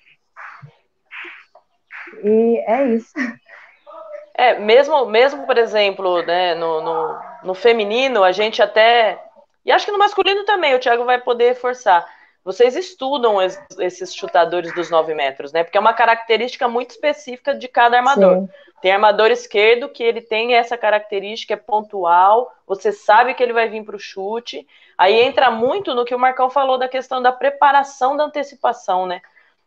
E 2.22 2.64
é 2.66 2.87
isso. 2.87 3.12
É, 4.35 4.59
mesmo, 4.61 5.07
mesmo 5.07 5.45
por 5.47 5.59
exemplo, 5.59 6.22
né, 6.22 6.55
no, 6.55 6.81
no, 6.81 7.20
no 7.43 7.55
feminino, 7.55 8.22
a 8.22 8.31
gente 8.31 8.62
até. 8.62 9.20
E 9.64 9.72
acho 9.72 9.85
que 9.85 9.93
no 9.93 9.99
masculino 9.99 10.45
também, 10.45 10.74
o 10.74 10.79
Thiago 10.79 11.05
vai 11.05 11.20
poder 11.20 11.57
forçar. 11.57 12.07
Vocês 12.49 12.74
estudam 12.74 13.36
esses 13.78 14.14
chutadores 14.14 14.74
dos 14.74 14.88
9 14.88 15.14
metros, 15.14 15.53
né? 15.53 15.62
Porque 15.62 15.76
é 15.76 15.80
uma 15.80 15.92
característica 15.92 16.66
muito 16.66 16.92
específica 16.92 17.55
de 17.55 17.68
cada 17.68 17.99
armador. 17.99 18.38
Sim. 18.38 18.49
Tem 18.80 18.90
armador 18.90 19.30
esquerdo 19.30 19.90
que 19.90 20.03
ele 20.03 20.22
tem 20.22 20.55
essa 20.55 20.74
característica, 20.74 21.53
é 21.53 21.59
pontual, 21.59 22.51
você 22.66 22.90
sabe 22.90 23.34
que 23.34 23.42
ele 23.42 23.53
vai 23.53 23.68
vir 23.68 23.84
para 23.84 23.96
o 23.96 23.99
chute. 23.99 24.66
Aí 24.96 25.20
entra 25.20 25.51
muito 25.51 25.94
no 25.94 26.07
que 26.07 26.14
o 26.14 26.18
Marcão 26.18 26.49
falou 26.49 26.78
da 26.78 26.88
questão 26.88 27.20
da 27.20 27.32
preparação 27.32 28.16
da 28.16 28.24
antecipação, 28.24 29.05
né? 29.05 29.20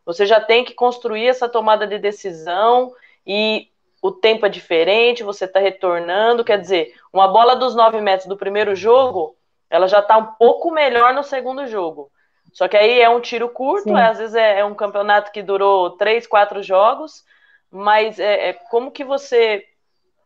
Você 0.04 0.26
já 0.26 0.42
tem 0.42 0.66
que 0.66 0.74
construir 0.74 1.28
essa 1.28 1.48
tomada 1.48 1.86
de 1.86 2.00
decisão 2.00 2.96
e 3.28 3.70
o 4.02 4.12
tempo 4.12 4.48
é 4.48 4.50
diferente, 4.50 5.22
você 5.22 5.46
está 5.46 5.60
retornando. 5.60 6.44
Quer 6.44 6.60
dizer, 6.60 6.96
uma 7.14 7.28
bola 7.28 7.56
dos 7.56 7.76
9 7.76 8.02
metros 8.02 8.28
do 8.28 8.36
primeiro 8.36 8.76
jogo, 8.76 9.36
ela 9.70 9.88
já 9.88 10.00
está 10.00 10.18
um 10.18 10.26
pouco 10.26 10.72
melhor 10.72 11.14
no 11.14 11.24
segundo 11.24 11.68
jogo. 11.68 12.12
Só 12.54 12.68
que 12.68 12.78
aí 12.78 13.02
é 13.02 13.10
um 13.10 13.22
tiro 13.22 13.50
curto, 13.50 13.96
é, 13.96 14.08
às 14.08 14.18
vezes 14.18 14.36
é, 14.36 14.60
é 14.60 14.66
um 14.66 14.76
campeonato 14.76 15.32
que 15.32 15.42
durou 15.42 15.92
três, 15.92 16.28
quatro 16.28 16.62
jogos 16.62 17.24
mas 17.72 18.20
é, 18.20 18.50
é, 18.50 18.54
como 18.54 18.92
que 18.92 19.04
você. 19.04 19.66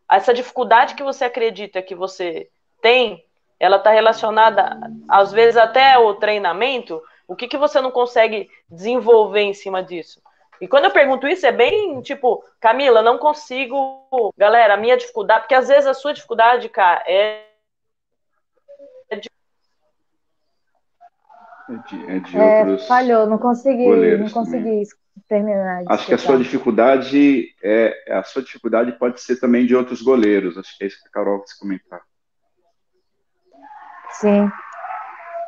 Essa 0.10 0.34
dificuldade 0.34 0.96
que 0.96 1.04
você 1.04 1.26
acredita 1.26 1.82
que 1.82 1.96
você 1.96 2.50
tem, 2.82 3.24
ela 3.60 3.78
está 3.78 3.92
relacionada, 3.92 4.80
às 5.08 5.32
vezes, 5.32 5.58
até 5.58 5.98
o 5.98 6.16
treinamento. 6.16 7.02
O 7.28 7.36
que, 7.36 7.48
que 7.48 7.58
você 7.58 7.82
não 7.82 7.90
consegue 7.92 8.50
desenvolver 8.70 9.42
em 9.42 9.54
cima 9.54 9.82
disso? 9.82 10.22
E 10.62 10.68
quando 10.68 10.86
eu 10.86 10.92
pergunto 10.92 11.28
isso, 11.28 11.46
é 11.46 11.52
bem 11.52 12.02
tipo, 12.02 12.44
Camila, 12.60 13.02
não 13.02 13.18
consigo. 13.18 14.34
Galera, 14.38 14.76
a 14.76 14.78
minha 14.78 14.98
dificuldade, 14.98 15.42
porque 15.42 15.56
às 15.56 15.68
vezes 15.68 15.88
a 15.88 15.94
sua 15.94 16.14
dificuldade, 16.14 16.70
cara, 16.70 17.04
é. 17.08 17.46
É 21.68 21.78
de, 21.89 22.11
é 22.11 22.20
de 22.20 22.38
é, 22.38 22.78
falhou, 22.88 23.26
não 23.26 23.38
consegui, 23.39 23.88
não 24.18 24.30
consegui 24.30 24.84
terminar. 25.28 25.84
Acho 25.88 26.05
que 26.05 26.13
a 26.13 26.18
sua 26.18 26.38
dificuldade 26.38 27.47
é 27.63 28.13
a 28.13 28.24
sua 28.24 28.43
dificuldade 28.43 28.91
pode 28.93 29.20
ser 29.22 29.39
também 29.39 29.66
de 29.66 29.76
outros 29.76 30.01
goleiros. 30.01 30.57
Acho 30.57 30.78
que 30.78 30.84
é 30.84 30.88
isso 30.88 31.01
que 31.01 31.07
a 31.07 31.11
Carol 31.11 31.41
quis 31.41 31.53
comentar. 31.53 32.01
Sim. 34.11 34.49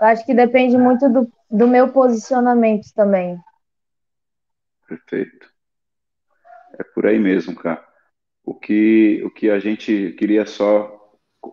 Eu 0.02 0.08
acho 0.08 0.26
que 0.26 0.34
depende 0.34 0.78
muito 0.78 1.10
do, 1.10 1.32
do 1.50 1.68
meu 1.68 1.90
posicionamento 1.90 2.92
também. 2.96 3.38
Perfeito. 4.88 5.48
É 6.80 6.84
por 6.84 7.06
aí 7.06 7.20
mesmo, 7.20 7.56
cara. 7.56 7.86
O 8.44 8.54
que, 8.54 9.22
o 9.26 9.30
que 9.30 9.50
a 9.50 9.60
gente 9.60 10.16
queria 10.18 10.46
só 10.46 10.98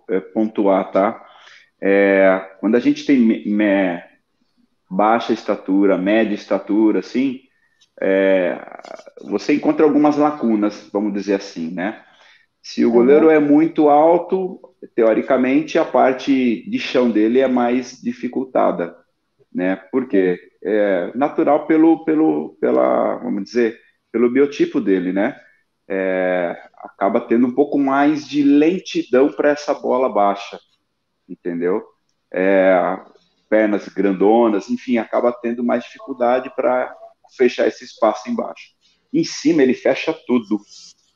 é, 0.08 0.20
pontuar, 0.20 0.90
tá? 0.92 1.26
É, 1.80 2.56
quando 2.60 2.76
a 2.76 2.80
gente 2.80 3.04
tem 3.04 3.18
me, 3.18 3.44
me, 3.44 4.02
baixa 4.94 5.32
estatura, 5.32 5.98
média 5.98 6.34
estatura, 6.34 7.00
assim, 7.00 7.40
é, 8.00 8.58
você 9.22 9.54
encontra 9.54 9.84
algumas 9.84 10.16
lacunas, 10.16 10.88
vamos 10.92 11.12
dizer 11.12 11.34
assim, 11.34 11.70
né? 11.70 12.02
Se 12.62 12.84
o 12.84 12.90
goleiro 12.90 13.26
uhum. 13.26 13.32
é 13.32 13.38
muito 13.38 13.88
alto, 13.88 14.60
teoricamente 14.94 15.78
a 15.78 15.84
parte 15.84 16.68
de 16.68 16.78
chão 16.78 17.10
dele 17.10 17.40
é 17.40 17.48
mais 17.48 18.00
dificultada, 18.00 18.96
né? 19.52 19.76
Porque 19.92 20.40
é 20.62 21.12
natural 21.14 21.66
pelo, 21.66 22.04
pelo, 22.04 22.56
pela, 22.60 23.16
vamos 23.16 23.44
dizer, 23.44 23.78
pelo 24.10 24.30
biotipo 24.30 24.80
dele, 24.80 25.12
né? 25.12 25.36
É, 25.86 26.56
acaba 26.78 27.20
tendo 27.20 27.46
um 27.46 27.54
pouco 27.54 27.78
mais 27.78 28.26
de 28.26 28.42
lentidão 28.42 29.30
para 29.30 29.50
essa 29.50 29.74
bola 29.74 30.08
baixa, 30.08 30.58
entendeu? 31.28 31.82
É, 32.32 32.98
pernas 33.48 33.88
grandonas, 33.88 34.68
enfim, 34.70 34.98
acaba 34.98 35.32
tendo 35.32 35.62
mais 35.64 35.84
dificuldade 35.84 36.52
para 36.54 36.94
fechar 37.36 37.66
esse 37.66 37.84
espaço 37.84 38.28
embaixo. 38.30 38.74
Em 39.12 39.24
cima 39.24 39.62
ele 39.62 39.74
fecha 39.74 40.12
tudo, 40.26 40.60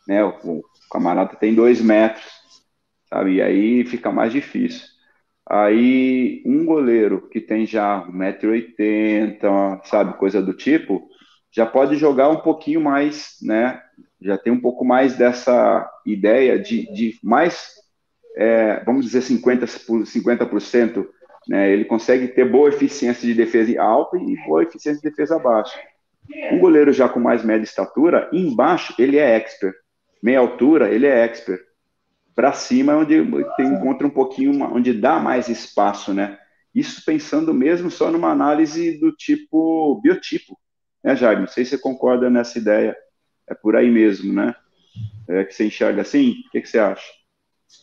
né? 0.07 0.25
O, 0.25 0.31
o 0.59 0.63
camarada 0.91 1.37
tem 1.37 1.55
dois 1.55 1.81
metros, 1.81 2.25
sabe? 3.09 3.35
E 3.35 3.43
aí 3.43 3.85
fica 3.85 4.11
mais 4.11 4.33
difícil. 4.33 4.87
Aí 5.49 6.43
um 6.45 6.65
goleiro 6.65 7.29
que 7.29 7.41
tem 7.41 7.65
já 7.67 8.07
1,80m, 8.07 9.81
sabe, 9.85 10.19
coisa 10.19 10.43
do 10.43 10.53
tipo, 10.53 11.09
já 11.51 11.65
pode 11.65 11.97
jogar 11.97 12.29
um 12.29 12.41
pouquinho 12.41 12.81
mais, 12.81 13.37
né? 13.43 13.83
Já 14.21 14.37
tem 14.37 14.53
um 14.53 14.61
pouco 14.61 14.85
mais 14.85 15.17
dessa 15.17 15.89
ideia 16.05 16.59
de, 16.59 16.93
de 16.93 17.19
mais, 17.23 17.71
é, 18.37 18.85
vamos 18.85 19.07
dizer, 19.07 19.23
50%, 19.23 20.05
50% 20.05 21.07
né? 21.49 21.71
Ele 21.73 21.85
consegue 21.85 22.29
ter 22.29 22.45
boa 22.45 22.69
eficiência 22.69 23.27
de 23.27 23.35
defesa 23.35 23.81
alta 23.81 24.19
e 24.19 24.37
boa 24.47 24.63
eficiência 24.63 25.01
de 25.01 25.09
defesa 25.09 25.39
baixa. 25.39 25.81
Um 26.53 26.59
goleiro 26.59 26.93
já 26.93 27.09
com 27.09 27.19
mais 27.19 27.43
média 27.43 27.65
estatura, 27.65 28.29
embaixo 28.33 28.95
ele 28.99 29.17
é 29.17 29.37
expert, 29.37 29.75
meia 30.23 30.41
altura, 30.41 30.91
ele 30.91 31.07
é 31.07 31.25
expert. 31.25 31.63
Para 32.35 32.53
cima 32.53 32.93
é 32.93 32.97
onde 32.97 33.25
tem, 33.57 33.67
encontra 33.67 34.07
um 34.07 34.11
pouquinho, 34.11 34.63
onde 34.65 34.93
dá 34.93 35.19
mais 35.19 35.49
espaço, 35.49 36.13
né? 36.13 36.39
Isso 36.75 37.03
pensando 37.05 37.53
mesmo 37.55 37.91
só 37.91 38.11
numa 38.11 38.31
análise 38.31 38.99
do 39.01 39.11
tipo 39.11 40.01
biotipo, 40.03 40.57
né, 41.03 41.17
Jair? 41.17 41.41
Não 41.41 41.47
sei 41.47 41.65
se 41.65 41.71
você 41.71 41.79
concorda 41.79 42.29
nessa 42.29 42.59
ideia. 42.59 42.97
É 43.49 43.55
por 43.55 43.75
aí 43.75 43.91
mesmo, 43.91 44.33
né? 44.33 44.55
É 45.27 45.45
que 45.45 45.55
você 45.55 45.67
enxerga 45.67 46.03
assim? 46.03 46.43
O 46.47 46.51
que, 46.51 46.61
que 46.61 46.69
você 46.69 46.79
acha? 46.79 47.18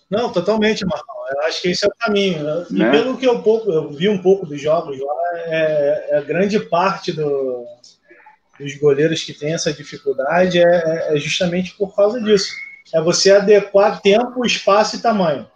Não, 0.09 0.31
totalmente, 0.31 0.85
Marcão. 0.85 1.15
Eu 1.31 1.41
acho 1.43 1.61
que 1.61 1.69
esse 1.69 1.85
é 1.85 1.87
o 1.87 1.95
caminho. 1.97 2.43
Né? 2.43 2.65
E 2.69 2.91
pelo 2.91 3.17
que 3.17 3.25
eu, 3.25 3.41
pouco, 3.41 3.71
eu 3.71 3.91
vi 3.91 4.07
um 4.07 4.21
pouco 4.21 4.45
dos 4.45 4.61
jogos 4.61 4.97
lá, 4.99 5.15
é, 5.45 6.07
é 6.11 6.21
grande 6.21 6.59
parte 6.59 7.11
do, 7.11 7.65
dos 8.59 8.75
goleiros 8.77 9.23
que 9.23 9.33
tem 9.33 9.53
essa 9.53 9.73
dificuldade 9.73 10.59
é, 10.59 11.13
é, 11.13 11.17
justamente 11.17 11.73
por 11.75 11.95
causa 11.95 12.21
disso. 12.21 12.51
É 12.93 13.01
você 13.01 13.31
adequar 13.31 14.01
tempo, 14.01 14.45
espaço 14.45 14.95
e 14.95 15.01
tamanho. 15.01 15.47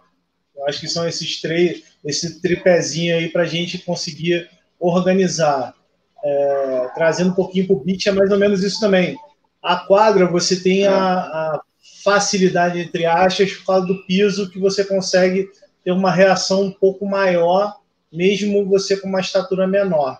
Eu 0.56 0.66
acho 0.66 0.80
que 0.80 0.88
são 0.88 1.08
esses 1.08 1.40
três, 1.40 1.84
esse 2.04 2.40
tripézinho 2.40 3.16
aí 3.16 3.28
para 3.28 3.42
a 3.42 3.46
gente 3.46 3.78
conseguir 3.78 4.48
organizar. 4.78 5.74
É, 6.22 6.88
trazendo 6.94 7.30
um 7.30 7.34
pouquinho 7.34 7.66
para 7.66 7.76
o 7.76 7.80
beat, 7.80 8.06
é 8.06 8.12
mais 8.12 8.30
ou 8.30 8.38
menos 8.38 8.62
isso 8.62 8.78
também. 8.78 9.16
A 9.62 9.76
quadra, 9.76 10.26
você 10.26 10.60
tem 10.60 10.86
a, 10.86 10.94
a 10.94 11.62
facilidade, 12.02 12.80
entre 12.80 13.06
aspas, 13.06 13.52
por 13.52 13.66
causa 13.66 13.86
do 13.86 14.04
piso, 14.06 14.50
que 14.50 14.58
você 14.58 14.84
consegue 14.84 15.48
ter 15.84 15.92
uma 15.92 16.10
reação 16.10 16.62
um 16.62 16.70
pouco 16.70 17.06
maior, 17.06 17.76
mesmo 18.12 18.66
você 18.66 18.96
com 18.96 19.08
uma 19.08 19.20
estatura 19.20 19.66
menor. 19.66 20.18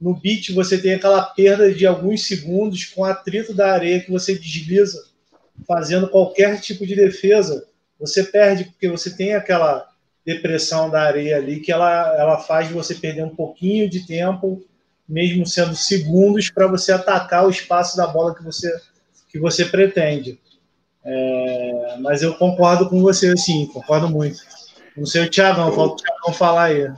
No 0.00 0.14
beat, 0.14 0.50
você 0.52 0.78
tem 0.78 0.94
aquela 0.94 1.22
perda 1.22 1.72
de 1.72 1.86
alguns 1.86 2.26
segundos 2.26 2.86
com 2.86 3.04
atrito 3.04 3.54
da 3.54 3.72
areia 3.72 4.00
que 4.00 4.10
você 4.10 4.34
desliza, 4.34 5.00
fazendo 5.66 6.08
qualquer 6.08 6.60
tipo 6.60 6.86
de 6.86 6.96
defesa. 6.96 7.66
Você 8.00 8.24
perde 8.24 8.64
porque 8.64 8.88
você 8.88 9.16
tem 9.16 9.34
aquela 9.34 9.88
depressão 10.24 10.90
da 10.90 11.02
areia 11.02 11.36
ali 11.36 11.60
que 11.60 11.70
ela, 11.70 12.16
ela 12.18 12.38
faz 12.38 12.70
você 12.70 12.94
perder 12.94 13.24
um 13.24 13.34
pouquinho 13.34 13.88
de 13.88 14.06
tempo, 14.06 14.64
mesmo 15.08 15.46
sendo 15.46 15.74
segundos, 15.74 16.50
para 16.50 16.66
você 16.66 16.92
atacar 16.92 17.46
o 17.46 17.50
espaço 17.50 17.96
da 17.96 18.06
bola 18.06 18.34
que 18.34 18.42
você, 18.42 18.72
que 19.28 19.38
você 19.38 19.64
pretende. 19.64 20.38
É, 21.04 21.96
mas 22.00 22.22
eu 22.22 22.34
concordo 22.34 22.88
com 22.88 23.00
você, 23.00 23.36
sim, 23.36 23.66
concordo 23.66 24.08
muito. 24.08 24.38
Não 24.96 25.06
sei 25.06 25.24
o 25.24 25.30
Thiagão, 25.30 25.72
falta 25.72 25.94
o 25.94 25.96
Thiagão 25.96 26.32
falar 26.32 26.64
aí. 26.64 26.92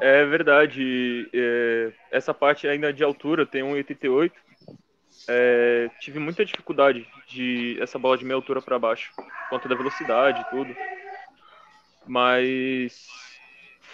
É 0.00 0.24
verdade. 0.24 1.28
É, 1.32 1.92
essa 2.10 2.32
parte 2.32 2.66
ainda 2.66 2.92
de 2.92 3.02
altura 3.02 3.44
tem 3.44 3.62
1,88. 3.62 4.32
É, 5.28 5.90
tive 6.00 6.18
muita 6.18 6.44
dificuldade 6.44 7.06
de 7.28 7.78
essa 7.80 7.98
bola 7.98 8.16
de 8.18 8.24
meia 8.24 8.36
altura 8.36 8.60
para 8.60 8.78
baixo, 8.78 9.12
por 9.16 9.48
conta 9.50 9.68
da 9.68 9.74
velocidade 9.74 10.40
e 10.40 10.50
tudo. 10.50 10.74
Mas 12.06 13.06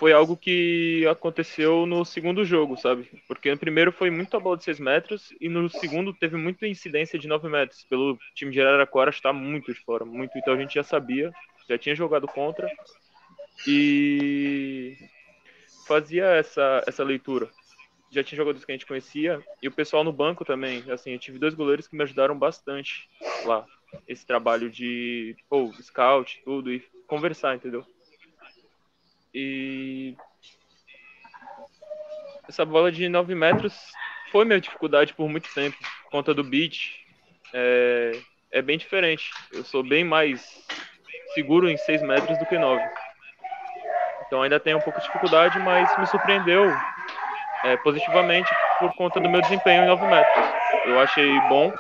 foi 0.01 0.15
algo 0.15 0.35
que 0.35 1.07
aconteceu 1.09 1.85
no 1.85 2.07
segundo 2.07 2.43
jogo, 2.43 2.75
sabe? 2.75 3.07
Porque 3.29 3.51
no 3.51 3.59
primeiro 3.59 3.93
foi 3.93 4.11
muito 4.11 4.35
a 4.35 4.41
bola 4.41 4.57
de 4.57 4.65
6 4.65 4.81
metros 4.81 5.29
e 5.39 5.47
no 5.47 5.69
segundo 5.69 6.15
teve 6.15 6.39
muita 6.39 6.67
incidência 6.67 7.19
de 7.19 7.29
9 7.29 7.51
metros. 7.51 7.85
Pelo 7.85 8.19
time 8.35 8.51
de 8.51 8.63
Araraquara 8.63 9.11
está 9.11 9.31
muito 9.31 9.75
de 9.75 9.79
fora, 9.81 10.07
muito. 10.07 10.39
Então 10.39 10.55
a 10.55 10.57
gente 10.57 10.75
já 10.75 10.83
sabia, 10.83 11.31
já 11.69 11.77
tinha 11.77 11.95
jogado 11.95 12.27
contra 12.27 12.67
e 13.69 14.97
fazia 15.87 16.25
essa, 16.29 16.83
essa 16.87 17.05
leitura. 17.05 17.51
Já 18.11 18.25
tinha 18.25 18.39
jogadores 18.39 18.65
que 18.65 18.73
a 18.73 18.75
gente 18.75 18.87
conhecia 18.87 19.39
e 19.63 19.69
o 19.69 19.73
pessoal 19.73 20.03
no 20.03 20.15
banco 20.15 20.47
também. 20.47 20.83
Assim, 20.91 21.11
eu 21.11 21.19
tive 21.19 21.39
dois 21.39 21.53
goleiros 21.53 21.87
que 21.87 21.95
me 21.95 22.05
ajudaram 22.05 22.39
bastante 22.39 23.07
lá. 23.45 23.67
Esse 24.09 24.27
trabalho 24.27 24.71
de, 24.71 25.37
pô, 25.47 25.71
scout, 25.83 26.41
tudo, 26.43 26.73
e 26.73 26.83
conversar, 27.07 27.55
entendeu? 27.55 27.85
E 29.33 30.17
essa 32.49 32.65
bola 32.65 32.91
de 32.91 33.09
9 33.09 33.35
metros 33.35 33.93
foi 34.31 34.45
minha 34.45 34.61
dificuldade 34.61 35.15
por 35.15 35.29
muito 35.29 35.53
tempo, 35.55 35.77
por 36.05 36.11
conta 36.11 36.35
do 36.35 36.43
beat. 36.43 37.05
É, 37.53 38.13
é 38.51 38.63
bem 38.63 38.77
diferente. 38.77 39.31
Eu 39.53 39.65
sou 39.65 39.83
bem 39.83 40.05
mais 40.05 40.67
seguro 41.35 41.69
em 41.69 41.77
6 41.77 42.03
metros 42.03 42.39
do 42.39 42.47
que 42.47 42.59
9. 42.59 42.83
Então 44.27 44.43
ainda 44.43 44.61
tenho 44.61 44.79
um 44.79 44.81
pouco 44.81 45.01
de 45.01 45.07
dificuldade, 45.07 45.59
mas 45.61 45.97
me 45.99 46.07
surpreendeu 46.07 46.73
é, 47.65 47.77
positivamente 47.79 48.51
por 48.79 48.95
conta 48.95 49.21
do 49.21 49.29
meu 49.29 49.41
desempenho 49.43 49.85
em 49.85 49.87
9 49.87 50.07
metros. 50.07 50.47
Eu 50.87 51.01
achei 51.01 51.41
bom 51.49 51.73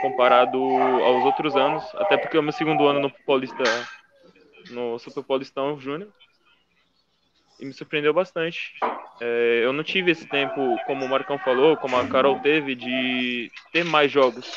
comparado 0.00 0.58
aos 0.58 1.24
outros 1.24 1.56
anos, 1.56 1.84
até 1.96 2.16
porque 2.16 2.38
o 2.38 2.42
meu 2.42 2.52
segundo 2.52 2.86
ano 2.86 3.00
no 3.00 3.10
Paulista 3.24 3.62
no 4.70 4.98
Super 4.98 5.22
Paulistão 5.22 5.78
Júnior 5.78 6.10
e 7.58 7.64
me 7.64 7.72
surpreendeu 7.72 8.12
bastante. 8.12 8.74
É, 9.20 9.62
eu 9.64 9.72
não 9.72 9.82
tive 9.82 10.10
esse 10.10 10.26
tempo, 10.26 10.76
como 10.86 11.04
o 11.04 11.08
Marcão 11.08 11.38
falou, 11.38 11.76
como 11.76 11.96
a 11.96 12.06
Carol 12.06 12.38
teve, 12.40 12.74
de 12.74 13.50
ter 13.72 13.84
mais 13.84 14.10
jogos. 14.10 14.52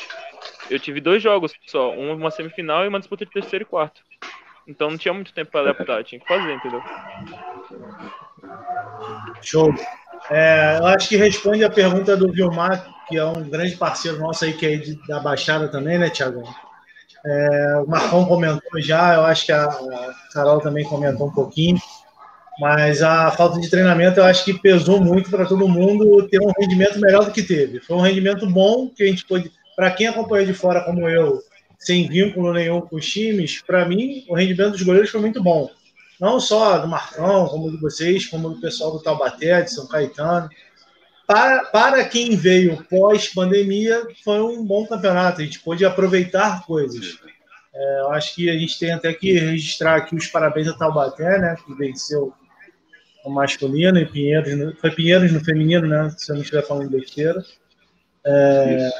Eu 0.68 0.78
tive 0.78 1.00
dois 1.00 1.22
jogos 1.22 1.52
só, 1.66 1.92
uma 1.92 2.30
semifinal 2.30 2.84
e 2.84 2.88
uma 2.88 2.98
disputa 2.98 3.24
de 3.24 3.32
terceiro 3.32 3.64
e 3.64 3.66
quarto. 3.66 4.02
Então 4.66 4.90
não 4.90 4.98
tinha 4.98 5.14
muito 5.14 5.32
tempo 5.32 5.50
para 5.50 5.70
adaptar, 5.70 6.04
tinha 6.04 6.20
que 6.20 6.28
fazer, 6.28 6.52
entendeu? 6.52 6.82
Show. 9.42 9.74
É, 10.30 10.78
eu 10.78 10.86
acho 10.86 11.08
que 11.08 11.16
responde 11.16 11.64
a 11.64 11.70
pergunta 11.70 12.16
do 12.16 12.30
Vilmar, 12.30 12.86
que 13.08 13.16
é 13.16 13.24
um 13.24 13.48
grande 13.48 13.76
parceiro 13.76 14.18
nosso 14.18 14.44
aí, 14.44 14.52
que 14.52 14.66
é 14.66 14.78
da 15.08 15.18
Baixada 15.18 15.68
também, 15.68 15.98
né, 15.98 16.10
Tiago? 16.10 16.42
É, 17.24 17.76
o 17.84 17.86
Marcão 17.86 18.24
comentou 18.24 18.80
já, 18.80 19.14
eu 19.14 19.24
acho 19.24 19.46
que 19.46 19.52
a, 19.52 19.68
Carol 20.32 20.60
também 20.60 20.84
comentou 20.84 21.26
um 21.26 21.32
pouquinho, 21.32 21.78
mas 22.58 23.02
a 23.02 23.30
falta 23.30 23.60
de 23.60 23.68
treinamento 23.68 24.20
eu 24.20 24.24
acho 24.24 24.44
que 24.44 24.58
pesou 24.58 25.00
muito 25.00 25.30
para 25.30 25.46
todo 25.46 25.68
mundo 25.68 26.26
ter 26.28 26.40
um 26.40 26.52
rendimento 26.58 26.98
melhor 26.98 27.24
do 27.24 27.32
que 27.32 27.42
teve. 27.42 27.80
Foi 27.80 27.96
um 27.96 28.00
rendimento 28.00 28.46
bom 28.46 28.88
que 28.88 29.02
a 29.02 29.06
gente 29.06 29.26
pôde, 29.26 29.50
para 29.76 29.90
quem 29.90 30.06
acompanhou 30.06 30.46
de 30.46 30.54
fora 30.54 30.82
como 30.82 31.08
eu, 31.08 31.42
sem 31.78 32.08
vínculo 32.08 32.52
nenhum 32.52 32.80
com 32.80 32.96
os 32.96 33.06
times, 33.06 33.62
para 33.62 33.84
mim 33.84 34.24
o 34.28 34.34
rendimento 34.34 34.72
dos 34.72 34.82
goleiros 34.82 35.10
foi 35.10 35.20
muito 35.20 35.42
bom. 35.42 35.70
Não 36.18 36.38
só 36.38 36.78
do 36.78 36.88
Marcão, 36.88 37.46
como 37.48 37.70
de 37.70 37.78
vocês, 37.78 38.26
como 38.26 38.50
do 38.50 38.60
pessoal 38.60 38.92
do 38.92 39.02
Taubaté, 39.02 39.62
de 39.62 39.72
São 39.72 39.86
Caetano 39.86 40.50
para, 41.30 41.64
para 41.66 42.04
quem 42.04 42.34
veio 42.34 42.84
pós-pandemia, 42.90 44.04
foi 44.24 44.40
um 44.40 44.64
bom 44.64 44.84
campeonato. 44.84 45.40
A 45.40 45.44
gente 45.44 45.60
pôde 45.60 45.84
aproveitar 45.84 46.66
coisas. 46.66 47.20
É, 47.72 48.00
eu 48.00 48.10
acho 48.10 48.34
que 48.34 48.50
a 48.50 48.54
gente 48.54 48.76
tem 48.76 48.90
até 48.90 49.14
que 49.14 49.38
registrar 49.38 49.94
aqui 49.94 50.16
os 50.16 50.26
parabéns 50.26 50.66
ao 50.66 50.76
Taubaté, 50.76 51.38
né, 51.38 51.54
que 51.64 51.72
venceu 51.74 52.34
o 53.24 53.30
masculino 53.30 53.96
e 54.00 54.06
Pinheiros, 54.06 54.56
no, 54.58 54.74
foi 54.74 54.90
Pinheiros 54.90 55.30
no 55.30 55.38
feminino, 55.38 55.86
né, 55.86 56.12
se 56.18 56.32
eu 56.32 56.34
não 56.34 56.42
estiver 56.42 56.66
falando 56.66 56.90
besteira. 56.90 57.40
É, 58.26 58.90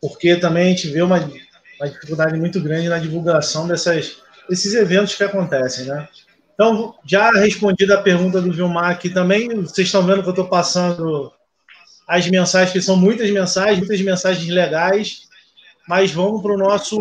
porque 0.00 0.36
também 0.36 0.68
a 0.68 0.70
gente 0.70 0.88
vê 0.88 1.02
uma, 1.02 1.18
uma 1.18 1.88
dificuldade 1.90 2.38
muito 2.38 2.62
grande 2.62 2.88
na 2.88 2.98
divulgação 2.98 3.68
dessas, 3.68 4.22
desses 4.48 4.72
eventos 4.72 5.14
que 5.14 5.22
acontecem, 5.22 5.84
né? 5.84 6.08
Então, 6.60 6.96
já 7.04 7.30
respondida 7.30 7.94
a 7.94 8.02
pergunta 8.02 8.42
do 8.42 8.52
Vilmar 8.52 8.90
aqui 8.90 9.08
também, 9.08 9.48
vocês 9.60 9.86
estão 9.86 10.04
vendo 10.04 10.22
que 10.22 10.28
eu 10.28 10.32
estou 10.32 10.48
passando 10.48 11.32
as 12.04 12.26
mensagens, 12.26 12.72
que 12.72 12.82
são 12.82 12.96
muitas 12.96 13.30
mensagens, 13.30 13.78
muitas 13.78 14.00
mensagens 14.00 14.48
legais, 14.48 15.28
mas 15.86 16.10
vamos 16.10 16.42
para 16.42 16.52
o 16.52 16.58
nosso, 16.58 16.98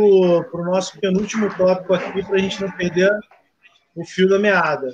pro 0.51 0.63
nosso 0.63 0.99
penúltimo 0.99 1.51
tópico 1.55 1.95
aqui, 1.95 2.21
para 2.23 2.35
a 2.35 2.39
gente 2.39 2.61
não 2.61 2.69
perder 2.69 3.09
o 3.95 4.05
fio 4.05 4.29
da 4.29 4.37
meada. 4.37 4.93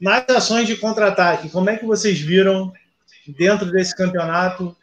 Nas 0.00 0.24
ações 0.28 0.68
de 0.68 0.76
contra-ataque, 0.76 1.50
como 1.50 1.68
é 1.68 1.76
que 1.76 1.84
vocês 1.84 2.20
viram 2.20 2.72
dentro 3.36 3.72
desse 3.72 3.96
campeonato 3.96 4.76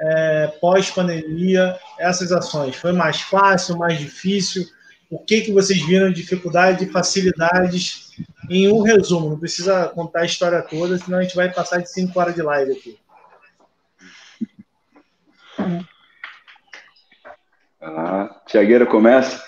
é, 0.00 0.48
pós-pandemia 0.60 1.78
essas 1.96 2.32
ações? 2.32 2.74
Foi 2.74 2.92
mais 2.92 3.20
fácil, 3.20 3.78
mais 3.78 4.00
difícil? 4.00 4.66
O 5.10 5.18
que, 5.18 5.42
que 5.42 5.52
vocês 5.52 5.80
viram 5.84 6.08
de 6.08 6.22
dificuldade 6.22 6.84
e 6.84 6.90
facilidades 6.90 8.12
em 8.50 8.70
um 8.72 8.82
resumo. 8.82 9.30
Não 9.30 9.38
precisa 9.38 9.88
contar 9.88 10.20
a 10.20 10.26
história 10.26 10.62
toda, 10.62 10.98
senão 10.98 11.18
a 11.18 11.22
gente 11.22 11.36
vai 11.36 11.52
passar 11.52 11.78
de 11.78 11.90
cinco 11.90 12.18
horas 12.18 12.34
de 12.34 12.42
live 12.42 12.72
aqui. 12.72 12.98
Ah, 17.80 18.42
Tiagueira 18.46 18.86
começa. 18.86 19.44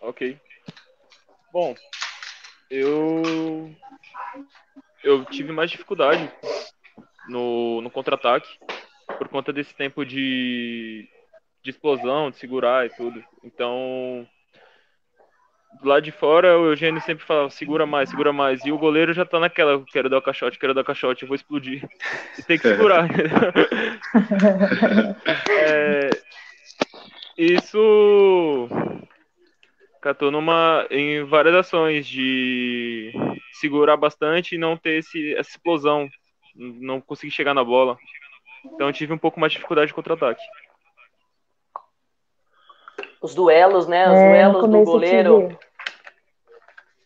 Ok. 0.00 0.38
Bom, 1.52 1.74
eu 2.70 3.74
eu 5.02 5.24
tive 5.26 5.52
mais 5.52 5.70
dificuldade 5.70 6.30
no, 7.28 7.80
no 7.80 7.90
contra-ataque 7.90 8.48
por 9.18 9.28
conta 9.28 9.52
desse 9.52 9.74
tempo 9.74 10.04
de 10.04 11.08
de 11.62 11.70
explosão, 11.70 12.30
de 12.30 12.36
segurar 12.36 12.86
e 12.86 12.90
tudo. 12.90 13.22
Então, 13.44 14.26
lá 15.82 16.00
de 16.00 16.10
fora 16.10 16.58
o 16.58 16.66
Eugênio 16.66 17.00
sempre 17.02 17.24
falava, 17.24 17.50
segura 17.50 17.86
mais, 17.86 18.10
segura 18.10 18.32
mais. 18.32 18.64
E 18.64 18.72
o 18.72 18.78
goleiro 18.78 19.12
já 19.12 19.24
tá 19.24 19.38
naquela, 19.38 19.82
quero 19.92 20.08
dar 20.08 20.18
o 20.18 20.22
caixote, 20.22 20.58
quero 20.58 20.74
dar 20.74 20.80
o 20.82 20.84
caixote, 20.84 21.22
eu 21.22 21.28
vou 21.28 21.34
explodir. 21.34 21.86
E 22.38 22.42
tem 22.42 22.58
que 22.58 22.68
segurar. 22.68 23.08
é, 25.50 26.10
isso 27.36 28.68
catou 30.00 30.30
numa, 30.30 30.86
em 30.90 31.24
várias 31.24 31.54
ações 31.54 32.06
de 32.06 33.12
segurar 33.52 33.96
bastante 33.96 34.54
e 34.54 34.58
não 34.58 34.76
ter 34.76 34.98
esse, 34.98 35.34
essa 35.34 35.50
explosão, 35.50 36.08
não 36.54 37.00
conseguir 37.00 37.32
chegar 37.32 37.52
na 37.52 37.62
bola. 37.62 37.98
Então 38.64 38.86
eu 38.86 38.92
tive 38.92 39.12
um 39.12 39.18
pouco 39.18 39.38
mais 39.38 39.52
de 39.52 39.58
dificuldade 39.58 39.88
de 39.88 39.94
contra-ataque. 39.94 40.42
Os 43.20 43.34
duelos, 43.34 43.86
né? 43.86 44.10
Os 44.10 44.18
é, 44.18 44.28
duelos 44.28 44.68
do 44.68 44.84
goleiro. 44.84 45.58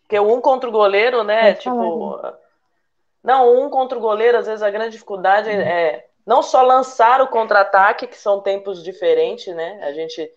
Porque 0.02 0.18
um 0.20 0.40
contra 0.40 0.68
o 0.68 0.72
goleiro, 0.72 1.24
né? 1.24 1.52
Pode 1.52 1.60
tipo. 1.60 1.76
Falar, 1.76 2.32
né? 2.32 2.38
Não, 3.24 3.64
um 3.64 3.70
contra 3.70 3.96
o 3.96 4.00
goleiro, 4.00 4.36
às 4.36 4.46
vezes 4.46 4.62
a 4.62 4.70
grande 4.70 4.90
dificuldade 4.90 5.48
é, 5.48 5.54
é 5.54 6.06
não 6.26 6.42
só 6.42 6.60
lançar 6.62 7.22
o 7.22 7.28
contra-ataque, 7.28 8.06
que 8.06 8.16
são 8.16 8.40
tempos 8.40 8.82
diferentes, 8.82 9.54
né? 9.54 9.80
A 9.82 9.92
gente. 9.92 10.30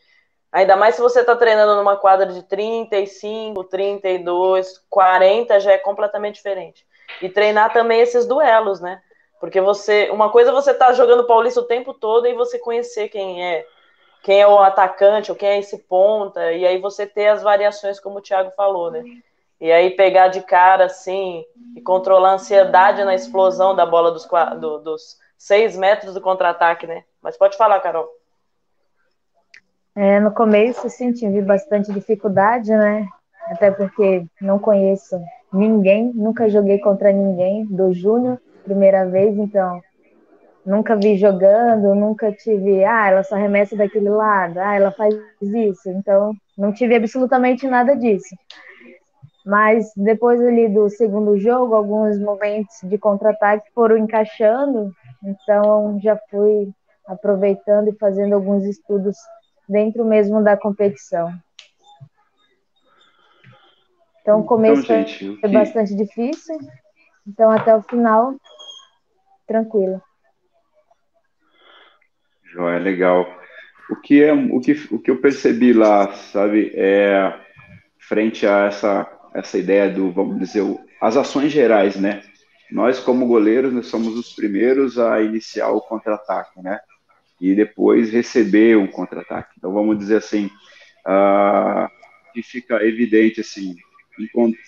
Ainda 0.51 0.77
mais 0.77 0.95
se 0.95 1.01
você 1.01 1.19
está 1.19 1.35
treinando 1.35 1.75
numa 1.75 1.97
quadra 1.97 2.25
de 2.27 2.41
35, 2.43 3.65
32, 3.65 4.81
40, 4.89 5.59
já 5.59 5.73
é 5.73 5.77
completamente 5.77 6.35
diferente. 6.35 6.85
E 7.21 7.27
treinar 7.27 7.73
também 7.73 7.99
esses 7.99 8.25
duelos, 8.25 8.79
né? 8.79 9.01
Porque 9.39 9.59
você. 9.59 10.09
Uma 10.09 10.31
coisa 10.31 10.51
é 10.51 10.53
você 10.53 10.73
tá 10.73 10.93
jogando 10.93 11.27
Paulista 11.27 11.59
o 11.59 11.67
tempo 11.67 11.93
todo 11.93 12.25
e 12.25 12.33
você 12.33 12.57
conhecer 12.57 13.09
quem 13.09 13.45
é 13.45 13.65
quem 14.27 14.41
é 14.41 14.45
o 14.45 14.59
atacante 14.59 15.31
ou 15.31 15.37
quem 15.37 15.47
é 15.47 15.59
esse 15.59 15.77
ponta, 15.77 16.51
e 16.51 16.67
aí 16.67 16.81
você 16.81 17.07
ter 17.07 17.27
as 17.27 17.41
variações, 17.41 17.97
como 17.97 18.17
o 18.17 18.21
Thiago 18.21 18.51
falou, 18.57 18.91
né? 18.91 19.01
E 19.57 19.71
aí 19.71 19.91
pegar 19.91 20.27
de 20.27 20.41
cara 20.41 20.83
assim 20.83 21.45
e 21.77 21.79
controlar 21.79 22.31
a 22.31 22.33
ansiedade 22.33 23.05
na 23.05 23.15
explosão 23.15 23.73
da 23.73 23.85
bola 23.85 24.11
dos, 24.11 24.27
do, 24.59 24.79
dos 24.79 25.17
seis 25.37 25.77
metros 25.77 26.13
do 26.13 26.19
contra-ataque, 26.19 26.85
né? 26.85 27.05
Mas 27.21 27.37
pode 27.37 27.55
falar, 27.55 27.79
Carol. 27.79 28.05
É, 29.95 30.19
no 30.19 30.33
começo, 30.33 30.89
sim, 30.89 31.13
tive 31.13 31.41
bastante 31.41 31.93
dificuldade, 31.93 32.69
né? 32.69 33.07
Até 33.49 33.71
porque 33.71 34.25
não 34.41 34.59
conheço 34.59 35.17
ninguém, 35.53 36.11
nunca 36.13 36.49
joguei 36.49 36.79
contra 36.79 37.13
ninguém 37.13 37.65
do 37.65 37.93
Júnior, 37.93 38.41
primeira 38.65 39.05
vez, 39.05 39.37
então 39.37 39.81
nunca 40.67 40.97
vi 40.97 41.15
jogando, 41.15 41.95
nunca 41.95 42.29
tive, 42.29 42.83
ah, 42.83 43.07
ela 43.07 43.23
só 43.23 43.37
remessa 43.37 43.75
daquele 43.75 44.09
lado, 44.09 44.59
ah, 44.59 44.75
ela 44.75 44.91
faz 44.91 45.15
isso, 45.41 45.89
então 45.89 46.33
não 46.57 46.73
tive 46.73 46.93
absolutamente 46.93 47.65
nada 47.65 47.95
disso. 47.95 48.35
Mas 49.45 49.93
depois 49.95 50.41
ali 50.41 50.67
do 50.67 50.89
segundo 50.89 51.39
jogo, 51.39 51.73
alguns 51.73 52.19
momentos 52.19 52.75
de 52.83 52.97
contra-ataque 52.97 53.71
foram 53.73 53.97
encaixando, 53.97 54.91
então 55.23 55.97
já 56.03 56.19
fui 56.29 56.69
aproveitando 57.07 57.87
e 57.87 57.97
fazendo 57.97 58.35
alguns 58.35 58.65
estudos 58.65 59.15
dentro 59.69 60.03
mesmo 60.03 60.43
da 60.43 60.57
competição. 60.57 61.31
Então 64.21 64.41
o 64.41 64.43
começo 64.43 64.81
então, 64.81 64.97
gente, 64.97 65.39
foi 65.39 65.49
que... 65.49 65.57
bastante 65.57 65.95
difícil, 65.95 66.59
então 67.25 67.49
até 67.49 67.73
o 67.73 67.81
final, 67.81 68.35
tranquilo. 69.47 70.01
Joia, 72.57 72.79
legal. 72.79 73.39
O 73.89 73.95
que, 73.95 74.23
é, 74.23 74.33
o, 74.33 74.59
que, 74.59 74.87
o 74.89 74.99
que 74.99 75.11
eu 75.11 75.21
percebi 75.21 75.73
lá, 75.73 76.11
sabe, 76.13 76.71
é 76.73 77.33
frente 77.99 78.47
a 78.47 78.65
essa 78.65 79.17
essa 79.37 79.57
ideia 79.57 79.87
do, 79.87 80.11
vamos 80.11 80.39
dizer, 80.39 80.63
as 80.99 81.15
ações 81.15 81.51
gerais, 81.51 81.95
né? 81.95 82.23
Nós, 82.71 82.99
como 82.99 83.27
goleiros, 83.27 83.71
nós 83.71 83.85
somos 83.85 84.17
os 84.17 84.33
primeiros 84.33 84.97
a 84.97 85.21
iniciar 85.21 85.69
o 85.69 85.81
contra-ataque, 85.81 86.59
né? 86.61 86.79
E 87.39 87.53
depois 87.53 88.11
receber 88.11 88.77
o 88.77 88.89
contra-ataque. 88.89 89.53
Então, 89.57 89.71
vamos 89.71 89.97
dizer 89.99 90.17
assim, 90.17 90.47
uh, 91.05 91.87
que 92.33 92.41
fica 92.41 92.83
evidente, 92.83 93.41
assim, 93.41 93.75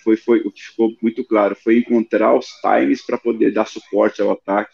foi, 0.04 0.16
foi, 0.16 0.40
o 0.42 0.52
que 0.52 0.62
ficou 0.62 0.92
muito 1.02 1.24
claro 1.24 1.56
foi 1.56 1.78
encontrar 1.78 2.32
os 2.32 2.46
times 2.60 3.04
para 3.04 3.18
poder 3.18 3.52
dar 3.52 3.66
suporte 3.66 4.22
ao 4.22 4.30
ataque, 4.30 4.72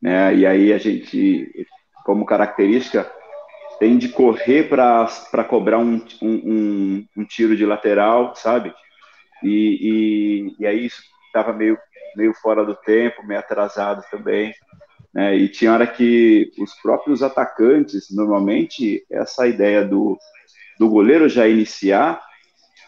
né? 0.00 0.34
E 0.36 0.46
aí 0.46 0.72
a 0.72 0.78
gente, 0.78 1.66
como 2.06 2.24
característica, 2.24 3.10
tem 3.80 3.98
de 3.98 4.08
correr 4.08 4.68
para 4.68 5.44
cobrar 5.44 5.78
um, 5.78 6.00
um, 6.22 7.04
um, 7.16 7.24
tiro 7.24 7.56
de 7.56 7.66
lateral, 7.66 8.32
sabe? 8.36 8.72
E, 9.42 10.54
e, 10.60 10.62
e 10.62 10.66
aí 10.66 10.86
isso 10.86 11.02
estava 11.26 11.52
meio, 11.52 11.76
meio 12.16 12.32
fora 12.32 12.64
do 12.64 12.76
tempo, 12.76 13.26
meio 13.26 13.40
atrasado 13.40 14.04
também. 14.08 14.54
Né? 15.12 15.36
E 15.36 15.48
tinha 15.48 15.72
hora 15.72 15.86
que 15.86 16.52
os 16.58 16.72
próprios 16.80 17.24
atacantes, 17.24 18.06
normalmente, 18.14 19.04
essa 19.10 19.48
ideia 19.48 19.84
do, 19.84 20.16
do 20.78 20.88
goleiro 20.88 21.28
já 21.28 21.48
iniciar 21.48 22.22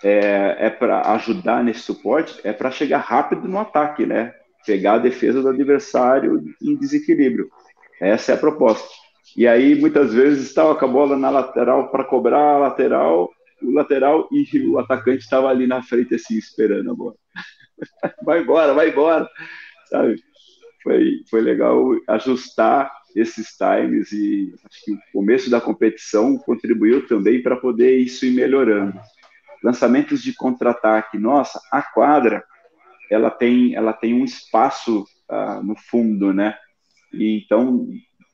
é, 0.02 0.56
é 0.60 0.70
para 0.70 1.12
ajudar 1.14 1.64
nesse 1.64 1.80
suporte, 1.80 2.40
é 2.44 2.52
para 2.52 2.70
chegar 2.70 2.98
rápido 2.98 3.48
no 3.48 3.58
ataque, 3.58 4.06
né? 4.06 4.32
Pegar 4.64 4.94
a 4.94 4.98
defesa 4.98 5.42
do 5.42 5.48
adversário 5.48 6.40
em 6.62 6.76
desequilíbrio. 6.76 7.50
Essa 8.00 8.32
é 8.32 8.34
a 8.36 8.38
proposta. 8.38 9.07
E 9.36 9.46
aí, 9.46 9.74
muitas 9.74 10.12
vezes, 10.12 10.46
estava 10.46 10.74
com 10.74 10.84
a 10.84 10.88
bola 10.88 11.16
na 11.16 11.30
lateral 11.30 11.90
para 11.90 12.04
cobrar 12.04 12.54
a 12.54 12.58
lateral, 12.58 13.30
o 13.62 13.72
lateral 13.72 14.28
e 14.32 14.66
o 14.68 14.78
atacante 14.78 15.22
estava 15.22 15.48
ali 15.48 15.66
na 15.66 15.82
frente, 15.82 16.14
assim, 16.14 16.36
esperando 16.36 16.90
a 16.90 16.94
bola. 16.94 17.14
vai 18.24 18.40
embora, 18.40 18.74
vai 18.74 18.90
embora, 18.90 19.28
sabe? 19.90 20.16
Foi, 20.82 21.22
foi 21.28 21.40
legal 21.40 21.82
ajustar 22.08 22.90
esses 23.14 23.56
times 23.56 24.12
e 24.12 24.54
acho 24.64 24.84
que 24.84 24.92
o 24.92 24.98
começo 25.12 25.50
da 25.50 25.60
competição 25.60 26.36
contribuiu 26.38 27.06
também 27.06 27.42
para 27.42 27.56
poder 27.56 27.98
isso 27.98 28.24
ir 28.24 28.30
melhorando. 28.32 28.98
Lançamentos 29.62 30.22
de 30.22 30.32
contra-ataque, 30.32 31.18
nossa, 31.18 31.60
a 31.72 31.82
quadra 31.82 32.44
ela 33.10 33.30
tem 33.30 33.74
ela 33.74 33.92
tem 33.92 34.14
um 34.14 34.24
espaço 34.24 35.04
uh, 35.30 35.62
no 35.62 35.74
fundo, 35.76 36.32
né? 36.32 36.56
E 37.12 37.42
então 37.44 37.88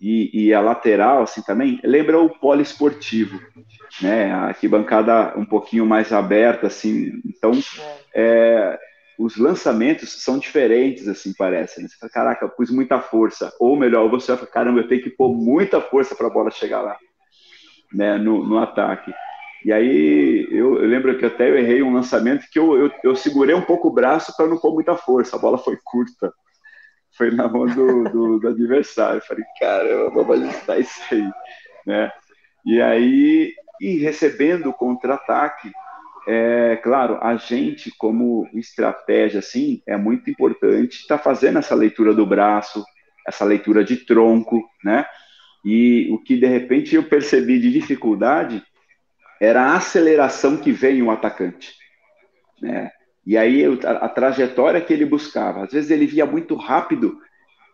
e, 0.07 0.49
e, 0.49 0.53
a 0.53 0.61
lateral, 0.61 1.23
assim, 1.23 1.41
também, 1.41 1.81
lembra 1.83 2.21
o 2.21 2.29
poliesportivo, 2.29 3.41
né? 4.03 4.31
A 4.31 4.49
arquibancada 4.49 5.33
um 5.35 5.47
pouquinho 5.47 5.87
mais 5.87 6.13
aberta, 6.13 6.67
assim, 6.67 7.23
então, 7.25 7.53
é, 8.15 8.79
os 9.19 9.39
lançamentos 9.39 10.23
são 10.23 10.39
diferentes, 10.39 11.09
assim, 11.09 11.33
parece. 11.33 11.81
Né? 11.81 11.89
Você 11.89 11.97
fala, 11.97 12.13
caraca, 12.13 12.45
eu 12.45 12.51
pus 12.51 12.71
muita 12.71 13.01
força. 13.01 13.51
Ou 13.59 13.79
melhor, 13.79 14.07
você 14.11 14.37
fala, 14.37 14.47
caramba, 14.47 14.81
eu 14.81 14.89
tenho 14.89 15.03
que 15.03 15.09
pôr 15.09 15.35
muita 15.35 15.81
força 15.81 16.15
para 16.15 16.27
a 16.27 16.31
bola 16.31 16.51
chegar 16.51 16.83
lá, 16.83 16.99
né, 17.91 18.19
no, 18.19 18.47
no 18.47 18.59
ataque. 18.59 19.11
E 19.65 19.73
aí, 19.73 20.47
eu, 20.51 20.83
eu, 20.83 20.87
lembro 20.87 21.17
que 21.17 21.25
até 21.25 21.49
eu 21.49 21.57
errei 21.57 21.83
um 21.83 21.95
lançamento 21.95 22.45
que 22.53 22.59
eu, 22.59 22.77
eu, 22.77 22.93
eu 23.03 23.17
segurei 23.17 23.55
um 23.55 23.63
pouco 23.63 23.89
o 23.89 23.95
braço 23.95 24.37
para 24.37 24.47
não 24.47 24.59
pôr 24.59 24.75
muita 24.75 24.99
força, 24.99 25.35
a 25.35 25.39
bola 25.39 25.57
foi 25.57 25.79
curta 25.83 26.31
foi 27.17 27.31
na 27.31 27.49
mão 27.49 27.67
do, 27.67 28.05
do, 28.05 28.41
do 28.41 28.49
adversário. 28.49 29.23
falei, 29.23 29.45
caramba, 29.59 30.23
vamos 30.23 30.49
ajustar 30.49 30.81
isso 30.81 31.01
aí, 31.11 31.31
né? 31.87 32.13
E 32.65 32.81
aí, 32.81 33.55
e 33.81 33.99
recebendo 33.99 34.71
o 34.71 34.75
contra-ataque, 34.75 35.71
é 36.27 36.77
claro, 36.77 37.19
a 37.21 37.37
gente, 37.37 37.93
como 37.99 38.49
estratégia, 38.55 39.41
assim, 39.41 39.83
é 39.87 39.97
muito 39.97 40.31
importante 40.31 41.01
estar 41.01 41.19
tá 41.19 41.23
fazendo 41.23 41.59
essa 41.59 41.75
leitura 41.75 42.15
do 42.15 42.25
braço, 42.25 42.83
essa 43.27 43.45
leitura 43.45 43.85
de 43.85 43.97
tronco, 43.97 44.63
né? 44.83 45.05
E 45.65 46.09
o 46.11 46.19
que 46.19 46.37
de 46.37 46.47
repente 46.47 46.95
eu 46.95 47.05
percebi 47.05 47.59
de 47.59 47.71
dificuldade 47.71 48.63
era 49.41 49.63
a 49.63 49.77
aceleração 49.77 50.57
que 50.57 50.73
vem 50.73 51.03
o 51.03 51.11
atacante, 51.11 51.75
né? 52.61 52.91
E 53.27 53.37
aí 53.37 53.65
a, 53.85 53.91
a 53.91 54.09
trajetória 54.09 54.81
que 54.81 54.93
ele 54.93 55.07
buscava, 55.07 55.65
às 55.65 55.73
vezes 55.73 55.91
ele 55.91 56.07
via 56.07 56.27
muito 56.27 56.55
rápido 56.55 57.19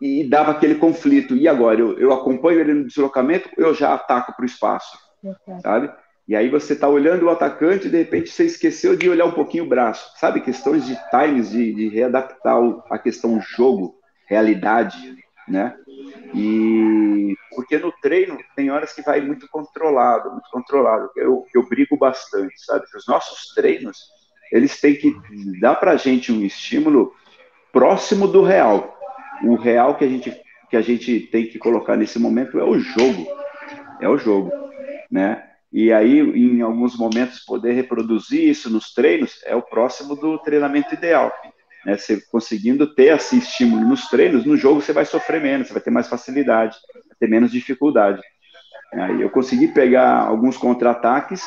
e 0.01 0.25
dava 0.25 0.53
aquele 0.53 0.77
conflito. 0.77 1.37
E 1.37 1.47
agora, 1.47 1.81
eu, 1.81 1.99
eu 1.99 2.13
acompanho 2.13 2.61
ele 2.61 2.75
no 2.75 2.87
deslocamento, 2.87 3.51
eu 3.57 3.75
já 3.75 3.95
ataco 3.95 4.35
para 4.35 4.43
o 4.43 4.47
espaço, 4.47 4.97
sabe? 5.63 5.93
E 6.27 6.37
aí 6.37 6.49
você 6.49 6.75
está 6.75 6.89
olhando 6.89 7.27
o 7.27 7.31
atacante 7.31 7.89
e 7.89 7.91
de 7.91 7.99
repente 7.99 8.31
você 8.31 8.45
esqueceu 8.45 8.97
de 8.97 9.11
olhar 9.11 9.25
um 9.25 9.33
pouquinho 9.33 9.65
o 9.65 9.69
braço, 9.69 10.13
sabe? 10.17 10.41
Questões 10.41 10.87
de 10.87 10.97
times, 11.11 11.51
de, 11.51 11.75
de 11.75 11.89
readaptar 11.89 12.57
a 12.89 12.99
questão 12.99 13.41
jogo, 13.41 13.97
realidade, 14.29 15.17
né? 15.49 15.77
E 16.33 17.35
porque 17.55 17.79
no 17.79 17.93
treino 18.01 18.39
tem 18.55 18.71
horas 18.71 18.93
que 18.93 19.03
vai 19.03 19.21
muito 19.21 19.49
controlado, 19.49 20.31
muito 20.31 20.49
controlado. 20.51 21.11
Eu, 21.17 21.45
eu 21.53 21.69
brigo 21.69 21.97
bastante, 21.99 22.55
sabe? 22.65 22.85
Os 22.95 23.09
nossos 23.09 23.53
treinos 23.53 23.99
eles 24.53 24.81
têm 24.81 24.95
que 24.95 25.15
dar 25.61 25.77
para 25.77 25.93
a 25.93 25.97
gente 25.97 26.33
um 26.33 26.45
estímulo 26.45 27.13
próximo 27.73 28.27
do 28.27 28.43
real. 28.43 28.99
O 29.45 29.55
real 29.55 29.97
que 29.97 30.05
a 30.05 30.09
gente 30.09 30.35
que 30.69 30.77
a 30.77 30.83
gente 30.83 31.19
tem 31.33 31.49
que 31.49 31.59
colocar 31.59 31.97
nesse 31.97 32.17
momento 32.17 32.61
é 32.61 32.63
o 32.63 32.79
jogo, 32.79 33.27
é 34.01 34.09
o 34.09 34.17
jogo, 34.17 34.53
né? 35.11 35.43
e 35.73 35.93
aí, 35.93 36.19
em 36.19 36.63
alguns 36.63 36.97
momentos, 36.97 37.41
poder 37.41 37.73
reproduzir 37.73 38.49
isso 38.49 38.69
nos 38.69 38.93
treinos 38.93 39.41
é 39.45 39.55
o 39.55 39.63
próximo 39.63 40.17
do 40.17 40.39
treinamento 40.39 40.95
ideal. 40.95 41.33
Né? 41.87 41.97
Você 41.97 42.21
conseguindo 42.31 42.93
ter 42.93 43.17
esse 43.17 43.39
estímulo 43.39 43.89
nos 43.89 44.09
treinos, 44.09 44.45
no 44.45 44.57
jogo 44.57 44.81
você 44.81 44.93
vai 44.93 45.05
sofrer 45.05 45.41
menos, 45.41 45.69
você 45.69 45.73
vai 45.73 45.83
ter 45.83 45.91
mais 45.91 46.09
facilidade, 46.09 46.77
vai 46.95 47.17
ter 47.19 47.29
menos 47.29 47.53
dificuldade. 47.53 48.21
Aí 48.93 49.23
eu 49.23 49.31
consegui 49.31 49.69
pegar 49.69 50.23
alguns 50.23 50.57
contra-ataques 50.57 51.45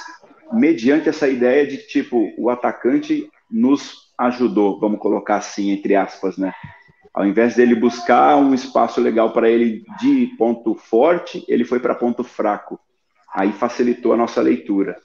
mediante 0.54 1.10
essa 1.10 1.28
ideia 1.28 1.66
de 1.66 1.78
tipo 1.78 2.32
o 2.38 2.49
atacante 2.49 3.30
nos 3.49 4.14
ajudou, 4.18 4.80
vamos 4.80 4.99
colocar 4.99 5.38
assim 5.38 5.72
entre 5.72 5.95
aspas, 5.95 6.38
né? 6.38 6.54
Ao 7.14 7.26
invés 7.26 7.56
dele 7.56 7.76
buscar 7.76 8.36
um 8.38 8.54
espaço 8.54 8.99
legal 8.99 9.32
para 9.32 9.49
ele 9.49 9.84
de 9.99 10.28
ponto 10.38 10.74
forte, 10.74 11.45
ele 11.47 11.64
foi 11.64 11.80
para 11.80 11.93
ponto 11.93 12.24
fraco. 12.24 12.80
Aí 13.32 13.51
facilitou 13.51 14.14
a 14.14 14.18
nossa 14.18 14.41
leitura. 14.41 14.97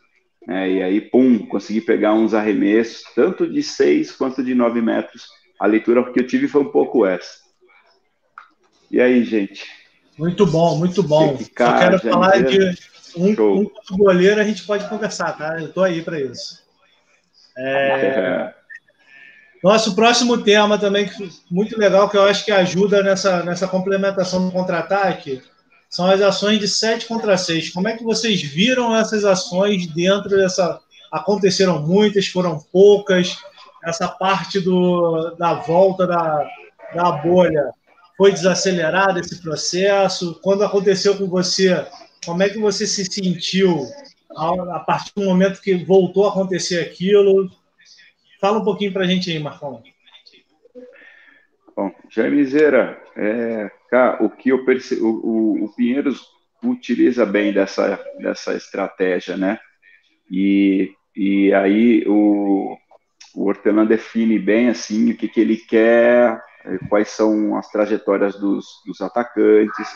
Né? 0.47 0.71
E 0.71 0.83
aí, 0.83 1.01
pum, 1.03 1.39
consegui 1.47 1.83
pegar 1.83 2.15
uns 2.15 2.33
arremessos, 2.33 3.03
tanto 3.15 3.47
de 3.47 3.63
6 3.63 4.13
quanto 4.13 4.43
de 4.43 4.55
9 4.55 4.81
metros. 4.81 5.27
A 5.61 5.67
leitura 5.67 6.11
que 6.11 6.19
eu 6.19 6.27
tive 6.27 6.49
foi 6.49 6.63
um 6.63 6.71
pouco 6.71 7.05
essa. 7.05 7.41
E 8.91 9.03
aí, 9.03 9.23
gente? 9.23 9.67
Muito 10.19 10.45
bom, 10.45 10.77
muito 10.77 11.03
bom. 11.03 11.37
Ficar, 11.37 11.73
Só 11.73 11.79
quero 11.79 11.99
falar 12.01 12.43
de 12.43 12.77
um, 13.17 13.71
um 13.93 13.97
goleiro, 13.97 14.41
a 14.41 14.45
gente 14.45 14.65
pode 14.65 14.89
conversar, 14.89 15.33
tá? 15.39 15.61
Eu 15.61 15.73
tô 15.73 15.83
aí 15.83 16.03
para 16.03 16.21
isso. 16.21 16.61
É... 17.57 18.53
Nosso 19.63 19.95
próximo 19.95 20.39
tema 20.39 20.79
também, 20.79 21.11
muito 21.51 21.79
legal, 21.79 22.09
que 22.09 22.17
eu 22.17 22.23
acho 22.23 22.45
que 22.45 22.53
ajuda 22.53 23.03
nessa, 23.03 23.43
nessa 23.43 23.67
complementação 23.67 24.47
do 24.47 24.53
contra-ataque, 24.53 25.43
são 25.91 26.09
as 26.09 26.21
ações 26.21 26.61
de 26.61 26.69
7 26.69 27.07
contra 27.07 27.37
6. 27.37 27.71
Como 27.71 27.89
é 27.89 27.97
que 27.97 28.05
vocês 28.05 28.41
viram 28.43 28.95
essas 28.95 29.25
ações 29.25 29.87
dentro 29.87 30.31
dessa. 30.31 30.81
Aconteceram 31.11 31.81
muitas, 31.81 32.29
foram 32.29 32.59
poucas. 32.73 33.37
Essa 33.85 34.07
parte 34.07 34.61
do, 34.61 35.35
da 35.39 35.55
volta 35.55 36.07
da, 36.07 36.47
da 36.95 37.13
bolha 37.13 37.73
foi 38.19 38.33
desacelerado 38.33 39.21
esse 39.21 39.41
processo? 39.41 40.41
Quando 40.43 40.65
aconteceu 40.65 41.17
com 41.17 41.29
você, 41.29 41.87
como 42.27 42.43
é 42.43 42.49
que 42.51 42.59
você 42.59 42.85
se 42.85 43.05
sentiu 43.05 43.87
a 44.37 44.81
partir 44.81 45.13
do 45.15 45.25
momento 45.25 45.63
que 45.63 45.77
voltou 45.85 46.27
a 46.27 46.31
acontecer 46.31 46.81
aquilo? 46.81 47.49
Fala 48.41 48.59
um 48.59 48.65
pouquinho 48.65 48.93
para 48.93 49.05
a 49.05 49.07
gente 49.07 49.31
aí, 49.31 49.39
Marcão. 49.39 49.83
Bom, 51.77 51.95
Jaime 52.11 52.45
Zera, 52.45 53.01
é, 53.17 53.71
o 54.21 54.29
que 54.29 54.49
eu 54.49 54.65
percebo, 54.65 55.07
o, 55.07 55.65
o 55.65 55.75
Pinheiros 55.77 56.27
utiliza 56.63 57.25
bem 57.25 57.53
dessa, 57.53 58.05
dessa 58.19 58.53
estratégia, 58.55 59.37
né? 59.37 59.61
E, 60.29 60.93
e 61.15 61.55
aí 61.55 62.05
o, 62.05 62.77
o 63.33 63.45
Hortelã 63.45 63.87
define 63.87 64.41
bem 64.41 64.69
assim 64.69 65.13
o 65.13 65.17
que, 65.17 65.29
que 65.29 65.41
ele 65.41 65.57
quer, 65.57 66.43
quais 66.89 67.09
são 67.09 67.57
as 67.57 67.71
trajetórias 67.71 68.37
dos, 68.39 68.67
dos 68.87 69.01
atacantes, 69.01 69.89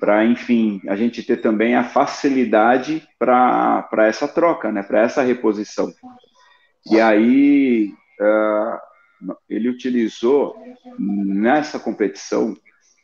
para, 0.00 0.24
enfim, 0.24 0.80
a 0.88 0.96
gente 0.96 1.22
ter 1.22 1.38
também 1.38 1.74
a 1.74 1.84
facilidade 1.84 3.06
para 3.18 3.86
essa 4.06 4.28
troca, 4.28 4.70
né? 4.72 4.82
Para 4.82 5.00
essa 5.00 5.22
reposição. 5.22 5.92
E 6.90 7.00
aí. 7.00 7.92
Uh, 8.20 8.92
ele 9.48 9.68
utilizou 9.68 10.56
nessa 10.98 11.78
competição 11.78 12.56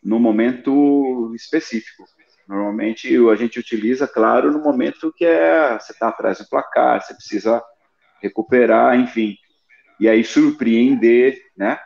no 0.02 0.18
momento 0.18 1.32
específico. 1.34 2.04
Normalmente 2.46 3.14
a 3.28 3.34
gente 3.34 3.58
utiliza, 3.58 4.08
claro, 4.08 4.50
no 4.50 4.60
momento 4.60 5.12
que 5.16 5.24
é 5.24 5.78
você 5.78 5.92
está 5.92 6.08
atrás 6.08 6.38
do 6.38 6.48
placar, 6.48 7.02
você 7.02 7.14
precisa 7.14 7.62
recuperar, 8.22 8.98
enfim, 8.98 9.36
e 10.00 10.08
aí 10.08 10.24
surpreender, 10.24 11.38
né? 11.56 11.78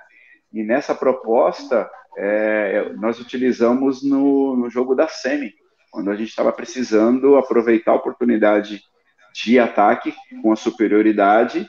E 0.53 0.63
nessa 0.63 0.95
proposta 0.95 1.91
é, 2.17 2.93
nós 2.95 3.19
utilizamos 3.19 4.03
no, 4.03 4.57
no 4.57 4.71
jogo 4.71 4.95
da 4.95 5.09
semi, 5.09 5.55
quando 5.91 6.11
a 6.11 6.17
gente 6.17 6.29
estava 6.29 6.53
precisando 6.53 7.37
aproveitar 7.37 7.93
a 7.93 7.97
oportunidade 7.97 8.83
de 9.35 9.59
ataque 9.59 10.15
com 10.43 10.53
a 10.53 10.57
superioridade 10.57 11.69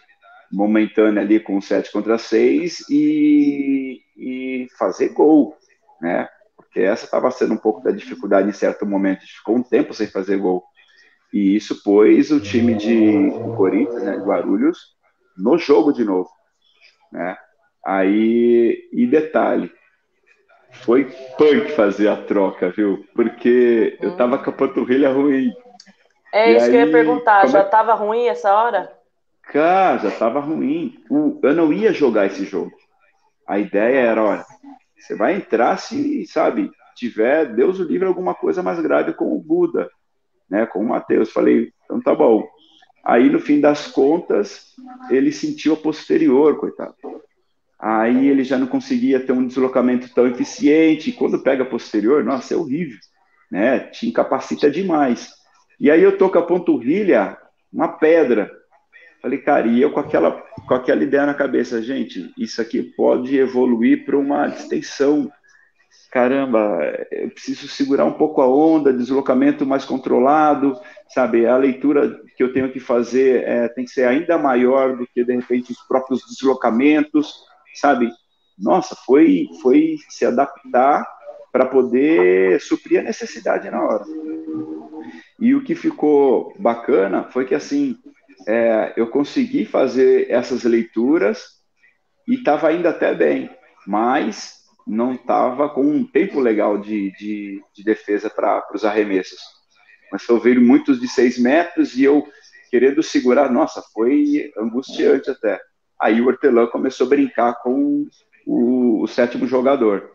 momentânea 0.51 1.21
ali 1.21 1.39
com 1.39 1.59
7 1.59 1.91
contra 1.91 2.17
6 2.17 2.89
e, 2.89 4.01
e 4.15 4.67
fazer 4.77 5.09
gol, 5.09 5.57
né? 5.99 6.27
Porque 6.55 6.81
essa 6.81 7.05
estava 7.05 7.31
sendo 7.31 7.55
um 7.55 7.57
pouco 7.57 7.81
da 7.81 7.91
dificuldade 7.91 8.47
em 8.47 8.53
certo 8.53 8.85
momento, 8.85 9.19
a 9.19 9.21
gente 9.21 9.37
ficou 9.37 9.57
um 9.57 9.63
tempo 9.63 9.93
sem 9.93 10.07
fazer 10.07 10.37
gol. 10.37 10.63
E 11.33 11.55
isso 11.55 11.81
pôs 11.83 12.29
o 12.29 12.39
time 12.39 12.75
de 12.75 13.31
Corinthians, 13.57 14.03
né, 14.03 14.17
de 14.17 14.23
Guarulhos, 14.23 14.95
no 15.35 15.57
jogo 15.57 15.91
de 15.91 16.03
novo, 16.03 16.29
né? 17.11 17.35
Aí, 17.85 18.87
e 18.91 19.05
detalhe, 19.05 19.71
foi 20.83 21.05
punk 21.37 21.71
fazer 21.73 22.07
a 22.07 22.15
troca, 22.15 22.69
viu? 22.69 23.05
Porque 23.13 23.97
eu 24.01 24.15
tava 24.15 24.37
com 24.37 24.49
a 24.49 24.53
panturrilha 24.53 25.11
ruim. 25.11 25.53
É 26.33 26.53
isso 26.53 26.65
aí, 26.65 26.71
que 26.71 26.77
eu 26.77 26.85
ia 26.87 26.91
perguntar, 26.91 27.47
já 27.47 27.59
é... 27.59 27.63
tava 27.63 27.93
ruim 27.93 28.27
essa 28.27 28.53
hora? 28.53 28.91
Cara, 29.43 29.99
já 29.99 30.09
estava 30.09 30.39
ruim. 30.39 30.97
Eu 31.43 31.53
não 31.53 31.71
ia 31.71 31.93
jogar 31.93 32.25
esse 32.25 32.45
jogo. 32.45 32.71
A 33.45 33.59
ideia 33.59 33.99
era, 33.99 34.23
olha, 34.23 34.45
você 34.97 35.15
vai 35.15 35.35
entrar 35.35 35.77
se, 35.77 36.25
sabe, 36.25 36.71
tiver, 36.95 37.53
Deus 37.53 37.79
o 37.79 37.83
livre, 37.83 38.07
alguma 38.07 38.33
coisa 38.33 38.63
mais 38.63 38.79
grave 38.79 39.13
com 39.13 39.35
o 39.35 39.39
Buda, 39.39 39.91
né, 40.49 40.65
com 40.65 40.79
o 40.79 40.87
Mateus. 40.87 41.31
Falei, 41.31 41.71
então 41.83 42.01
tá 42.01 42.15
bom. 42.15 42.47
Aí, 43.03 43.29
no 43.29 43.39
fim 43.39 43.59
das 43.59 43.87
contas, 43.87 44.73
ele 45.09 45.31
sentiu 45.31 45.73
a 45.73 45.77
posterior, 45.77 46.57
coitado. 46.57 46.95
Aí 47.85 48.29
ele 48.29 48.45
já 48.45 48.57
não 48.57 48.65
conseguia 48.65 49.19
ter 49.19 49.33
um 49.33 49.45
deslocamento 49.45 50.07
tão 50.13 50.25
eficiente. 50.25 51.11
Quando 51.11 51.43
pega 51.43 51.65
posterior, 51.65 52.23
nossa, 52.23 52.53
é 52.53 52.57
horrível, 52.57 52.97
né? 53.51 53.79
Te 53.79 54.07
incapacita 54.07 54.71
demais. 54.71 55.29
E 55.77 55.91
aí 55.91 56.01
eu 56.01 56.17
tô 56.17 56.29
com 56.29 56.39
a 56.39 56.43
panturrilha, 56.43 57.37
uma 57.73 57.89
pedra. 57.89 58.49
Falei, 59.21 59.37
cara, 59.39 59.67
e 59.67 59.81
eu 59.81 59.91
com 59.91 59.99
aquela, 59.99 60.31
com 60.65 60.73
aquela 60.73 61.03
ideia 61.03 61.25
na 61.25 61.33
cabeça, 61.33 61.81
gente, 61.81 62.31
isso 62.37 62.61
aqui 62.61 62.81
pode 62.81 63.37
evoluir 63.37 64.05
para 64.05 64.17
uma 64.17 64.47
distensão. 64.47 65.29
Caramba, 66.09 66.79
eu 67.11 67.31
preciso 67.31 67.67
segurar 67.67 68.05
um 68.05 68.13
pouco 68.13 68.41
a 68.41 68.47
onda, 68.47 68.93
deslocamento 68.93 69.65
mais 69.65 69.83
controlado, 69.83 70.79
sabe? 71.09 71.45
A 71.45 71.57
leitura 71.57 72.17
que 72.37 72.43
eu 72.43 72.53
tenho 72.53 72.71
que 72.71 72.79
fazer 72.79 73.43
é, 73.43 73.67
tem 73.67 73.83
que 73.83 73.91
ser 73.91 74.05
ainda 74.07 74.37
maior 74.37 74.95
do 74.95 75.05
que, 75.05 75.21
de 75.21 75.35
repente, 75.35 75.73
os 75.73 75.79
próprios 75.85 76.21
deslocamentos, 76.29 77.51
sabe? 77.73 78.11
Nossa, 78.57 78.95
foi, 78.95 79.47
foi 79.61 79.97
se 80.09 80.25
adaptar 80.25 81.07
para 81.51 81.65
poder 81.65 82.59
suprir 82.61 82.99
a 82.99 83.03
necessidade 83.03 83.69
na 83.69 83.81
hora. 83.81 84.05
E 85.39 85.53
o 85.53 85.63
que 85.63 85.75
ficou 85.75 86.53
bacana 86.59 87.29
foi 87.31 87.45
que, 87.45 87.55
assim, 87.55 87.97
é, 88.47 88.93
eu 88.97 89.07
consegui 89.07 89.65
fazer 89.65 90.29
essas 90.29 90.63
leituras 90.63 91.43
e 92.27 92.35
estava 92.35 92.71
indo 92.73 92.87
até 92.87 93.13
bem, 93.13 93.49
mas 93.85 94.63
não 94.85 95.13
estava 95.13 95.69
com 95.69 95.83
um 95.83 96.05
tempo 96.05 96.39
legal 96.39 96.77
de, 96.77 97.11
de, 97.17 97.61
de 97.73 97.83
defesa 97.83 98.29
para 98.29 98.65
os 98.73 98.83
arremessos. 98.83 99.39
Mas 100.11 100.25
veio 100.41 100.61
muitos 100.61 100.99
de 100.99 101.07
seis 101.07 101.37
metros 101.37 101.95
e 101.95 102.03
eu 102.03 102.27
querendo 102.69 103.03
segurar, 103.03 103.51
nossa, 103.51 103.81
foi 103.93 104.51
angustiante 104.57 105.29
até. 105.29 105.59
Aí 106.03 106.19
o 106.19 106.27
Hortelã 106.27 106.67
começou 106.67 107.07
a 107.07 107.11
brincar 107.11 107.53
com 107.63 108.09
o, 108.45 109.03
o 109.03 109.07
sétimo 109.07 109.47
jogador. 109.47 110.11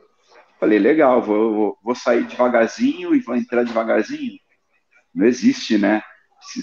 Falei, 0.60 0.78
legal, 0.78 1.22
vou, 1.22 1.78
vou, 1.82 1.94
sair 1.94 2.24
devagarzinho 2.24 3.14
e 3.14 3.20
vou 3.20 3.34
entrar 3.34 3.62
devagarzinho. 3.62 4.38
Não 5.14 5.24
existe, 5.24 5.78
né? 5.78 6.02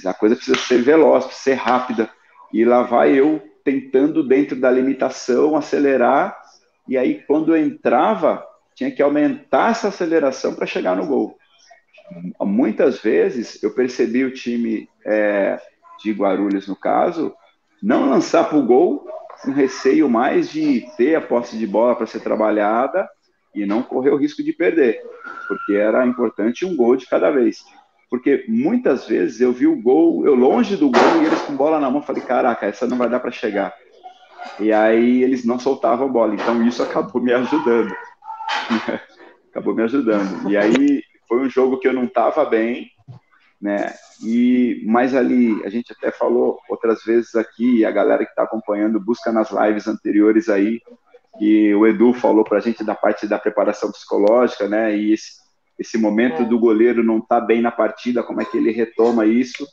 a 0.05 0.13
coisa 0.13 0.35
precisa 0.35 0.59
ser 0.59 0.83
veloz, 0.83 1.25
precisa 1.25 1.43
ser 1.43 1.53
rápida. 1.55 2.07
E 2.53 2.63
lá 2.63 2.83
vai 2.83 3.19
eu 3.19 3.41
tentando, 3.63 4.21
dentro 4.21 4.55
da 4.55 4.69
limitação, 4.69 5.55
acelerar. 5.55 6.39
E 6.87 6.95
aí, 6.95 7.23
quando 7.23 7.55
eu 7.55 7.65
entrava, 7.65 8.45
tinha 8.75 8.91
que 8.91 9.01
aumentar 9.01 9.71
essa 9.71 9.87
aceleração 9.87 10.53
para 10.53 10.67
chegar 10.67 10.95
no 10.95 11.07
gol. 11.07 11.35
Muitas 12.41 12.99
vezes 12.99 13.63
eu 13.63 13.73
percebi 13.73 14.23
o 14.23 14.31
time 14.31 14.87
é, 15.03 15.59
de 16.03 16.11
Guarulhos, 16.11 16.67
no 16.67 16.75
caso, 16.75 17.35
não 17.81 18.09
lançar 18.09 18.49
para 18.49 18.57
o 18.57 18.65
gol, 18.65 19.07
com 19.41 19.51
receio 19.51 20.09
mais 20.09 20.49
de 20.49 20.85
ter 20.97 21.15
a 21.15 21.21
posse 21.21 21.57
de 21.57 21.67
bola 21.67 21.95
para 21.95 22.07
ser 22.07 22.21
trabalhada 22.21 23.07
e 23.53 23.65
não 23.65 23.81
correr 23.81 24.09
o 24.09 24.17
risco 24.17 24.43
de 24.43 24.53
perder, 24.53 25.01
porque 25.47 25.73
era 25.73 26.05
importante 26.05 26.65
um 26.65 26.75
gol 26.75 26.95
de 26.95 27.05
cada 27.05 27.29
vez 27.29 27.63
porque 28.09 28.45
muitas 28.47 29.07
vezes 29.07 29.41
eu 29.41 29.51
vi 29.51 29.67
o 29.67 29.81
gol, 29.81 30.25
eu 30.25 30.35
longe 30.35 30.75
do 30.75 30.89
gol 30.89 31.21
e 31.21 31.25
eles 31.25 31.41
com 31.41 31.55
bola 31.55 31.79
na 31.79 31.89
mão, 31.89 32.01
falei, 32.01 32.21
caraca, 32.21 32.65
essa 32.65 32.87
não 32.87 32.97
vai 32.97 33.09
dar 33.09 33.19
para 33.19 33.31
chegar. 33.31 33.73
E 34.59 34.71
aí 34.71 35.23
eles 35.23 35.43
não 35.43 35.59
soltavam 35.59 36.07
a 36.07 36.09
bola, 36.09 36.33
então 36.33 36.65
isso 36.65 36.81
acabou 36.83 37.21
me 37.21 37.33
ajudando. 37.33 37.93
acabou 39.51 39.75
me 39.75 39.83
ajudando. 39.83 40.49
E 40.49 40.55
aí 40.55 41.03
foi 41.27 41.41
um 41.41 41.49
jogo 41.49 41.77
que 41.77 41.87
eu 41.87 41.93
não 41.93 42.05
estava 42.05 42.45
bem, 42.45 42.89
né? 43.61 43.93
E 44.23 44.83
mais 44.85 45.15
ali, 45.15 45.63
a 45.63 45.69
gente 45.69 45.91
até 45.91 46.11
falou 46.11 46.59
outras 46.69 47.03
vezes 47.03 47.35
aqui, 47.35 47.79
e 47.79 47.85
a 47.85 47.91
galera 47.91 48.25
que 48.25 48.31
está 48.31 48.43
acompanhando 48.43 48.99
busca 48.99 49.31
nas 49.31 49.49
lives 49.51 49.87
anteriores 49.87 50.49
aí, 50.49 50.81
que 51.37 51.73
o 51.75 51.85
Edu 51.85 52.13
falou 52.13 52.43
para 52.43 52.57
a 52.57 52.61
gente 52.61 52.83
da 52.83 52.95
parte 52.95 53.27
da 53.27 53.39
preparação 53.39 53.91
psicológica, 53.91 54.67
né? 54.67 54.95
E 54.95 55.13
esse, 55.13 55.33
esse 55.77 55.97
momento 55.97 56.43
é. 56.43 56.45
do 56.45 56.59
goleiro 56.59 57.03
não 57.03 57.19
tá 57.19 57.39
bem 57.39 57.61
na 57.61 57.71
partida, 57.71 58.23
como 58.23 58.41
é 58.41 58.45
que 58.45 58.57
ele 58.57 58.71
retoma 58.71 59.25
isso? 59.25 59.67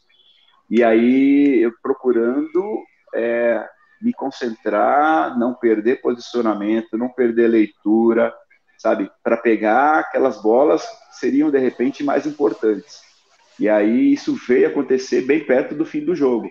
E 0.71 0.83
aí 0.83 1.61
eu 1.61 1.73
procurando 1.83 2.83
é, 3.15 3.65
me 4.01 4.13
concentrar, 4.13 5.39
não 5.39 5.55
perder 5.55 6.01
posicionamento, 6.01 6.99
não 6.99 7.09
perder 7.09 7.49
leitura, 7.49 8.35
sabe? 8.79 9.11
Para 9.23 9.37
pegar 9.37 10.01
aquelas 10.01 10.43
bolas 10.43 10.85
que 10.85 11.17
seriam 11.17 11.51
de 11.51 11.59
repente 11.59 12.03
mais 12.03 12.27
importantes. 12.27 13.12
E 13.59 13.69
aí 13.69 14.13
isso 14.13 14.35
veio 14.35 14.67
acontecer 14.67 15.23
bem 15.23 15.45
perto 15.45 15.75
do 15.75 15.85
fim 15.85 16.05
do 16.05 16.15
jogo. 16.15 16.51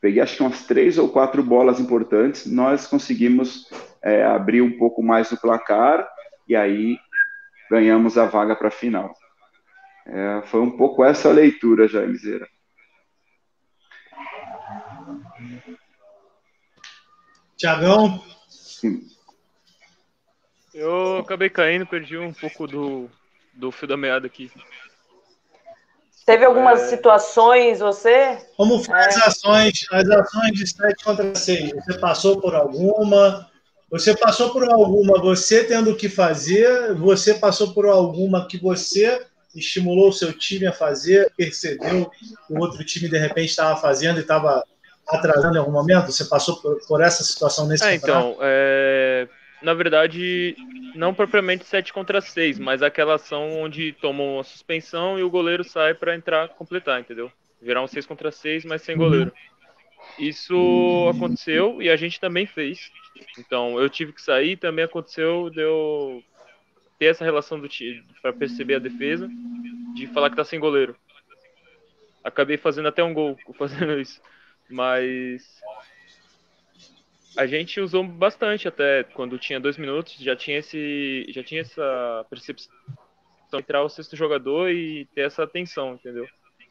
Peguei 0.00 0.22
acho 0.22 0.36
que 0.36 0.42
umas 0.42 0.66
três 0.66 0.98
ou 0.98 1.08
quatro 1.08 1.42
bolas 1.42 1.80
importantes, 1.80 2.46
nós 2.46 2.86
conseguimos 2.86 3.68
é, 4.02 4.24
abrir 4.24 4.62
um 4.62 4.78
pouco 4.78 5.02
mais 5.02 5.32
o 5.32 5.40
placar 5.40 6.06
e 6.48 6.54
aí 6.54 6.98
ganhamos 7.70 8.16
a 8.16 8.26
vaga 8.26 8.54
para 8.54 8.68
a 8.68 8.70
final. 8.70 9.12
É, 10.06 10.42
foi 10.46 10.60
um 10.60 10.76
pouco 10.76 11.04
essa 11.04 11.30
leitura, 11.32 11.88
Jaime 11.88 12.16
Zera. 12.16 12.46
Tiagão? 17.56 18.22
Eu 20.74 21.18
acabei 21.18 21.48
caindo, 21.48 21.86
perdi 21.86 22.18
um 22.18 22.32
pouco 22.32 22.66
do, 22.66 23.10
do 23.54 23.72
fio 23.72 23.88
da 23.88 23.96
meada 23.96 24.26
aqui. 24.26 24.52
Teve 26.26 26.44
algumas 26.44 26.82
é... 26.82 26.86
situações, 26.88 27.78
você? 27.78 28.36
Como 28.56 28.82
foram 28.82 28.98
é... 28.98 29.06
as 29.06 29.16
ações, 29.16 29.86
as 29.92 30.10
ações 30.10 30.52
de 30.52 30.66
7 30.66 31.04
contra 31.04 31.34
6? 31.34 31.72
Você 31.72 31.98
passou 31.98 32.40
por 32.40 32.52
alguma? 32.52 33.48
Você 33.88 34.14
passou 34.16 34.50
por 34.50 34.68
alguma 34.68 35.20
você 35.20 35.62
tendo 35.62 35.92
o 35.92 35.96
que 35.96 36.08
fazer? 36.08 36.92
Você 36.94 37.34
passou 37.34 37.72
por 37.72 37.86
alguma 37.86 38.48
que 38.48 38.58
você 38.58 39.24
estimulou 39.54 40.08
o 40.08 40.12
seu 40.12 40.32
time 40.32 40.66
a 40.66 40.72
fazer, 40.72 41.32
percebeu 41.36 42.10
que 42.10 42.52
o 42.52 42.58
outro 42.60 42.84
time 42.84 43.08
de 43.08 43.16
repente 43.16 43.50
estava 43.50 43.80
fazendo 43.80 44.18
e 44.18 44.22
estava 44.22 44.64
atrasando 45.08 45.54
em 45.54 45.60
algum 45.60 45.70
momento? 45.70 46.10
Você 46.10 46.24
passou 46.24 46.56
por, 46.56 46.76
por 46.88 47.00
essa 47.00 47.22
situação 47.22 47.68
nesse 47.68 47.84
é, 47.84 47.94
Então, 47.94 48.36
é, 48.40 49.28
na 49.62 49.74
verdade, 49.74 50.56
não 50.96 51.14
propriamente 51.14 51.64
7 51.64 51.92
contra 51.92 52.20
6, 52.20 52.58
mas 52.58 52.82
aquela 52.82 53.14
ação 53.14 53.60
onde 53.60 53.92
tomam 53.92 54.34
uma 54.34 54.44
suspensão 54.44 55.18
e 55.18 55.22
o 55.22 55.30
goleiro 55.30 55.64
sai 55.64 55.94
para 55.94 56.14
entrar 56.14 56.48
completar, 56.50 57.00
entendeu? 57.00 57.30
Virar 57.60 57.82
um 57.82 57.86
6 57.86 58.06
contra 58.06 58.30
6, 58.30 58.64
mas 58.64 58.82
sem 58.82 58.96
goleiro. 58.96 59.32
Isso 60.18 61.08
aconteceu 61.14 61.82
e 61.82 61.90
a 61.90 61.96
gente 61.96 62.20
também 62.20 62.46
fez. 62.46 62.90
Então, 63.38 63.78
eu 63.80 63.88
tive 63.88 64.12
que 64.12 64.22
sair, 64.22 64.56
também 64.56 64.84
aconteceu 64.84 65.50
de 65.50 65.60
eu 65.60 66.22
ter 66.98 67.06
essa 67.06 67.24
relação 67.24 67.60
do 67.60 67.68
time 67.68 68.04
para 68.22 68.32
perceber 68.32 68.76
a 68.76 68.80
defesa, 68.80 69.28
de 69.94 70.06
falar 70.08 70.30
que 70.30 70.36
tá 70.36 70.44
sem 70.44 70.58
goleiro. 70.58 70.96
Acabei 72.24 72.56
fazendo 72.56 72.88
até 72.88 73.02
um 73.02 73.14
gol 73.14 73.38
fazendo 73.58 74.00
isso. 74.00 74.20
Mas 74.68 75.60
a 77.36 77.46
gente 77.46 77.80
usou 77.80 78.02
bastante 78.04 78.66
até 78.66 79.04
quando 79.04 79.38
tinha 79.38 79.60
dois 79.60 79.76
minutos, 79.76 80.16
já 80.18 80.34
tinha 80.34 80.58
esse, 80.58 81.26
já 81.28 81.42
tinha 81.42 81.60
essa 81.60 82.26
percepção 82.30 82.72
de 83.52 83.58
entrar 83.58 83.82
o 83.82 83.88
sexto 83.88 84.16
jogador 84.16 84.70
e 84.70 85.06
ter 85.14 85.22
essa 85.22 85.42
atenção, 85.44 85.94
entendeu? 85.94 86.26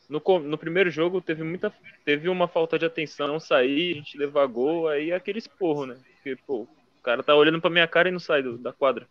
No, 0.10 0.22
no 0.40 0.58
primeiro 0.58 0.90
jogo 0.90 1.22
teve 1.22 1.44
muita, 1.44 1.74
teve 2.04 2.30
uma 2.30 2.48
falta 2.48 2.78
de 2.78 2.86
atenção, 2.86 3.28
não 3.28 3.40
sair, 3.40 3.94
a 3.94 3.96
gente 3.96 4.18
levar 4.18 4.46
gol, 4.48 4.88
aí 4.88 5.12
é 5.12 5.16
aquele 5.16 5.40
esporro, 5.40 5.86
né? 5.86 5.98
Porque, 6.16 6.36
pô, 6.46 6.62
o 6.62 7.02
cara 7.04 7.24
tá 7.24 7.36
olhando 7.36 7.62
pra 7.62 7.70
minha 7.70 7.88
cara 7.88 8.10
e 8.10 8.12
não 8.12 8.20
sai 8.20 8.44
do, 8.44 8.58
da 8.58 8.72
quadra. 8.72 9.08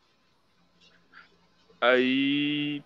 Aí. 1.80 2.82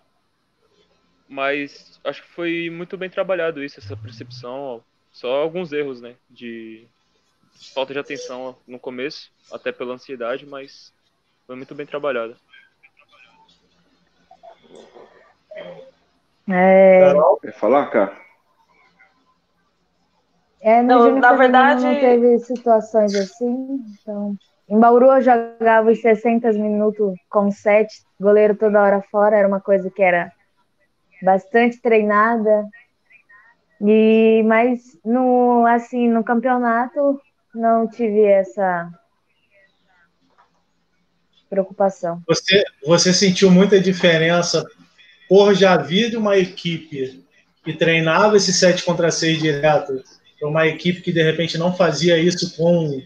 Mas 1.27 1.99
acho 2.03 2.23
que 2.23 2.29
foi 2.29 2.69
muito 2.71 2.97
bem 2.97 3.09
trabalhado 3.09 3.63
isso, 3.63 3.79
essa 3.79 3.95
percepção 3.95 4.83
só 5.11 5.35
alguns 5.35 5.71
erros, 5.71 6.01
né? 6.01 6.15
De 6.29 6.87
falta 7.73 7.93
de 7.93 7.99
atenção 7.99 8.55
no 8.67 8.79
começo, 8.79 9.31
até 9.51 9.71
pela 9.71 9.93
ansiedade, 9.93 10.45
mas 10.45 10.93
foi 11.45 11.55
muito 11.55 11.75
bem 11.75 11.85
trabalhado. 11.85 12.35
É... 16.47 17.13
Quer 17.41 17.53
falar, 17.53 17.87
cara? 17.87 18.17
É, 20.61 20.81
no 20.81 21.09
não, 21.09 21.19
na 21.19 21.33
verdade 21.33 21.83
não 21.83 21.95
teve 21.95 22.39
situações 22.39 23.15
assim, 23.15 23.81
então 23.93 24.35
em 24.67 24.77
Bauru 24.77 25.05
eu 25.05 25.21
jogava 25.21 25.89
os 25.89 26.01
60 26.01 26.51
minutos 26.53 27.17
com 27.29 27.49
sete, 27.49 28.03
goleiro 28.19 28.55
toda 28.55 28.81
hora 28.81 29.01
fora, 29.09 29.37
era 29.37 29.47
uma 29.47 29.61
coisa 29.61 29.89
que 29.89 30.01
era 30.01 30.31
bastante 31.21 31.81
treinada, 31.81 32.67
e, 33.81 34.43
mas 34.45 34.99
no, 35.03 35.65
assim, 35.65 36.09
no 36.09 36.23
campeonato 36.23 37.19
não 37.53 37.87
tive 37.87 38.23
essa 38.23 38.89
preocupação. 41.49 42.21
Você, 42.27 42.63
você 42.85 43.13
sentiu 43.13 43.49
muita 43.49 43.79
diferença 43.79 44.63
por 45.27 45.53
já 45.53 45.77
vir 45.77 46.09
de 46.09 46.17
uma 46.17 46.37
equipe 46.37 47.25
que 47.63 47.73
treinava 47.73 48.37
esse 48.37 48.53
7 48.53 48.83
contra 48.83 49.11
6 49.11 49.39
direto 49.39 50.03
para 50.39 50.49
uma 50.49 50.67
equipe 50.67 51.01
que 51.01 51.11
de 51.11 51.23
repente 51.23 51.57
não 51.57 51.75
fazia 51.75 52.17
isso 52.17 52.55
com 52.55 53.01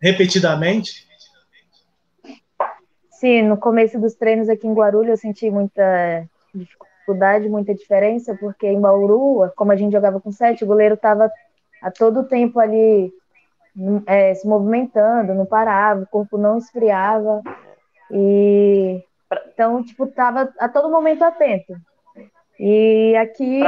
repetidamente? 0.00 1.06
Sim, 3.10 3.42
no 3.42 3.56
começo 3.56 3.98
dos 3.98 4.14
treinos 4.14 4.48
aqui 4.48 4.66
em 4.66 4.74
Guarulhos 4.74 5.10
eu 5.10 5.16
senti 5.16 5.50
muita 5.50 6.28
dificuldade 6.54 7.48
muita 7.48 7.72
diferença, 7.72 8.34
porque 8.34 8.66
em 8.66 8.80
Bauru, 8.80 9.48
como 9.56 9.70
a 9.70 9.76
gente 9.76 9.92
jogava 9.92 10.20
com 10.20 10.32
sete, 10.32 10.64
o 10.64 10.66
goleiro 10.66 10.94
estava 10.94 11.30
a 11.80 11.90
todo 11.90 12.26
tempo 12.26 12.58
ali 12.58 13.12
é, 14.06 14.34
se 14.34 14.46
movimentando, 14.46 15.34
não 15.34 15.46
parava, 15.46 16.02
o 16.02 16.06
corpo 16.06 16.38
não 16.38 16.58
esfriava. 16.58 17.42
E 18.10 19.02
então, 19.52 19.82
tipo, 19.82 20.06
tava 20.06 20.52
a 20.58 20.68
todo 20.68 20.90
momento 20.90 21.22
atento. 21.22 21.74
E 22.58 23.14
aqui 23.16 23.60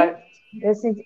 eu 0.61 0.73
senti 0.73 1.03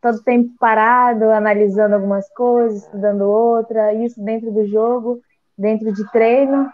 todo 0.00 0.22
tempo 0.22 0.50
parado, 0.58 1.30
analisando 1.30 1.94
algumas 1.94 2.28
coisas, 2.34 2.82
estudando 2.82 3.22
outra, 3.22 3.94
isso 3.94 4.22
dentro 4.22 4.50
do 4.50 4.66
jogo, 4.66 5.20
dentro 5.56 5.92
de 5.92 6.10
treino. 6.10 6.70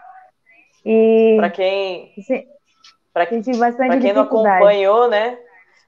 E 0.85 1.35
para 1.37 1.49
quem 1.49 2.13
assim, 2.17 2.47
para 3.13 3.25
quem, 3.25 3.41
quem 3.99 4.13
não 4.13 4.23
acompanhou, 4.23 5.09
né? 5.09 5.37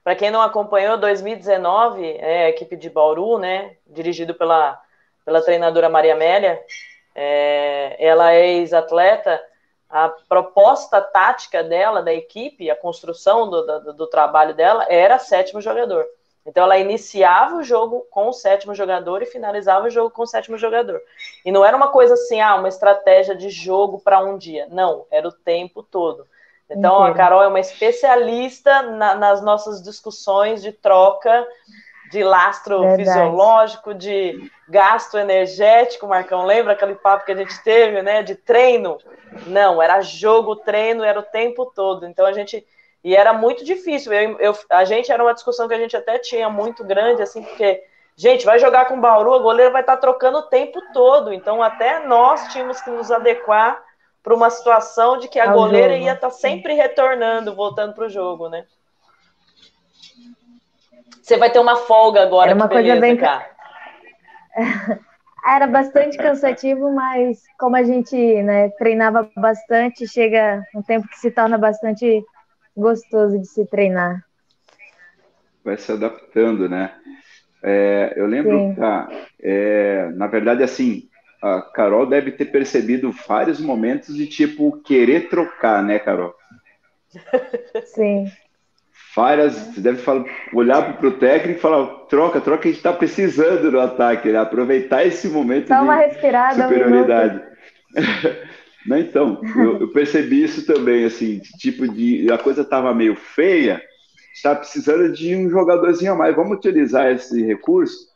Para 0.04 0.16
quem 0.16 0.32
não 0.32 0.42
acompanhou, 0.42 0.98
2019, 0.98 2.18
é, 2.18 2.46
a 2.46 2.50
equipe 2.50 2.76
de 2.76 2.90
Bauru, 2.90 3.38
né, 3.38 3.76
dirigido 3.88 4.34
pela, 4.34 4.82
pela 5.26 5.42
treinadora 5.42 5.90
Maria 5.90 6.14
Amélia, 6.14 6.62
é, 7.14 7.96
ela 8.00 8.34
é 8.34 8.48
ex-atleta, 8.58 9.42
a 9.90 10.10
proposta 10.10 11.02
tática 11.02 11.64
dela, 11.64 12.02
da 12.02 12.14
equipe, 12.14 12.72
a 12.72 12.76
construção 12.76 13.50
do, 13.50 13.62
do, 13.66 13.94
do, 13.94 14.08
trabalho 14.08 14.54
dela, 14.54 14.86
era 14.90 15.20
sétimo 15.20 15.60
jogador. 15.60 16.06
Então 16.46 16.64
ela 16.64 16.78
iniciava 16.78 17.58
o 17.58 17.64
jogo 17.64 18.08
com 18.10 18.30
o 18.30 18.34
sétimo 18.34 18.74
jogador 18.74 19.22
e 19.22 19.28
finalizava 19.28 19.88
o 19.88 19.90
jogo 19.90 20.10
com 20.10 20.24
o 20.24 20.28
sétimo 20.28 20.58
jogador. 20.58 21.02
E 21.46 21.52
não 21.52 21.64
era 21.64 21.76
uma 21.76 21.90
coisa 21.90 22.14
assim, 22.14 22.40
ah, 22.40 22.56
uma 22.56 22.70
estratégia 22.70 23.36
de 23.36 23.50
jogo 23.50 24.00
para 24.00 24.20
um 24.20 24.38
dia. 24.38 24.66
Não, 24.72 25.06
era 25.12 25.28
o 25.28 25.32
tempo 25.32 25.84
todo. 25.84 26.26
Então, 26.70 27.04
a 27.04 27.14
Carol 27.14 27.44
é 27.44 27.48
uma 27.48 27.60
especialista 27.60 28.82
na, 28.82 29.14
nas 29.14 29.42
nossas 29.42 29.84
discussões 29.84 30.62
de 30.62 30.72
troca 30.72 31.46
de 32.12 32.24
lastro 32.24 32.82
Verdade. 32.82 33.04
fisiológico, 33.04 33.94
de 33.94 34.52
gasto 34.68 35.18
energético, 35.18 36.08
Marcão, 36.08 36.46
lembra 36.46 36.74
aquele 36.74 36.96
papo 36.96 37.26
que 37.26 37.32
a 37.32 37.36
gente 37.36 37.64
teve, 37.64 38.02
né, 38.02 38.22
de 38.22 38.36
treino? 38.36 38.98
Não, 39.48 39.82
era 39.82 40.02
jogo, 40.02 40.58
treino, 40.58 41.04
era 41.04 41.20
o 41.20 41.24
tempo 41.24 41.66
todo. 41.66 42.06
Então 42.06 42.26
a 42.26 42.34
gente 42.34 42.66
e 43.04 43.16
era 43.16 43.34
muito 43.34 43.66
difícil. 43.66 44.14
Eu, 44.14 44.38
eu, 44.40 44.58
a 44.70 44.86
gente 44.86 45.12
era 45.12 45.24
uma 45.24 45.34
discussão 45.34 45.68
que 45.68 45.74
a 45.74 45.80
gente 45.80 45.98
até 45.98 46.20
tinha 46.20 46.50
muito 46.50 46.84
grande, 46.84 47.22
assim, 47.22 47.42
porque 47.42 47.84
gente 48.16 48.46
vai 48.46 48.60
jogar 48.60 48.86
com 48.86 48.96
o 48.96 49.02
Bauru, 49.02 49.34
a 49.34 49.40
goleira 49.40 49.72
vai 49.72 49.82
estar 49.82 49.98
trocando 49.98 50.40
o 50.40 50.44
tempo 50.44 50.80
todo. 50.94 51.34
Então 51.34 51.64
até 51.64 52.06
nós 52.06 52.50
tínhamos 52.50 52.82
que 52.82 52.92
nos 52.92 53.12
adequar 53.12 53.82
para 54.22 54.36
uma 54.36 54.50
situação 54.50 55.18
de 55.18 55.28
que 55.28 55.40
a 55.40 55.48
goleira 55.48 55.94
jogo. 55.94 56.06
ia 56.06 56.14
estar 56.14 56.28
tá 56.28 56.34
sempre 56.34 56.74
retornando, 56.74 57.56
voltando 57.56 57.94
para 57.94 58.06
o 58.06 58.10
jogo, 58.10 58.50
né? 58.50 58.66
Você 61.22 61.38
vai 61.38 61.52
ter 61.52 61.60
uma 61.60 61.76
folga 61.76 62.22
agora, 62.22 62.52
Era 62.52 62.56
uma 62.56 62.68
coisa 62.68 62.96
beleza, 62.96 63.02
bem... 63.02 63.18
cara. 63.18 63.50
Era 65.46 65.68
bastante 65.68 66.18
cansativo, 66.18 66.94
mas 66.94 67.44
como 67.60 67.76
a 67.76 67.84
gente 67.84 68.16
né, 68.44 68.70
treinava 68.78 69.30
bastante, 69.36 70.08
chega 70.08 70.64
um 70.76 70.84
tempo 70.84 71.08
que 71.08 71.18
se 71.18 71.32
torna 71.32 71.58
bastante 71.58 72.24
gostoso 72.76 73.40
de 73.40 73.48
se 73.48 73.66
treinar. 73.66 74.24
vai 75.64 75.78
se 75.78 75.92
adaptando, 75.92 76.70
né? 76.70 76.94
É, 77.64 78.14
eu 78.16 78.26
lembro, 78.26 78.76
tá, 78.76 79.08
é, 79.42 80.10
na 80.14 80.28
verdade, 80.28 80.64
assim, 80.64 81.10
a 81.42 81.62
Carol 81.62 82.06
deve 82.08 82.32
ter 82.32 82.46
percebido 82.46 83.12
vários 83.12 83.60
momentos 83.60 84.16
de 84.16 84.28
tipo 84.28 84.82
querer 84.84 85.30
trocar, 85.30 85.84
né, 85.84 86.00
Carol? 86.00 86.34
Sim. 87.86 88.32
Várias, 89.16 89.54
você 89.56 89.82
deve 89.82 89.98
falar, 89.98 90.24
olhar 90.54 90.98
para 90.98 91.08
o 91.08 91.18
técnico 91.18 91.60
e 91.60 91.62
falar, 91.62 91.86
troca, 92.06 92.40
troca, 92.40 92.64
a 92.64 92.68
gente 92.68 92.78
está 92.78 92.94
precisando 92.94 93.70
no 93.70 93.80
ataque, 93.80 94.32
né? 94.32 94.40
aproveitar 94.40 95.06
esse 95.06 95.28
momento 95.28 95.68
Dá 95.68 95.82
uma 95.82 95.98
de 95.98 96.06
respirada, 96.06 96.64
superioridade. 96.64 97.42
Não, 98.86 98.98
então, 99.00 99.42
eu, 99.58 99.82
eu, 99.82 99.88
percebi 99.92 100.44
isso 100.44 100.66
também, 100.66 101.04
assim, 101.04 101.40
tipo 101.58 101.88
de 101.90 102.32
a 102.32 102.38
coisa 102.38 102.62
estava 102.62 102.94
meio 102.94 103.16
feia, 103.16 103.82
está 104.34 104.56
precisando 104.56 105.12
de 105.12 105.36
um 105.36 105.50
jogadorzinho 105.50 106.14
a 106.14 106.16
mais. 106.16 106.34
Vamos 106.34 106.58
utilizar 106.58 107.12
esse 107.12 107.44
recurso, 107.44 108.08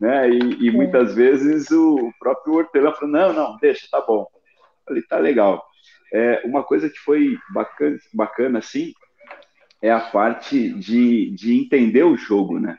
né? 0.00 0.28
E, 0.28 0.66
e 0.66 0.70
muitas 0.72 1.14
vezes 1.14 1.70
o 1.70 2.12
próprio 2.18 2.54
Hortelã 2.54 2.92
falou: 2.92 3.10
não, 3.10 3.32
não, 3.32 3.56
deixa, 3.58 3.86
tá 3.88 4.00
bom. 4.00 4.22
Eu 4.22 4.84
falei, 4.84 5.02
tá 5.02 5.18
legal. 5.18 5.64
É, 6.12 6.42
uma 6.44 6.64
coisa 6.64 6.90
que 6.90 6.98
foi 6.98 7.38
bacana, 7.54 7.96
bacana 8.12 8.58
assim, 8.58 8.92
é 9.82 9.90
a 9.90 10.00
parte 10.00 10.70
de, 10.74 11.30
de 11.30 11.58
entender 11.58 12.04
o 12.04 12.16
jogo, 12.16 12.58
né? 12.58 12.78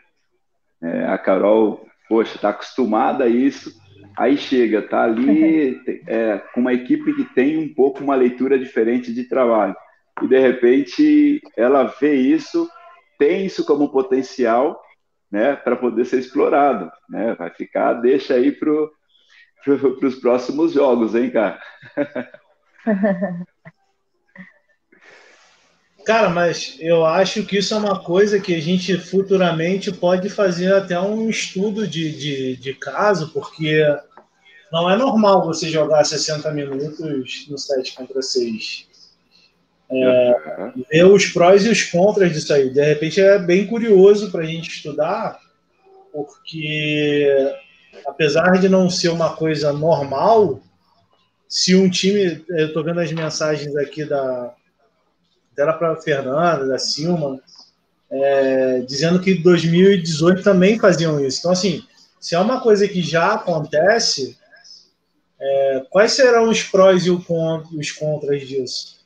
É, 0.81 1.05
a 1.05 1.17
Carol, 1.17 1.85
poxa, 2.07 2.39
tá 2.39 2.49
acostumada 2.49 3.25
a 3.25 3.29
isso, 3.29 3.79
aí 4.17 4.37
chega, 4.37 4.81
tá 4.81 5.03
ali 5.03 5.79
é, 6.07 6.37
com 6.53 6.61
uma 6.61 6.73
equipe 6.73 7.13
que 7.13 7.23
tem 7.23 7.57
um 7.57 7.73
pouco 7.73 8.03
uma 8.03 8.15
leitura 8.15 8.57
diferente 8.57 9.13
de 9.13 9.25
trabalho. 9.25 9.75
E 10.21 10.27
de 10.27 10.39
repente 10.39 11.41
ela 11.57 11.83
vê 11.99 12.15
isso 12.15 12.69
tem 13.21 13.45
isso 13.45 13.63
como 13.63 13.91
potencial 13.91 14.81
né, 15.31 15.55
para 15.55 15.75
poder 15.75 16.05
ser 16.05 16.17
explorado. 16.17 16.91
Né? 17.07 17.35
Vai 17.35 17.51
ficar, 17.51 17.93
deixa 17.93 18.33
aí 18.33 18.51
para 18.51 18.71
pro, 19.63 19.99
os 20.07 20.15
próximos 20.15 20.73
jogos, 20.73 21.13
hein, 21.13 21.29
cara? 21.29 21.61
Cara, 26.05 26.29
mas 26.29 26.77
eu 26.79 27.05
acho 27.05 27.43
que 27.45 27.57
isso 27.57 27.73
é 27.73 27.77
uma 27.77 27.99
coisa 27.99 28.39
que 28.39 28.55
a 28.55 28.61
gente 28.61 28.97
futuramente 28.97 29.91
pode 29.91 30.29
fazer 30.29 30.73
até 30.73 30.99
um 30.99 31.29
estudo 31.29 31.87
de, 31.87 32.11
de, 32.11 32.55
de 32.55 32.73
caso, 32.73 33.31
porque 33.31 33.85
não 34.71 34.89
é 34.89 34.95
normal 34.97 35.45
você 35.45 35.69
jogar 35.69 36.03
60 36.03 36.51
minutos 36.51 37.47
no 37.49 37.57
7 37.57 37.93
contra 37.93 38.21
6. 38.21 38.89
É, 39.93 40.71
ver 40.89 41.05
os 41.05 41.25
prós 41.27 41.65
e 41.65 41.69
os 41.69 41.83
contras 41.83 42.31
disso 42.31 42.53
aí. 42.53 42.69
De 42.69 42.81
repente 42.81 43.19
é 43.19 43.37
bem 43.37 43.67
curioso 43.67 44.31
para 44.31 44.41
a 44.41 44.45
gente 44.45 44.69
estudar, 44.69 45.37
porque 46.13 47.27
apesar 48.05 48.59
de 48.59 48.69
não 48.69 48.89
ser 48.89 49.09
uma 49.09 49.35
coisa 49.35 49.73
normal, 49.73 50.61
se 51.51 51.75
um 51.75 51.89
time. 51.89 52.43
Eu 52.47 52.67
estou 52.67 52.83
vendo 52.83 53.01
as 53.01 53.11
mensagens 53.11 53.75
aqui 53.75 54.05
da. 54.05 54.55
Dela 55.61 55.73
para 55.73 55.95
Fernanda, 55.97 56.67
da 56.67 56.79
Silma, 56.79 57.39
é, 58.09 58.79
dizendo 58.79 59.19
que 59.19 59.35
2018 59.35 60.41
também 60.41 60.79
faziam 60.79 61.23
isso. 61.23 61.39
Então, 61.39 61.51
assim, 61.51 61.83
se 62.19 62.33
é 62.33 62.39
uma 62.39 62.59
coisa 62.61 62.87
que 62.87 63.01
já 63.01 63.33
acontece, 63.33 64.35
é, 65.39 65.85
quais 65.89 66.13
serão 66.13 66.49
os 66.49 66.63
prós 66.63 67.05
e 67.05 67.11
os 67.11 67.91
contras 67.91 68.47
disso? 68.47 69.01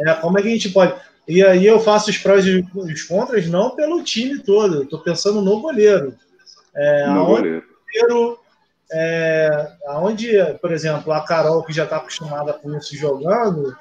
É, 0.00 0.14
como 0.14 0.38
é 0.38 0.42
que 0.42 0.48
a 0.48 0.52
gente 0.52 0.70
pode. 0.70 0.94
E 1.26 1.44
aí 1.44 1.66
eu 1.66 1.78
faço 1.78 2.08
os 2.08 2.16
prós 2.16 2.46
e 2.46 2.66
os 2.74 3.02
contras 3.02 3.46
não 3.46 3.76
pelo 3.76 4.02
time 4.02 4.38
todo, 4.38 4.84
estou 4.84 5.00
pensando 5.00 5.42
no 5.42 5.60
goleiro. 5.60 6.14
É, 6.74 7.06
no 7.06 7.26
goleiro. 7.26 7.64
goleiro 8.08 8.38
é, 8.90 9.72
aonde, 9.86 10.28
por 10.62 10.72
exemplo, 10.72 11.12
a 11.12 11.20
Carol, 11.20 11.62
que 11.62 11.72
já 11.72 11.84
está 11.84 11.98
acostumada 11.98 12.54
com 12.54 12.74
isso 12.78 12.96
jogando, 12.96 13.76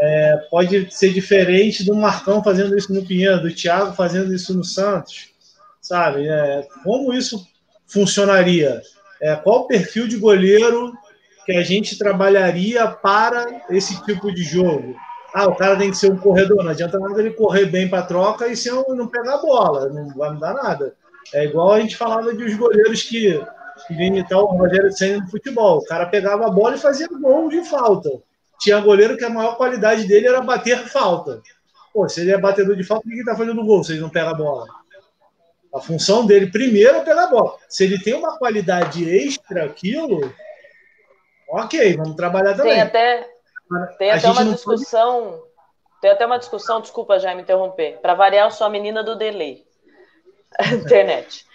é, 0.00 0.36
pode 0.50 0.94
ser 0.94 1.12
diferente 1.12 1.84
do 1.84 1.94
Marcão 1.94 2.42
fazendo 2.42 2.76
isso 2.76 2.92
no 2.92 3.04
Pinheiro, 3.04 3.40
do 3.40 3.54
Thiago 3.54 3.94
fazendo 3.94 4.32
isso 4.34 4.54
no 4.54 4.64
Santos, 4.64 5.30
sabe? 5.80 6.28
É, 6.28 6.66
como 6.82 7.12
isso 7.12 7.46
funcionaria? 7.86 8.80
É, 9.20 9.34
qual 9.36 9.60
o 9.60 9.66
perfil 9.66 10.06
de 10.06 10.18
goleiro 10.18 10.92
que 11.44 11.52
a 11.52 11.62
gente 11.62 11.96
trabalharia 11.96 12.86
para 12.86 13.62
esse 13.70 14.02
tipo 14.04 14.32
de 14.32 14.42
jogo? 14.42 14.94
Ah, 15.32 15.46
o 15.46 15.54
cara 15.54 15.76
tem 15.76 15.90
que 15.90 15.96
ser 15.96 16.10
um 16.10 16.16
corredor, 16.16 16.64
não 16.64 16.70
adianta 16.70 16.98
nada 16.98 17.20
ele 17.20 17.30
correr 17.30 17.66
bem 17.66 17.88
para 17.88 18.02
troca 18.02 18.48
e 18.48 18.56
se 18.56 18.70
não 18.70 19.06
pegar 19.06 19.34
a 19.34 19.42
bola, 19.42 19.88
não 19.88 20.08
vai 20.14 20.30
mudar 20.30 20.54
nada. 20.54 20.94
É 21.34 21.44
igual 21.44 21.72
a 21.72 21.80
gente 21.80 21.96
falava 21.96 22.34
de 22.34 22.44
os 22.44 22.54
goleiros 22.54 23.02
que, 23.02 23.42
que 23.86 23.94
imitar 23.94 24.38
o 24.38 24.46
Rogério 24.46 24.92
Senna 24.92 25.22
no 25.22 25.30
futebol. 25.30 25.78
O 25.78 25.84
cara 25.84 26.06
pegava 26.06 26.46
a 26.46 26.50
bola 26.50 26.76
e 26.76 26.80
fazia 26.80 27.08
gol 27.08 27.48
de 27.48 27.62
falta. 27.64 28.10
Tinha 28.58 28.80
goleiro 28.80 29.16
que 29.16 29.24
a 29.24 29.30
maior 29.30 29.56
qualidade 29.56 30.06
dele 30.06 30.28
era 30.28 30.40
bater 30.40 30.86
falta. 30.88 31.42
Pô, 31.92 32.08
se 32.08 32.20
ele 32.20 32.32
é 32.32 32.38
batedor 32.38 32.76
de 32.76 32.84
falta, 32.84 33.04
por 33.04 33.10
que 33.10 33.16
ele 33.16 33.24
tá 33.24 33.36
fazendo 33.36 33.64
gol 33.64 33.82
se 33.82 33.92
ele 33.92 34.00
não 34.00 34.10
pega 34.10 34.30
a 34.30 34.34
bola? 34.34 34.66
A 35.74 35.80
função 35.80 36.26
dele 36.26 36.50
primeiro 36.50 36.98
é 36.98 37.04
pegar 37.04 37.24
a 37.24 37.30
bola. 37.30 37.56
Se 37.68 37.84
ele 37.84 37.98
tem 37.98 38.14
uma 38.14 38.38
qualidade 38.38 39.08
extra 39.08 39.64
aquilo, 39.64 40.32
ok, 41.50 41.96
vamos 41.96 42.16
trabalhar 42.16 42.54
também. 42.54 42.72
Tem 42.72 42.80
até, 42.80 43.28
tem 43.98 44.10
até 44.10 44.30
uma 44.30 44.44
discussão. 44.44 45.30
Pode... 45.32 45.46
Tem 46.00 46.10
até 46.10 46.26
uma 46.26 46.38
discussão, 46.38 46.80
desculpa 46.80 47.18
já 47.18 47.34
me 47.34 47.42
interromper, 47.42 47.98
para 48.00 48.14
variar, 48.14 48.46
eu 48.46 48.50
sou 48.50 48.66
a 48.66 48.70
menina 48.70 49.02
do 49.02 49.16
delay. 49.16 49.66
Internet. 50.72 51.46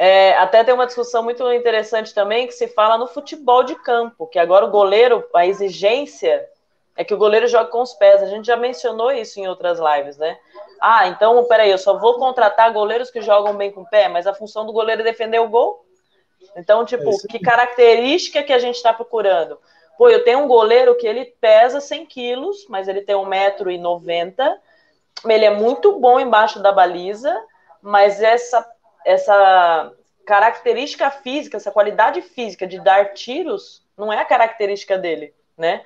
É, 0.00 0.34
até 0.38 0.62
tem 0.62 0.72
uma 0.72 0.86
discussão 0.86 1.24
muito 1.24 1.50
interessante 1.52 2.14
também 2.14 2.46
que 2.46 2.52
se 2.52 2.68
fala 2.68 2.96
no 2.96 3.08
futebol 3.08 3.64
de 3.64 3.74
campo, 3.74 4.28
que 4.28 4.38
agora 4.38 4.64
o 4.64 4.70
goleiro, 4.70 5.26
a 5.34 5.44
exigência 5.44 6.48
é 6.96 7.02
que 7.02 7.12
o 7.12 7.18
goleiro 7.18 7.48
jogue 7.48 7.72
com 7.72 7.82
os 7.82 7.94
pés. 7.94 8.22
A 8.22 8.26
gente 8.26 8.46
já 8.46 8.56
mencionou 8.56 9.10
isso 9.10 9.40
em 9.40 9.48
outras 9.48 9.80
lives, 9.80 10.16
né? 10.16 10.38
Ah, 10.80 11.08
então, 11.08 11.44
peraí, 11.46 11.70
eu 11.70 11.78
só 11.78 11.98
vou 11.98 12.14
contratar 12.14 12.72
goleiros 12.72 13.10
que 13.10 13.20
jogam 13.20 13.56
bem 13.56 13.72
com 13.72 13.80
o 13.80 13.90
pé, 13.90 14.08
mas 14.08 14.28
a 14.28 14.34
função 14.34 14.64
do 14.64 14.72
goleiro 14.72 15.02
é 15.02 15.04
defender 15.04 15.40
o 15.40 15.48
gol? 15.48 15.84
Então, 16.56 16.84
tipo, 16.84 17.10
é 17.10 17.28
que 17.28 17.40
característica 17.40 18.42
que 18.44 18.52
a 18.52 18.58
gente 18.58 18.76
está 18.76 18.92
procurando? 18.92 19.58
Pô, 19.96 20.08
eu 20.08 20.22
tenho 20.22 20.38
um 20.38 20.46
goleiro 20.46 20.96
que 20.96 21.08
ele 21.08 21.24
pesa 21.40 21.80
100 21.80 22.06
quilos, 22.06 22.66
mas 22.68 22.86
ele 22.86 23.00
tem 23.00 23.16
1,90m. 23.16 24.58
Ele 25.24 25.44
é 25.44 25.50
muito 25.50 25.98
bom 25.98 26.20
embaixo 26.20 26.60
da 26.60 26.70
baliza, 26.70 27.36
mas 27.82 28.22
essa, 28.22 28.64
essa 29.08 29.90
característica 30.26 31.10
física, 31.10 31.56
essa 31.56 31.72
qualidade 31.72 32.20
física 32.20 32.66
de 32.66 32.78
dar 32.78 33.14
tiros, 33.14 33.82
não 33.96 34.12
é 34.12 34.18
a 34.18 34.24
característica 34.24 34.98
dele, 34.98 35.34
né? 35.56 35.82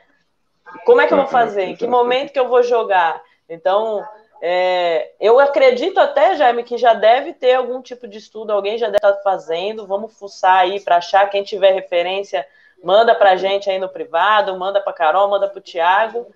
Como 0.85 1.01
é 1.01 1.07
que 1.07 1.13
eu 1.13 1.19
vou 1.19 1.29
fazer? 1.29 1.63
Em 1.63 1.77
que 1.77 1.87
momento 1.87 2.33
que 2.33 2.41
eu 2.41 2.49
vou 2.49 2.65
jogar? 2.65 3.23
Então, 3.49 4.05
é, 4.41 5.13
eu 5.21 5.39
acredito 5.39 6.01
até, 6.01 6.35
Jaime, 6.35 6.65
que 6.65 6.77
já 6.77 6.95
deve 6.95 7.33
ter 7.33 7.55
algum 7.55 7.81
tipo 7.81 8.09
de 8.09 8.19
estudo, 8.19 8.51
alguém 8.51 8.77
já 8.77 8.87
deve 8.87 8.97
estar 8.97 9.23
fazendo. 9.23 9.87
Vamos 9.87 10.19
fuçar 10.19 10.59
aí 10.59 10.81
para 10.81 10.97
achar 10.97 11.31
quem 11.31 11.45
tiver 11.45 11.71
referência 11.71 12.45
Manda 12.83 13.15
para 13.15 13.33
a 13.33 13.37
gente 13.37 13.71
aí 13.71 13.79
no 13.79 13.89
privado, 13.89 14.59
manda 14.59 14.81
para 14.81 14.93
Carol, 14.93 15.31
manda 15.31 15.49
para 15.49 15.59
o 15.59 15.63
Tiago, 15.63 16.27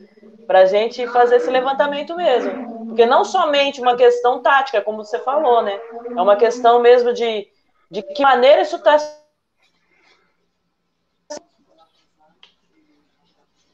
para 0.47 0.61
a 0.61 0.67
gente 0.67 1.07
fazer 1.09 1.37
esse 1.37 1.51
levantamento 1.51 2.15
mesmo. 2.15 2.87
Porque 2.87 3.05
não 3.05 3.25
somente 3.25 3.81
uma 3.81 3.97
questão 3.97 4.41
tática, 4.41 4.81
como 4.81 5.05
você 5.05 5.19
falou, 5.19 5.63
né? 5.63 5.79
É 6.17 6.23
uma 6.23 6.37
questão 6.37 6.81
mesmo 6.81 7.13
de, 7.13 7.49
de 7.91 8.03
que 8.03 8.23
maneira 8.23 8.63
isso 8.63 8.77
está. 8.77 8.97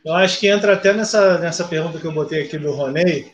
Eu 0.04 0.14
acho 0.14 0.40
que 0.40 0.48
entra 0.48 0.72
até 0.72 0.92
nessa, 0.92 1.38
nessa 1.38 1.64
pergunta 1.64 1.98
que 1.98 2.06
eu 2.06 2.12
botei 2.12 2.42
aqui 2.42 2.58
do 2.58 2.72
Ronei, 2.72 3.30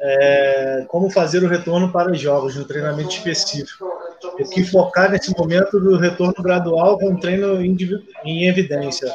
é, 0.00 0.84
como 0.88 1.10
fazer 1.10 1.44
o 1.44 1.48
retorno 1.48 1.92
para 1.92 2.10
os 2.10 2.18
jogos, 2.18 2.56
no 2.56 2.64
treinamento 2.64 3.10
específico. 3.10 3.86
O 4.24 4.48
que 4.48 4.64
focar 4.64 5.10
nesse 5.10 5.36
momento 5.36 5.78
do 5.80 5.96
retorno 5.96 6.42
gradual 6.42 6.98
com 6.98 7.16
treino 7.16 7.60
em 7.62 8.46
evidência. 8.46 9.12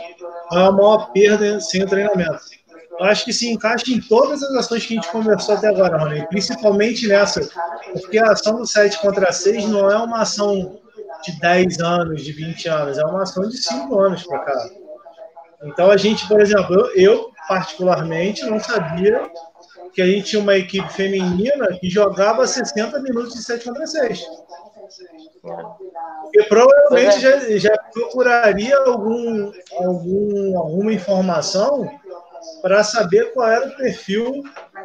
É 0.54 0.58
a 0.58 0.72
maior 0.72 1.12
perda 1.12 1.60
sem 1.60 1.84
o 1.84 1.88
treinamento. 1.88 2.42
Eu 3.00 3.06
acho 3.06 3.26
que 3.26 3.34
se 3.34 3.50
encaixa 3.50 3.90
em 3.90 4.00
todas 4.00 4.44
as 4.44 4.52
ações 4.56 4.86
que 4.86 4.94
a 4.94 4.96
gente 4.98 5.12
conversou 5.12 5.56
até 5.56 5.70
agora, 5.70 5.98
Rony, 5.98 6.28
principalmente 6.28 7.08
nessa, 7.08 7.42
porque 7.94 8.20
a 8.20 8.32
ação 8.32 8.58
do 8.58 8.68
7 8.68 9.02
contra 9.02 9.32
6 9.32 9.68
não 9.70 9.90
é 9.90 9.98
uma 9.98 10.22
ação 10.22 10.80
de 11.24 11.40
10 11.40 11.80
anos, 11.80 12.24
de 12.24 12.32
20 12.32 12.70
anos, 12.70 12.98
é 12.98 13.04
uma 13.04 13.24
ação 13.24 13.48
de 13.48 13.58
5 13.58 14.00
anos 14.00 14.24
para 14.24 14.40
cá. 14.40 14.70
Então 15.64 15.90
a 15.90 15.98
gente, 15.98 16.28
por 16.28 16.40
exemplo, 16.42 16.76
eu, 16.76 16.92
eu 16.96 17.32
particularmente 17.48 18.46
não 18.46 18.60
sabia 18.60 19.30
que 19.94 20.02
a 20.02 20.06
gente 20.06 20.26
tinha 20.26 20.42
uma 20.42 20.56
equipe 20.56 20.88
feminina 20.94 21.68
que 21.80 21.90
jogava 21.90 22.46
60 22.48 23.00
minutos 23.00 23.34
de 23.34 23.44
7 23.44 23.66
contra 23.66 23.86
6. 23.86 24.24
E 26.34 26.44
provavelmente 26.44 27.20
já, 27.20 27.58
já 27.58 27.78
procuraria 27.94 28.78
algum, 28.78 29.52
algum, 29.78 30.58
alguma 30.58 30.94
informação 30.94 31.90
para 32.62 32.84
saber 32.84 33.34
qual 33.34 33.50
era 33.50 33.68
o 33.68 33.76
perfil 33.76 34.44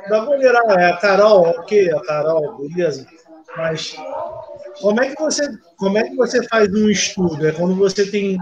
da 0.08 0.20
goleira. 0.20 0.58
É 0.78 0.92
a 0.92 0.96
Carol, 0.96 1.42
ok, 1.48 1.92
a 1.92 2.00
Carol, 2.02 2.58
beleza. 2.58 3.06
Mas 3.56 3.96
como 4.80 5.00
é 5.02 5.08
que 5.14 5.22
você, 5.22 5.48
como 5.76 5.98
é 5.98 6.04
que 6.04 6.16
você 6.16 6.46
faz 6.48 6.68
um 6.74 6.90
estudo? 6.90 7.46
É 7.46 7.52
quando 7.52 7.74
você 7.74 8.10
tem 8.10 8.38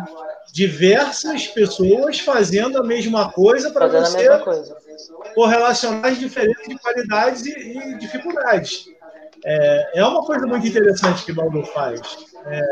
diversas 0.52 1.48
pessoas 1.48 2.20
fazendo 2.20 2.78
a 2.78 2.84
mesma 2.84 3.30
coisa 3.32 3.70
para 3.70 3.86
você 3.88 4.28
correlacionar 5.34 6.06
as 6.06 6.18
diferenças 6.18 6.64
de 6.66 6.78
qualidades 6.78 7.46
e, 7.46 7.50
e 7.50 7.98
dificuldades. 7.98 8.86
É, 9.44 10.00
é, 10.00 10.04
uma 10.04 10.24
coisa 10.24 10.46
muito 10.46 10.66
interessante 10.66 11.24
que 11.24 11.32
o 11.32 11.34
Baldo 11.34 11.62
faz. 11.66 12.00
É, 12.46 12.62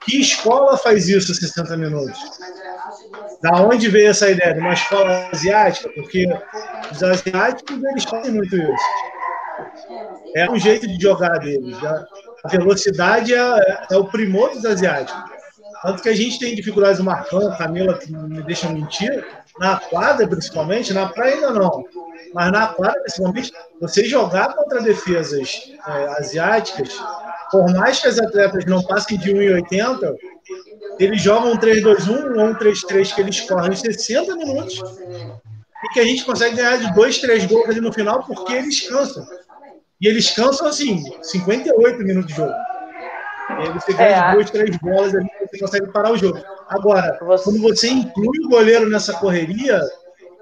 que 0.00 0.20
escola 0.20 0.76
faz 0.76 1.08
isso 1.08 1.34
60 1.34 1.76
minutos? 1.76 2.18
Da 3.42 3.60
onde 3.62 3.88
veio 3.88 4.10
essa 4.10 4.30
ideia? 4.30 4.54
De 4.54 4.60
uma 4.60 4.72
escola 4.72 5.28
asiática? 5.32 5.90
Porque 5.90 6.26
os 6.90 7.02
asiáticos 7.02 7.84
eles 7.84 8.04
fazem 8.04 8.32
muito 8.32 8.56
isso. 8.56 8.72
É 10.34 10.50
um 10.50 10.58
jeito 10.58 10.86
de 10.86 11.00
jogar 11.00 11.38
deles. 11.38 11.76
A 12.44 12.48
velocidade 12.48 13.34
é, 13.34 13.86
é 13.90 13.96
o 13.96 14.04
primor 14.04 14.50
dos 14.50 14.64
asiáticos. 14.64 15.38
Tanto 15.82 16.02
que 16.02 16.08
a 16.08 16.16
gente 16.16 16.38
tem 16.38 16.54
dificuldades 16.54 17.00
Marcão, 17.00 17.56
Camila, 17.56 17.98
que 17.98 18.10
me 18.10 18.42
deixa 18.42 18.68
mentir, 18.68 19.24
na 19.58 19.78
quadra 19.78 20.26
principalmente, 20.26 20.92
na 20.92 21.08
praia 21.08 21.34
ainda 21.34 21.50
não. 21.50 21.84
Mas 22.34 22.52
na 22.52 22.68
quadra, 22.68 23.00
principalmente, 23.00 23.52
você 23.80 24.04
jogar 24.04 24.54
contra 24.54 24.82
defesas 24.82 25.72
é, 25.86 26.06
asiáticas, 26.18 26.98
por 27.50 27.72
mais 27.74 28.00
que 28.00 28.08
as 28.08 28.18
atletas 28.18 28.64
não 28.66 28.82
passem 28.82 29.18
de 29.18 29.32
1,80, 29.32 30.14
eles 30.98 31.22
jogam 31.22 31.52
um 31.52 31.58
3-2-1 31.58 32.36
ou 32.36 32.44
um 32.46 32.54
3-3 32.54 33.14
que 33.14 33.20
eles 33.20 33.40
correm 33.40 33.74
60 33.74 34.36
minutos 34.36 34.82
e 35.84 35.88
que 35.92 36.00
a 36.00 36.04
gente 36.04 36.24
consegue 36.24 36.56
ganhar 36.56 36.76
de 36.76 36.92
2, 36.94 37.18
3 37.18 37.46
gols 37.46 37.68
ali 37.68 37.80
no 37.80 37.92
final 37.92 38.22
porque 38.24 38.52
eles 38.52 38.88
cansam. 38.88 39.24
E 40.00 40.06
eles 40.06 40.30
cansam 40.30 40.68
assim, 40.68 41.02
58 41.22 41.98
minutos 41.98 42.28
de 42.28 42.36
jogo. 42.36 42.52
E 43.50 43.62
aí 43.62 43.72
você 43.72 43.92
ganha 43.92 44.16
é, 44.16 44.32
duas, 44.32 44.50
três 44.50 44.76
bolas 44.78 45.14
ali, 45.14 45.28
você 45.40 45.58
consegue 45.58 45.90
parar 45.90 46.12
o 46.12 46.18
jogo. 46.18 46.38
Agora, 46.68 47.18
você... 47.20 47.44
quando 47.44 47.60
você 47.60 47.88
inclui 47.88 48.38
o 48.44 48.48
goleiro 48.48 48.88
nessa 48.88 49.14
correria, 49.14 49.80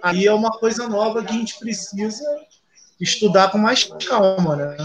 aí 0.02 0.26
é 0.26 0.32
uma 0.32 0.50
coisa 0.58 0.88
nova 0.88 1.22
que 1.22 1.30
a 1.30 1.36
gente 1.36 1.58
precisa 1.58 2.24
estudar 3.00 3.50
com 3.50 3.58
mais 3.58 3.84
calma, 3.84 4.56
né? 4.56 4.76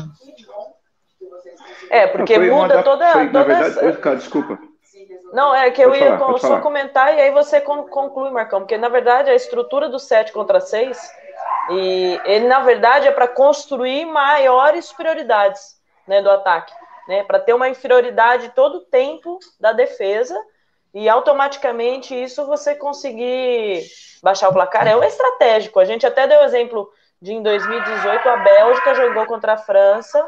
É, 1.90 2.08
porque 2.08 2.38
muda 2.38 2.76
uma, 2.76 2.84
toda. 2.84 3.12
Foi, 3.12 3.28
toda 3.28 3.40
na 3.40 3.44
verdade, 3.44 3.86
essa... 3.86 3.98
cara, 4.00 4.16
desculpa. 4.16 4.60
Não, 5.34 5.56
é 5.56 5.72
que 5.72 5.82
eu 5.82 5.96
ia 5.96 6.18
falar, 6.18 6.40
só 6.40 6.60
comentar 6.60 7.16
e 7.16 7.22
aí 7.22 7.32
você 7.32 7.62
conclui, 7.62 8.30
Marcão, 8.32 8.62
porque 8.62 8.78
na 8.78 8.90
verdade 8.90 9.30
a 9.30 9.36
estrutura 9.36 9.88
do 9.88 9.98
7 9.98 10.34
contra 10.34 10.60
6, 10.60 11.00
e 11.70 12.20
ele 12.26 12.48
na 12.48 12.60
verdade 12.60 13.08
é 13.08 13.12
para 13.12 13.30
construir 13.30 14.06
maiores 14.06 14.92
prioridades 14.92 15.80
né, 16.06 16.22
do 16.22 16.30
ataque 16.30 16.74
né, 17.08 17.24
para 17.24 17.40
ter 17.40 17.54
uma 17.54 17.70
inferioridade 17.70 18.50
todo 18.56 18.76
o 18.76 18.86
tempo 18.86 19.40
da 19.60 19.74
defesa 19.74 20.36
e 20.94 21.08
automaticamente 21.08 22.14
isso 22.16 22.46
você 22.46 22.76
conseguir 22.76 23.86
baixar 24.22 24.50
o 24.50 24.54
placar 24.54 24.88
é 24.88 24.96
o 24.96 25.04
estratégico. 25.04 25.80
A 25.80 25.86
gente 25.86 26.06
até 26.06 26.28
deu 26.28 26.44
exemplo 26.44 26.92
de 27.22 27.34
em 27.34 27.42
2018 27.42 28.30
a 28.30 28.38
Bélgica 28.38 28.96
jogou 28.96 29.26
contra 29.26 29.54
a 29.54 29.58
França 29.58 30.28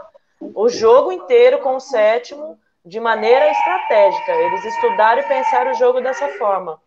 o 0.54 0.68
jogo 0.70 1.12
inteiro 1.12 1.60
com 1.60 1.76
o 1.76 1.80
sétimo 1.80 2.60
de 2.86 3.00
maneira 3.00 3.50
estratégica. 3.50 4.32
Eles 4.32 4.66
estudaram 4.66 5.22
e 5.22 5.28
pensaram 5.28 5.72
o 5.72 5.76
jogo 5.76 6.02
dessa 6.02 6.28
forma. 6.38 6.82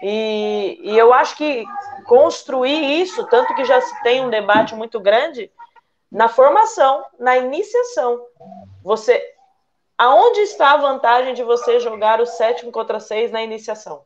E, 0.00 0.78
e 0.82 0.96
eu 0.96 1.12
acho 1.12 1.36
que 1.36 1.64
construir 2.06 3.00
isso, 3.02 3.26
tanto 3.26 3.54
que 3.54 3.64
já 3.64 3.80
se 3.80 4.02
tem 4.02 4.24
um 4.24 4.30
debate 4.30 4.74
muito 4.74 5.00
grande, 5.00 5.50
na 6.10 6.28
formação, 6.28 7.04
na 7.18 7.36
iniciação. 7.36 8.24
Você, 8.82 9.22
aonde 9.98 10.40
está 10.42 10.72
a 10.72 10.76
vantagem 10.76 11.34
de 11.34 11.42
você 11.42 11.80
jogar 11.80 12.20
o 12.20 12.26
sétimo 12.26 12.70
contra 12.70 13.00
seis 13.00 13.32
na 13.32 13.42
iniciação? 13.42 14.04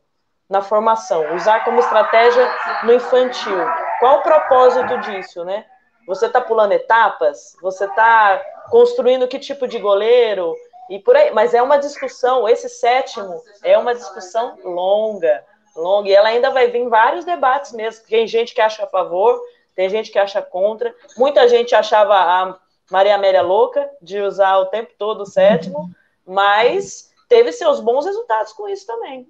Na 0.49 0.61
formação, 0.61 1.35
usar 1.35 1.63
como 1.63 1.79
estratégia 1.79 2.45
no 2.83 2.93
infantil. 2.93 3.57
Qual 3.99 4.17
o 4.17 4.21
propósito 4.21 4.97
disso, 4.99 5.45
né? 5.45 5.65
Você 6.05 6.25
está 6.25 6.41
pulando 6.41 6.73
etapas? 6.73 7.55
Você 7.61 7.85
está 7.85 8.41
construindo 8.69 9.27
que 9.27 9.39
tipo 9.39 9.67
de 9.67 9.79
goleiro? 9.79 10.53
E 10.89 10.99
por 10.99 11.15
aí, 11.15 11.31
mas 11.31 11.53
é 11.53 11.61
uma 11.61 11.77
discussão, 11.77 12.47
esse 12.47 12.67
sétimo 12.67 13.41
é 13.63 13.77
uma 13.77 13.95
discussão 13.95 14.57
longa, 14.63 15.45
longa, 15.75 16.09
e 16.09 16.13
ela 16.13 16.27
ainda 16.27 16.49
vai 16.49 16.67
vir 16.67 16.89
vários 16.89 17.23
debates 17.23 17.71
mesmo. 17.71 18.05
Tem 18.05 18.27
gente 18.27 18.53
que 18.53 18.59
acha 18.59 18.83
a 18.83 18.87
favor, 18.87 19.41
tem 19.75 19.89
gente 19.89 20.11
que 20.11 20.19
acha 20.19 20.41
contra. 20.41 20.93
Muita 21.17 21.47
gente 21.47 21.73
achava 21.73 22.15
a 22.15 22.57
Maria 22.93 23.15
Amélia 23.15 23.41
louca 23.41 23.89
de 23.99 24.21
usar 24.21 24.55
o 24.59 24.67
tempo 24.67 24.91
todo 24.99 25.21
o 25.21 25.25
sétimo, 25.25 25.89
mas 26.23 27.11
teve 27.27 27.51
seus 27.51 27.79
bons 27.79 28.05
resultados 28.05 28.53
com 28.53 28.69
isso 28.69 28.85
também. 28.85 29.27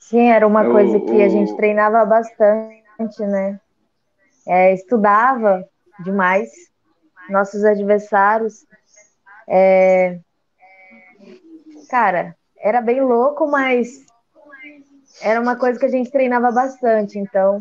Sim, 0.00 0.30
era 0.30 0.46
uma 0.46 0.64
coisa 0.64 0.98
que 1.00 1.22
a 1.22 1.28
gente 1.28 1.54
treinava 1.54 2.02
bastante, 2.06 3.20
né? 3.20 3.60
É, 4.48 4.72
estudava 4.72 5.68
demais 6.02 6.50
nossos 7.28 7.62
adversários. 7.62 8.64
É... 9.46 10.18
Cara, 11.90 12.34
era 12.56 12.80
bem 12.80 13.02
louco, 13.02 13.46
mas 13.46 14.02
era 15.20 15.38
uma 15.38 15.56
coisa 15.56 15.78
que 15.78 15.84
a 15.84 15.90
gente 15.90 16.10
treinava 16.10 16.50
bastante, 16.50 17.18
então 17.18 17.58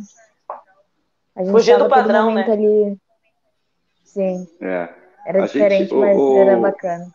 a 1.35 1.43
gente 1.43 1.51
Fugir 1.51 1.77
do 1.77 1.89
padrão, 1.89 2.33
né? 2.33 2.49
Ali... 2.49 2.97
Sim. 4.13 4.47
É. 4.61 4.89
Era 5.25 5.43
a 5.43 5.45
diferente, 5.47 5.89
gente, 5.89 5.95
mas 5.95 6.17
o, 6.17 6.37
era 6.37 6.57
bacana. 6.57 7.07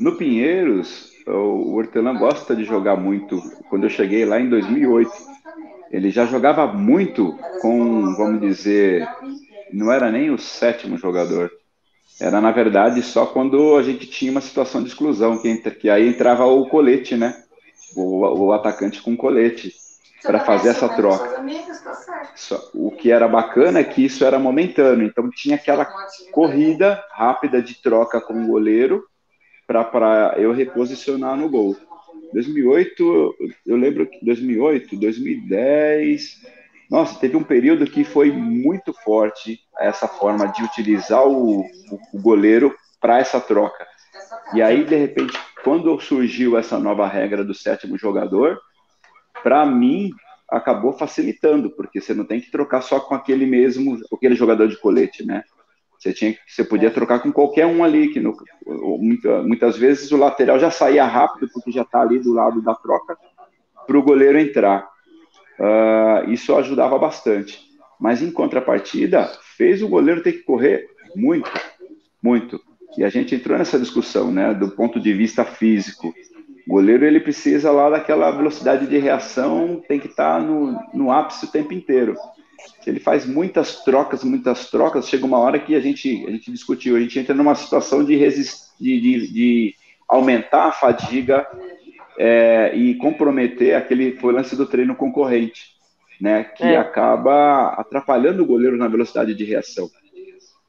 No 0.00 0.16
Pinheiros, 0.16 1.12
o 1.26 1.74
Hortelã 1.74 2.16
gosta 2.16 2.56
de 2.56 2.64
jogar 2.64 2.96
muito. 2.96 3.38
Quando 3.68 3.84
eu 3.84 3.90
cheguei 3.90 4.24
lá 4.24 4.40
em 4.40 4.48
2008, 4.48 5.10
ele 5.90 6.10
já 6.10 6.24
jogava 6.24 6.66
muito 6.66 7.36
com, 7.60 8.14
vamos 8.14 8.40
dizer, 8.40 9.06
não 9.72 9.92
era 9.92 10.10
nem 10.10 10.30
o 10.30 10.38
sétimo 10.38 10.96
jogador. 10.96 11.50
Era, 12.18 12.40
na 12.40 12.50
verdade, 12.50 13.02
só 13.02 13.26
quando 13.26 13.76
a 13.76 13.82
gente 13.82 14.06
tinha 14.06 14.30
uma 14.30 14.40
situação 14.40 14.82
de 14.82 14.88
exclusão, 14.88 15.42
que, 15.42 15.54
que 15.72 15.90
aí 15.90 16.08
entrava 16.08 16.46
o 16.46 16.68
colete, 16.68 17.16
né? 17.16 17.34
O, 17.94 18.46
o 18.46 18.52
atacante 18.52 19.02
com 19.02 19.16
colete 19.16 19.74
para 20.22 20.40
fazer 20.40 20.70
essa 20.70 20.88
troca. 20.88 21.44
O 22.74 22.90
que 22.90 23.10
era 23.10 23.28
bacana 23.28 23.80
é 23.80 23.84
que 23.84 24.04
isso 24.04 24.24
era 24.24 24.38
momentâneo, 24.38 25.06
então 25.06 25.28
tinha 25.30 25.56
aquela 25.56 25.84
corrida 26.30 27.02
rápida 27.12 27.60
de 27.60 27.80
troca 27.80 28.20
com 28.20 28.34
o 28.34 28.46
goleiro 28.46 29.04
para 29.66 30.34
eu 30.36 30.52
reposicionar 30.52 31.36
no 31.36 31.48
gol. 31.48 31.76
2008, 32.32 33.34
eu 33.66 33.76
lembro 33.76 34.06
que 34.06 34.24
2008, 34.24 34.96
2010, 34.96 36.40
nossa, 36.90 37.18
teve 37.18 37.36
um 37.36 37.42
período 37.42 37.86
que 37.86 38.04
foi 38.04 38.30
muito 38.30 38.92
forte 38.92 39.60
essa 39.78 40.08
forma 40.08 40.46
de 40.46 40.62
utilizar 40.62 41.26
o, 41.26 41.60
o, 41.60 41.64
o 42.14 42.20
goleiro 42.20 42.74
para 43.00 43.18
essa 43.18 43.40
troca. 43.40 43.86
E 44.54 44.62
aí, 44.62 44.84
de 44.84 44.96
repente, 44.96 45.38
quando 45.64 45.98
surgiu 46.00 46.58
essa 46.58 46.78
nova 46.78 47.06
regra 47.06 47.44
do 47.44 47.54
sétimo 47.54 47.96
jogador, 47.96 48.58
para 49.42 49.64
mim, 49.66 50.10
acabou 50.48 50.92
facilitando, 50.92 51.70
porque 51.70 52.00
você 52.00 52.12
não 52.12 52.24
tem 52.24 52.40
que 52.40 52.50
trocar 52.50 52.82
só 52.82 53.00
com 53.00 53.14
aquele 53.14 53.46
mesmo, 53.46 53.98
aquele 54.12 54.34
jogador 54.34 54.68
de 54.68 54.78
colete, 54.78 55.24
né? 55.24 55.42
Você, 55.98 56.12
tinha, 56.12 56.36
você 56.46 56.64
podia 56.64 56.90
trocar 56.90 57.20
com 57.20 57.32
qualquer 57.32 57.64
um 57.64 57.84
ali, 57.84 58.08
que 58.08 58.18
no, 58.18 58.36
muitas 59.44 59.76
vezes 59.76 60.10
o 60.10 60.16
lateral 60.16 60.58
já 60.58 60.70
saía 60.70 61.04
rápido, 61.04 61.48
porque 61.52 61.70
já 61.70 61.82
está 61.82 62.02
ali 62.02 62.18
do 62.18 62.32
lado 62.32 62.60
da 62.60 62.74
troca, 62.74 63.16
para 63.86 63.98
o 63.98 64.02
goleiro 64.02 64.38
entrar. 64.38 64.90
Uh, 65.58 66.30
isso 66.30 66.56
ajudava 66.56 66.98
bastante. 66.98 67.60
Mas 68.00 68.20
em 68.20 68.32
contrapartida, 68.32 69.30
fez 69.56 69.80
o 69.80 69.88
goleiro 69.88 70.22
ter 70.22 70.32
que 70.32 70.42
correr 70.42 70.88
muito, 71.14 71.50
muito. 72.20 72.60
E 72.98 73.04
a 73.04 73.08
gente 73.08 73.34
entrou 73.34 73.56
nessa 73.56 73.78
discussão, 73.78 74.32
né, 74.32 74.52
do 74.52 74.70
ponto 74.72 74.98
de 74.98 75.14
vista 75.14 75.44
físico. 75.44 76.12
O 76.66 76.74
goleiro 76.74 77.04
ele 77.04 77.20
precisa 77.20 77.70
lá 77.70 77.90
daquela 77.90 78.30
velocidade 78.30 78.86
de 78.86 78.98
reação, 78.98 79.82
tem 79.88 79.98
que 79.98 80.06
estar 80.06 80.38
tá 80.38 80.40
no, 80.40 80.78
no 80.94 81.10
ápice 81.10 81.44
o 81.44 81.50
tempo 81.50 81.72
inteiro. 81.72 82.14
Se 82.80 82.90
ele 82.90 83.00
faz 83.00 83.26
muitas 83.26 83.84
trocas, 83.84 84.22
muitas 84.22 84.70
trocas, 84.70 85.08
chega 85.08 85.26
uma 85.26 85.38
hora 85.38 85.58
que 85.58 85.74
a 85.74 85.80
gente, 85.80 86.24
a 86.26 86.30
gente 86.30 86.50
discutiu, 86.50 86.96
a 86.96 87.00
gente 87.00 87.18
entra 87.18 87.34
numa 87.34 87.54
situação 87.54 88.04
de, 88.04 88.16
resist, 88.16 88.70
de, 88.80 89.00
de, 89.00 89.32
de 89.32 89.74
aumentar 90.08 90.66
a 90.66 90.72
fadiga 90.72 91.46
é, 92.18 92.74
e 92.74 92.94
comprometer 92.96 93.74
aquele 93.74 94.16
foi 94.16 94.32
o 94.32 94.36
lance 94.36 94.54
do 94.54 94.66
treino 94.66 94.94
concorrente, 94.94 95.72
né, 96.20 96.44
que 96.44 96.64
é. 96.64 96.76
acaba 96.76 97.68
atrapalhando 97.70 98.42
o 98.42 98.46
goleiro 98.46 98.76
na 98.76 98.88
velocidade 98.88 99.34
de 99.34 99.44
reação. 99.44 99.88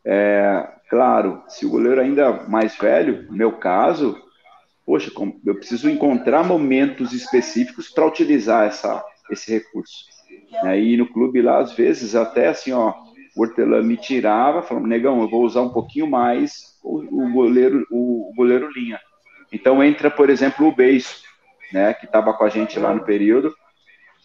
É, 0.06 0.68
claro, 0.90 1.44
se 1.48 1.66
o 1.66 1.70
goleiro 1.70 2.02
ainda 2.02 2.44
mais 2.48 2.76
velho, 2.76 3.26
no 3.30 3.38
meu 3.38 3.54
caso, 3.54 4.18
poxa, 4.86 5.12
eu 5.46 5.56
preciso 5.56 5.90
encontrar 5.90 6.44
momentos 6.44 7.14
específicos 7.14 7.90
para 7.90 8.06
utilizar 8.06 8.68
essa, 8.68 9.04
esse 9.32 9.52
recurso. 9.52 10.06
Né? 10.64 10.80
E 10.80 10.98
no 10.98 11.08
clube 11.08 11.42
lá, 11.42 11.60
às 11.60 11.74
vezes, 11.74 12.16
até 12.16 12.48
assim, 12.48 12.72
ó, 12.72 12.94
o 13.36 13.42
hortelã 13.42 13.82
me 13.82 13.98
tirava, 13.98 14.62
falando, 14.62 14.88
negão, 14.88 15.22
eu 15.22 15.30
vou 15.30 15.44
usar 15.44 15.62
um 15.62 15.70
pouquinho 15.70 16.08
mais 16.08 16.74
o, 16.84 17.00
o 17.00 17.32
goleiro 17.32 17.86
o, 17.90 18.30
o, 18.30 18.34
goleiro 18.36 18.70
linha. 18.72 19.00
Então 19.52 19.84
entra, 19.84 20.12
por 20.12 20.30
exemplo, 20.30 20.68
o 20.68 20.76
Beijo, 20.76 21.16
né, 21.72 21.94
que 21.94 22.06
estava 22.06 22.34
com 22.34 22.44
a 22.44 22.50
gente 22.50 22.80
lá 22.80 22.94
no 22.94 23.04
período, 23.04 23.54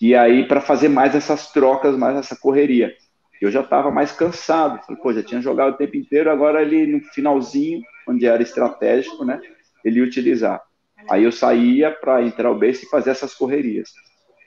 e 0.01 0.14
aí 0.14 0.47
para 0.47 0.60
fazer 0.60 0.89
mais 0.89 1.14
essas 1.14 1.51
trocas, 1.52 1.97
mais 1.97 2.16
essa 2.16 2.36
correria. 2.36 2.94
Eu 3.40 3.51
já 3.51 3.60
estava 3.60 3.90
mais 3.90 4.10
cansado, 4.10 4.85
falei, 4.85 5.01
pô, 5.01 5.12
já 5.12 5.22
tinha 5.22 5.40
jogado 5.40 5.74
o 5.74 5.76
tempo 5.76 5.97
inteiro, 5.97 6.30
agora 6.30 6.60
ele 6.60 6.86
no 6.86 7.01
finalzinho, 7.12 7.80
onde 8.06 8.26
era 8.26 8.43
estratégico, 8.43 9.24
né, 9.24 9.40
ele 9.89 10.01
utilizar. 10.01 10.62
Aí 11.09 11.24
eu 11.24 11.32
saía 11.32 11.90
para 11.90 12.23
entrar 12.23 12.51
o 12.51 12.59
base 12.59 12.85
e 12.85 12.89
fazer 12.89 13.10
essas 13.10 13.35
correrias. 13.35 13.90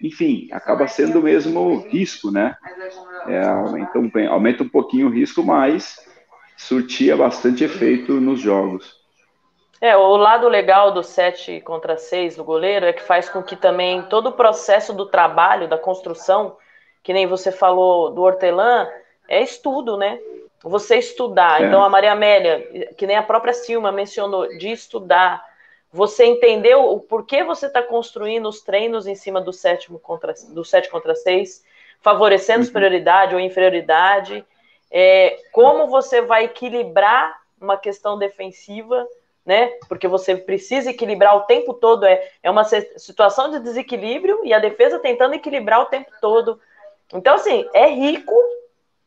Enfim, 0.01 0.47
acaba 0.51 0.87
sendo 0.87 1.19
o 1.19 1.23
mesmo 1.23 1.87
risco, 1.87 2.31
né? 2.31 2.55
É, 3.27 3.43
aumenta, 3.43 3.99
um, 3.99 4.11
aumenta 4.29 4.63
um 4.63 4.69
pouquinho 4.69 5.07
o 5.07 5.11
risco, 5.11 5.43
mas 5.43 5.97
surtia 6.57 7.15
bastante 7.15 7.63
efeito 7.63 8.13
nos 8.13 8.39
jogos. 8.39 8.99
É, 9.79 9.97
o 9.97 10.15
lado 10.15 10.47
legal 10.47 10.91
do 10.91 11.01
7 11.01 11.61
contra 11.61 11.97
6 11.97 12.35
do 12.35 12.43
goleiro 12.43 12.85
é 12.85 12.93
que 12.93 13.01
faz 13.01 13.29
com 13.29 13.41
que 13.41 13.55
também 13.55 14.03
todo 14.03 14.29
o 14.29 14.33
processo 14.33 14.93
do 14.93 15.07
trabalho, 15.07 15.67
da 15.67 15.77
construção, 15.77 16.55
que 17.01 17.13
nem 17.13 17.25
você 17.25 17.51
falou 17.51 18.11
do 18.11 18.21
hortelã, 18.21 18.87
é 19.27 19.41
estudo, 19.41 19.97
né? 19.97 20.19
Você 20.63 20.97
estudar. 20.97 21.61
É. 21.61 21.65
Então, 21.65 21.83
a 21.83 21.89
Maria 21.89 22.11
Amélia, 22.11 22.87
que 22.97 23.07
nem 23.07 23.15
a 23.15 23.23
própria 23.23 23.53
Silma 23.53 23.91
mencionou, 23.91 24.47
de 24.57 24.71
estudar. 24.71 25.43
Você 25.91 26.25
entendeu 26.25 26.85
o 26.85 26.99
porquê 26.99 27.43
você 27.43 27.65
está 27.65 27.81
construindo 27.81 28.47
os 28.47 28.61
treinos 28.61 29.07
em 29.07 29.15
cima 29.15 29.41
do 29.41 29.51
sétimo 29.51 29.99
contra 29.99 30.33
do 30.49 30.63
7 30.63 30.89
contra 30.89 31.15
6, 31.15 31.65
favorecendo 32.01 32.59
uhum. 32.59 32.65
superioridade 32.65 33.35
ou 33.35 33.41
inferioridade. 33.41 34.45
É, 34.89 35.37
como 35.51 35.87
você 35.87 36.21
vai 36.21 36.45
equilibrar 36.45 37.41
uma 37.59 37.77
questão 37.77 38.17
defensiva, 38.17 39.07
né? 39.45 39.67
Porque 39.89 40.07
você 40.07 40.35
precisa 40.35 40.91
equilibrar 40.91 41.35
o 41.35 41.41
tempo 41.41 41.73
todo. 41.73 42.05
É, 42.05 42.29
é 42.41 42.49
uma 42.49 42.63
situação 42.63 43.51
de 43.51 43.59
desequilíbrio 43.59 44.45
e 44.45 44.53
a 44.53 44.59
defesa 44.59 44.99
tentando 44.99 45.33
equilibrar 45.33 45.81
o 45.81 45.85
tempo 45.85 46.11
todo. 46.21 46.59
Então, 47.13 47.35
assim, 47.35 47.67
é 47.73 47.87
rico, 47.87 48.33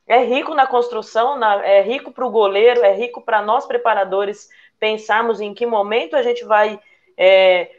é 0.07 0.23
rico 0.23 0.55
na 0.55 0.67
construção, 0.67 1.39
na, 1.39 1.65
é 1.65 1.81
rico 1.81 2.13
para 2.13 2.27
o 2.27 2.31
goleiro, 2.31 2.85
é 2.85 2.93
rico 2.93 3.21
para 3.21 3.41
nós 3.41 3.67
preparadores 3.67 4.49
pensarmos 4.79 5.41
em 5.41 5.55
que 5.55 5.65
momento 5.65 6.15
a 6.15 6.23
gente 6.23 6.45
vai 6.45 6.79
é, 7.17 7.71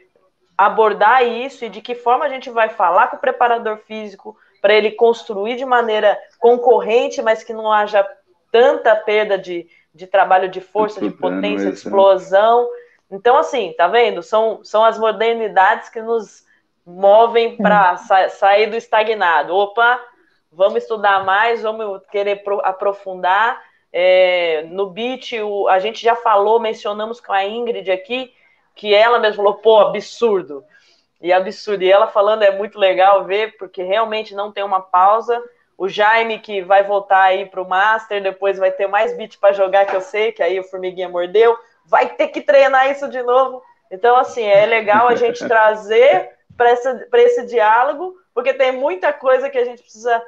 abordar 0.58 1.24
isso 1.24 1.64
e 1.64 1.68
de 1.68 1.80
que 1.80 1.94
forma 1.94 2.24
a 2.24 2.28
gente 2.28 2.50
vai 2.50 2.68
falar 2.68 3.08
com 3.08 3.16
o 3.16 3.20
preparador 3.20 3.78
físico 3.78 4.36
para 4.60 4.74
ele 4.74 4.90
construir 4.92 5.56
de 5.56 5.64
maneira 5.64 6.18
concorrente, 6.38 7.22
mas 7.22 7.44
que 7.44 7.52
não 7.52 7.70
haja 7.70 8.06
tanta 8.50 8.96
perda 8.96 9.38
de, 9.38 9.68
de 9.94 10.06
trabalho 10.06 10.48
de 10.48 10.60
força, 10.60 11.00
de 11.00 11.10
potência, 11.10 11.70
de 11.70 11.76
explosão. 11.76 12.68
Então, 13.10 13.36
assim, 13.36 13.74
tá 13.76 13.86
vendo? 13.86 14.22
São, 14.22 14.64
são 14.64 14.84
as 14.84 14.98
modernidades 14.98 15.88
que 15.88 16.00
nos 16.00 16.44
movem 16.84 17.56
para 17.56 17.92
é. 17.92 17.96
sa 17.98 18.28
sair 18.28 18.68
do 18.68 18.76
estagnado. 18.76 19.54
Opa, 19.54 20.00
vamos 20.56 20.82
estudar 20.82 21.24
mais, 21.24 21.62
vamos 21.62 22.00
querer 22.10 22.42
aprofundar. 22.64 23.62
É, 23.92 24.64
no 24.70 24.90
beat, 24.90 25.32
o, 25.34 25.68
a 25.68 25.78
gente 25.78 26.02
já 26.02 26.16
falou, 26.16 26.58
mencionamos 26.58 27.20
com 27.20 27.32
a 27.32 27.44
Ingrid 27.44 27.90
aqui, 27.90 28.32
que 28.74 28.94
ela 28.94 29.18
mesma 29.18 29.36
falou, 29.36 29.54
pô, 29.54 29.78
absurdo. 29.78 30.64
E 31.20 31.32
absurdo. 31.32 31.84
E 31.84 31.92
ela 31.92 32.06
falando 32.06 32.42
é 32.42 32.50
muito 32.50 32.78
legal 32.78 33.24
ver, 33.24 33.56
porque 33.58 33.82
realmente 33.82 34.34
não 34.34 34.50
tem 34.50 34.64
uma 34.64 34.80
pausa. 34.80 35.42
O 35.78 35.88
Jaime, 35.88 36.38
que 36.38 36.62
vai 36.62 36.82
voltar 36.82 37.22
aí 37.22 37.44
para 37.46 37.60
o 37.60 37.68
Master, 37.68 38.22
depois 38.22 38.58
vai 38.58 38.70
ter 38.70 38.86
mais 38.86 39.14
beat 39.14 39.38
para 39.38 39.52
jogar, 39.52 39.84
que 39.84 39.94
eu 39.94 40.00
sei, 40.00 40.32
que 40.32 40.42
aí 40.42 40.58
o 40.58 40.64
Formiguinha 40.64 41.08
mordeu. 41.08 41.56
Vai 41.84 42.08
ter 42.14 42.28
que 42.28 42.40
treinar 42.40 42.90
isso 42.90 43.08
de 43.08 43.22
novo. 43.22 43.62
Então, 43.90 44.16
assim, 44.16 44.42
é 44.42 44.64
legal 44.64 45.06
a 45.06 45.14
gente 45.14 45.44
trazer 45.46 46.30
para 46.56 47.22
esse 47.22 47.44
diálogo, 47.46 48.14
porque 48.32 48.54
tem 48.54 48.72
muita 48.72 49.12
coisa 49.12 49.50
que 49.50 49.58
a 49.58 49.64
gente 49.64 49.82
precisa 49.82 50.22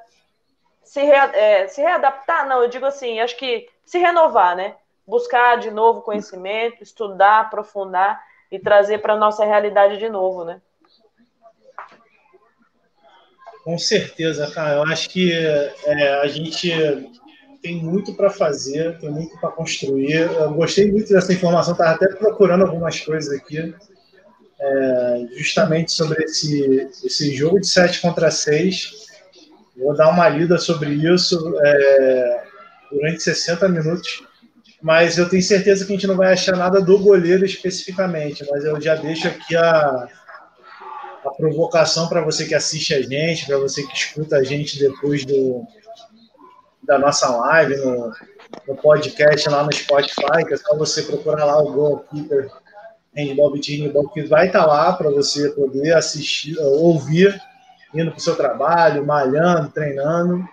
se, 0.89 1.01
é, 1.01 1.69
se 1.69 1.83
readaptar, 1.83 2.49
não, 2.49 2.63
eu 2.63 2.69
digo 2.69 2.87
assim, 2.87 3.21
acho 3.21 3.37
que 3.37 3.69
se 3.85 3.99
renovar, 3.99 4.57
né? 4.57 4.75
Buscar 5.07 5.59
de 5.59 5.71
novo 5.71 6.01
conhecimento, 6.01 6.83
estudar, 6.83 7.41
aprofundar 7.41 8.19
e 8.51 8.59
trazer 8.59 8.99
para 8.99 9.13
a 9.13 9.19
nossa 9.19 9.45
realidade 9.45 9.99
de 9.99 10.09
novo, 10.09 10.45
né? 10.45 10.63
Com 13.65 13.77
certeza, 13.77 14.51
cara. 14.51 14.77
Eu 14.77 14.83
acho 14.85 15.11
que 15.11 15.31
é, 15.31 16.21
a 16.23 16.27
gente 16.27 16.71
tem 17.61 17.77
muito 17.77 18.15
para 18.15 18.31
fazer, 18.31 18.99
tem 18.99 19.11
muito 19.11 19.39
para 19.39 19.51
construir. 19.51 20.13
Eu 20.13 20.55
gostei 20.55 20.91
muito 20.91 21.13
dessa 21.13 21.35
informação, 21.35 21.73
estava 21.73 21.91
até 21.91 22.09
procurando 22.15 22.65
algumas 22.65 22.99
coisas 22.99 23.31
aqui, 23.39 23.75
é, 24.59 25.27
justamente 25.33 25.93
sobre 25.93 26.25
esse, 26.25 26.89
esse 27.05 27.35
jogo 27.35 27.61
de 27.61 27.67
7 27.67 28.01
contra 28.01 28.31
6 28.31 29.08
Vou 29.79 29.95
dar 29.95 30.11
uma 30.11 30.29
lida 30.29 30.59
sobre 30.59 30.91
isso 30.91 31.55
é, 31.65 32.43
durante 32.91 33.23
60 33.23 33.69
minutos, 33.69 34.25
mas 34.83 35.19
eu 35.19 35.29
tenho 35.29 35.43
certeza 35.43 35.85
que 35.85 35.93
a 35.93 35.95
gente 35.95 36.07
não 36.07 36.17
vai 36.17 36.33
achar 36.33 36.57
nada 36.57 36.81
do 36.81 36.99
goleiro 36.99 37.45
especificamente, 37.45 38.45
mas 38.51 38.65
eu 38.65 38.81
já 38.81 38.97
deixo 38.97 39.29
aqui 39.29 39.55
a, 39.57 40.09
a 41.25 41.31
provocação 41.37 42.09
para 42.09 42.23
você 42.23 42.45
que 42.45 42.55
assiste 42.55 42.93
a 42.93 43.03
gente, 43.03 43.47
para 43.47 43.59
você 43.59 43.85
que 43.85 43.95
escuta 43.95 44.37
a 44.37 44.45
gente 44.45 44.79
depois 44.81 45.25
do, 45.25 45.65
da 46.83 46.99
nossa 46.99 47.29
live, 47.29 47.77
no, 47.77 48.13
no 48.67 48.77
podcast 48.77 49.49
lá 49.49 49.63
no 49.63 49.73
Spotify, 49.73 50.45
que 50.47 50.55
é 50.55 50.57
só 50.57 50.77
você 50.77 51.03
procurar 51.03 51.45
lá 51.45 51.63
o 51.63 51.73
Goalkeeper 51.73 52.51
Handball 53.17 53.53
Beat 53.53 53.67
que 54.13 54.23
vai 54.25 54.49
estar 54.49 54.61
tá 54.61 54.67
lá 54.67 54.93
para 54.93 55.11
você 55.11 55.51
poder 55.51 55.95
assistir, 55.95 56.59
ouvir 56.59 57.41
indo 57.95 58.11
para 58.11 58.19
o 58.19 58.23
seu 58.23 58.37
trabalho, 58.37 59.07
malhando, 59.07 59.71
treinando. 59.71 60.49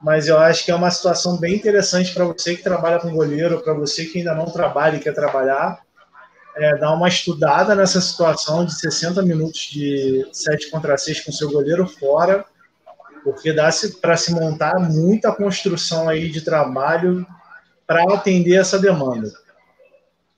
Mas 0.00 0.28
eu 0.28 0.38
acho 0.38 0.64
que 0.64 0.70
é 0.70 0.74
uma 0.74 0.90
situação 0.90 1.36
bem 1.36 1.54
interessante 1.54 2.12
para 2.14 2.24
você 2.24 2.56
que 2.56 2.62
trabalha 2.62 2.98
com 2.98 3.12
goleiro, 3.12 3.60
para 3.60 3.74
você 3.74 4.06
que 4.06 4.18
ainda 4.18 4.34
não 4.34 4.46
trabalha 4.46 4.96
e 4.96 5.00
quer 5.00 5.14
trabalhar, 5.14 5.80
é, 6.56 6.76
dar 6.76 6.92
uma 6.92 7.08
estudada 7.08 7.74
nessa 7.74 8.00
situação 8.00 8.64
de 8.64 8.74
60 8.78 9.22
minutos 9.22 9.60
de 9.60 10.26
7 10.32 10.70
contra 10.70 10.96
6 10.96 11.20
com 11.20 11.32
seu 11.32 11.50
goleiro 11.50 11.86
fora, 11.86 12.44
porque 13.22 13.52
dá 13.52 13.68
para 14.00 14.16
se 14.16 14.32
montar 14.32 14.78
muita 14.78 15.32
construção 15.32 16.08
aí 16.08 16.30
de 16.30 16.40
trabalho 16.40 17.26
para 17.86 18.02
atender 18.14 18.54
essa 18.54 18.78
demanda. 18.78 19.30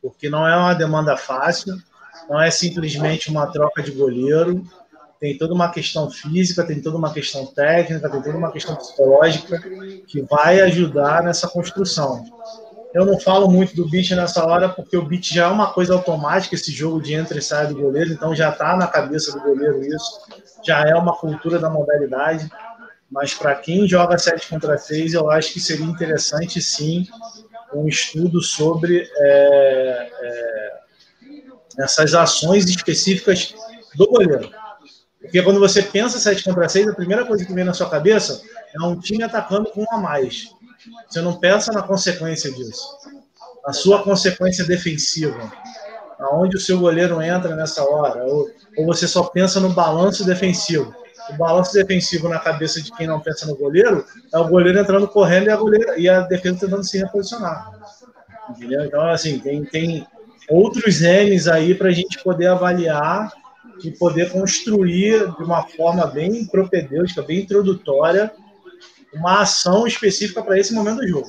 Porque 0.01 0.29
não 0.29 0.47
é 0.47 0.57
uma 0.57 0.75
demanda 0.75 1.17
fácil, 1.17 1.77
não 2.29 2.41
é 2.41 2.51
simplesmente 2.51 3.31
uma 3.31 3.47
troca 3.47 3.81
de 3.81 3.93
goleiro, 3.93 4.65
tem 5.23 5.39
toda 5.39 5.55
uma 5.55 5.71
questão 5.71 6.11
física, 6.11 6.67
tem 6.67 6.83
toda 6.83 6.97
uma 6.97 7.13
questão 7.13 7.47
técnica, 7.47 8.11
tem 8.11 8.21
toda 8.21 8.37
uma 8.37 8.51
questão 8.51 8.75
psicológica 8.75 9.57
que 10.09 10.21
vai 10.23 10.61
ajudar 10.63 11.23
nessa 11.23 11.47
construção. 11.47 12.25
Eu 12.93 13.07
não 13.07 13.21
falo 13.21 13.49
muito 13.49 13.77
do 13.77 13.89
beat 13.89 14.11
nessa 14.11 14.45
hora 14.45 14.69
porque 14.69 14.97
o 14.97 15.07
beat 15.07 15.33
já 15.33 15.45
é 15.45 15.49
uma 15.49 15.73
coisa 15.73 15.95
automática, 15.95 16.57
esse 16.57 16.73
jogo 16.73 17.01
de 17.01 17.15
entra 17.15 17.39
e 17.39 17.41
sai 17.41 17.69
do 17.69 17.77
goleiro, 17.77 18.13
então 18.13 18.35
já 18.35 18.51
está 18.51 18.77
na 18.77 18.89
cabeça 18.89 19.31
do 19.31 19.41
goleiro 19.41 19.81
isso, 19.85 20.23
já 20.67 20.81
é 20.89 20.95
uma 20.97 21.17
cultura 21.17 21.61
da 21.61 21.71
modalidade. 21.71 22.51
Mas 23.09 23.33
para 23.33 23.55
quem 23.55 23.87
joga 23.87 24.19
7 24.19 24.49
contra 24.49 24.77
6, 24.77 25.15
eu 25.15 25.31
acho 25.31 25.53
que 25.53 25.61
seria 25.61 25.87
interessante 25.87 26.61
sim 26.61 27.07
um 27.73 27.87
estudo 27.87 28.43
sobre 28.43 29.09
é, 29.19 30.11
é, 30.21 30.73
essas 31.79 32.13
ações 32.13 32.69
específicas 32.69 33.55
do 33.95 34.09
goleiro 34.09 34.51
porque 35.23 35.41
quando 35.41 35.61
você 35.61 35.83
pensa 35.83 36.19
7 36.19 36.43
contra 36.45 36.69
6, 36.69 36.89
a 36.89 36.95
primeira 36.95 37.25
coisa 37.25 37.45
que 37.45 37.55
vem 37.55 37.65
na 37.65 37.73
sua 37.73 37.89
cabeça 37.89 38.43
é 38.75 38.85
um 38.85 38.99
time 38.99 39.23
atacando 39.23 39.71
com 39.71 39.83
um 39.83 39.87
a 39.93 39.99
mais. 39.99 40.49
Você 41.09 41.21
não 41.21 41.39
pensa 41.39 41.73
na 41.73 41.83
consequência 41.83 42.51
disso. 42.51 42.83
A 43.65 43.73
sua 43.73 44.03
consequência 44.03 44.65
defensiva. 44.65 45.53
Aonde 46.19 46.57
o 46.57 46.61
seu 46.61 46.79
goleiro 46.79 47.23
entra 47.23 47.55
nessa 47.55 47.85
hora. 47.85 48.25
Ou, 48.25 48.51
ou 48.77 48.87
você 48.87 49.07
só 49.07 49.23
pensa 49.25 49.61
no 49.61 49.71
balanço 49.71 50.25
defensivo. 50.25 50.93
O 51.31 51.35
balanço 51.35 51.73
defensivo 51.73 52.29
na 52.29 52.41
cabeça 52.41 52.83
de 52.83 52.91
quem 52.93 53.07
não 53.07 53.21
pensa 53.21 53.47
no 53.47 53.57
goleiro 53.57 54.05
é 54.35 54.39
o 54.39 54.49
goleiro 54.49 54.81
entrando 54.81 55.07
correndo 55.07 55.47
e 55.47 55.51
a, 55.51 55.57
goleira, 55.57 55.99
e 55.99 56.09
a 56.09 56.23
defesa 56.23 56.59
tentando 56.59 56.83
se 56.83 56.99
reposicionar. 56.99 57.71
Entendeu? 58.51 58.85
Então, 58.85 59.09
assim, 59.09 59.39
tem, 59.39 59.65
tem 59.65 60.07
outros 60.49 61.01
N's 61.01 61.47
aí 61.47 61.77
para 61.77 61.89
a 61.89 61.93
gente 61.93 62.23
poder 62.25 62.49
avaliar 62.49 63.33
e 63.85 63.91
poder 63.91 64.31
construir 64.31 65.33
de 65.37 65.43
uma 65.43 65.67
forma 65.67 66.07
bem 66.07 66.45
propedêutica, 66.47 67.23
bem 67.23 67.41
introdutória, 67.41 68.33
uma 69.13 69.43
ação 69.43 69.87
específica 69.87 70.43
para 70.43 70.59
esse 70.59 70.73
momento 70.73 70.99
do 70.99 71.09
jogo. 71.09 71.29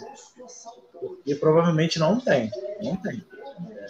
E 1.25 1.35
provavelmente 1.35 1.99
não 1.99 2.19
tem. 2.19 2.49
Não 2.81 2.95
tem. 2.95 3.23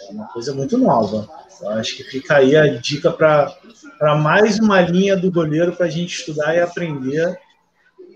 É 0.08 0.12
uma 0.12 0.26
coisa 0.28 0.54
muito 0.54 0.76
nova. 0.76 1.28
Eu 1.60 1.70
acho 1.70 1.96
que 1.96 2.04
fica 2.04 2.36
aí 2.36 2.56
a 2.56 2.66
dica 2.66 3.10
para 3.10 4.16
mais 4.16 4.58
uma 4.58 4.80
linha 4.80 5.16
do 5.16 5.30
goleiro 5.30 5.74
para 5.74 5.86
a 5.86 5.90
gente 5.90 6.18
estudar 6.18 6.54
e 6.54 6.60
aprender 6.60 7.38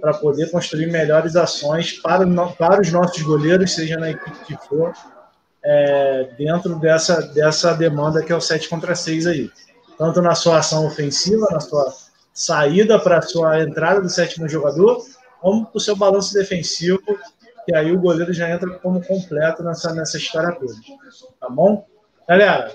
para 0.00 0.14
poder 0.14 0.50
construir 0.50 0.86
melhores 0.86 1.36
ações 1.36 1.92
para, 1.92 2.24
para 2.56 2.80
os 2.80 2.92
nossos 2.92 3.20
goleiros, 3.22 3.74
seja 3.74 3.96
na 3.96 4.10
equipe 4.10 4.44
que 4.46 4.56
for, 4.68 4.92
é, 5.64 6.30
dentro 6.38 6.76
dessa, 6.76 7.20
dessa 7.20 7.74
demanda 7.74 8.22
que 8.22 8.32
é 8.32 8.36
o 8.36 8.40
7 8.40 8.68
contra 8.68 8.94
6 8.94 9.26
aí. 9.26 9.50
Tanto 9.98 10.22
na 10.22 10.34
sua 10.34 10.58
ação 10.58 10.86
ofensiva, 10.86 11.48
na 11.50 11.60
sua 11.60 11.92
saída 12.32 13.00
para 13.00 13.18
a 13.18 13.22
sua 13.22 13.60
entrada 13.60 14.00
do 14.00 14.08
sétimo 14.08 14.48
jogador, 14.48 15.04
como 15.40 15.66
para 15.66 15.76
o 15.76 15.80
seu 15.80 15.96
balanço 15.96 16.32
defensivo, 16.32 17.00
que 17.64 17.74
aí 17.74 17.90
o 17.90 18.00
goleiro 18.00 18.32
já 18.32 18.48
entra 18.48 18.70
como 18.78 19.04
completo 19.04 19.62
nessa, 19.62 19.92
nessa 19.92 20.16
história 20.16 20.52
toda. 20.52 20.72
Tá 21.40 21.48
bom? 21.50 21.84
Galera, 22.28 22.72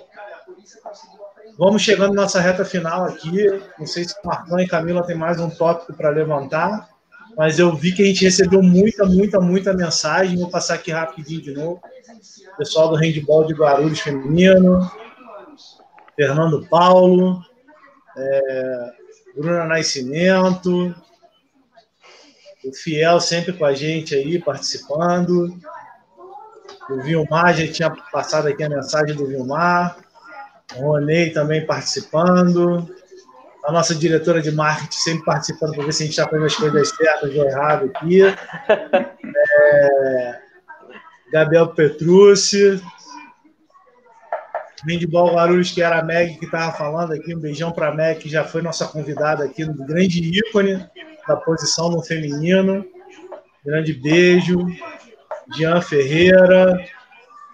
vamos 1.58 1.82
chegando 1.82 2.14
na 2.14 2.24
nossa 2.24 2.42
reta 2.42 2.66
final 2.66 3.06
aqui. 3.06 3.48
Não 3.80 3.88
sei 3.88 4.04
se 4.04 4.14
o 4.22 4.28
Marcão 4.28 4.60
e 4.60 4.68
Camila 4.68 5.06
tem 5.06 5.16
mais 5.16 5.40
um 5.40 5.50
tópico 5.50 5.94
para 5.94 6.10
levantar, 6.10 6.90
mas 7.38 7.58
eu 7.58 7.74
vi 7.74 7.94
que 7.94 8.04
a 8.04 8.06
gente 8.06 8.26
recebeu 8.26 8.62
muita, 8.62 9.06
muita, 9.06 9.40
muita 9.40 9.74
mensagem. 9.74 10.38
Vou 10.38 10.50
passar 10.50 10.76
aqui 10.76 10.92
rapidinho 10.92 11.42
de 11.42 11.54
novo. 11.54 11.82
Pessoal 12.58 12.90
do 12.90 12.96
handball 12.96 13.48
de 13.48 13.54
Guarulhos 13.54 14.00
feminino, 14.00 14.92
Fernando 16.16 16.68
Paulo, 16.68 17.44
é, 18.16 18.94
Bruna 19.36 19.66
Nascimento, 19.66 20.96
o 22.64 22.74
Fiel 22.74 23.20
sempre 23.20 23.54
com 23.54 23.66
a 23.66 23.74
gente 23.74 24.16
aí, 24.16 24.40
participando. 24.40 25.54
O 26.90 27.02
Vilmar, 27.02 27.54
já 27.54 27.72
tinha 27.72 27.90
passado 28.12 28.48
aqui 28.48 28.64
a 28.64 28.70
mensagem 28.70 29.16
do 29.16 29.28
Vilmar. 29.28 29.98
O 30.76 30.92
Ronei 30.92 31.32
também 31.32 31.66
participando. 31.66 32.90
A 33.66 33.72
nossa 33.72 33.96
diretora 33.96 34.42
de 34.42 34.52
marketing 34.52 34.98
sempre 34.98 35.26
participando 35.26 35.76
para 35.76 35.86
ver 35.86 35.94
se 35.94 36.04
a 36.04 36.06
gente 36.06 36.18
está 36.18 36.30
fazendo 36.30 36.46
as 36.46 36.56
coisas 36.56 36.90
certas 36.90 37.36
ou 37.36 37.46
erradas 37.46 37.90
aqui. 37.90 38.22
É... 39.56 40.40
Gabriel 41.32 41.70
Petrucci. 41.70 42.82
Handball 44.88 45.34
Guarulhos, 45.34 45.72
que 45.72 45.82
era 45.82 46.00
a 46.00 46.04
Meg 46.04 46.38
que 46.38 46.46
estava 46.46 46.72
falando 46.72 47.14
aqui. 47.14 47.36
Um 47.36 47.40
beijão 47.40 47.72
para 47.72 47.90
a 47.90 47.96
Meg, 47.96 48.20
que 48.20 48.30
já 48.30 48.44
foi 48.44 48.62
nossa 48.62 48.88
convidada 48.88 49.44
aqui, 49.46 49.66
no 49.66 49.74
grande 49.86 50.20
ícone 50.20 50.86
da 51.28 51.36
posição 51.38 51.90
no 51.90 52.04
feminino. 52.04 52.86
Grande 53.66 53.94
beijo. 53.94 54.68
Jean 55.56 55.82
Ferreira. 55.82 56.78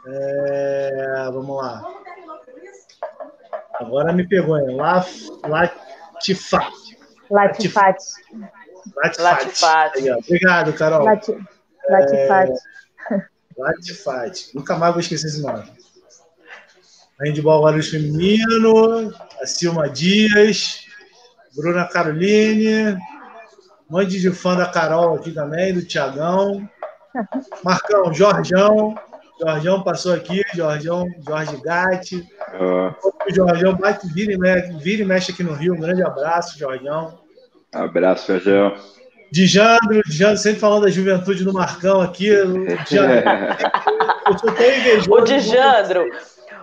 É, 0.08 1.30
vamos 1.32 1.58
lá. 1.58 1.84
Agora 3.76 4.12
me 4.12 4.28
pegou, 4.28 4.58
hein? 4.58 4.76
Latifat. 4.76 6.72
Latifat. 7.30 7.98
Latifat. 9.20 9.94
Obrigado, 10.26 10.74
Carol. 10.74 11.06
Latifat. 11.06 11.48
Latifat. 11.90 12.52
É, 13.12 13.24
Latifat. 13.58 14.52
Nunca 14.56 14.76
mais 14.76 14.94
vou 14.94 15.02
esquecer 15.02 15.28
esse 15.28 15.42
nome. 15.42 15.64
Handball 17.22 17.64
Guarulhos 17.64 17.90
Feminino, 17.90 19.14
a 19.42 19.46
Silma 19.46 19.90
Dias, 19.90 20.86
Bruna 21.56 21.86
Caroline, 21.86 22.94
um 23.90 23.98
monte 23.98 24.20
de 24.20 24.32
fã 24.32 24.56
da 24.56 24.68
Carol 24.68 25.16
aqui 25.16 25.32
também, 25.32 25.74
do 25.74 25.84
Tiagão. 25.84 26.70
Marcão, 27.64 28.14
Jorjão. 28.14 28.96
Jorjão 29.42 29.82
passou 29.84 30.14
aqui, 30.14 30.44
Jorjão, 30.54 31.06
Jorge 31.26 31.58
Gatti. 31.64 32.28
Uh. 32.54 32.94
O 33.28 33.34
Jorjão 33.34 33.74
bate, 33.76 34.08
vira 34.14 34.34
e, 34.34 34.38
mexe, 34.38 34.74
vira 34.74 35.02
e 35.02 35.06
mexe 35.06 35.32
aqui 35.32 35.44
no 35.44 35.54
Rio. 35.54 35.74
Um 35.74 35.80
grande 35.80 36.04
abraço, 36.04 36.60
Jorjão. 36.60 37.20
Abraço, 37.74 38.28
Jorjão. 38.28 38.76
Dijandro, 39.32 40.02
Dijandro 40.06 40.38
sempre 40.38 40.60
falando 40.60 40.84
da 40.84 40.90
juventude 40.90 41.44
do 41.44 41.54
Marcão 41.54 42.02
aqui. 42.02 42.30
Dijandro, 42.88 43.24
eu 44.28 44.38
sou 44.40 44.52
tão 44.52 44.66
invejoso. 44.66 45.12
O 45.12 45.22
Dijandro, 45.22 46.06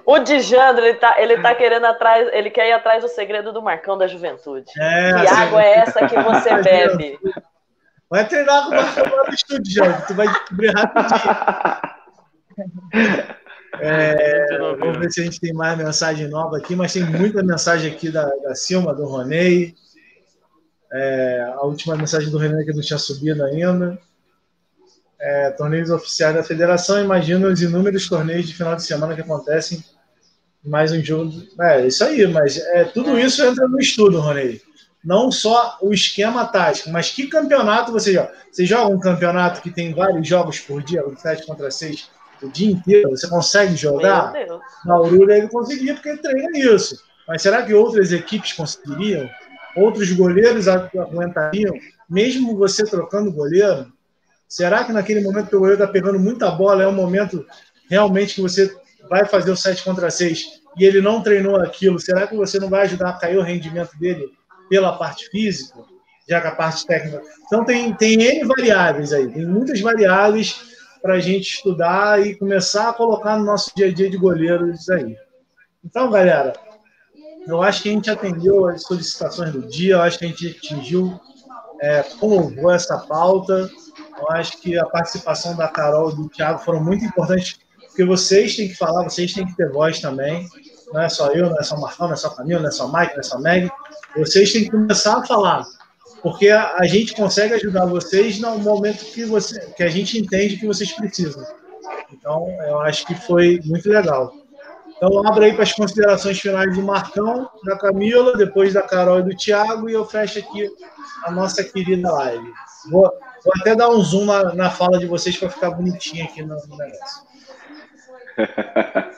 o 0.06 0.18
Dijandro, 0.20 0.84
ele 0.84 0.98
tá, 0.98 1.20
ele 1.20 1.42
tá 1.42 1.54
querendo 1.54 1.84
atrás, 1.84 2.28
ele 2.32 2.48
quer 2.48 2.68
ir 2.68 2.72
atrás 2.72 3.02
do 3.02 3.08
segredo 3.08 3.52
do 3.52 3.60
Marcão 3.60 3.98
da 3.98 4.06
juventude. 4.06 4.70
É, 4.78 5.12
que 5.12 5.26
assim, 5.26 5.34
água 5.34 5.62
é 5.62 5.74
essa 5.78 6.06
que 6.06 6.16
você 6.22 6.54
bebe? 6.62 7.18
Vai 8.08 8.26
treinar 8.28 8.64
com 8.64 8.70
o 8.70 8.74
Marcão 8.76 9.16
lá 9.16 9.24
no 9.24 9.34
estúdio, 9.34 9.64
Dijandro, 9.64 10.06
tu 10.06 10.14
vai 10.14 10.28
descobrir 10.28 10.72
rapidinho. 10.74 11.20
É, 13.78 14.56
vamos 14.78 14.96
ver 14.96 15.12
se 15.12 15.20
a 15.20 15.24
gente 15.24 15.38
tem 15.38 15.52
mais 15.52 15.76
mensagem 15.76 16.28
nova 16.28 16.56
aqui, 16.56 16.74
mas 16.74 16.94
tem 16.94 17.04
muita 17.04 17.42
mensagem 17.42 17.92
aqui 17.92 18.10
da, 18.10 18.24
da 18.24 18.54
Silma, 18.54 18.94
do 18.94 19.04
Ronei. 19.04 19.74
É, 20.90 21.52
a 21.54 21.60
última 21.60 21.94
mensagem 21.94 22.30
do 22.30 22.38
René 22.38 22.64
que 22.64 22.72
não 22.72 22.80
tinha 22.80 22.98
subido 22.98 23.44
ainda 23.44 23.98
é, 25.18 25.50
torneios 25.50 25.90
oficiais 25.90 26.34
da 26.34 26.42
federação, 26.42 27.02
imagina 27.02 27.48
os 27.48 27.60
inúmeros 27.60 28.08
torneios 28.08 28.46
de 28.46 28.54
final 28.54 28.76
de 28.76 28.82
semana 28.82 29.14
que 29.14 29.20
acontecem. 29.20 29.82
Mais 30.66 30.90
um 30.90 31.02
jogo. 31.02 31.32
É, 31.60 31.86
isso 31.86 32.02
aí, 32.02 32.26
mas 32.26 32.58
é, 32.58 32.84
tudo 32.84 33.18
isso 33.18 33.44
entra 33.44 33.68
no 33.68 33.78
estudo, 33.78 34.18
Ronei. 34.18 34.60
Não 35.04 35.30
só 35.30 35.78
o 35.80 35.92
esquema 35.92 36.44
tático, 36.44 36.90
mas 36.90 37.10
que 37.10 37.28
campeonato 37.28 37.92
você 37.92 38.12
joga? 38.12 38.32
Você 38.50 38.66
joga 38.66 38.92
um 38.92 38.98
campeonato 38.98 39.62
que 39.62 39.70
tem 39.70 39.94
vários 39.94 40.26
jogos 40.26 40.58
por 40.58 40.82
dia, 40.82 41.04
7 41.16 41.46
contra 41.46 41.70
6, 41.70 42.10
o 42.42 42.48
dia 42.48 42.72
inteiro? 42.72 43.10
Você 43.10 43.28
consegue 43.28 43.76
jogar? 43.76 44.32
Na 44.84 44.94
Aurora 44.94 45.38
ele 45.38 45.48
conseguia, 45.48 45.94
porque 45.94 46.08
ele 46.08 46.18
treina 46.18 46.58
isso. 46.58 47.00
Mas 47.28 47.42
será 47.42 47.62
que 47.62 47.72
outras 47.72 48.10
equipes 48.10 48.52
conseguiriam? 48.52 49.30
Outros 49.76 50.10
goleiros 50.10 50.66
aguentariam? 50.66 51.74
Mesmo 52.10 52.56
você 52.56 52.84
trocando 52.84 53.30
goleiro? 53.30 53.92
Será 54.48 54.82
que 54.82 54.92
naquele 54.92 55.20
momento 55.20 55.48
que 55.48 55.56
o 55.56 55.60
goleiro 55.60 55.80
está 55.80 55.92
pegando 55.92 56.18
muita 56.18 56.50
bola 56.50 56.82
é 56.82 56.88
um 56.88 56.92
momento 56.92 57.46
realmente 57.88 58.34
que 58.34 58.40
você 58.40 58.74
vai 59.08 59.24
fazer 59.24 59.50
o 59.50 59.56
7 59.56 59.84
contra 59.84 60.10
6 60.10 60.62
e 60.78 60.84
ele 60.84 61.00
não 61.00 61.22
treinou 61.22 61.56
aquilo? 61.56 61.98
Será 61.98 62.26
que 62.26 62.36
você 62.36 62.58
não 62.58 62.68
vai 62.68 62.82
ajudar 62.82 63.10
a 63.10 63.18
cair 63.18 63.38
o 63.38 63.42
rendimento 63.42 63.96
dele 63.98 64.28
pela 64.68 64.96
parte 64.98 65.28
física, 65.30 65.78
já 66.28 66.40
que 66.40 66.46
a 66.46 66.54
parte 66.54 66.86
técnica? 66.86 67.22
Então 67.46 67.64
tem, 67.64 67.92
tem 67.94 68.20
N 68.20 68.44
variáveis 68.44 69.12
aí, 69.12 69.28
tem 69.30 69.46
muitas 69.46 69.80
variáveis 69.80 70.60
para 71.00 71.14
a 71.14 71.20
gente 71.20 71.48
estudar 71.48 72.24
e 72.24 72.34
começar 72.34 72.90
a 72.90 72.92
colocar 72.92 73.38
no 73.38 73.44
nosso 73.44 73.70
dia 73.76 73.86
a 73.86 73.92
dia 73.92 74.10
de 74.10 74.16
goleiros 74.16 74.88
aí. 74.88 75.16
Então, 75.84 76.10
galera, 76.10 76.52
eu 77.46 77.62
acho 77.62 77.82
que 77.82 77.88
a 77.88 77.92
gente 77.92 78.10
atendeu 78.10 78.66
as 78.66 78.82
solicitações 78.82 79.52
do 79.52 79.62
dia, 79.62 79.94
eu 79.94 80.02
acho 80.02 80.18
que 80.18 80.24
a 80.24 80.28
gente 80.28 80.48
atingiu 80.48 81.20
é, 81.80 82.02
com 82.18 82.70
essa 82.70 82.98
pauta. 82.98 83.70
Eu 84.18 84.30
acho 84.30 84.58
que 84.60 84.78
a 84.78 84.84
participação 84.86 85.54
da 85.54 85.68
Carol 85.68 86.10
e 86.10 86.16
do 86.16 86.28
Thiago 86.28 86.58
foram 86.58 86.82
muito 86.82 87.04
importantes, 87.04 87.58
porque 87.96 88.04
vocês 88.04 88.54
têm 88.54 88.68
que 88.68 88.74
falar, 88.74 89.04
vocês 89.04 89.32
têm 89.32 89.46
que 89.46 89.56
ter 89.56 89.72
voz 89.72 89.98
também. 90.00 90.46
Não 90.92 91.00
é 91.00 91.08
só 91.08 91.32
eu, 91.32 91.48
não 91.48 91.58
é 91.58 91.62
só 91.62 91.76
o 91.76 91.80
Marcão, 91.80 92.08
não 92.08 92.12
é 92.12 92.16
só 92.16 92.28
o 92.28 92.36
Camilo, 92.36 92.60
não 92.60 92.68
é 92.68 92.70
só 92.70 92.86
o 92.86 92.92
Mike, 92.92 93.14
não 93.14 93.20
é 93.20 93.22
só 93.22 93.38
o 93.38 93.40
Meg. 93.40 93.70
Vocês 94.14 94.52
têm 94.52 94.64
que 94.64 94.70
começar 94.70 95.16
a 95.16 95.24
falar, 95.24 95.64
porque 96.22 96.50
a, 96.50 96.74
a 96.76 96.86
gente 96.86 97.14
consegue 97.14 97.54
ajudar 97.54 97.86
vocês 97.86 98.38
no 98.38 98.58
momento 98.58 99.02
que, 99.06 99.24
você, 99.24 99.72
que 99.74 99.82
a 99.82 99.88
gente 99.88 100.18
entende 100.18 100.58
que 100.58 100.66
vocês 100.66 100.92
precisam. 100.92 101.42
Então, 102.12 102.46
eu 102.68 102.80
acho 102.80 103.06
que 103.06 103.14
foi 103.14 103.62
muito 103.64 103.88
legal. 103.88 104.30
Então, 104.94 105.26
abra 105.26 105.46
aí 105.46 105.54
para 105.54 105.62
as 105.62 105.72
considerações 105.72 106.38
finais 106.38 106.74
do 106.76 106.82
Marcão, 106.82 107.48
da 107.64 107.78
Camila, 107.78 108.36
depois 108.36 108.74
da 108.74 108.82
Carol 108.82 109.20
e 109.20 109.22
do 109.22 109.36
Thiago, 109.36 109.88
e 109.88 109.94
eu 109.94 110.04
fecho 110.04 110.38
aqui 110.38 110.70
a 111.24 111.30
nossa 111.30 111.64
querida 111.64 112.12
live. 112.12 112.52
Vou, 112.90 113.10
Vou 113.46 113.52
até 113.60 113.76
dar 113.76 113.88
um 113.90 114.02
zoom 114.02 114.24
na, 114.24 114.54
na 114.54 114.70
fala 114.70 114.98
de 114.98 115.06
vocês 115.06 115.36
para 115.36 115.48
ficar 115.48 115.70
bonitinho 115.70 116.24
aqui 116.24 116.42
no, 116.42 116.56
no 116.66 116.76
negócio. 116.76 117.35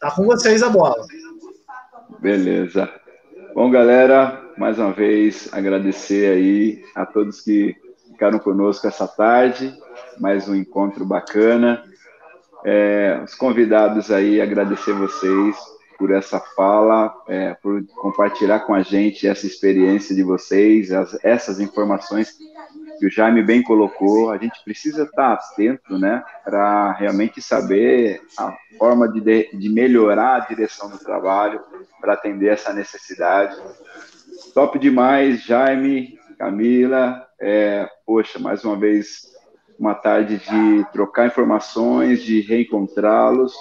Tá 0.00 0.10
com 0.10 0.24
vocês 0.24 0.62
a 0.62 0.68
bola. 0.68 1.06
Beleza. 2.20 2.90
Bom, 3.54 3.70
galera, 3.70 4.50
mais 4.56 4.78
uma 4.78 4.92
vez 4.92 5.48
agradecer 5.52 6.32
aí 6.32 6.84
a 6.94 7.06
todos 7.06 7.40
que 7.40 7.74
ficaram 8.10 8.38
conosco 8.38 8.86
essa 8.86 9.08
tarde. 9.08 9.74
Mais 10.20 10.48
um 10.48 10.54
encontro 10.54 11.04
bacana. 11.04 11.84
É, 12.64 13.20
os 13.24 13.34
convidados 13.34 14.10
aí, 14.10 14.40
agradecer 14.40 14.92
vocês 14.92 15.56
por 16.04 16.12
essa 16.12 16.38
fala, 16.38 17.14
é, 17.26 17.54
por 17.54 17.82
compartilhar 17.96 18.60
com 18.60 18.74
a 18.74 18.82
gente 18.82 19.26
essa 19.26 19.46
experiência 19.46 20.14
de 20.14 20.22
vocês, 20.22 20.92
as, 20.92 21.16
essas 21.24 21.60
informações 21.60 22.36
que 22.98 23.06
o 23.06 23.10
Jaime 23.10 23.42
bem 23.42 23.62
colocou. 23.62 24.30
A 24.30 24.36
gente 24.36 24.62
precisa 24.62 25.04
estar 25.04 25.32
atento, 25.32 25.98
né, 25.98 26.22
para 26.44 26.92
realmente 26.92 27.40
saber 27.40 28.20
a 28.38 28.54
forma 28.78 29.08
de, 29.08 29.48
de 29.50 29.70
melhorar 29.70 30.36
a 30.36 30.40
direção 30.40 30.90
do 30.90 30.98
trabalho 30.98 31.58
para 31.98 32.12
atender 32.12 32.48
essa 32.48 32.70
necessidade. 32.74 33.56
Top 34.52 34.78
demais, 34.78 35.42
Jaime, 35.42 36.18
Camila. 36.38 37.26
É, 37.40 37.88
poxa, 38.04 38.38
mais 38.38 38.62
uma 38.62 38.76
vez, 38.76 39.22
uma 39.78 39.94
tarde 39.94 40.36
de 40.36 40.84
trocar 40.92 41.28
informações, 41.28 42.22
de 42.22 42.42
reencontrá-los 42.42 43.54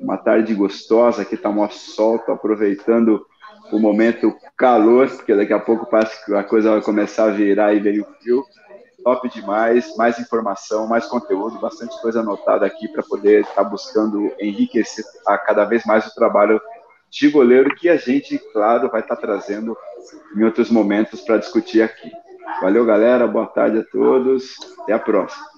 uma 0.00 0.16
tarde 0.16 0.54
gostosa, 0.54 1.22
aqui 1.22 1.34
está 1.34 1.48
um 1.48 1.68
sol, 1.70 2.18
tô 2.18 2.32
aproveitando 2.32 3.24
o 3.72 3.78
momento 3.78 4.34
calor, 4.56 5.08
porque 5.08 5.34
daqui 5.34 5.52
a 5.52 5.58
pouco 5.58 5.86
parece 5.86 6.24
que 6.24 6.34
a 6.34 6.44
coisa 6.44 6.70
vai 6.72 6.82
começar 6.82 7.24
a 7.24 7.30
virar 7.30 7.74
e 7.74 7.80
veio 7.80 8.06
frio. 8.20 8.44
top 9.02 9.28
demais, 9.28 9.94
mais 9.96 10.18
informação, 10.18 10.86
mais 10.86 11.06
conteúdo, 11.06 11.58
bastante 11.58 12.00
coisa 12.00 12.20
anotada 12.20 12.64
aqui 12.64 12.88
para 12.88 13.02
poder 13.02 13.42
estar 13.42 13.62
tá 13.62 13.64
buscando 13.64 14.32
enriquecer 14.40 15.04
a 15.26 15.36
cada 15.36 15.64
vez 15.64 15.84
mais 15.84 16.06
o 16.06 16.14
trabalho 16.14 16.60
de 17.10 17.28
goleiro 17.28 17.74
que 17.76 17.88
a 17.88 17.96
gente, 17.96 18.38
claro, 18.52 18.90
vai 18.90 19.00
estar 19.00 19.16
tá 19.16 19.22
trazendo 19.22 19.76
em 20.36 20.42
outros 20.42 20.70
momentos 20.70 21.20
para 21.20 21.38
discutir 21.38 21.82
aqui. 21.82 22.10
Valeu, 22.60 22.84
galera. 22.84 23.26
Boa 23.26 23.46
tarde 23.46 23.78
a 23.78 23.84
todos. 23.84 24.54
Até 24.80 24.92
a 24.92 24.98
próxima. 24.98 25.53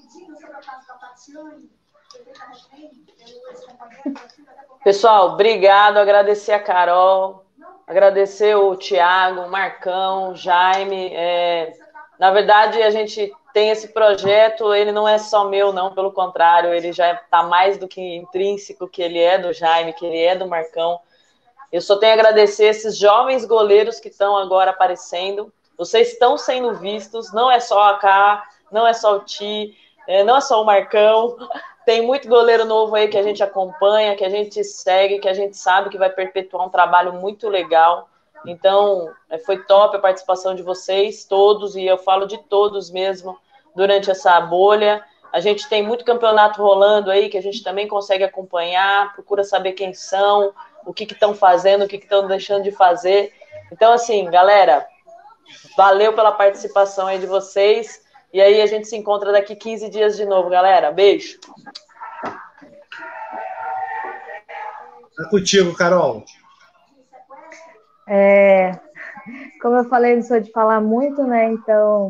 Pessoal, 4.85 5.33
obrigado. 5.33 5.99
Agradecer 5.99 6.53
a 6.53 6.61
Carol, 6.61 7.45
agradecer 7.87 8.55
o 8.57 8.77
Tiago, 8.77 9.43
o 9.43 9.51
Marcão, 9.51 10.31
o 10.31 10.37
Jaime. 10.37 11.11
É, 11.13 11.73
na 12.19 12.31
verdade, 12.31 12.83
a 12.83 12.91
gente 12.91 13.33
tem 13.53 13.71
esse 13.71 13.89
projeto, 13.89 14.75
ele 14.75 14.93
não 14.93 15.09
é 15.09 15.19
só 15.19 15.49
meu, 15.49 15.73
não, 15.73 15.95
pelo 15.95 16.13
contrário, 16.13 16.75
ele 16.75 16.93
já 16.93 17.15
está 17.15 17.43
mais 17.43 17.79
do 17.79 17.89
que 17.89 18.17
intrínseco 18.17 18.87
que 18.87 19.01
ele 19.01 19.19
é 19.19 19.39
do 19.39 19.53
Jaime, 19.53 19.95
que 19.95 20.05
ele 20.05 20.19
é 20.19 20.37
do 20.37 20.47
Marcão. 20.47 21.01
Eu 21.73 21.81
só 21.81 21.97
tenho 21.97 22.13
a 22.13 22.15
agradecer 22.15 22.67
esses 22.67 22.99
jovens 22.99 23.45
goleiros 23.45 23.99
que 23.99 24.09
estão 24.09 24.37
agora 24.37 24.71
aparecendo. 24.71 25.53
Vocês 25.77 26.13
estão 26.13 26.37
sendo 26.37 26.75
vistos, 26.75 27.33
não 27.33 27.51
é 27.51 27.59
só 27.59 27.91
a 27.91 27.95
K, 27.99 28.45
não 28.71 28.87
é 28.87 28.93
só 28.93 29.17
o 29.17 29.21
Ti, 29.21 29.75
é, 30.07 30.23
não 30.23 30.37
é 30.37 30.41
só 30.41 30.63
o 30.63 30.65
Marcão. 30.67 31.37
Tem 31.87 32.03
muito 32.03 32.29
goleiro 32.29 32.65
novo 32.65 32.97
aí 32.97 33.07
que 33.07 33.17
a 33.17 33.23
gente 33.23 33.45
acompanha, 33.45 34.17
que 34.17 34.25
a 34.25 34.29
gente 34.29 34.65
segue, 34.65 35.21
que 35.21 35.29
a 35.29 35.33
gente 35.33 35.57
sabe 35.57 35.89
que 35.89 35.97
vai 35.97 36.11
perpetuar 36.11 36.67
um 36.67 36.69
trabalho 36.69 37.13
muito 37.13 37.49
legal. 37.49 38.09
Então, 38.45 39.09
é, 39.31 39.39
foi 39.39 39.63
top 39.63 39.97
a 39.97 40.01
participação 40.01 40.53
de 40.53 40.65
vocês, 40.65 41.25
todos, 41.25 41.77
e 41.77 41.87
eu 41.87 41.97
falo 41.97 42.27
de 42.27 42.39
todos 42.39 42.91
mesmo, 42.91 43.39
durante 43.73 44.11
essa 44.11 44.41
bolha. 44.41 45.01
A 45.33 45.39
gente 45.39 45.69
tem 45.69 45.81
muito 45.81 46.05
campeonato 46.05 46.61
rolando 46.61 47.09
aí 47.09 47.29
que 47.29 47.39
a 47.39 47.43
gente 47.43 47.63
também 47.63 47.87
consegue 47.87 48.25
acompanhar, 48.25 49.15
procura 49.15 49.45
saber 49.45 49.73
quem 49.73 49.95
são, 49.95 50.53
o 50.85 50.93
que 50.93 51.05
estão 51.05 51.35
fazendo, 51.35 51.85
o 51.85 51.89
que 51.89 51.97
estão 51.97 52.27
deixando 52.27 52.65
de 52.65 52.73
fazer. 52.73 53.33
Então, 53.71 53.93
assim, 53.93 54.29
galera, 54.29 54.85
valeu 55.77 56.13
pela 56.13 56.33
participação 56.33 57.07
aí 57.07 57.21
de 57.21 57.27
vocês. 57.27 58.05
E 58.33 58.41
aí 58.41 58.61
a 58.61 58.67
gente 58.67 58.87
se 58.89 58.97
encontra 58.97 59.33
daqui 59.33 59.57
15 59.57 59.89
dias 59.89 60.17
de 60.17 60.25
novo, 60.27 60.51
galera. 60.51 60.91
Beijo. 60.91 61.39
Tá 65.17 65.29
contigo, 65.31 65.75
Carol. 65.75 66.23
É, 68.09 68.73
como 69.61 69.77
eu 69.77 69.85
falei, 69.89 70.17
não 70.17 70.23
sou 70.23 70.41
de 70.41 70.53
falar 70.53 70.81
muito, 70.81 71.23
né? 71.25 71.51
Então, 71.51 72.09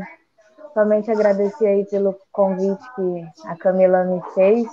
somente 0.75 1.11
agradecer 1.11 1.67
aí 1.67 1.85
pelo 1.87 2.19
convite 2.33 2.83
que 2.95 3.49
a 3.49 3.57
Camila 3.57 4.05
me 4.05 4.21
fez. 4.35 4.67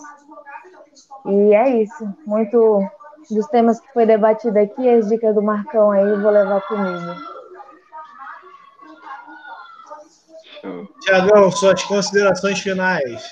E 1.26 1.54
é 1.54 1.82
isso. 1.82 2.14
Muito 2.26 2.82
dos 3.30 3.48
temas 3.48 3.80
que 3.80 3.94
foi 3.94 4.06
debatido 4.06 4.58
aqui, 4.60 4.90
as 4.90 5.08
dicas 5.08 5.34
do 5.34 5.42
Marcão 5.42 5.92
aí, 5.92 6.22
vou 6.22 6.32
levar 6.32 6.62
comigo. 6.68 7.33
Tiagão, 11.02 11.52
suas 11.52 11.84
considerações 11.84 12.60
finais. 12.60 13.32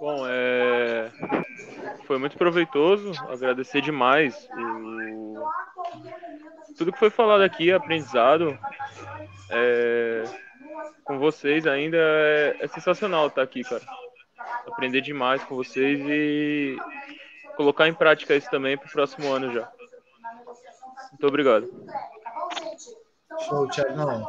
Bom, 0.00 0.26
é... 0.28 1.10
foi 2.06 2.18
muito 2.18 2.36
proveitoso, 2.36 3.12
agradecer 3.28 3.80
demais 3.80 4.48
o... 4.56 5.34
tudo 6.76 6.92
que 6.92 6.98
foi 6.98 7.10
falado 7.10 7.42
aqui, 7.42 7.72
aprendizado 7.72 8.58
é... 9.50 10.24
com 11.04 11.18
vocês 11.18 11.66
ainda 11.66 11.96
é... 11.98 12.56
é 12.60 12.68
sensacional 12.68 13.28
estar 13.28 13.42
aqui, 13.42 13.62
cara 13.62 13.84
aprender 14.66 15.00
demais 15.00 15.42
com 15.44 15.56
vocês 15.56 16.00
e 16.00 16.76
colocar 17.56 17.88
em 17.88 17.94
prática 17.94 18.34
isso 18.34 18.50
também 18.50 18.76
para 18.76 18.88
o 18.88 18.92
próximo 18.92 19.32
ano 19.32 19.52
já. 19.52 19.70
Muito 21.10 21.26
obrigado. 21.26 21.68
Show, 23.40 23.68
Thiagão. 23.68 24.26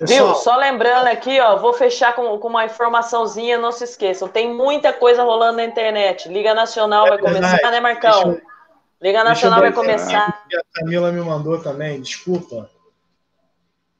Viu? 0.00 0.34
Só 0.34 0.56
lembrando 0.56 1.06
aqui, 1.06 1.40
ó, 1.40 1.56
vou 1.56 1.72
fechar 1.72 2.14
com, 2.14 2.38
com 2.38 2.48
uma 2.48 2.64
informaçãozinha, 2.64 3.58
não 3.58 3.72
se 3.72 3.84
esqueçam. 3.84 4.28
Tem 4.28 4.52
muita 4.52 4.92
coisa 4.92 5.22
rolando 5.22 5.56
na 5.58 5.64
internet. 5.64 6.28
Liga 6.28 6.54
Nacional 6.54 7.06
é 7.06 7.10
vai 7.10 7.18
verdade. 7.18 7.46
começar, 7.46 7.70
né, 7.70 7.80
Marcão? 7.80 8.32
Eu, 8.32 8.40
Liga 9.00 9.24
Nacional 9.24 9.60
vai 9.60 9.72
começar. 9.72 10.44
A 10.52 10.80
Camila 10.80 11.12
me 11.12 11.20
mandou 11.20 11.62
também, 11.62 12.00
desculpa. 12.00 12.68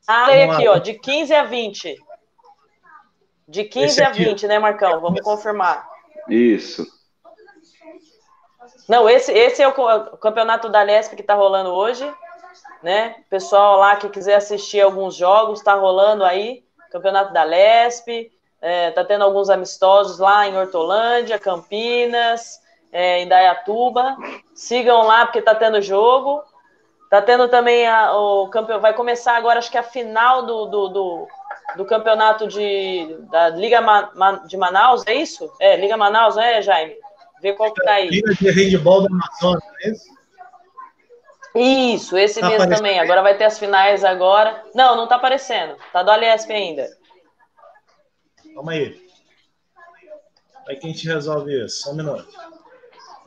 Ah, 0.06 0.26
aqui, 0.26 0.66
ó, 0.66 0.78
de 0.78 0.94
15 0.94 1.34
a 1.34 1.44
20. 1.44 1.96
De 3.46 3.64
15 3.64 4.02
a 4.02 4.10
20, 4.10 4.46
né, 4.46 4.58
Marcão? 4.58 5.00
Vamos 5.00 5.20
confirmar. 5.20 5.88
Isso. 6.28 6.86
Não, 8.88 9.08
esse, 9.08 9.32
esse 9.32 9.62
é 9.62 9.68
o 9.68 10.16
campeonato 10.16 10.68
da 10.68 10.82
Lesp 10.82 11.14
que 11.14 11.20
está 11.20 11.34
rolando 11.34 11.70
hoje, 11.70 12.10
né? 12.82 13.16
Pessoal 13.28 13.78
lá 13.78 13.96
que 13.96 14.08
quiser 14.08 14.36
assistir 14.36 14.80
alguns 14.80 15.14
jogos, 15.14 15.58
está 15.58 15.74
rolando 15.74 16.24
aí. 16.24 16.64
Campeonato 16.90 17.32
da 17.32 17.42
Lesp, 17.42 18.30
é, 18.62 18.90
tá 18.92 19.04
tendo 19.04 19.22
alguns 19.24 19.50
amistosos 19.50 20.18
lá 20.18 20.48
em 20.48 20.56
Hortolândia, 20.56 21.38
Campinas, 21.38 22.60
é, 22.90 23.22
em 23.22 23.28
Dayatuba. 23.28 24.16
Sigam 24.54 25.06
lá 25.06 25.26
porque 25.26 25.42
tá 25.42 25.54
tendo 25.54 25.82
jogo. 25.82 26.42
Tá 27.10 27.22
tendo 27.22 27.48
também 27.48 27.86
a, 27.86 28.14
o 28.16 28.48
campeão. 28.48 28.80
Vai 28.80 28.94
começar 28.94 29.36
agora, 29.36 29.58
acho 29.58 29.70
que 29.70 29.78
a 29.78 29.82
final 29.82 30.44
do, 30.44 30.66
do, 30.66 30.88
do 30.88 31.28
do 31.76 31.84
campeonato 31.84 32.46
de, 32.46 33.16
da 33.30 33.50
Liga 33.50 33.80
Ma, 33.80 34.42
de 34.46 34.56
Manaus, 34.56 35.06
é 35.06 35.14
isso? 35.14 35.50
É, 35.60 35.76
Liga 35.76 35.96
Manaus, 35.96 36.36
não 36.36 36.42
é, 36.42 36.62
Jaime? 36.62 36.94
Vê 37.40 37.52
qual 37.52 37.72
que 37.72 37.82
tá 37.82 37.92
aí. 37.92 38.08
Liga 38.08 38.34
de 38.34 38.50
handball 38.50 39.06
Amazonas, 39.06 39.62
é 39.82 39.90
isso? 39.90 40.17
Isso, 41.54 42.16
esse 42.16 42.40
tá 42.40 42.48
mesmo 42.48 42.68
também. 42.68 43.00
Agora 43.00 43.22
vai 43.22 43.36
ter 43.36 43.44
as 43.44 43.58
finais 43.58 44.04
agora. 44.04 44.64
Não, 44.74 44.96
não 44.96 45.06
tá 45.06 45.16
aparecendo. 45.16 45.76
Tá 45.92 46.02
do 46.02 46.10
Aliesp 46.10 46.50
ainda. 46.50 46.88
Calma 48.54 48.72
aí. 48.72 49.00
Aí 50.68 50.76
quem 50.76 50.92
te 50.92 51.06
resolve 51.06 51.64
isso? 51.64 51.82
Só 51.82 51.90
um 51.92 51.96
minuto. 51.96 52.28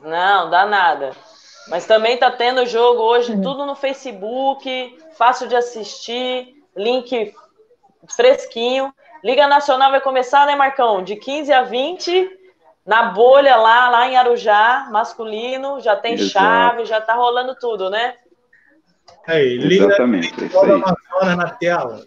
Não, 0.00 0.50
dá 0.50 0.66
nada. 0.66 1.10
Mas 1.68 1.86
também 1.86 2.16
tá 2.16 2.30
tendo 2.30 2.66
jogo 2.66 3.00
hoje, 3.02 3.40
tudo 3.40 3.64
no 3.64 3.74
Facebook, 3.74 4.98
fácil 5.16 5.46
de 5.46 5.54
assistir, 5.54 6.56
link 6.76 7.34
fresquinho. 8.08 8.92
Liga 9.22 9.46
Nacional 9.46 9.90
vai 9.90 10.00
começar, 10.00 10.46
né, 10.46 10.56
Marcão? 10.56 11.02
De 11.04 11.14
15 11.14 11.52
a 11.52 11.62
20, 11.62 12.30
na 12.84 13.04
bolha 13.04 13.56
lá, 13.56 13.88
lá 13.88 14.08
em 14.08 14.16
Arujá, 14.16 14.88
masculino, 14.90 15.80
já 15.80 15.94
tem 15.96 16.14
Exato. 16.14 16.30
chave, 16.30 16.84
já 16.84 17.00
tá 17.00 17.14
rolando 17.14 17.54
tudo, 17.54 17.88
né? 17.88 18.16
Aí, 19.26 19.56
liga 19.56 19.86
Exatamente, 19.86 20.34
Amazonas 20.56 21.36
na 21.36 21.50
tela. 21.50 22.04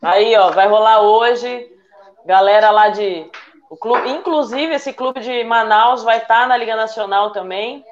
Aí, 0.00 0.36
ó, 0.36 0.50
vai 0.50 0.68
rolar 0.68 1.02
hoje. 1.02 1.68
Galera 2.24 2.70
lá 2.70 2.88
de. 2.88 3.28
O 3.68 3.76
clube, 3.76 4.08
inclusive, 4.08 4.74
esse 4.74 4.92
clube 4.92 5.20
de 5.20 5.44
Manaus 5.44 6.02
vai 6.02 6.18
estar 6.18 6.42
tá 6.42 6.46
na 6.46 6.56
Liga 6.56 6.74
Nacional 6.74 7.30
também, 7.30 7.84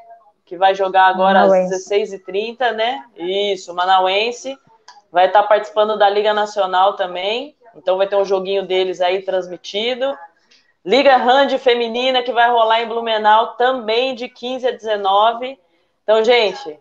que 0.44 0.56
vai 0.56 0.74
jogar 0.74 1.06
agora 1.06 1.40
Manauense. 1.40 1.74
às 1.74 1.88
16h30, 1.88 2.72
né? 2.72 3.04
Isso, 3.16 3.74
Manauense 3.74 4.56
vai 5.10 5.26
estar 5.26 5.42
participando 5.44 5.98
da 5.98 6.08
Liga 6.08 6.32
Nacional 6.32 6.94
também. 6.94 7.56
Então 7.74 7.96
vai 7.96 8.06
ter 8.06 8.16
um 8.16 8.24
joguinho 8.24 8.66
deles 8.66 9.00
aí 9.00 9.22
transmitido. 9.22 10.16
Liga 10.88 11.18
Hand 11.18 11.58
Feminina 11.58 12.22
que 12.22 12.32
vai 12.32 12.50
rolar 12.50 12.80
em 12.80 12.88
Blumenau 12.88 13.56
também 13.56 14.14
de 14.14 14.26
15 14.26 14.68
a 14.68 14.70
19. 14.70 15.58
Então, 16.02 16.24
gente, 16.24 16.78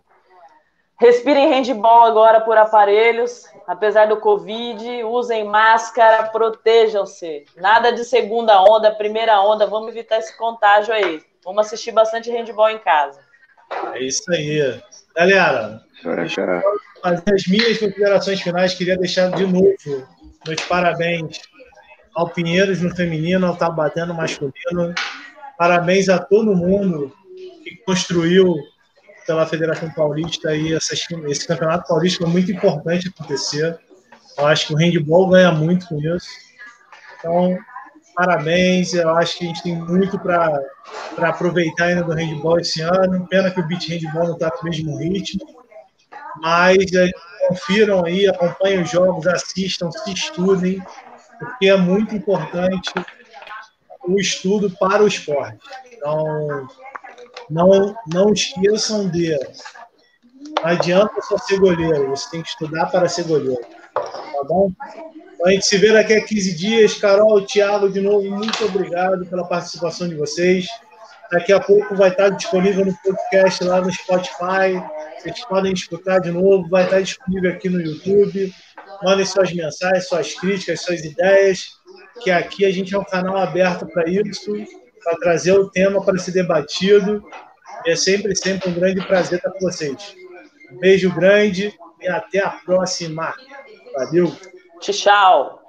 respirem 0.97 1.49
handball 1.49 2.05
agora 2.05 2.39
por 2.39 2.57
aparelhos, 2.57 3.43
apesar 3.67 4.07
do 4.07 4.15
Covid, 4.15 5.03
usem 5.03 5.43
máscara, 5.43 6.23
protejam-se. 6.29 7.43
Nada 7.57 7.91
de 7.91 8.05
segunda 8.05 8.61
onda, 8.61 8.95
primeira 8.95 9.41
onda, 9.41 9.67
vamos 9.67 9.89
evitar 9.89 10.19
esse 10.19 10.38
contágio 10.38 10.93
aí. 10.93 11.21
Vamos 11.43 11.65
assistir 11.65 11.91
bastante 11.91 12.31
handball 12.31 12.69
em 12.69 12.79
casa. 12.79 13.19
É 13.93 14.01
isso 14.01 14.23
aí. 14.31 14.81
Galera, 15.17 15.81
fazer 16.01 17.34
as 17.35 17.45
minhas 17.45 17.77
considerações 17.77 18.39
finais, 18.39 18.73
queria 18.73 18.97
deixar 18.97 19.31
de 19.31 19.45
novo 19.45 19.75
meus 20.47 20.61
parabéns 20.61 21.41
ao 22.18 22.27
Pinheiros 22.27 22.81
no 22.81 22.94
feminino, 22.95 23.45
ao 23.45 23.56
Tabaté 23.56 24.03
no 24.03 24.15
masculino. 24.15 24.95
Parabéns 25.56 26.10
a 26.10 26.18
todo 26.18 26.56
mundo 26.56 27.14
que 27.64 27.76
construiu 27.85 28.56
pela 29.27 29.45
Federação 29.45 29.91
Paulista 29.91 30.49
aí 30.49 30.73
esse 30.73 31.48
campeonato 31.48 31.88
paulista 31.88 32.23
é 32.23 32.27
muito 32.27 32.52
importante 32.52 33.10
acontecer. 33.10 33.77
Eu 34.35 34.48
acho 34.48 34.68
que 34.68 34.73
o 34.73 34.77
handball 34.77 35.30
ganha 35.30 35.52
muito 35.52 35.88
com 35.88 35.99
isso. 35.99 36.27
Então, 37.19 37.56
parabéns. 38.15 38.95
Eu 38.95 39.15
acho 39.15 39.38
que 39.38 39.44
a 39.44 39.48
gente 39.49 39.61
tem 39.61 39.76
muito 39.76 40.18
para 40.18 40.60
aproveitar 41.22 41.85
ainda 41.85 42.03
do 42.03 42.14
handball 42.14 42.60
esse 42.60 42.81
ano. 42.81 43.27
Pena 43.27 43.52
que 43.52 43.60
o 43.60 43.68
beat 43.68 43.88
handball 43.89 44.26
não 44.26 44.34
está 44.34 44.52
no 44.57 44.64
mesmo 44.64 44.98
ritmo 44.98 45.45
Mas 46.41 46.91
é, 46.94 47.11
confiram 47.48 48.06
aí, 48.06 48.27
acompanhem 48.27 48.81
os 48.81 48.89
jogos, 48.89 49.27
assistam, 49.27 49.91
se 49.91 50.14
estudem, 50.14 50.81
porque 51.39 51.68
é 51.68 51.77
muito 51.77 52.15
importante 52.15 52.91
o 54.07 54.19
estudo 54.19 54.69
para 54.80 55.03
o 55.03 55.07
esporte. 55.07 55.59
Então, 55.91 56.68
não, 57.49 57.95
não 58.11 58.34
esqueçam 58.34 59.09
de. 59.09 59.38
Não 60.55 60.65
adianta 60.65 61.22
só 61.22 61.38
ser 61.38 61.59
goleiro, 61.59 62.09
você 62.09 62.30
tem 62.31 62.41
que 62.41 62.49
estudar 62.49 62.88
para 62.88 63.07
ser 63.07 63.26
goleiro. 63.26 63.61
Tá 63.93 64.43
bom? 64.47 64.72
Então, 65.38 65.47
a 65.47 65.51
gente 65.51 65.65
se 65.65 65.77
vê 65.77 65.93
daqui 65.93 66.14
a 66.14 66.23
15 66.23 66.55
dias. 66.55 66.95
Carol, 66.95 67.45
Thiago, 67.45 67.89
de 67.89 68.01
novo, 68.01 68.30
muito 68.30 68.65
obrigado 68.65 69.26
pela 69.26 69.47
participação 69.47 70.07
de 70.07 70.15
vocês. 70.15 70.68
Daqui 71.31 71.51
a 71.51 71.59
pouco 71.59 71.95
vai 71.95 72.09
estar 72.09 72.30
disponível 72.30 72.85
no 72.85 72.97
podcast 73.03 73.64
lá 73.64 73.81
no 73.81 73.91
Spotify. 73.91 74.81
Vocês 75.19 75.45
podem 75.45 75.73
escutar 75.73 76.19
de 76.19 76.31
novo, 76.31 76.68
vai 76.69 76.85
estar 76.85 77.01
disponível 77.01 77.51
aqui 77.51 77.69
no 77.69 77.81
YouTube. 77.81 78.53
Mandem 79.03 79.25
suas 79.25 79.53
mensagens, 79.53 80.07
suas 80.07 80.33
críticas, 80.33 80.81
suas 80.81 81.03
ideias, 81.03 81.77
que 82.21 82.31
aqui 82.31 82.65
a 82.65 82.71
gente 82.71 82.93
é 82.93 82.97
um 82.97 83.03
canal 83.03 83.37
aberto 83.37 83.85
para 83.87 84.09
isso, 84.09 84.53
para 85.03 85.17
trazer 85.17 85.53
o 85.53 85.69
tema 85.69 86.03
para 86.03 86.17
ser 86.17 86.31
debatido. 86.31 87.23
É 87.85 87.95
sempre, 87.95 88.35
sempre 88.35 88.69
um 88.69 88.73
grande 88.73 89.05
prazer 89.05 89.37
estar 89.37 89.51
com 89.51 89.59
vocês. 89.59 90.15
Um 90.71 90.79
beijo 90.79 91.13
grande 91.13 91.73
e 92.01 92.07
até 92.07 92.39
a 92.39 92.49
próxima. 92.49 93.33
Valeu! 93.93 94.35
Tchau! 94.79 95.66